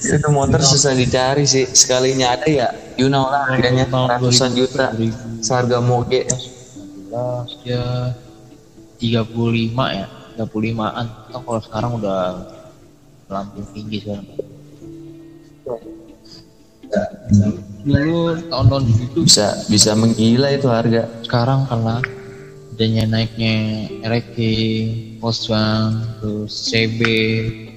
itu 0.00 0.28
motor 0.32 0.60
susah 0.60 0.92
dicari 0.96 1.44
sih. 1.44 1.68
Sekalinya 1.68 2.34
ada 2.34 2.46
ya 2.48 2.68
you 2.96 3.08
know 3.08 3.28
lah 3.28 3.48
harganya. 3.48 3.86
Ratusan 3.88 4.56
juta. 4.56 4.92
seharga 5.40 5.80
moge. 5.80 6.28
11 7.10 7.66
ya 7.66 8.14
35 9.00 9.98
ya 9.98 10.06
35an 10.38 11.06
atau 11.32 11.40
kalau 11.42 11.60
sekarang 11.64 11.90
udah 11.98 12.20
melambung 13.26 13.66
tinggi 13.72 13.98
sekarang. 14.04 14.26
Dulu 17.80 18.36
tahun-tahun 18.52 18.84
segitu 18.92 19.18
bisa 19.24 19.46
bisa 19.66 19.90
menggila 19.96 20.48
itu 20.52 20.68
harga. 20.68 21.08
Sekarang 21.24 21.64
karena 21.66 22.02
adanya 22.80 23.04
naiknya 23.12 23.54
RX, 24.00 24.36
Volkswagen, 25.20 26.00
terus 26.16 26.52
CB, 26.72 27.00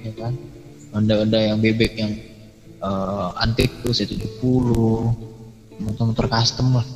ya 0.00 0.12
kan, 0.16 0.32
Honda-Honda 0.94 1.38
yang 1.42 1.58
bebek 1.58 1.92
yang 1.98 2.12
eh, 2.80 3.28
antik 3.42 3.82
tuh 3.82 3.90
C70, 3.90 4.40
motor-motor 5.82 6.26
custom 6.30 6.78
lah, 6.78 6.86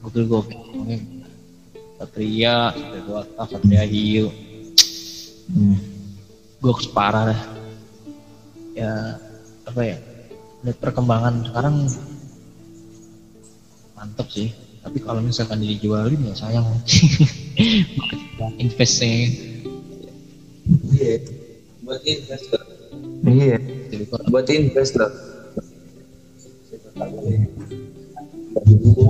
mobil 0.00 0.24
gokil, 0.24 0.60
Oke. 0.80 0.96
Satria, 1.94 2.72
Satria 2.74 3.44
Satria 3.46 3.82
Hiu, 3.86 4.32
hmm. 5.52 5.76
gue 6.58 6.72
parah 6.90 7.30
dah. 7.30 7.40
Ya 8.74 9.20
apa 9.68 9.80
ya, 9.86 9.96
lihat 10.66 10.80
perkembangan 10.82 11.46
sekarang 11.46 11.86
mantep 13.94 14.28
sih 14.32 14.48
tapi 14.84 15.00
kalau 15.00 15.24
misalkan 15.24 15.64
dijualin 15.64 16.20
ya 16.28 16.34
sayang 16.36 16.68
investnya 18.64 19.32
iya 20.92 21.24
buat 21.84 22.04
investor 22.04 22.63
iya. 23.24 23.58
Buat 24.28 24.46
investor 24.52 25.08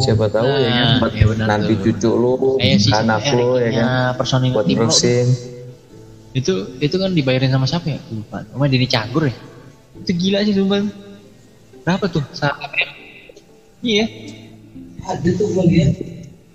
siapa 0.01 0.27
tahu 0.33 0.47
ya 0.49 0.71
kan? 0.71 0.85
Nah, 0.85 0.97
buat 1.05 1.13
iya 1.15 1.27
benar 1.29 1.47
nanti 1.47 1.73
tuh. 1.77 1.83
cucu 1.85 2.11
lu 2.17 2.33
kayak 2.57 2.79
si 2.81 2.91
anak 2.91 3.23
lu 3.37 3.61
ya 3.61 3.71
kan? 3.77 3.87
personil 4.17 4.53
buat 4.57 4.67
tim. 4.67 4.77
terusin 4.81 5.27
itu 6.35 6.53
itu 6.83 6.97
kan 6.99 7.15
dibayarin 7.15 7.53
sama 7.55 7.63
siapa 7.63 7.95
ya? 7.95 8.01
Lupa. 8.11 8.43
Sama 8.43 8.67
Dini 8.67 8.91
Cagur 8.91 9.31
ya? 9.31 9.35
Itu 10.03 10.11
gila 10.19 10.43
sih 10.43 10.51
sumpah. 10.59 10.83
Berapa 11.87 12.11
tuh? 12.11 12.27
Saat 12.35 12.59
iya. 13.79 14.03
Ada 15.07 15.31
tuh 15.39 15.47
gua 15.55 15.63
lihat 15.71 15.95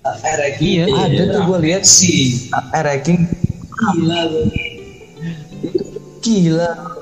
uh, 0.03 0.17
RX 0.19 0.55
Iya, 0.59 0.83
ada 0.83 1.21
tuh 1.31 1.41
gue 1.47 1.57
lihat. 1.63 1.87
Sih 1.87 2.51
eh, 2.51 2.81
ranking. 2.83 3.23
Gila 3.71 4.19
gua 4.27 4.43
gila 6.19 6.98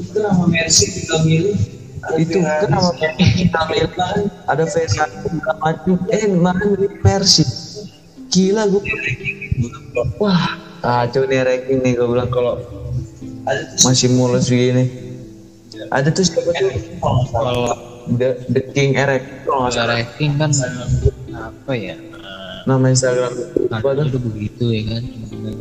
itu 0.00 0.18
sama 0.20 0.44
Mercy 0.48 0.84
kita 0.92 1.16
milih 1.24 1.56
itu 2.20 2.38
kan 2.38 2.70
sama 2.70 2.90
kita 3.18 3.60
lihat 3.74 3.92
ada 4.46 4.64
V1 4.64 4.94
segala 4.94 5.58
macam 5.58 5.98
eh 6.12 6.22
dari 6.30 6.88
Mercy 7.02 7.44
gila 8.30 8.68
gue 8.68 8.82
wah. 10.20 10.60
Kacau 10.84 11.24
nih 11.26 11.40
ranking 11.42 11.80
nih 11.82 11.92
gue 11.98 12.06
bilang 12.06 12.30
kalau 12.30 12.60
masih 13.82 14.12
mulus 14.12 14.52
begini. 14.52 14.86
Ada 15.88 16.12
tuh 16.12 16.24
siapa 16.26 16.50
tuh? 16.52 16.70
Kalau 17.32 17.72
The, 18.06 18.38
The 18.54 18.62
King 18.70 18.94
Erek 18.94 19.42
kalau 19.42 19.66
nggak 19.66 19.74
salah 19.74 19.98
ranking 19.98 20.38
kan 20.38 20.50
apa 21.34 21.72
ya? 21.74 21.96
Eh, 21.96 21.98
nama 22.70 22.86
Instagram. 22.86 23.32
Nah, 23.66 23.82
apa 23.82 23.88
tuh? 23.98 24.20
begitu 24.20 24.64
ya 24.70 24.82
kan? 24.94 25.02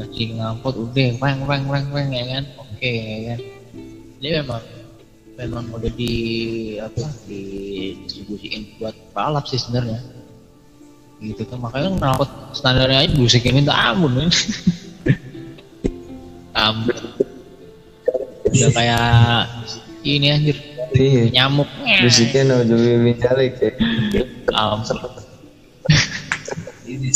Kasih 0.06 0.28
ngangkut 0.38 0.76
udah 0.78 1.10
weng 1.22 1.40
weng 1.48 1.64
weng 1.70 1.88
weng 1.90 2.10
ya 2.12 2.26
kan? 2.38 2.44
Oke 2.60 2.92
ya 2.92 3.20
kan 3.34 3.40
dia 4.26 4.42
memang 4.42 4.66
memang 5.38 5.70
udah 5.70 5.92
di 5.94 6.14
apa 6.82 7.06
didistribusiin 7.30 8.82
buat 8.82 8.98
balap 9.14 9.46
sih 9.46 9.62
sebenarnya. 9.62 10.02
Gitu 11.22 11.46
kan 11.46 11.62
makanya 11.62 11.94
ngangkut 11.94 12.32
standarnya 12.58 13.06
aja 13.06 13.14
busikin 13.14 13.62
minta 13.62 13.78
ampun 13.94 14.18
kan 14.18 14.30
ampun 16.58 16.98
udah 18.50 18.72
kayak 18.74 19.08
ini 20.02 20.28
anjir 20.34 20.58
iya. 20.98 21.24
nyamuk. 21.30 21.70
Musiknya 22.02 22.42
no 22.50 22.56
Jovi 22.66 22.98
Minjalik 22.98 23.54
ya. 23.62 23.72
Ampun 24.58 24.98
ini. 26.90 27.10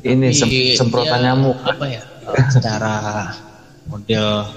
Ini 0.00 0.28
semprotan 0.76 1.24
nyamuk. 1.24 1.56
apa 1.64 1.84
ya 1.88 2.02
eh, 2.34 2.46
secara 2.52 2.94
model 3.86 4.48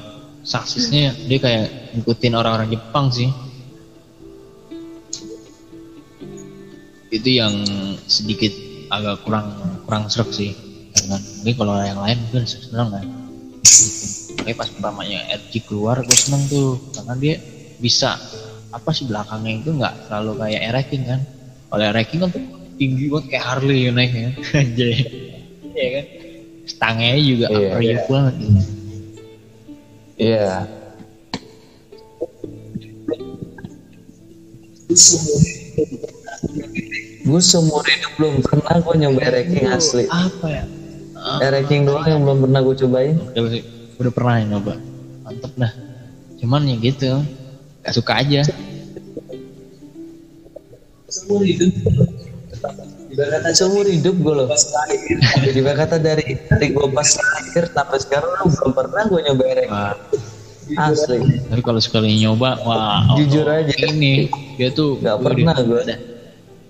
saksisnya 0.43 1.15
dia 1.25 1.39
kayak 1.39 1.71
ngikutin 1.95 2.33
orang-orang 2.35 2.69
Jepang 2.75 3.09
sih. 3.09 3.31
Itu 7.09 7.29
yang 7.29 7.55
sedikit 8.05 8.51
agak 8.91 9.23
kurang 9.23 9.49
kurang 9.87 10.11
serak 10.11 10.29
sih. 10.35 10.51
Kan 10.93 11.19
mungkin 11.41 11.55
kalau 11.57 11.73
yang 11.81 11.99
lain 12.03 12.17
mungkin 12.27 12.45
seneng 12.45 12.91
kan 12.93 13.05
Oke 14.43 14.51
pas 14.59 14.67
pertamanya 14.67 15.23
RG 15.39 15.63
keluar 15.63 16.03
gue 16.03 16.17
seneng 16.19 16.43
tuh. 16.51 16.75
Karena 16.91 17.15
dia 17.15 17.35
bisa 17.79 18.19
apa 18.73 18.89
sih 18.91 19.07
belakangnya 19.07 19.53
itu 19.63 19.69
nggak 19.71 19.95
selalu 20.11 20.31
kayak 20.43 20.61
Ereking 20.67 21.03
kan. 21.07 21.19
Kalau 21.71 21.83
Ereking 21.87 22.19
kan 22.27 22.29
tuh 22.35 22.43
tinggi 22.75 23.07
banget 23.07 23.25
kayak 23.31 23.45
Harley 23.47 23.87
naiknya 23.87 24.29
aja 24.51 24.85
ya. 24.85 25.07
Kan? 25.73 26.05
Stangnya 26.63 27.17
juga 27.19 27.47
Iya, 27.51 27.75
iya. 27.81 27.97
yoke 27.97 28.07
banget 28.07 28.33
gitu. 28.39 28.61
Iya. 30.23 30.63
Gue 37.23 37.39
seumur 37.39 37.83
hidup 37.87 38.11
belum 38.19 38.33
pernah 38.43 38.75
gue 38.83 38.95
nyoba 38.99 39.19
Ereking 39.31 39.65
asli. 39.71 40.03
apa 40.11 40.47
ya? 40.47 40.63
Ah, 41.15 41.39
Ereking 41.39 41.87
doang 41.87 42.03
yang 42.03 42.21
belum 42.27 42.37
pernah 42.47 42.59
gue 42.59 42.75
cobain. 42.83 43.15
Udah, 43.15 43.43
udah 43.99 44.11
pernah 44.11 44.33
ya 44.39 44.45
nyoba? 44.51 44.73
Mantep 45.23 45.53
dah. 45.55 45.71
Cuman 46.43 46.67
ya 46.67 46.75
gitu. 46.83 47.23
Gak 47.83 47.95
suka 47.95 48.19
aja. 48.19 48.43
Semua 51.07 51.39
ibaratnya 53.13 53.53
seumur 53.53 53.85
hidup 53.85 54.15
gue 54.17 54.33
loh. 54.33 54.47
jadi 55.45 55.59
kata 55.61 56.01
dari 56.01 56.33
dari 56.49 56.67
gue 56.73 56.87
pas 56.89 57.05
lahir 57.13 57.63
sampai 57.69 57.97
sekarang 58.01 58.31
lu 58.41 58.45
belum 58.49 58.71
pernah 58.73 59.03
gue 59.05 59.19
nyoba 59.21 59.43
Wah, 59.69 59.93
asli. 60.89 61.21
Tapi 61.21 61.61
kalau 61.61 61.77
sekali 61.77 62.17
nyoba 62.17 62.57
wah 62.65 63.05
Jujur 63.13 63.45
aja. 63.45 63.69
ini 63.93 64.33
dia 64.57 64.73
tuh 64.73 64.97
Gak 64.97 65.21
wih, 65.21 65.45
pernah 65.45 65.55
gue 65.61 65.81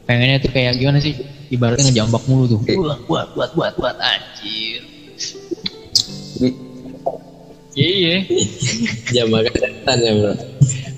pengennya 0.03 0.43
tuh 0.43 0.51
kayak 0.51 0.75
gimana 0.75 0.99
sih? 0.99 1.15
Ibaratnya 1.47 1.87
ngejambak 1.87 2.23
mulu 2.27 2.57
tuh. 2.57 2.59
Eh. 2.67 2.75
buat 2.75 2.99
buat 3.07 3.27
buat 3.39 3.51
buat 3.55 3.73
buat. 3.79 3.95
Anjir. 4.03 4.81
Di- 6.43 6.59
iya. 7.79 8.15
Jambak 9.15 9.47
setan 9.55 9.97
ya 10.03 10.11
bro. 10.19 10.33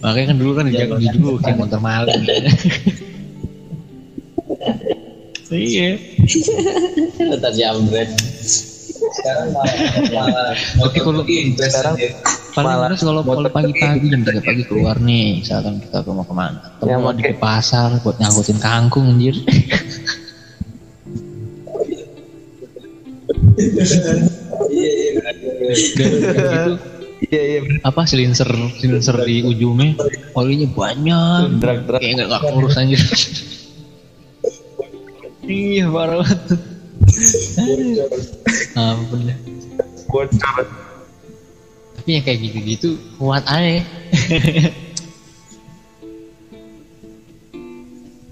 makanya 0.06 0.26
kan 0.34 0.38
dulu 0.38 0.52
kan 0.54 0.66
dijaga 0.70 0.96
dulu 1.18 1.42
kayak 1.42 1.58
motor 1.58 1.82
maling 1.82 2.22
iya. 5.58 5.90
Ntar 7.40 7.52
jambret. 7.56 8.12
sekarang 9.16 9.54
malah 9.54 9.76
malah 10.12 10.54
Tapi 10.58 10.98
kalau 11.00 11.24
invest 11.24 11.72
sekarang 11.72 11.96
paling 12.56 12.68
Malah 12.68 12.96
kalau 12.96 13.22
kalau 13.24 13.50
pagi-pagi 13.52 14.08
jam 14.08 14.22
3 14.24 14.40
pagi 14.44 14.64
keluar 14.64 14.96
nih. 15.04 15.44
Misalkan 15.44 15.84
kita 15.84 16.04
ke 16.04 16.12
mau 16.12 16.24
ke 16.24 16.36
mana. 16.36 16.60
Yang 16.84 17.00
mau 17.04 17.12
di 17.12 17.24
pasar 17.36 18.00
buat 18.00 18.16
ngangkutin 18.16 18.60
kangkung 18.64 19.12
anjir. 19.12 19.36
Iya 24.72 24.92
iya 24.92 25.10
benar. 25.20 25.36
Gara-gara 25.96 26.44
gitu. 26.48 26.74
Iya 27.26 27.42
iya 27.42 27.60
apa 27.84 28.02
silinser 28.08 28.50
silinser 28.80 29.16
di 29.28 29.44
ujungnya? 29.44 30.00
Olinya 30.36 30.68
banyak. 30.72 31.60
Kayak 31.60 32.12
nggak 32.24 32.28
nggak 32.32 32.44
kurus 32.52 32.76
anjir 32.80 33.00
iya 35.50 35.86
parah 35.90 36.22
banget. 36.22 36.42
Ampun 38.76 39.20
deh. 39.30 39.38
Bocor. 40.10 40.66
Tapi 42.00 42.10
yang 42.12 42.24
kayak 42.24 42.40
gitu-gitu 42.44 42.90
kuat 43.18 43.44
aja. 43.50 43.82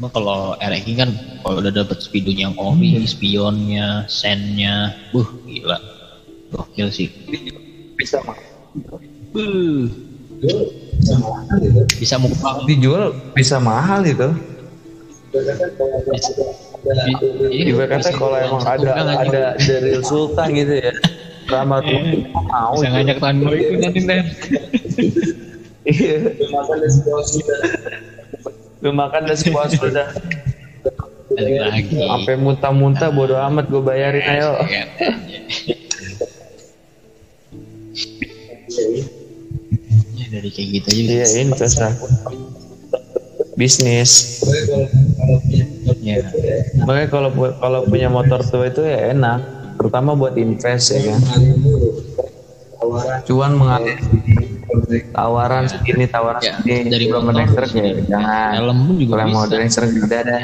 Cuma 0.04 0.12
kalau 0.12 0.60
RX 0.60 0.86
kan 1.00 1.10
kalau 1.40 1.64
udah 1.64 1.72
dapet 1.72 2.04
speedonya 2.04 2.52
yang 2.52 2.60
ori, 2.60 3.00
spionnya, 3.08 4.04
sennya, 4.12 4.92
buh 5.16 5.24
gila, 5.48 5.80
gokil 6.52 6.92
sih. 6.92 7.08
bisa 7.96 8.20
Buh, 9.32 9.88
bisa 11.96 12.20
mukbang. 12.20 12.68
dijual. 12.68 13.16
Bisa 13.32 13.64
mahal 13.64 14.04
itu 14.04 14.28
Iya, 17.50 17.64
juga 17.74 17.86
kata 17.90 18.10
bisa 18.12 18.20
kalau 18.20 18.38
emang 18.38 18.64
ada 18.68 18.92
ada 19.18 19.44
dari 19.58 19.98
Sultan 20.06 20.48
gitu 20.54 20.74
ya 20.78 20.94
ramah 21.50 21.82
Iya. 21.82 22.24
mau 22.34 22.74
bisa 22.76 22.88
ngajak 22.90 23.18
tahun 23.20 23.36
baru 23.42 23.56
itu 23.58 23.74
nanti 23.78 24.00
ntar. 24.06 24.24
iya 25.84 26.16
lu 28.80 28.90
makan 28.94 29.22
udah 29.28 29.38
sepuas 29.38 29.72
udah 29.80 30.08
lagi. 31.34 31.98
sampai 31.98 32.36
muntah-muntah 32.38 33.10
bodo 33.10 33.36
amat 33.50 33.66
gue 33.68 33.82
bayarin 33.82 34.24
ayo 34.24 34.52
Iya. 34.64 34.84
Ya 40.14 40.26
dari 40.32 40.50
kayak 40.50 40.70
gitu 40.82 40.88
aja 40.90 41.26
iya 41.26 41.44
bisa. 41.50 41.88
Bisnis 43.54 44.42
Ya. 46.00 46.20
makanya 46.80 47.08
kalau 47.08 47.30
kalau 47.58 47.80
punya 47.86 48.08
motor 48.08 48.44
tua 48.44 48.68
itu 48.68 48.84
ya 48.84 49.12
enak 49.12 49.40
terutama 49.76 50.12
buat 50.14 50.36
invest 50.36 50.92
ya 50.92 51.16
kan 51.16 51.22
cuan 53.24 53.56
mengalir 53.56 53.96
tawaran 55.10 55.64
segini 55.66 56.06
tawaran 56.06 56.44
Ya, 56.44 56.60
segini 56.60 56.92
dari 56.92 57.06
belum 57.08 57.24
motor, 57.24 57.40
naik 57.40 57.52
truk 57.54 57.72
ya 57.72 57.88
jangan 58.04 58.52
Helm 58.54 58.78
pun 58.84 58.96
juga 58.98 59.12
kalau 59.16 59.32
mau 59.32 59.44
bisa. 59.44 59.56
naik 59.56 59.72
truk 59.72 59.92
udah 59.98 60.20
ada 60.20 60.38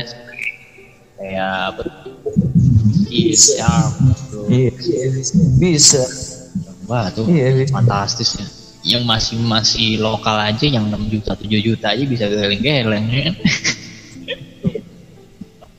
Kayak 1.19 1.51
apa? 1.67 1.81
Iya, 3.11 3.75
bro. 4.23 4.41
iya 4.47 4.71
bisa 5.59 6.01
Wah 6.87 7.11
tuh 7.11 7.27
iya 7.27 7.51
bisa. 7.51 7.75
fantastis 7.75 8.29
ya. 8.33 8.45
Yang 8.79 9.03
masih 9.03 9.35
masih 9.43 9.89
lokal 9.99 10.39
aja 10.39 10.63
yang 10.63 10.87
6 10.87 11.11
juta 11.11 11.35
7 11.35 11.51
juta 11.59 11.91
aja 11.91 12.03
bisa 12.07 12.25
geleng-geleng 12.31 13.05
ya 13.11 13.21
kan. 13.27 13.35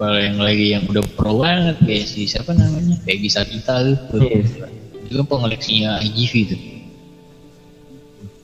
Kalau 0.00 0.16
yang 0.16 0.40
lagi 0.40 0.66
yang 0.72 0.88
udah 0.88 1.04
pro 1.12 1.44
banget 1.44 1.76
kayak 1.84 2.08
si 2.08 2.24
siapa 2.24 2.56
namanya 2.56 2.96
kayak 3.04 3.20
bisa 3.20 3.44
kita 3.44 3.84
tuh. 4.08 4.20
Iya. 4.20 4.68
Itu 5.04 5.12
kan 5.20 5.26
pengoleksinya 5.28 6.00
IGV 6.00 6.34
tuh. 6.56 6.60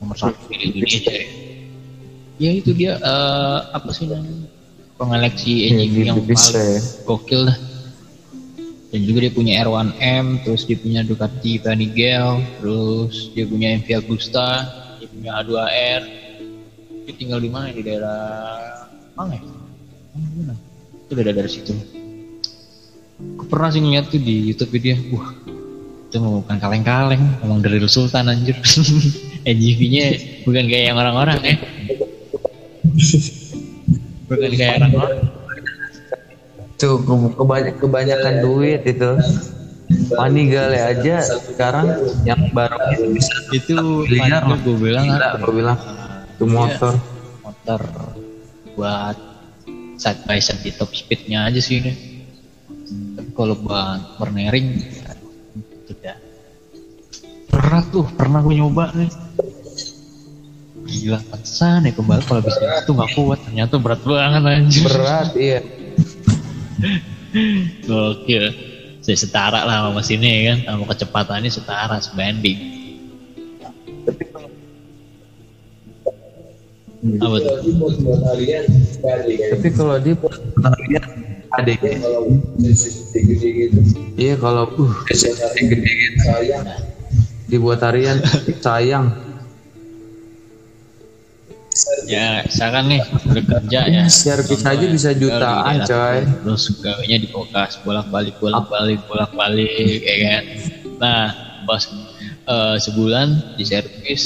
Nomor 0.05 0.17
satu 0.21 0.37
di 0.53 0.69
Indonesia 0.69 1.13
ya. 1.17 1.27
Ya 2.37 2.51
itu 2.53 2.77
dia 2.77 3.01
eh, 3.01 3.59
apa 3.73 3.89
sih 3.89 4.05
namanya? 4.05 4.53
Pengoleksi 5.01 5.53
Iya, 5.73 5.85
IGV 5.89 5.97
yang 6.05 6.21
bisa 6.25 6.53
paling 6.53 6.77
ya. 6.77 6.81
gokil 7.09 7.41
dah. 7.49 7.59
Dan 8.97 9.05
juga 9.05 9.29
dia 9.29 9.33
punya 9.37 9.61
R1M, 9.61 10.41
terus 10.41 10.65
dia 10.65 10.81
punya 10.81 11.05
Ducati 11.05 11.61
Panigale, 11.61 12.41
terus 12.57 13.29
dia 13.37 13.45
punya 13.45 13.77
MV 13.77 13.93
Agusta, 13.93 14.65
dia 14.97 15.05
punya 15.13 15.37
A2R. 15.45 16.03
Dia 17.05 17.13
tinggal 17.13 17.45
di 17.45 17.53
mana? 17.53 17.77
Di 17.77 17.85
daerah 17.85 18.25
mana 19.13 19.37
ya? 19.37 19.45
Mana? 20.17 20.57
Itu 21.05 21.13
daerah 21.13 21.37
dari 21.37 21.51
situ. 21.53 21.77
Aku 23.37 23.45
pernah 23.53 23.69
sih 23.69 23.85
ngeliat 23.85 24.09
tuh 24.09 24.17
di 24.17 24.49
YouTube 24.49 24.81
dia, 24.81 24.97
wah 25.13 25.29
itu 26.09 26.17
bukan 26.17 26.57
kaleng-kaleng, 26.57 27.21
emang 27.45 27.61
dari 27.61 27.77
Sultan 27.93 28.33
anjir. 28.33 28.57
NGV-nya 29.45 30.05
bukan 30.49 30.65
kayak 30.73 30.85
yang 30.89 30.97
orang-orang 30.97 31.37
ya. 31.45 31.57
Bukan 34.27 34.51
kayak 34.57 34.81
orang-orang. 34.81 35.36
Tuh 36.77 37.01
ke- 37.01 37.33
kebanyak 37.35 37.75
kebanyakan 37.81 38.35
duit 38.41 38.81
itu 38.85 39.11
Panigale 39.87 40.83
aja 40.83 41.23
sekarang 41.47 41.87
yang 42.27 42.39
baru 42.51 42.75
itu 42.91 43.07
bisa 43.15 43.33
Itu 43.55 43.77
miliar 44.03 44.43
gue 44.59 44.77
bilang 44.77 45.05
Gila, 45.07 45.29
gue 45.39 45.55
bilang 45.55 45.79
itu 46.27 46.45
Iya. 46.45 46.53
motor 46.53 46.95
motor 47.41 47.81
buat 48.75 49.17
side 49.97 50.21
by 50.27 50.37
side 50.37 50.61
di 50.61 50.75
top 50.75 50.91
speednya 50.93 51.47
aja 51.49 51.63
sih 51.63 51.81
ini. 51.81 51.95
Tapi 53.17 53.31
kalau 53.33 53.57
buat 53.57 54.05
bernering 54.19 54.77
ya, 54.77 55.17
itu 55.57 55.93
dah. 56.03 56.19
Berat 57.49 57.89
tuh, 57.89 58.05
pernah 58.13 58.45
gue 58.45 58.53
nyoba 58.53 58.93
nih. 58.93 59.09
Gila, 60.87 61.19
pantesan 61.25 61.89
ya 61.89 61.93
kembali 61.95 62.23
kalau 62.27 62.43
bisa 62.45 62.61
itu 62.63 62.93
nggak 62.93 63.11
kuat. 63.17 63.39
Ternyata 63.43 63.75
berat 63.81 64.03
banget 64.05 64.43
anjir. 64.45 64.85
berat 64.85 65.29
iya 65.33 65.59
Gokil. 67.89 68.45
Saya 69.01 69.17
setara 69.17 69.63
lah 69.63 69.87
sama 69.87 70.03
sini 70.03 70.27
ya 70.27 70.41
kan, 70.51 70.59
sama 70.67 70.85
kecepatannya 70.91 71.51
setara 71.53 71.97
sebanding. 72.03 72.59
Apa 77.23 77.37
tuh? 77.39 77.57
tapi 79.55 79.69
kalau 79.71 79.95
dia 80.03 80.15
buat 80.19 80.35
harian 80.59 81.07
ada 81.55 81.73
iya 84.19 84.35
kalau 84.35 84.65
uh 84.75 84.95
gede 85.07 85.93
gitu 85.93 86.19
dibuat 87.47 87.81
harian 87.85 88.19
sayang 88.59 89.26
Ya, 92.09 92.41
misalkan 92.47 92.85
nih 92.89 93.03
udah 93.05 93.45
kerja 93.45 93.81
ya. 93.91 94.03
servis 94.09 94.63
aja 94.65 94.81
ya, 94.81 94.89
bisa 94.89 95.11
jutaan, 95.13 95.77
coy. 95.85 96.19
Terus 96.25 96.63
gawainya 96.81 97.17
di 97.21 97.29
kulkas 97.29 97.77
bolak-balik 97.85 98.41
bolak-balik 98.41 99.01
bolak-balik 99.05 100.01
ya 100.01 100.17
kan. 100.25 100.43
Nah, 100.97 101.25
pas 101.69 101.83
eh, 102.49 102.77
sebulan 102.81 103.59
di 103.61 103.65
servis 103.67 104.23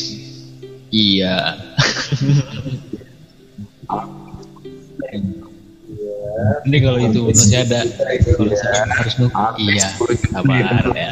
iya. 0.94 1.36
Ini 6.60 6.78
kalau 6.80 6.96
itu 7.02 7.20
masih 7.26 7.66
ada, 7.66 7.84
kalau 8.36 8.54
saya 8.56 8.86
harus 8.86 9.14
nunggu, 9.20 9.44
iya, 9.60 9.88
sabar 10.30 10.84
ya. 10.94 11.10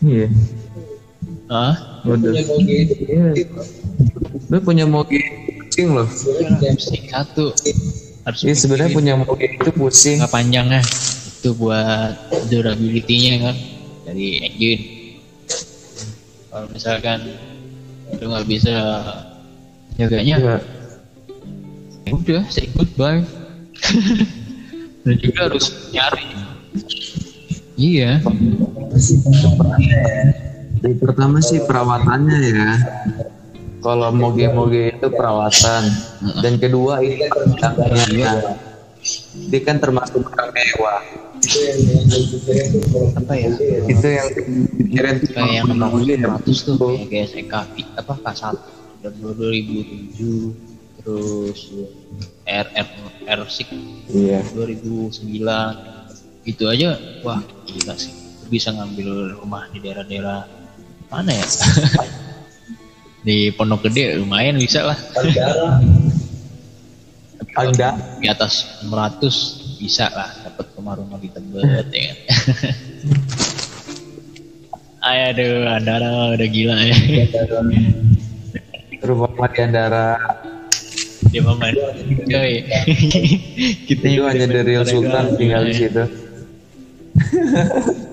iya 0.00 0.26
Ah, 1.48 2.04
udah 2.04 2.32
iya. 2.60 3.32
Lu 4.52 4.60
punya 4.60 4.84
moge 4.84 5.16
pusing 5.64 5.96
loh. 5.96 6.04
Pusing 6.04 7.08
satu. 7.08 7.56
Harus 8.28 8.40
Iya 8.44 8.54
sebenarnya 8.56 8.92
punya 8.92 9.14
moge 9.16 9.56
itu 9.56 9.70
pusing. 9.72 10.20
Jangka 10.20 10.28
panjangnya 10.28 10.84
itu 11.40 11.56
buat 11.56 12.12
durability-nya 12.52 13.34
kan. 13.48 13.56
Dari 14.04 14.44
engine. 14.44 14.82
Kalau 16.52 16.68
misalkan 16.68 17.18
lu 18.20 18.24
nggak 18.28 18.46
bisa 18.48 18.76
jaganya 19.96 20.36
Iya. 20.40 20.56
ya 22.08 22.12
udah 22.12 22.42
say 22.52 22.68
goodbye. 22.76 23.24
Dan 25.04 25.16
juga 25.16 25.48
harus 25.48 25.72
nyari. 25.92 26.24
Iya 27.78 28.20
Pertama 30.80 31.38
sih 31.42 31.58
perawatannya 31.62 32.38
ya. 32.42 32.70
Kalau 33.78 34.10
moge-moge 34.10 34.94
itu 34.98 35.06
perawatan. 35.10 35.82
Dan 36.42 36.58
kedua 36.58 36.98
itu 37.02 37.24
perdagangannya. 37.30 38.58
Dia 39.48 39.60
kan 39.62 39.78
termasuk 39.78 40.26
barang 40.26 40.50
mewah. 40.50 41.02
apa 43.14 43.32
ya 43.38 43.48
Itu 43.86 44.06
yang 44.10 44.26
tuh 45.22 45.30
kayak 45.32 45.52
yang 45.62 45.70
moge 45.70 46.18
ya. 46.18 46.34
600 46.34 46.66
tuh 46.66 46.74
kayak 46.76 47.30
GSK 47.30 47.52
apa 47.94 48.12
K1 48.26 48.42
dan 48.98 49.12
2007 49.22 50.98
terus 50.98 51.60
RR 52.42 52.90
R6 53.38 53.70
Iya. 54.10 54.42
2009 54.50 55.14
itu 56.42 56.64
aja 56.66 56.98
wah 57.22 57.40
gila 57.70 57.94
sih 57.94 58.12
bisa 58.48 58.74
ngambil 58.74 59.38
rumah 59.38 59.68
di 59.70 59.78
daerah-daerah 59.84 60.57
mana 61.08 61.32
ya? 61.32 61.46
Di 63.26 63.50
Pondok 63.52 63.88
Gede 63.90 64.16
lumayan 64.16 64.56
bisa 64.56 64.86
lah. 64.86 64.98
Anda 67.58 67.98
di 68.22 68.30
atas 68.30 68.86
600 68.86 69.82
bisa 69.82 70.06
lah 70.14 70.30
dapat 70.46 70.70
rumah-rumah 70.78 71.18
di 71.18 71.26
Tebet 71.26 71.90
ya 71.90 72.02
kan? 72.06 72.16
Aduh 75.28 75.66
Andara 75.66 76.38
udah 76.38 76.48
gila 76.48 76.78
ya. 76.78 76.94
Rumah 79.02 79.30
mati 79.34 79.58
Andara. 79.66 80.14
Dia 81.34 81.42
mama 81.42 81.74
coy. 82.30 82.62
Kita 83.90 84.04
itu 84.06 84.22
hanya 84.22 84.46
dari 84.46 84.78
Sultan 84.86 85.34
tinggal 85.34 85.66
di 85.66 85.74
ya. 85.74 85.78
situ. 85.82 86.04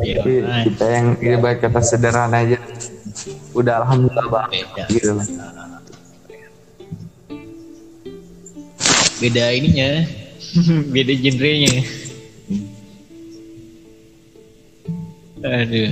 Iya, 0.00 0.16
Tapi 0.22 0.32
kita 0.64 0.86
yang 0.88 1.06
ibarat 1.20 1.58
kata 1.60 1.80
sederhana 1.84 2.40
aja 2.40 2.56
udah 3.52 3.84
alhamdulillah 3.84 4.26
banget 4.30 4.64
beda. 4.64 4.84
gitu 4.88 5.10
lah. 5.12 5.26
Beda 9.18 9.44
ininya, 9.50 10.06
beda 10.94 11.12
genrenya. 11.18 11.74
Aduh. 15.38 15.90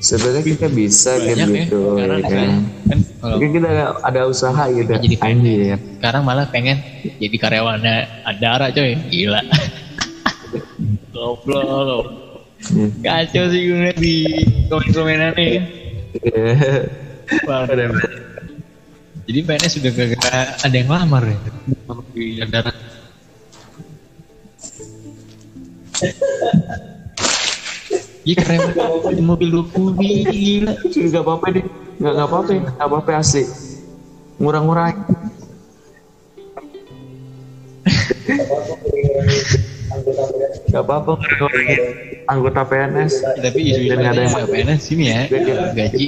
Sebenarnya 0.00 0.42
kita 0.44 0.66
bisa 0.68 1.16
Banyak 1.16 1.36
ya 1.38 1.46
gitu 1.64 1.80
ya 1.96 2.06
kan. 2.20 2.50
kan. 2.84 3.00
Kalau 3.24 3.40
Mungkin 3.40 3.56
kita 3.56 3.96
ada 4.04 4.20
usaha 4.28 4.68
gitu. 4.68 4.92
Jadi 5.00 5.16
pengen. 5.16 5.40
Anjir. 5.40 5.80
sekarang 5.96 6.28
malah 6.28 6.44
pengen 6.52 6.76
jadi 7.16 7.36
karyawannya 7.40 8.20
Adara 8.28 8.68
coy. 8.68 9.00
Gila. 9.08 9.40
Goblok. 11.16 12.04
Iya. 12.68 12.86
Kacau 13.00 13.48
sih 13.48 13.64
gue 13.64 13.96
di 13.96 14.28
komen-komenannya 14.68 15.40
ya. 15.40 15.62
Wah, 17.48 17.64
Jadi 19.24 19.38
PNS 19.40 19.80
sudah 19.80 19.88
gak 19.88 20.60
ada 20.60 20.76
yang 20.76 20.92
lamar 20.92 21.24
ya 21.24 21.40
di 22.12 22.44
Adara. 22.44 22.72
Iya 28.24 28.40
keren 28.40 28.60
banget 28.72 29.12
di 29.20 29.24
mobil 29.24 29.48
20 29.52 30.00
gila. 30.00 30.72
Gak 31.12 31.22
apa-apa 31.24 31.46
deh. 31.52 31.64
Gak, 32.00 32.12
gak 32.16 32.28
apa-apa 32.28 32.50
ya. 32.56 32.62
Gak 32.72 32.88
apa-apa 32.88 33.10
asli. 33.20 33.44
Ngurang-ngurang. 34.40 34.96
Gak 40.72 40.82
apa-apa 40.82 41.10
ngurang-ngurangin 41.20 41.80
anggota 42.24 42.60
PNS. 42.64 43.12
Tapi 43.44 43.58
isu-isu 43.60 43.92
Dan 43.92 43.96
nggak 44.00 44.12
ada 44.16 44.22
yang 44.24 44.32
PNS, 44.32 44.52
PNS 44.56 44.80
sini 44.80 45.04
ya 45.12 45.20
kita, 45.28 45.64
gaji 45.76 46.04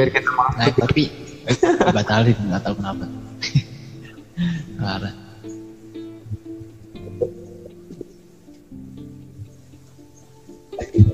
naik 0.57 0.75
tapi 0.81 1.03
eh, 1.45 1.57
batalin 1.93 2.37
nggak 2.49 2.63
tahu 2.65 2.75
kenapa. 2.81 3.05
Parah. 4.81 5.26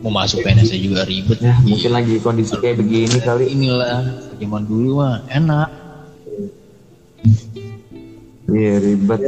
Mau 0.02 0.10
masuk 0.12 0.42
PNS 0.42 0.74
juga 0.78 1.02
ribet. 1.06 1.38
Ya, 1.38 1.54
mungkin 1.62 1.90
lagi 1.94 2.14
kondisi 2.18 2.54
kayak 2.58 2.78
begini 2.82 3.18
kali. 3.22 3.50
inilah 3.50 4.02
zaman 4.38 4.62
dulu 4.66 5.02
mah 5.02 5.22
enak. 5.30 5.68
Iya 8.50 8.74
ribet. 8.82 9.20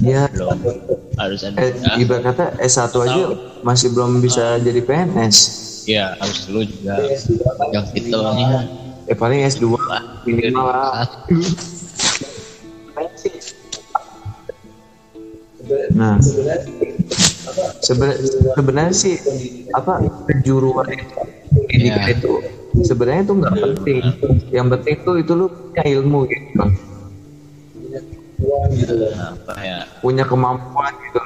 Ya, 0.00 0.24
Belum 0.32 0.56
harus 1.20 1.44
ada. 1.44 1.60
eh, 1.60 1.76
ibarat 2.00 2.32
kata 2.32 2.44
S1 2.56 2.88
aja 3.04 3.22
masih 3.60 3.92
belum 3.92 4.24
bisa 4.24 4.56
jadi 4.56 4.80
PNS. 4.80 5.36
Ya 5.84 6.16
harus 6.16 6.48
lu 6.48 6.64
juga 6.64 7.04
yang 7.72 7.84
titelnya 7.92 8.64
Eh 9.10 9.16
paling 9.18 9.42
S2 9.42 9.74
minimal 10.22 10.70
lah. 10.70 11.04
Nah, 15.92 16.16
seben- 17.80 18.20
sebenarnya 18.54 18.94
sih 18.94 19.14
apa 19.72 20.04
kejuruan 20.28 20.86
pendidikan 21.50 22.04
Ya. 22.06 22.14
itu 22.14 22.32
sebenarnya 22.84 23.22
itu 23.26 23.34
nggak 23.40 23.56
penting. 23.58 24.02
Yang 24.50 24.66
penting 24.78 24.94
tuh 25.02 25.14
itu 25.18 25.32
lu 25.34 25.46
punya 25.50 25.84
ilmu 25.98 26.18
gitu, 26.28 26.64
apa 29.20 29.52
ya? 29.60 29.78
punya 30.00 30.24
kemampuan 30.24 30.92
gitu. 31.08 31.20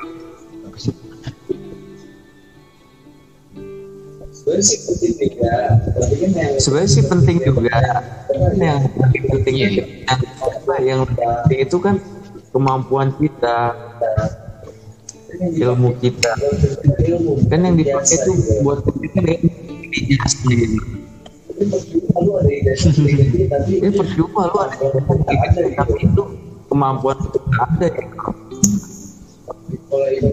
Sebenarnya 4.34 4.64
sih 4.66 4.78
penting 4.84 5.12
juga, 5.16 5.54
tapi 5.94 6.14
kan 6.20 6.30
yang 6.36 6.52
Sebenarnya 6.60 6.90
sih 6.90 7.04
penting 7.08 7.36
juga. 7.40 7.76
Yang 8.60 8.78
lebih 9.00 9.20
penting 9.32 9.54
itu 9.56 9.80
iya. 9.80 9.84
yang, 10.04 10.20
apa, 10.42 10.74
yang 10.84 11.00
penting 11.08 11.58
itu 11.64 11.76
kan 11.80 11.96
kemampuan 12.52 13.08
kita, 13.16 13.72
ilmu 15.40 15.90
kita. 15.98 16.32
Kan 17.50 17.60
yang 17.66 17.76
dipakai 17.78 18.16
itu 18.18 18.32
buat 18.62 18.80
kita 18.82 19.20
ini 19.22 20.18
Ya 23.80 23.90
percuma 23.94 24.50
lu 24.50 24.58
ada 24.58 24.86
tapi 25.78 25.94
itu 26.02 26.22
kemampuan 26.66 27.16
itu 27.22 27.38
ada 27.54 27.86
ya. 27.86 28.06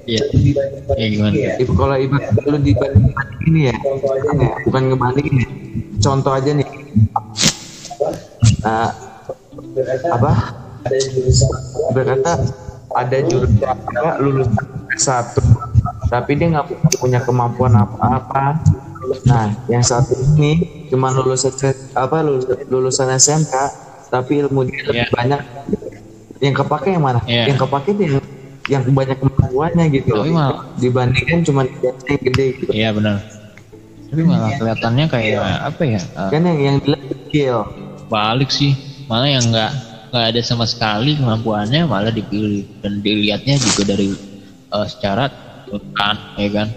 Iya. 0.09 0.23
Ya 0.97 1.07
gimana? 1.13 1.33
Ibu 1.61 1.73
kalau 1.77 1.95
ibarat 1.97 2.33
lu 2.49 2.57
dibanding 2.57 3.13
ini 3.45 3.69
ya, 3.69 3.75
bukan 4.65 4.81
ngebandingin 4.89 5.35
ya. 5.45 5.49
Contoh 6.01 6.33
aja 6.33 6.49
nih. 6.57 6.65
Nah, 8.65 8.89
apa? 10.09 10.31
berkata 11.93 12.41
ada 12.93 13.17
jurusan 13.21 13.63
apa 13.65 14.19
lulusan 14.19 14.65
satu 14.95 15.41
tapi 16.07 16.35
dia 16.35 16.51
nggak 16.51 16.67
punya 16.99 17.19
kemampuan 17.19 17.73
apa-apa 17.73 18.59
nah 19.23 19.49
yang 19.65 19.81
satu 19.81 20.13
ini 20.35 20.61
cuma 20.87 21.09
lulusan 21.09 21.51
apa 21.93 22.21
lulusan, 22.21 22.57
lulusan 22.67 23.07
SMK 23.11 23.53
tapi 24.07 24.43
ilmu 24.43 24.67
dia 24.67 24.81
lebih 24.83 24.99
Iya. 25.01 25.07
banyak 25.09 25.39
yang 26.41 26.55
kepake 26.55 26.87
yang 26.91 27.03
mana 27.03 27.19
Iya. 27.23 27.43
yang 27.47 27.57
kepake 27.57 27.89
dia 27.95 28.19
yang, 28.69 28.83
banyak 28.85 29.17
kemampuannya 29.17 29.85
gitu 29.89 30.11
Tapi 30.13 30.31
malah 30.31 30.63
dibandingkan 30.77 31.39
cuma 31.43 31.61
yang 31.65 31.97
gede 32.21 32.45
gitu 32.55 32.71
Iya 32.71 32.89
benar. 32.93 33.19
Tapi 34.07 34.21
malah 34.23 34.51
kelihatannya 34.53 35.05
kayak 35.07 35.39
apa 35.65 35.81
ya? 35.81 35.99
eh, 35.99 36.29
kan 36.29 36.41
yang 36.45 36.59
yang 36.59 36.75
dilihat 36.79 37.03
kecil 37.09 37.55
balik 38.05 38.51
sih. 38.51 38.75
Malah 39.07 39.27
yang 39.27 39.43
nggak 39.47 39.71
nggak 40.11 40.25
ada 40.35 40.41
sama 40.43 40.67
sekali 40.67 41.15
kemampuannya 41.15 41.87
malah 41.87 42.11
dipilih 42.11 42.67
dan 42.83 42.99
dilihatnya 42.99 43.55
juga 43.57 43.95
dari 43.95 44.11
eh, 44.71 44.87
secara 44.91 45.31
kan, 45.95 46.19
ya 46.35 46.49
kan? 46.51 46.67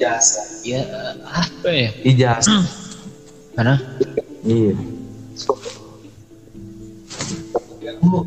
ijazah. 0.00 0.48
Ya 0.64 0.80
apa 1.24 1.68
ya? 1.68 1.90
ijazah. 2.04 2.64
Karena? 3.56 3.76
Iya. 4.44 4.76
Lu 8.00 8.20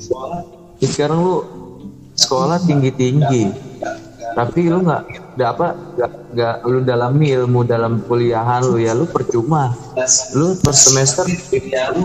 sekolah? 0.00 0.40
Sekarang 0.80 1.18
lu 1.24 1.36
sekolah 2.16 2.60
tinggi 2.64 2.92
tinggi 2.96 3.44
tapi 4.36 4.68
lu 4.68 4.84
nggak 4.84 5.15
nggak 5.36 5.50
apa 5.52 5.66
nggak 5.76 6.10
nggak 6.32 6.54
lu 6.64 6.80
dalami 6.80 7.26
ilmu 7.36 7.60
dalam 7.68 8.00
kuliahan 8.08 8.64
lu 8.64 8.80
ya 8.80 8.96
lu 8.96 9.04
percuma. 9.04 9.76
Lu 10.32 10.56
per 10.56 10.72
semester 10.72 11.28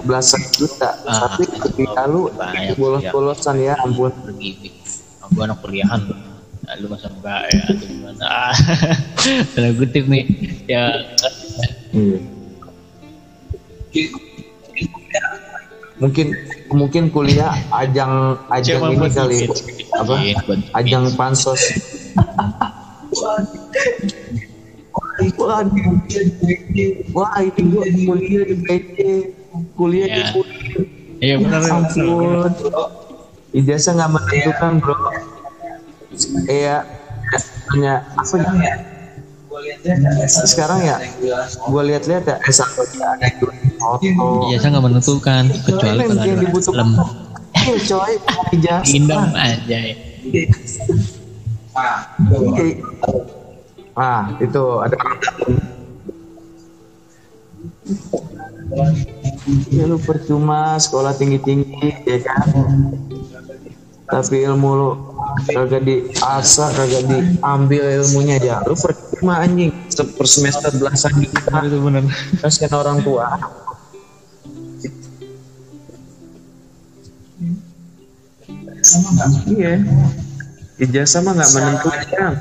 belasan 0.03 0.43
juta. 0.51 0.99
Ah, 1.07 1.31
tapi 1.31 1.47
ketika 1.47 2.11
lu 2.11 2.27
banyak, 2.35 2.75
bolos 2.75 3.07
bolosan 3.07 3.63
ya 3.63 3.79
ampun. 3.79 4.11
Pergi 4.11 4.71
gue 5.31 5.43
anak 5.47 5.63
kuliahan. 5.63 6.11
Nah, 6.67 6.73
lu 6.75 6.91
masa 6.91 7.07
enggak 7.07 7.41
ya 7.55 7.61
atau 7.71 7.85
gimana? 7.87 8.19
Ah, 8.31 8.53
dalam 9.57 9.73
kutip 9.79 10.05
nih 10.05 10.23
ya. 10.67 10.91
Iya. 11.91 12.19
mungkin 16.01 16.33
mungkin 16.73 17.03
kuliah 17.13 17.53
ajang 17.75 18.39
ajang 18.49 18.81
Cuma 18.81 18.93
ini 18.93 19.09
kali. 19.13 19.39
apa? 19.93 20.15
Buat 20.47 20.59
ajang 20.73 21.05
pansos 21.13 21.61
Wah, 23.22 23.38
wah 27.14 27.38
ini 27.39 27.61
gua 27.64 27.85
kuliah 27.85 28.43
di 28.43 28.56
PC, 28.60 28.98
kuliah 29.76 30.07
di 30.10 30.18
Ya. 30.18 30.26
kuliah. 30.31 30.84
iya 31.22 31.35
benar 31.38 31.61
benar. 31.61 31.85
Ampun. 31.85 32.49
Ijazah 33.52 33.91
nggak 33.93 34.11
menentukan 34.11 34.72
bro. 34.80 34.95
Iya, 36.48 36.88
hanya 37.69 37.93
apa 38.11 38.35
ya? 38.57 38.76
Sekarang 40.26 40.81
ya, 40.81 40.98
gue 41.61 41.81
lihat-lihat 41.85 42.23
ya 42.23 42.39
S1 42.41 42.65
ya, 42.95 43.14
ada 43.14 43.27
Iya, 44.49 44.57
nggak 44.64 44.81
menentukan 44.81 45.52
kecuali 45.61 46.02
kalau 46.02 46.23
ada 46.23 46.73
lem 46.73 46.89
Eh 47.52 47.77
coy, 47.84 48.15
ijazah. 48.56 48.88
indom 48.89 49.27
aja 49.35 49.77
ya. 49.77 49.95
Iya. 51.81 51.95
Ah, 53.91 54.23
itu 54.39 54.63
ada 54.79 54.95
Ya 59.67 59.83
lu 59.83 59.99
percuma 59.99 60.79
sekolah 60.79 61.11
tinggi-tinggi 61.17 62.07
ya 62.07 62.17
kan. 62.23 62.47
Tapi 64.07 64.43
ilmu 64.47 64.69
lu 64.75 64.89
kagak 65.51 65.83
diasah, 65.87 66.71
kagak 66.71 67.03
diambil 67.09 67.83
ilmunya 67.99 68.37
ya. 68.39 68.57
Lu 68.63 68.75
percuma 68.77 69.43
anjing 69.43 69.71
per 69.91 70.27
semester 70.27 70.71
belasan 70.77 71.19
juta 71.19 71.57
itu 71.67 71.77
benar 71.83 72.03
kasihan 72.39 72.73
orang 72.79 72.97
tua. 73.03 73.27
Iya. 79.51 79.73
Ijazah 80.81 81.21
mah 81.21 81.33
nggak 81.37 81.51
menentukan. 81.53 82.33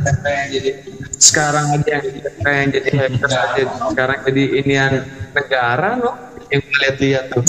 Sekarang 1.20 1.76
aja 1.76 2.00
yang 2.00 2.04
pengen 2.40 2.66
jadi 2.72 2.90
hacker 2.96 3.28
aja. 3.28 3.62
Sekarang 3.92 4.18
jadi 4.24 4.42
inian 4.64 4.92
negara 5.36 6.00
loh. 6.00 6.16
Yang 6.48 6.60
gue 6.66 6.76
lihat-lihat 6.82 7.24
tuh. 7.30 7.42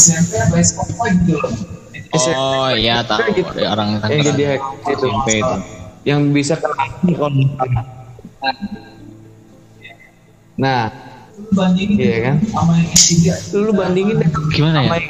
Oh 2.11 2.69
iya 2.76 3.01
tahu 3.07 3.23
Gitu. 3.31 3.55
Orang 3.63 3.97
yang 3.97 4.03
Yang 4.11 4.23
jadi 4.35 4.43
hacker 4.59 4.91
itu. 4.91 5.07
Itu. 5.07 5.55
Yang 6.03 6.19
bisa 6.35 6.53
kena 6.59 6.85
kalau. 7.15 7.31
Nah, 10.59 10.91
bandingin 11.55 11.97
Iya 11.97 12.18
kan? 12.22 12.35
sama 12.53 12.72
yang 12.77 12.89
S3 12.93 13.13
lu 13.57 13.72
bandingin 13.73 14.15
deh 14.22 14.30
Gimana 14.53 14.84
ya? 14.84 14.89
sama 14.91 14.95
yang. 14.99 15.09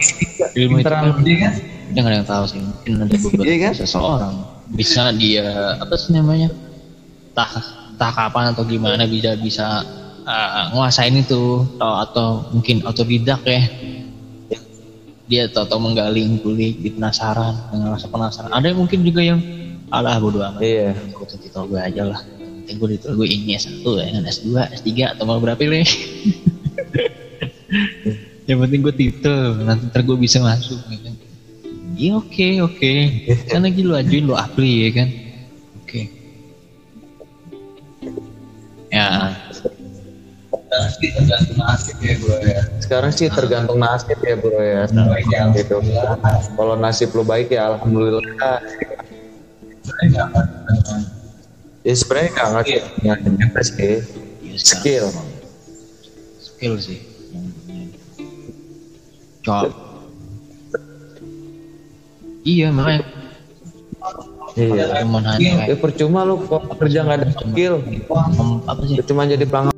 Ilmu 0.52 0.76
itu 0.80 0.88
kan 0.88 1.04
dia 1.24 1.38
kan 1.48 1.54
yang 1.92 2.06
ada 2.08 2.16
yang 2.24 2.28
tahu 2.28 2.44
sih 2.48 2.60
mungkin 2.64 2.92
ada 3.04 3.14
beberapa 3.20 3.44
Iya 3.44 3.58
kan? 3.68 3.74
seseorang 3.76 4.36
bisa 4.72 5.12
dia 5.16 5.78
apa 5.80 5.94
sih 6.00 6.16
namanya? 6.16 6.50
Tak 7.36 7.50
tak 7.96 8.12
kapan 8.18 8.52
atau 8.56 8.64
gimana 8.66 9.06
bisa 9.06 9.38
bisa 9.38 9.86
uh, 10.26 10.72
nguasain 10.76 11.16
itu. 11.16 11.68
Atau, 11.78 11.94
atau 12.04 12.28
mungkin 12.56 12.84
otodidak 12.88 13.44
ya. 13.46 13.62
Dia 15.32 15.48
tahu 15.48 15.64
tahu 15.64 15.80
menggali 15.80 16.28
kulik 16.44 16.84
di 16.84 16.92
penasaran 16.92 17.56
dengan 17.72 17.96
rasa 17.96 18.12
penasaran. 18.12 18.52
Ada 18.52 18.76
yang 18.76 18.80
mungkin 18.84 19.00
juga 19.08 19.22
yang 19.24 19.40
alah 19.88 20.20
bodo 20.20 20.44
amat. 20.44 20.60
Iya. 20.60 20.92
gue 20.92 21.28
titel 21.40 21.64
gue 21.72 21.80
aja 21.80 22.04
lah. 22.04 22.20
Penting 22.36 22.76
gue 22.80 22.90
titel 23.00 23.16
gue 23.16 23.28
ini 23.32 23.56
S1 23.56 23.84
ya 23.84 24.08
kan? 24.12 24.24
S2 24.28 24.48
S3 24.76 24.90
atau 25.16 25.24
mau 25.24 25.40
berapa 25.40 25.64
le 25.64 25.88
yang 28.50 28.60
penting 28.68 28.82
gue 28.84 28.96
titel 28.96 29.64
nanti 29.64 29.88
ntar 29.88 30.04
gue 30.04 30.18
bisa 30.20 30.44
masuk 30.44 30.80
kan 30.84 31.11
iya 32.02 32.18
oke 32.18 32.48
oke 32.66 32.92
kan 33.46 33.62
lagi 33.62 33.82
lu 33.86 33.94
ajuin 33.94 34.26
lu 34.26 34.34
apply 34.34 34.74
ya 34.74 34.90
kan 34.98 35.08
oke 35.78 36.02
ya 38.90 39.06
pasti 40.72 41.12
tergantung 41.12 41.58
nasib 41.60 41.98
ya 42.00 42.16
bro 42.18 42.38
ya 42.42 42.62
Sekarang 42.80 43.12
sih 43.12 43.28
tergantung 43.28 43.76
nasib 43.80 44.16
ya 44.24 44.36
bro 44.40 44.56
ya. 44.56 44.88
baik 44.88 45.28
ya 45.28 45.52
Gitu. 45.52 45.78
Kalau 46.56 46.76
nasib 46.80 47.12
lu 47.12 47.24
baik 47.28 47.52
ya 47.52 47.76
alhamdulillah. 47.76 48.24
Ya 51.84 51.94
sebenarnya 51.94 52.30
nggak 52.32 52.50
ngasih 52.56 52.80
nggak 53.04 53.18
sih. 53.68 53.84
ya 54.48 54.56
sekarang 54.56 54.62
Skill. 54.64 55.06
skill 56.40 56.76
sih 56.80 57.00
Cok. 59.44 59.91
Iya 62.44 62.68
makanya 62.70 63.04
Iya. 64.52 65.00
cuman 65.00 65.24
hanya 65.26 65.64
Ya 65.64 65.76
percuma 65.80 66.28
lu 66.28 66.36
kok 66.44 66.76
kerja 66.76 67.08
nggak 67.08 67.18
ada 67.18 67.28
skill. 67.32 67.80
apa 68.68 68.82
sih 68.84 69.00
Cuma 69.02 69.24
jadi 69.24 69.48
pelanggan 69.48 69.72